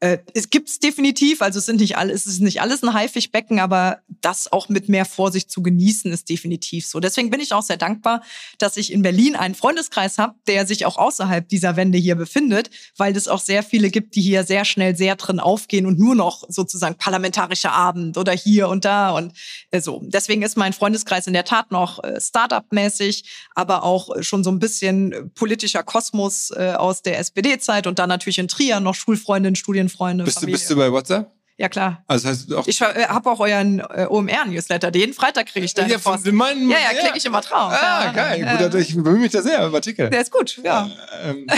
äh, 0.00 0.18
es 0.32 0.50
gibt's 0.50 0.78
definitiv, 0.78 1.42
also 1.42 1.58
es 1.58 1.66
sind 1.66 1.80
nicht 1.80 1.96
alle, 1.96 2.12
es 2.12 2.26
ist 2.26 2.40
nicht 2.40 2.60
alles 2.60 2.84
ein 2.84 2.94
Haifischbecken, 2.94 3.58
aber 3.58 3.98
das 4.20 4.50
auch 4.52 4.68
mit 4.68 4.88
mehr 4.88 5.04
Vorsicht 5.04 5.50
zu 5.50 5.60
genießen 5.60 6.12
ist 6.12 6.28
definitiv 6.28 6.86
so. 6.86 7.00
Deswegen 7.00 7.30
bin 7.30 7.40
ich 7.40 7.52
auch 7.52 7.62
sehr 7.62 7.78
dankbar, 7.78 8.22
dass 8.58 8.76
ich 8.76 8.92
in 8.92 9.02
Berlin 9.02 9.34
einen 9.34 9.56
Freundeskreis 9.56 10.18
habe, 10.18 10.36
der 10.46 10.66
sich 10.68 10.86
auch 10.86 10.98
außerhalb 10.98 11.48
dieser 11.48 11.74
Wände 11.74 11.98
hier 11.98 12.14
befindet, 12.14 12.70
weil 12.96 13.16
es 13.16 13.26
auch 13.26 13.40
sehr 13.40 13.64
viele 13.64 13.90
gibt, 13.90 14.14
die 14.14 14.20
hier 14.20 14.44
sehr 14.44 14.64
schnell 14.64 14.94
sehr 14.96 15.16
drin 15.16 15.40
aufgehen 15.40 15.84
und 15.84 15.98
nur 15.98 16.14
noch 16.14 16.44
sozusagen 16.48 16.96
parlamentarischer 16.96 17.72
Abend 17.72 18.16
oder 18.18 18.32
hier 18.32 18.68
und 18.68 18.84
da 18.84 19.10
und 19.10 19.32
äh, 19.72 19.80
so. 19.80 20.00
Deswegen 20.04 20.42
ist 20.42 20.56
mein 20.56 20.72
Freundeskreis 20.72 21.26
in 21.26 21.32
der 21.32 21.44
Tat 21.44 21.72
noch 21.72 22.04
äh, 22.04 22.20
Startup-mäßig, 22.20 23.24
aber 23.56 23.82
auch 23.82 24.22
schon 24.22 24.44
so 24.44 24.50
ein 24.52 24.60
bisschen 24.60 25.32
politischer 25.34 25.82
Kosmos 25.82 26.52
äh, 26.52 26.74
aus 26.76 27.02
der 27.02 27.18
SPD-Zeit 27.18 27.88
und 27.88 27.98
dann 27.98 28.08
natürlich 28.08 28.38
in 28.38 28.46
Trier 28.46 28.78
noch 28.78 28.94
Schulfreundinnen, 28.94 29.56
Studien 29.56 29.87
Freunde, 29.88 30.24
bist 30.24 30.40
Familie. 30.40 30.56
Du, 30.56 30.60
bist 30.60 30.70
du 30.70 30.76
bei 30.76 30.92
WhatsApp? 30.92 31.30
Ja, 31.58 31.68
klar. 31.68 32.04
Also 32.06 32.28
das 32.28 32.38
heißt 32.38 32.54
auch 32.54 32.66
ich 32.68 32.80
äh, 32.80 33.06
habe 33.08 33.30
auch 33.30 33.40
euren 33.40 33.80
äh, 33.80 34.06
OMR-Newsletter. 34.08 34.94
Jeden 34.94 35.12
Freitag 35.12 35.46
kriege 35.46 35.66
ich 35.66 35.74
deine 35.74 35.90
ja, 35.90 35.98
Post. 35.98 36.24
Meinen, 36.30 36.70
ja, 36.70 36.76
ja, 36.78 37.00
klicke 37.00 37.18
ich 37.18 37.26
immer 37.26 37.40
drauf. 37.40 37.72
Ah, 37.72 38.04
ja, 38.04 38.12
geil. 38.12 38.40
Ja. 38.40 38.68
Gut, 38.68 38.74
ich 38.76 38.94
bemühe 38.94 39.18
mich 39.18 39.32
da 39.32 39.42
sehr 39.42 39.66
im 39.66 39.74
Artikel. 39.74 40.08
Der 40.08 40.20
ist 40.20 40.30
gut, 40.30 40.60
ja. 40.62 40.88
Ähm, 41.24 41.48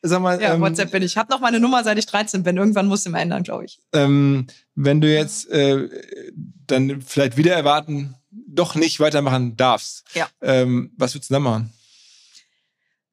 sag 0.00 0.22
mal, 0.22 0.40
ja, 0.40 0.54
ähm, 0.54 0.62
WhatsApp 0.62 0.90
bin 0.90 1.02
ich. 1.02 1.12
Ich 1.12 1.16
habe 1.18 1.30
noch 1.30 1.40
meine 1.40 1.60
Nummer, 1.60 1.84
seit 1.84 1.98
ich 1.98 2.06
13 2.06 2.42
bin. 2.42 2.56
Irgendwann 2.56 2.86
muss 2.86 3.04
ich 3.04 3.12
mal 3.12 3.20
ändern, 3.20 3.42
glaube 3.42 3.66
ich. 3.66 3.78
Ähm, 3.92 4.46
wenn 4.74 5.02
du 5.02 5.12
jetzt 5.12 5.50
äh, 5.50 5.90
dann 6.66 7.02
vielleicht 7.02 7.36
wieder 7.36 7.54
erwarten, 7.54 8.14
doch 8.30 8.74
nicht 8.74 9.00
weitermachen 9.00 9.54
darfst, 9.58 10.04
ja. 10.14 10.28
ähm, 10.40 10.92
was 10.96 11.14
würdest 11.14 11.30
du 11.30 11.34
dann 11.34 11.42
machen? 11.42 11.72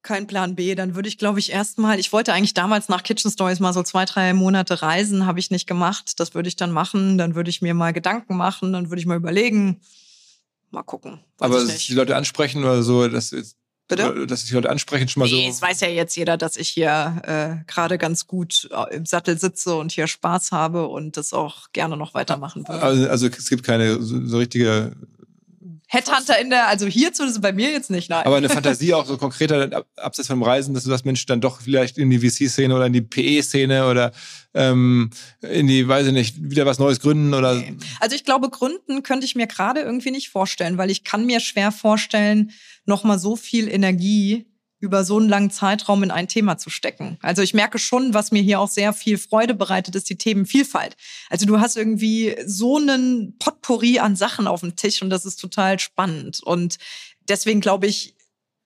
Kein 0.01 0.27
Plan 0.27 0.55
B. 0.55 0.75
Dann 0.75 0.95
würde 0.95 1.09
ich, 1.09 1.17
glaube 1.17 1.39
ich, 1.39 1.51
erstmal, 1.51 1.99
ich 1.99 2.13
wollte 2.13 2.33
eigentlich 2.33 2.53
damals 2.53 2.89
nach 2.89 3.03
Kitchen 3.03 3.31
Stories 3.31 3.59
mal 3.59 3.73
so 3.73 3.83
zwei, 3.83 4.05
drei 4.05 4.33
Monate 4.33 4.81
reisen, 4.81 5.25
habe 5.25 5.39
ich 5.39 5.51
nicht 5.51 5.67
gemacht. 5.67 6.19
Das 6.19 6.33
würde 6.33 6.49
ich 6.49 6.55
dann 6.55 6.71
machen. 6.71 7.17
Dann 7.17 7.35
würde 7.35 7.49
ich 7.49 7.61
mir 7.61 7.73
mal 7.73 7.93
Gedanken 7.93 8.37
machen, 8.37 8.73
dann 8.73 8.89
würde 8.89 8.99
ich 8.99 9.05
mal 9.05 9.17
überlegen. 9.17 9.81
Mal 10.71 10.83
gucken. 10.83 11.19
Aber 11.39 11.65
die 11.65 11.93
Leute 11.93 12.15
ansprechen 12.15 12.63
oder 12.63 12.83
so, 12.83 13.07
dass 13.07 13.33
Bitte? 13.89 14.27
Dass 14.27 14.41
sich 14.41 14.51
Leute 14.51 14.69
ansprechen 14.69 15.07
schon 15.07 15.21
mal 15.21 15.25
nee, 15.25 15.45
so. 15.45 15.49
Es 15.49 15.61
weiß 15.63 15.81
ja 15.81 15.87
jetzt 15.87 16.15
jeder, 16.15 16.37
dass 16.37 16.57
ich 16.57 16.69
hier 16.69 17.21
äh, 17.25 17.65
gerade 17.65 17.97
ganz 17.97 18.27
gut 18.27 18.69
äh, 18.71 18.95
im 18.95 19.07
Sattel 19.07 19.39
sitze 19.39 19.75
und 19.75 19.91
hier 19.91 20.05
Spaß 20.05 20.51
habe 20.51 20.87
und 20.87 21.17
das 21.17 21.33
auch 21.33 21.71
gerne 21.73 21.97
noch 21.97 22.13
weitermachen 22.13 22.67
würde. 22.67 22.83
Also, 22.83 23.09
also 23.09 23.27
es 23.27 23.49
gibt 23.49 23.63
keine 23.63 23.99
so, 23.99 24.23
so 24.27 24.37
richtige 24.37 24.95
Headhunter 25.91 26.39
in 26.39 26.51
der, 26.51 26.67
also 26.67 26.85
hierzu 26.85 27.23
ist 27.23 27.31
es 27.31 27.41
bei 27.41 27.51
mir 27.51 27.71
jetzt 27.71 27.89
nicht, 27.89 28.11
nein. 28.11 28.23
Aber 28.23 28.37
eine 28.37 28.47
Fantasie 28.47 28.93
auch 28.93 29.07
so 29.07 29.17
konkreter, 29.17 29.85
abseits 29.95 30.27
vom 30.27 30.43
Reisen, 30.43 30.75
dass 30.75 30.83
du 30.83 30.91
das 30.91 31.03
Mensch 31.03 31.25
dann 31.25 31.41
doch 31.41 31.61
vielleicht 31.61 31.97
in 31.97 32.11
die 32.11 32.19
VC-Szene 32.19 32.75
oder 32.75 32.85
in 32.85 32.93
die 32.93 33.01
PE-Szene 33.01 33.87
oder 33.89 34.11
ähm, 34.53 35.09
in 35.41 35.65
die, 35.65 35.87
weiß 35.87 36.05
ich 36.05 36.13
nicht, 36.13 36.35
wieder 36.37 36.67
was 36.67 36.77
Neues 36.77 36.99
gründen 36.99 37.33
oder. 37.33 37.55
Nee. 37.55 37.75
Also 37.99 38.15
ich 38.15 38.23
glaube, 38.23 38.51
gründen 38.51 39.01
könnte 39.01 39.25
ich 39.25 39.33
mir 39.33 39.47
gerade 39.47 39.81
irgendwie 39.81 40.11
nicht 40.11 40.29
vorstellen, 40.29 40.77
weil 40.77 40.91
ich 40.91 41.03
kann 41.03 41.25
mir 41.25 41.39
schwer 41.39 41.71
vorstellen, 41.71 42.51
nochmal 42.85 43.17
so 43.17 43.35
viel 43.35 43.67
Energie 43.67 44.45
über 44.79 45.03
so 45.03 45.17
einen 45.17 45.29
langen 45.29 45.51
Zeitraum 45.51 46.03
in 46.03 46.11
ein 46.11 46.27
Thema 46.27 46.57
zu 46.57 46.69
stecken. 46.69 47.17
Also 47.21 47.41
ich 47.41 47.53
merke 47.53 47.79
schon, 47.79 48.13
was 48.13 48.31
mir 48.31 48.41
hier 48.41 48.59
auch 48.59 48.69
sehr 48.69 48.93
viel 48.93 49.17
Freude 49.17 49.53
bereitet, 49.53 49.95
ist 49.95 50.09
die 50.09 50.17
Themenvielfalt. 50.17 50.95
Also 51.29 51.45
du 51.45 51.59
hast 51.59 51.75
irgendwie 51.75 52.35
so 52.45 52.77
einen 52.77 53.37
Potpourri 53.37 53.99
an 53.99 54.15
Sachen 54.15 54.47
auf 54.47 54.61
dem 54.61 54.75
Tisch 54.75 55.01
und 55.01 55.09
das 55.09 55.25
ist 55.25 55.37
total 55.37 55.79
spannend. 55.79 56.41
Und 56.41 56.77
deswegen 57.27 57.61
glaube 57.61 57.87
ich, 57.87 58.15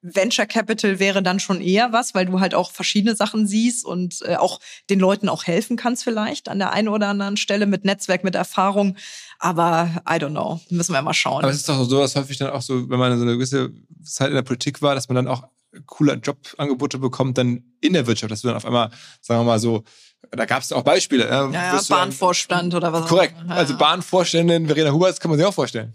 Venture 0.03 0.45
Capital 0.45 0.99
wäre 0.99 1.23
dann 1.23 1.39
schon 1.39 1.61
eher 1.61 1.93
was, 1.93 2.13
weil 2.13 2.25
du 2.25 2.41
halt 2.41 2.53
auch 2.53 2.71
verschiedene 2.71 3.15
Sachen 3.15 3.47
siehst 3.47 3.85
und 3.85 4.21
äh, 4.23 4.35
auch 4.35 4.59
den 4.89 4.99
Leuten 4.99 5.29
auch 5.29 5.45
helfen 5.45 5.77
kannst 5.77 6.03
vielleicht 6.03 6.49
an 6.49 6.59
der 6.59 6.73
einen 6.73 6.89
oder 6.89 7.07
anderen 7.07 7.37
Stelle 7.37 7.65
mit 7.65 7.85
Netzwerk, 7.85 8.25
mit 8.25 8.35
Erfahrung. 8.35 8.97
Aber 9.39 9.89
I 10.07 10.15
don't 10.15 10.31
know, 10.31 10.59
müssen 10.69 10.93
wir 10.93 11.01
mal 11.01 11.13
schauen. 11.13 11.43
Aber 11.43 11.51
es 11.51 11.57
ist 11.57 11.69
doch 11.69 11.81
so, 11.85 11.99
dass 11.99 12.17
häufig 12.17 12.37
dann 12.37 12.49
auch 12.49 12.61
so, 12.61 12.89
wenn 12.89 12.99
man 12.99 13.17
so 13.17 13.23
eine 13.23 13.33
gewisse 13.33 13.71
Zeit 14.03 14.27
in 14.27 14.35
der 14.35 14.41
Politik 14.41 14.81
war, 14.81 14.93
dass 14.93 15.07
man 15.07 15.15
dann 15.15 15.27
auch 15.29 15.47
coole 15.85 16.13
Jobangebote 16.13 16.97
bekommt, 16.97 17.37
dann 17.37 17.63
in 17.81 17.93
der 17.93 18.07
Wirtschaft, 18.07 18.31
dass 18.31 18.41
du 18.41 18.47
dann 18.47 18.57
auf 18.57 18.65
einmal, 18.65 18.89
sagen 19.21 19.41
wir 19.41 19.45
mal 19.45 19.59
so, 19.59 19.83
da 20.31 20.45
gab 20.45 20.61
es 20.61 20.71
auch 20.71 20.83
Beispiele. 20.83 21.27
Ja, 21.27 21.49
ja 21.49 21.81
Bahnvorstand 21.87 22.73
oder 22.73 22.93
was 22.93 23.07
Korrekt. 23.07 23.35
Ja, 23.47 23.55
also 23.55 23.77
Bahnvorständin 23.77 24.67
Verena 24.67 24.91
Huberts 24.91 25.19
kann 25.19 25.29
man 25.29 25.37
sich 25.37 25.47
auch 25.47 25.53
vorstellen. 25.53 25.93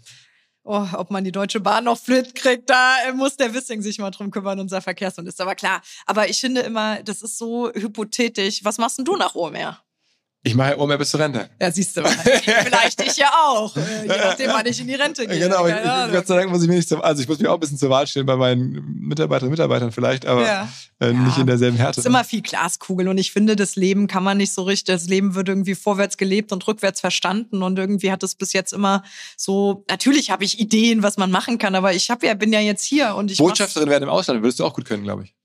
Oh, 0.63 0.85
ob 0.93 1.09
man 1.09 1.23
die 1.23 1.31
Deutsche 1.31 1.59
Bahn 1.59 1.85
noch 1.85 1.97
flit 1.97 2.35
kriegt, 2.35 2.69
da 2.69 2.95
muss 3.15 3.37
der 3.37 3.53
Wissing 3.53 3.81
sich 3.81 3.97
mal 3.97 4.11
drum 4.11 4.29
kümmern, 4.29 4.59
unser 4.59 4.81
Verkehrsminister. 4.81 5.43
Aber 5.43 5.55
klar, 5.55 5.81
aber 6.05 6.29
ich 6.29 6.39
finde 6.39 6.61
immer, 6.61 7.01
das 7.01 7.21
ist 7.21 7.37
so 7.37 7.71
hypothetisch. 7.73 8.63
Was 8.63 8.77
machst 8.77 8.97
denn 8.97 9.05
du 9.05 9.15
nach 9.15 9.35
OMR? 9.35 9.81
Ich 10.41 10.55
mache 10.55 10.77
ja 10.77 10.85
mehr 10.85 10.97
bis 10.97 11.09
zur 11.09 11.19
Rente. 11.19 11.49
Ja, 11.61 11.69
siehst 11.69 11.97
du, 11.97 12.03
vielleicht 12.05 13.01
ich 13.01 13.17
ja 13.17 13.29
auch. 13.29 13.75
Äh, 13.75 14.03
je 14.03 14.07
nachdem, 14.07 14.51
wann 14.51 14.65
ich 14.65 14.79
in 14.79 14.87
die 14.87 14.93
Rente 14.93 15.27
gehe. 15.27 15.37
Genau, 15.37 15.67
ich, 15.67 15.73
Gott 16.13 16.27
sei 16.27 16.37
Dank 16.37 16.49
muss 16.49 16.63
ich 16.63 16.69
mir 16.69 16.75
nicht 16.75 16.87
zum, 16.87 17.01
also 17.01 17.21
ich 17.21 17.27
muss 17.27 17.39
mich 17.39 17.47
auch 17.49 17.55
ein 17.55 17.59
bisschen 17.59 17.77
zur 17.77 17.89
Wahl 17.89 18.07
stellen 18.07 18.25
bei 18.25 18.37
meinen 18.37 18.81
Mitarbeiterinnen 18.99 19.49
und 19.49 19.59
Mitarbeitern 19.59 19.91
vielleicht, 19.91 20.25
aber 20.25 20.45
ja. 20.45 20.69
äh, 21.01 21.11
nicht 21.11 21.35
ja. 21.35 21.41
in 21.41 21.47
derselben 21.47 21.75
Härte. 21.75 21.99
Es 21.99 22.05
ist 22.05 22.05
immer 22.05 22.23
viel 22.23 22.41
Glaskugel 22.41 23.09
und 23.09 23.17
ich 23.17 23.33
finde, 23.33 23.57
das 23.57 23.75
Leben 23.75 24.07
kann 24.07 24.23
man 24.23 24.37
nicht 24.37 24.53
so 24.53 24.63
richtig, 24.63 24.95
das 24.95 25.07
Leben 25.09 25.35
wird 25.35 25.49
irgendwie 25.49 25.75
vorwärts 25.75 26.15
gelebt 26.15 26.53
und 26.53 26.65
rückwärts 26.65 27.01
verstanden 27.01 27.61
und 27.61 27.77
irgendwie 27.77 28.09
hat 28.09 28.23
es 28.23 28.35
bis 28.35 28.53
jetzt 28.53 28.71
immer 28.71 29.03
so, 29.35 29.83
natürlich 29.89 30.31
habe 30.31 30.45
ich 30.45 30.57
Ideen, 30.57 31.03
was 31.03 31.17
man 31.17 31.31
machen 31.31 31.57
kann, 31.57 31.75
aber 31.75 31.93
ich 31.93 32.09
habe 32.09 32.25
ja, 32.25 32.33
bin 32.33 32.53
ja 32.53 32.61
jetzt 32.61 32.85
hier 32.85 33.15
und 33.15 33.29
ich 33.29 33.39
Botschafterin 33.39 33.89
werden 33.89 34.03
im 34.03 34.09
Ausland, 34.09 34.41
würdest 34.41 34.61
du 34.61 34.65
auch 34.65 34.73
gut 34.73 34.85
können, 34.85 35.03
glaube 35.03 35.25
ich. 35.25 35.35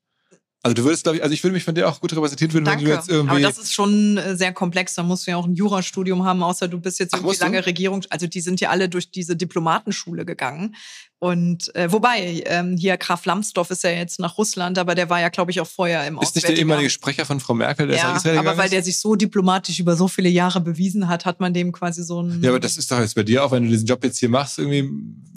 Also 0.65 0.75
du 0.77 0.85
würdest, 0.85 1.03
glaube 1.03 1.19
ich, 1.19 1.23
also 1.23 1.35
ich 1.35 1.45
würde 1.45 1.53
mich 1.53 1.63
von 1.63 1.75
dir 1.75 1.87
auch 1.87 2.01
gut 2.01 2.13
repräsentiert 2.17 2.53
fühlen, 2.53 2.65
wenn 2.65 2.79
du 2.83 2.87
jetzt 2.91 3.11
irgendwie. 3.11 3.31
Aber 3.33 3.41
das 3.41 3.59
ist 3.59 3.75
schon 3.75 4.17
äh, 4.17 4.35
sehr 4.35 4.51
komplex. 4.55 4.95
Da 4.95 5.03
musst 5.03 5.27
du 5.27 5.31
ja 5.31 5.37
auch 5.37 5.45
ein 5.45 5.55
Jurastudium 5.55 6.25
haben, 6.25 6.43
außer 6.43 6.69
du 6.69 6.81
bist 6.81 6.99
jetzt 6.99 7.13
Ach, 7.13 7.19
irgendwie 7.19 7.37
du? 7.37 7.45
lange 7.45 7.67
Regierung. 7.67 8.03
Also 8.09 8.27
die 8.27 8.41
sind 8.41 8.63
ja 8.63 8.71
alle 8.71 8.89
durch 8.89 9.11
diese 9.11 9.37
Diplomatenschule 9.37 10.25
gegangen. 10.25 10.75
Und 11.19 11.75
äh, 11.77 11.93
wobei, 11.93 12.43
ähm, 12.47 12.79
hier 12.79 12.97
Graf 12.97 13.27
Lambsdorff 13.27 13.71
ist 13.71 13.83
ja 13.85 13.91
jetzt 13.91 14.19
nach 14.21 14.39
Russland, 14.39 14.79
aber 14.79 14.95
der 14.95 15.11
war 15.11 15.21
ja, 15.21 15.29
glaube 15.29 15.51
ich, 15.51 15.61
auch 15.61 15.67
vorher 15.67 16.07
im 16.07 16.19
ist 16.19 16.35
nicht 16.35 16.49
der 16.49 16.57
ehemalige. 16.57 16.89
Sprecher 16.89 17.27
von 17.27 17.41
Frau 17.41 17.53
Merkel, 17.53 17.87
der 17.87 17.97
Ja, 17.99 18.09
ins 18.13 18.21
Israel 18.25 18.39
aber 18.39 18.57
weil 18.57 18.65
ist? 18.65 18.73
der 18.73 18.83
sich 18.83 18.99
so 18.99 19.17
diplomatisch 19.17 19.79
über 19.81 19.97
so 19.97 20.09
viele 20.09 20.31
Jahre 20.31 20.63
bewiesen 20.63 21.09
hat, 21.09 21.27
hat 21.27 21.41
man 21.41 21.53
dem 21.53 21.73
quasi 21.73 22.03
so 22.03 22.23
ein. 22.23 22.43
Ja, 22.43 22.49
aber 22.51 22.61
das 22.61 22.79
ist 22.79 22.91
doch 22.91 23.01
jetzt 23.01 23.15
bei 23.15 23.23
dir 23.23 23.45
auch, 23.45 23.53
wenn 23.53 23.65
du 23.65 23.69
diesen 23.69 23.87
Job 23.87 24.03
jetzt 24.03 24.17
hier 24.19 24.31
machst, 24.31 24.59
irgendwie. 24.59 24.91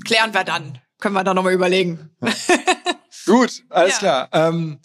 klären 0.05 0.33
wir 0.33 0.45
dann. 0.45 0.77
Können 0.99 1.15
wir 1.15 1.23
da 1.25 1.33
nochmal 1.33 1.53
überlegen. 1.53 1.99
Gut, 3.25 3.63
alles 3.69 3.93
Ja. 4.01 4.27
klar. 4.27 4.29
Ähm, 4.31 4.77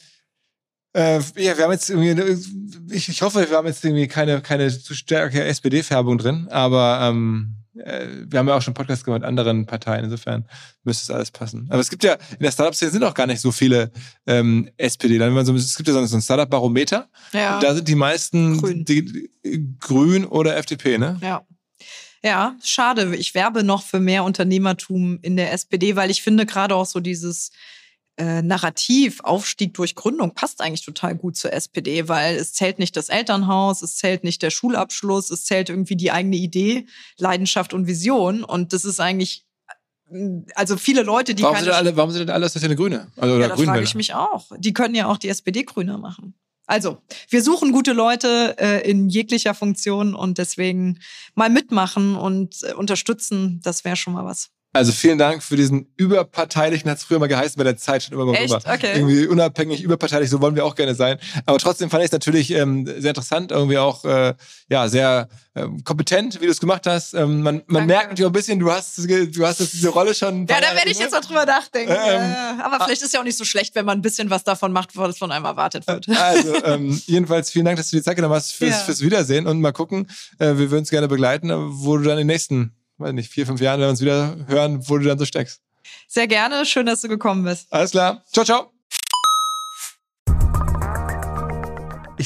äh, 0.94 1.18
ja, 1.36 1.56
wir 1.56 1.64
haben 1.64 1.72
jetzt 1.72 1.90
irgendwie, 1.90 2.94
ich, 2.94 3.08
ich 3.08 3.22
hoffe, 3.22 3.48
wir 3.48 3.56
haben 3.56 3.66
jetzt 3.66 3.84
irgendwie 3.84 4.08
keine, 4.08 4.40
keine 4.42 4.68
zu 4.70 4.94
starke 4.94 5.42
SPD-Färbung 5.44 6.18
drin, 6.18 6.48
aber 6.50 7.00
ähm, 7.02 7.56
äh, 7.76 8.06
wir 8.26 8.38
haben 8.38 8.48
ja 8.48 8.56
auch 8.56 8.62
schon 8.62 8.74
Podcasts 8.74 9.04
gemacht 9.04 9.20
mit 9.20 9.28
anderen 9.28 9.64
Parteien, 9.66 10.04
insofern 10.04 10.46
müsste 10.84 11.04
es 11.04 11.10
alles 11.14 11.30
passen. 11.30 11.66
Aber 11.70 11.80
es 11.80 11.88
gibt 11.90 12.04
ja, 12.04 12.14
in 12.32 12.40
der 12.42 12.52
Startup-Szene 12.52 12.90
sind 12.90 13.04
auch 13.04 13.14
gar 13.14 13.26
nicht 13.26 13.40
so 13.40 13.52
viele 13.52 13.90
ähm, 14.26 14.68
SPD. 14.76 15.18
Wenn 15.18 15.32
man 15.32 15.46
so, 15.46 15.54
es 15.54 15.74
gibt 15.76 15.88
ja 15.88 16.06
so 16.06 16.16
ein 16.16 16.22
Startup-Barometer, 16.22 17.08
Ja. 17.32 17.58
da 17.60 17.74
sind 17.74 17.88
die 17.88 17.94
meisten 17.94 18.58
Grün. 18.60 18.84
Die, 18.84 19.30
Grün 19.80 20.26
oder 20.26 20.56
FDP, 20.56 20.98
ne? 20.98 21.18
Ja. 21.22 21.46
Ja, 22.24 22.54
schade. 22.62 23.16
Ich 23.16 23.34
werbe 23.34 23.64
noch 23.64 23.82
für 23.82 23.98
mehr 23.98 24.22
Unternehmertum 24.22 25.18
in 25.22 25.36
der 25.36 25.52
SPD, 25.52 25.96
weil 25.96 26.08
ich 26.10 26.22
finde 26.22 26.46
gerade 26.46 26.76
auch 26.76 26.86
so 26.86 27.00
dieses 27.00 27.50
äh, 28.16 28.42
Narrativ 28.42 29.20
Aufstieg 29.20 29.74
durch 29.74 29.94
Gründung 29.94 30.34
passt 30.34 30.60
eigentlich 30.60 30.84
total 30.84 31.14
gut 31.14 31.36
zur 31.36 31.52
SPD, 31.52 32.08
weil 32.08 32.36
es 32.36 32.52
zählt 32.52 32.78
nicht 32.78 32.96
das 32.96 33.08
Elternhaus, 33.08 33.82
es 33.82 33.96
zählt 33.96 34.22
nicht 34.22 34.42
der 34.42 34.50
Schulabschluss, 34.50 35.30
es 35.30 35.44
zählt 35.44 35.70
irgendwie 35.70 35.96
die 35.96 36.12
eigene 36.12 36.36
Idee, 36.36 36.86
Leidenschaft 37.16 37.72
und 37.72 37.86
Vision. 37.86 38.44
Und 38.44 38.72
das 38.72 38.84
ist 38.84 39.00
eigentlich, 39.00 39.46
äh, 40.10 40.40
also 40.54 40.76
viele 40.76 41.02
Leute, 41.02 41.34
die 41.34 41.42
Warum 41.42 41.56
sind, 41.56 41.66
denn 41.66 41.74
alle, 41.74 41.96
warum 41.96 42.10
sind 42.10 42.28
denn 42.28 42.30
alle 42.30 42.48
der 42.48 42.74
Grüne? 42.76 43.10
Also, 43.16 43.40
ja, 43.40 43.48
das 43.48 43.60
frage 43.60 43.82
ich 43.82 43.94
mich 43.94 44.14
auch. 44.14 44.50
Die 44.58 44.74
können 44.74 44.94
ja 44.94 45.06
auch 45.06 45.16
die 45.16 45.28
SPD 45.28 45.62
grüner 45.62 45.96
machen. 45.96 46.34
Also, 46.66 46.98
wir 47.28 47.42
suchen 47.42 47.72
gute 47.72 47.92
Leute 47.92 48.56
äh, 48.58 48.88
in 48.88 49.08
jeglicher 49.08 49.54
Funktion 49.54 50.14
und 50.14 50.38
deswegen 50.38 51.00
mal 51.34 51.50
mitmachen 51.50 52.14
und 52.14 52.62
äh, 52.62 52.74
unterstützen, 52.74 53.60
das 53.64 53.84
wäre 53.84 53.96
schon 53.96 54.12
mal 54.12 54.24
was. 54.24 54.50
Also 54.74 54.90
vielen 54.92 55.18
Dank 55.18 55.42
für 55.42 55.56
diesen 55.56 55.86
überparteilichen, 55.96 56.90
hat 56.90 56.96
es 56.98 57.04
früher 57.04 57.18
mal 57.18 57.26
geheißen, 57.26 57.56
bei 57.58 57.64
der 57.64 57.76
Zeit 57.76 58.04
schon 58.04 58.14
immer 58.14 58.24
mal 58.24 58.34
Echt? 58.34 58.54
rüber. 58.54 58.62
Okay. 58.72 58.92
Irgendwie 58.94 59.26
unabhängig, 59.26 59.82
überparteilich, 59.82 60.30
so 60.30 60.40
wollen 60.40 60.54
wir 60.54 60.64
auch 60.64 60.74
gerne 60.74 60.94
sein. 60.94 61.18
Aber 61.44 61.58
trotzdem 61.58 61.90
fand 61.90 62.02
ich 62.02 62.06
es 62.06 62.12
natürlich 62.12 62.50
ähm, 62.52 62.86
sehr 62.86 63.10
interessant, 63.10 63.52
irgendwie 63.52 63.76
auch 63.76 64.04
äh, 64.06 64.34
ja 64.70 64.88
sehr 64.88 65.28
ähm, 65.54 65.84
kompetent, 65.84 66.40
wie 66.40 66.46
du 66.46 66.50
es 66.52 66.58
gemacht 66.60 66.86
hast. 66.86 67.12
Ähm, 67.12 67.42
man 67.42 67.56
man 67.66 67.82
Danke. 67.82 67.86
merkt 67.86 68.08
natürlich 68.10 68.24
auch 68.26 68.30
ein 68.30 68.32
bisschen, 68.32 68.58
du 68.58 68.72
hast, 68.72 68.96
du 68.98 69.46
hast 69.46 69.60
jetzt 69.60 69.74
diese 69.74 69.90
Rolle 69.90 70.14
schon. 70.14 70.46
Ja, 70.46 70.60
da 70.60 70.74
werde 70.74 70.90
ich 70.90 70.98
jetzt 70.98 71.12
mal 71.12 71.20
drüber 71.20 71.44
nachdenken. 71.44 71.92
Ja, 71.92 72.58
aber 72.64 72.82
vielleicht 72.84 73.02
ist 73.02 73.12
ja 73.12 73.20
auch 73.20 73.24
nicht 73.24 73.36
so 73.36 73.44
schlecht, 73.44 73.74
wenn 73.74 73.84
man 73.84 73.98
ein 73.98 74.02
bisschen 74.02 74.30
was 74.30 74.42
davon 74.42 74.72
macht, 74.72 74.96
was 74.96 75.18
von 75.18 75.30
einem 75.32 75.44
erwartet 75.44 75.86
wird. 75.86 76.08
Also, 76.08 76.64
ähm, 76.64 76.98
jedenfalls 77.06 77.50
vielen 77.50 77.66
Dank, 77.66 77.76
dass 77.76 77.90
du 77.90 77.96
die 77.96 78.02
Zeit 78.02 78.16
genommen 78.16 78.34
hast 78.34 78.52
fürs, 78.52 78.70
Ja. 78.70 78.76
fürs 78.78 79.00
Wiedersehen 79.02 79.46
und 79.46 79.60
mal 79.60 79.72
gucken. 79.72 80.08
Äh, 80.38 80.46
wir 80.56 80.70
würden 80.70 80.78
uns 80.78 80.90
gerne 80.90 81.08
begleiten, 81.08 81.50
wo 81.52 81.98
du 81.98 82.04
dann 82.04 82.16
den 82.16 82.26
nächsten, 82.26 82.72
weiß 83.02 83.12
nicht, 83.12 83.30
vier, 83.30 83.46
fünf 83.46 83.60
Jahren, 83.60 83.80
wenn 83.80 83.86
wir 83.86 83.90
uns 83.90 84.00
wieder 84.00 84.36
hören, 84.46 84.88
wo 84.88 84.98
du 84.98 85.04
dann 85.04 85.18
so 85.18 85.24
steckst. 85.24 85.60
Sehr 86.08 86.28
gerne. 86.28 86.64
Schön, 86.66 86.86
dass 86.86 87.00
du 87.00 87.08
gekommen 87.08 87.44
bist. 87.44 87.72
Alles 87.72 87.90
klar. 87.90 88.22
Ciao, 88.32 88.44
ciao. 88.44 88.71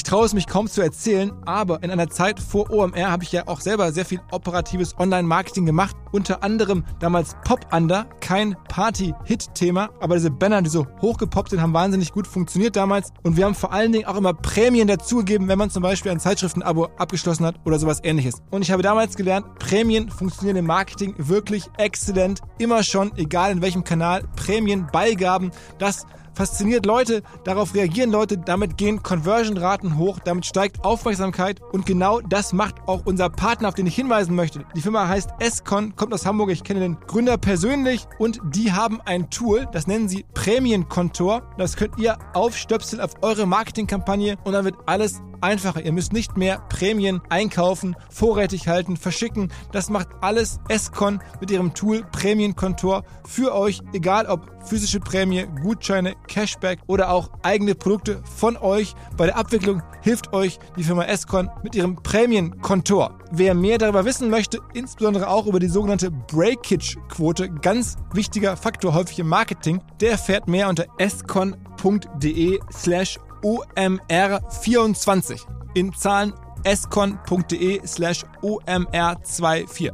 Traue 0.07 0.25
es 0.25 0.33
mich 0.33 0.47
kaum 0.47 0.67
zu 0.67 0.81
erzählen, 0.81 1.33
aber 1.45 1.83
in 1.83 1.91
einer 1.91 2.09
Zeit 2.09 2.39
vor 2.39 2.71
OMR 2.71 3.11
habe 3.11 3.25
ich 3.25 3.33
ja 3.33 3.45
auch 3.47 3.59
selber 3.59 3.91
sehr 3.91 4.05
viel 4.05 4.21
operatives 4.31 4.97
Online-Marketing 4.97 5.65
gemacht. 5.65 5.97
Unter 6.13 6.43
anderem 6.43 6.85
damals 6.99 7.35
Pop 7.43 7.67
Under, 7.73 8.05
kein 8.21 8.55
Party-Hit-Thema, 8.69 9.89
aber 9.99 10.15
diese 10.15 10.31
Banner, 10.31 10.61
die 10.61 10.69
so 10.69 10.87
hochgepoppt 11.01 11.49
sind, 11.49 11.61
haben 11.61 11.73
wahnsinnig 11.73 12.13
gut 12.13 12.25
funktioniert 12.25 12.77
damals. 12.77 13.11
Und 13.23 13.35
wir 13.35 13.43
haben 13.43 13.53
vor 13.53 13.73
allen 13.73 13.91
Dingen 13.91 14.05
auch 14.05 14.15
immer 14.15 14.33
Prämien 14.33 14.87
dazugegeben, 14.87 15.49
wenn 15.49 15.59
man 15.59 15.69
zum 15.69 15.83
Beispiel 15.83 16.13
ein 16.13 16.21
Zeitschriftenabo 16.21 16.87
abgeschlossen 16.97 17.45
hat 17.45 17.59
oder 17.65 17.77
sowas 17.77 17.99
ähnliches. 18.01 18.41
Und 18.49 18.61
ich 18.61 18.71
habe 18.71 18.83
damals 18.83 19.17
gelernt, 19.17 19.59
Prämien 19.59 20.09
funktionieren 20.09 20.55
im 20.55 20.65
Marketing 20.65 21.15
wirklich 21.17 21.65
exzellent. 21.77 22.39
Immer 22.59 22.83
schon, 22.83 23.11
egal 23.17 23.51
in 23.51 23.61
welchem 23.61 23.83
Kanal, 23.83 24.23
Prämien, 24.37 24.87
Beigaben, 24.89 25.51
das 25.79 26.05
fasziniert 26.37 26.85
Leute, 26.85 27.23
darauf 27.43 27.73
reagieren 27.73 28.11
Leute, 28.11 28.37
damit 28.37 28.77
gehen 28.77 29.01
Conversion-Raten 29.01 29.97
hoch, 29.97 30.19
damit 30.23 30.45
steigt 30.45 30.85
Aufmerksamkeit 30.85 31.59
und 31.71 31.87
genau 31.87 32.21
das 32.21 32.53
macht 32.53 32.75
auch 32.85 33.01
unser 33.05 33.29
Partner, 33.29 33.69
auf 33.69 33.73
den 33.73 33.87
ich 33.87 33.95
hinweisen 33.95 34.35
möchte. 34.35 34.63
Die 34.75 34.81
Firma 34.81 35.07
heißt 35.07 35.31
Escon, 35.39 35.95
kommt 35.95 36.13
aus 36.13 36.27
Hamburg, 36.27 36.51
ich 36.51 36.63
kenne 36.63 36.81
den 36.81 36.99
Gründer 37.07 37.39
persönlich 37.39 38.07
und 38.19 38.39
die 38.53 38.71
haben 38.71 39.01
ein 39.05 39.31
Tool, 39.31 39.67
das 39.71 39.87
nennen 39.87 40.07
sie 40.07 40.25
Prämienkontor. 40.35 41.41
Das 41.57 41.75
könnt 41.75 41.97
ihr 41.97 42.17
aufstöpseln 42.35 43.01
auf 43.01 43.13
eure 43.23 43.47
Marketingkampagne 43.47 44.37
und 44.43 44.53
dann 44.53 44.63
wird 44.63 44.75
alles 44.85 45.21
einfacher. 45.41 45.83
Ihr 45.83 45.91
müsst 45.91 46.13
nicht 46.13 46.37
mehr 46.37 46.59
Prämien 46.69 47.21
einkaufen, 47.29 47.95
vorrätig 48.09 48.67
halten, 48.67 48.97
verschicken. 48.97 49.51
Das 49.71 49.89
macht 49.89 50.09
alles 50.21 50.59
Escon 50.69 51.19
mit 51.39 51.51
ihrem 51.51 51.73
Tool 51.73 52.03
Prämienkontor 52.11 53.03
für 53.25 53.53
euch, 53.53 53.81
egal 53.93 54.25
ob 54.27 54.49
physische 54.67 54.99
Prämie, 54.99 55.47
Gutscheine, 55.63 56.15
Cashback 56.27 56.79
oder 56.87 57.09
auch 57.09 57.29
eigene 57.43 57.75
Produkte 57.75 58.21
von 58.35 58.57
euch. 58.57 58.93
Bei 59.15 59.25
der 59.25 59.37
Abwicklung 59.37 59.81
hilft 60.01 60.33
euch 60.33 60.59
die 60.77 60.83
Firma 60.83 61.03
Escon 61.05 61.49
mit 61.63 61.75
ihrem 61.75 61.95
Prämienkontor. 61.95 63.17
Wer 63.31 63.53
mehr 63.53 63.77
darüber 63.77 64.05
wissen 64.05 64.29
möchte, 64.29 64.59
insbesondere 64.73 65.29
auch 65.29 65.47
über 65.47 65.59
die 65.59 65.67
sogenannte 65.67 66.11
Breakage-Quote, 66.11 67.49
ganz 67.49 67.95
wichtiger 68.13 68.57
Faktor 68.57 68.93
häufig 68.93 69.19
im 69.19 69.27
Marketing, 69.27 69.81
der 69.99 70.11
erfährt 70.11 70.47
mehr 70.47 70.69
unter 70.69 70.85
escon.de 70.97 72.59
slash 72.71 73.19
OMR24 73.43 75.39
in 75.75 75.93
Zahlen 75.93 76.33
escon.de 76.63 77.85
slash 77.85 78.25
OMR24. 78.41 79.91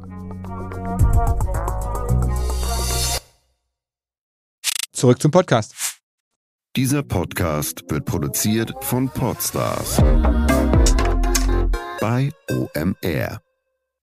Zurück 4.92 5.22
zum 5.22 5.32
Podcast. 5.32 6.00
Dieser 6.76 7.04
Podcast 7.04 7.84
wird 7.90 8.06
produziert 8.06 8.74
von 8.82 9.10
Podstars 9.10 9.98
bei 12.00 12.32
OMR. 12.50 13.43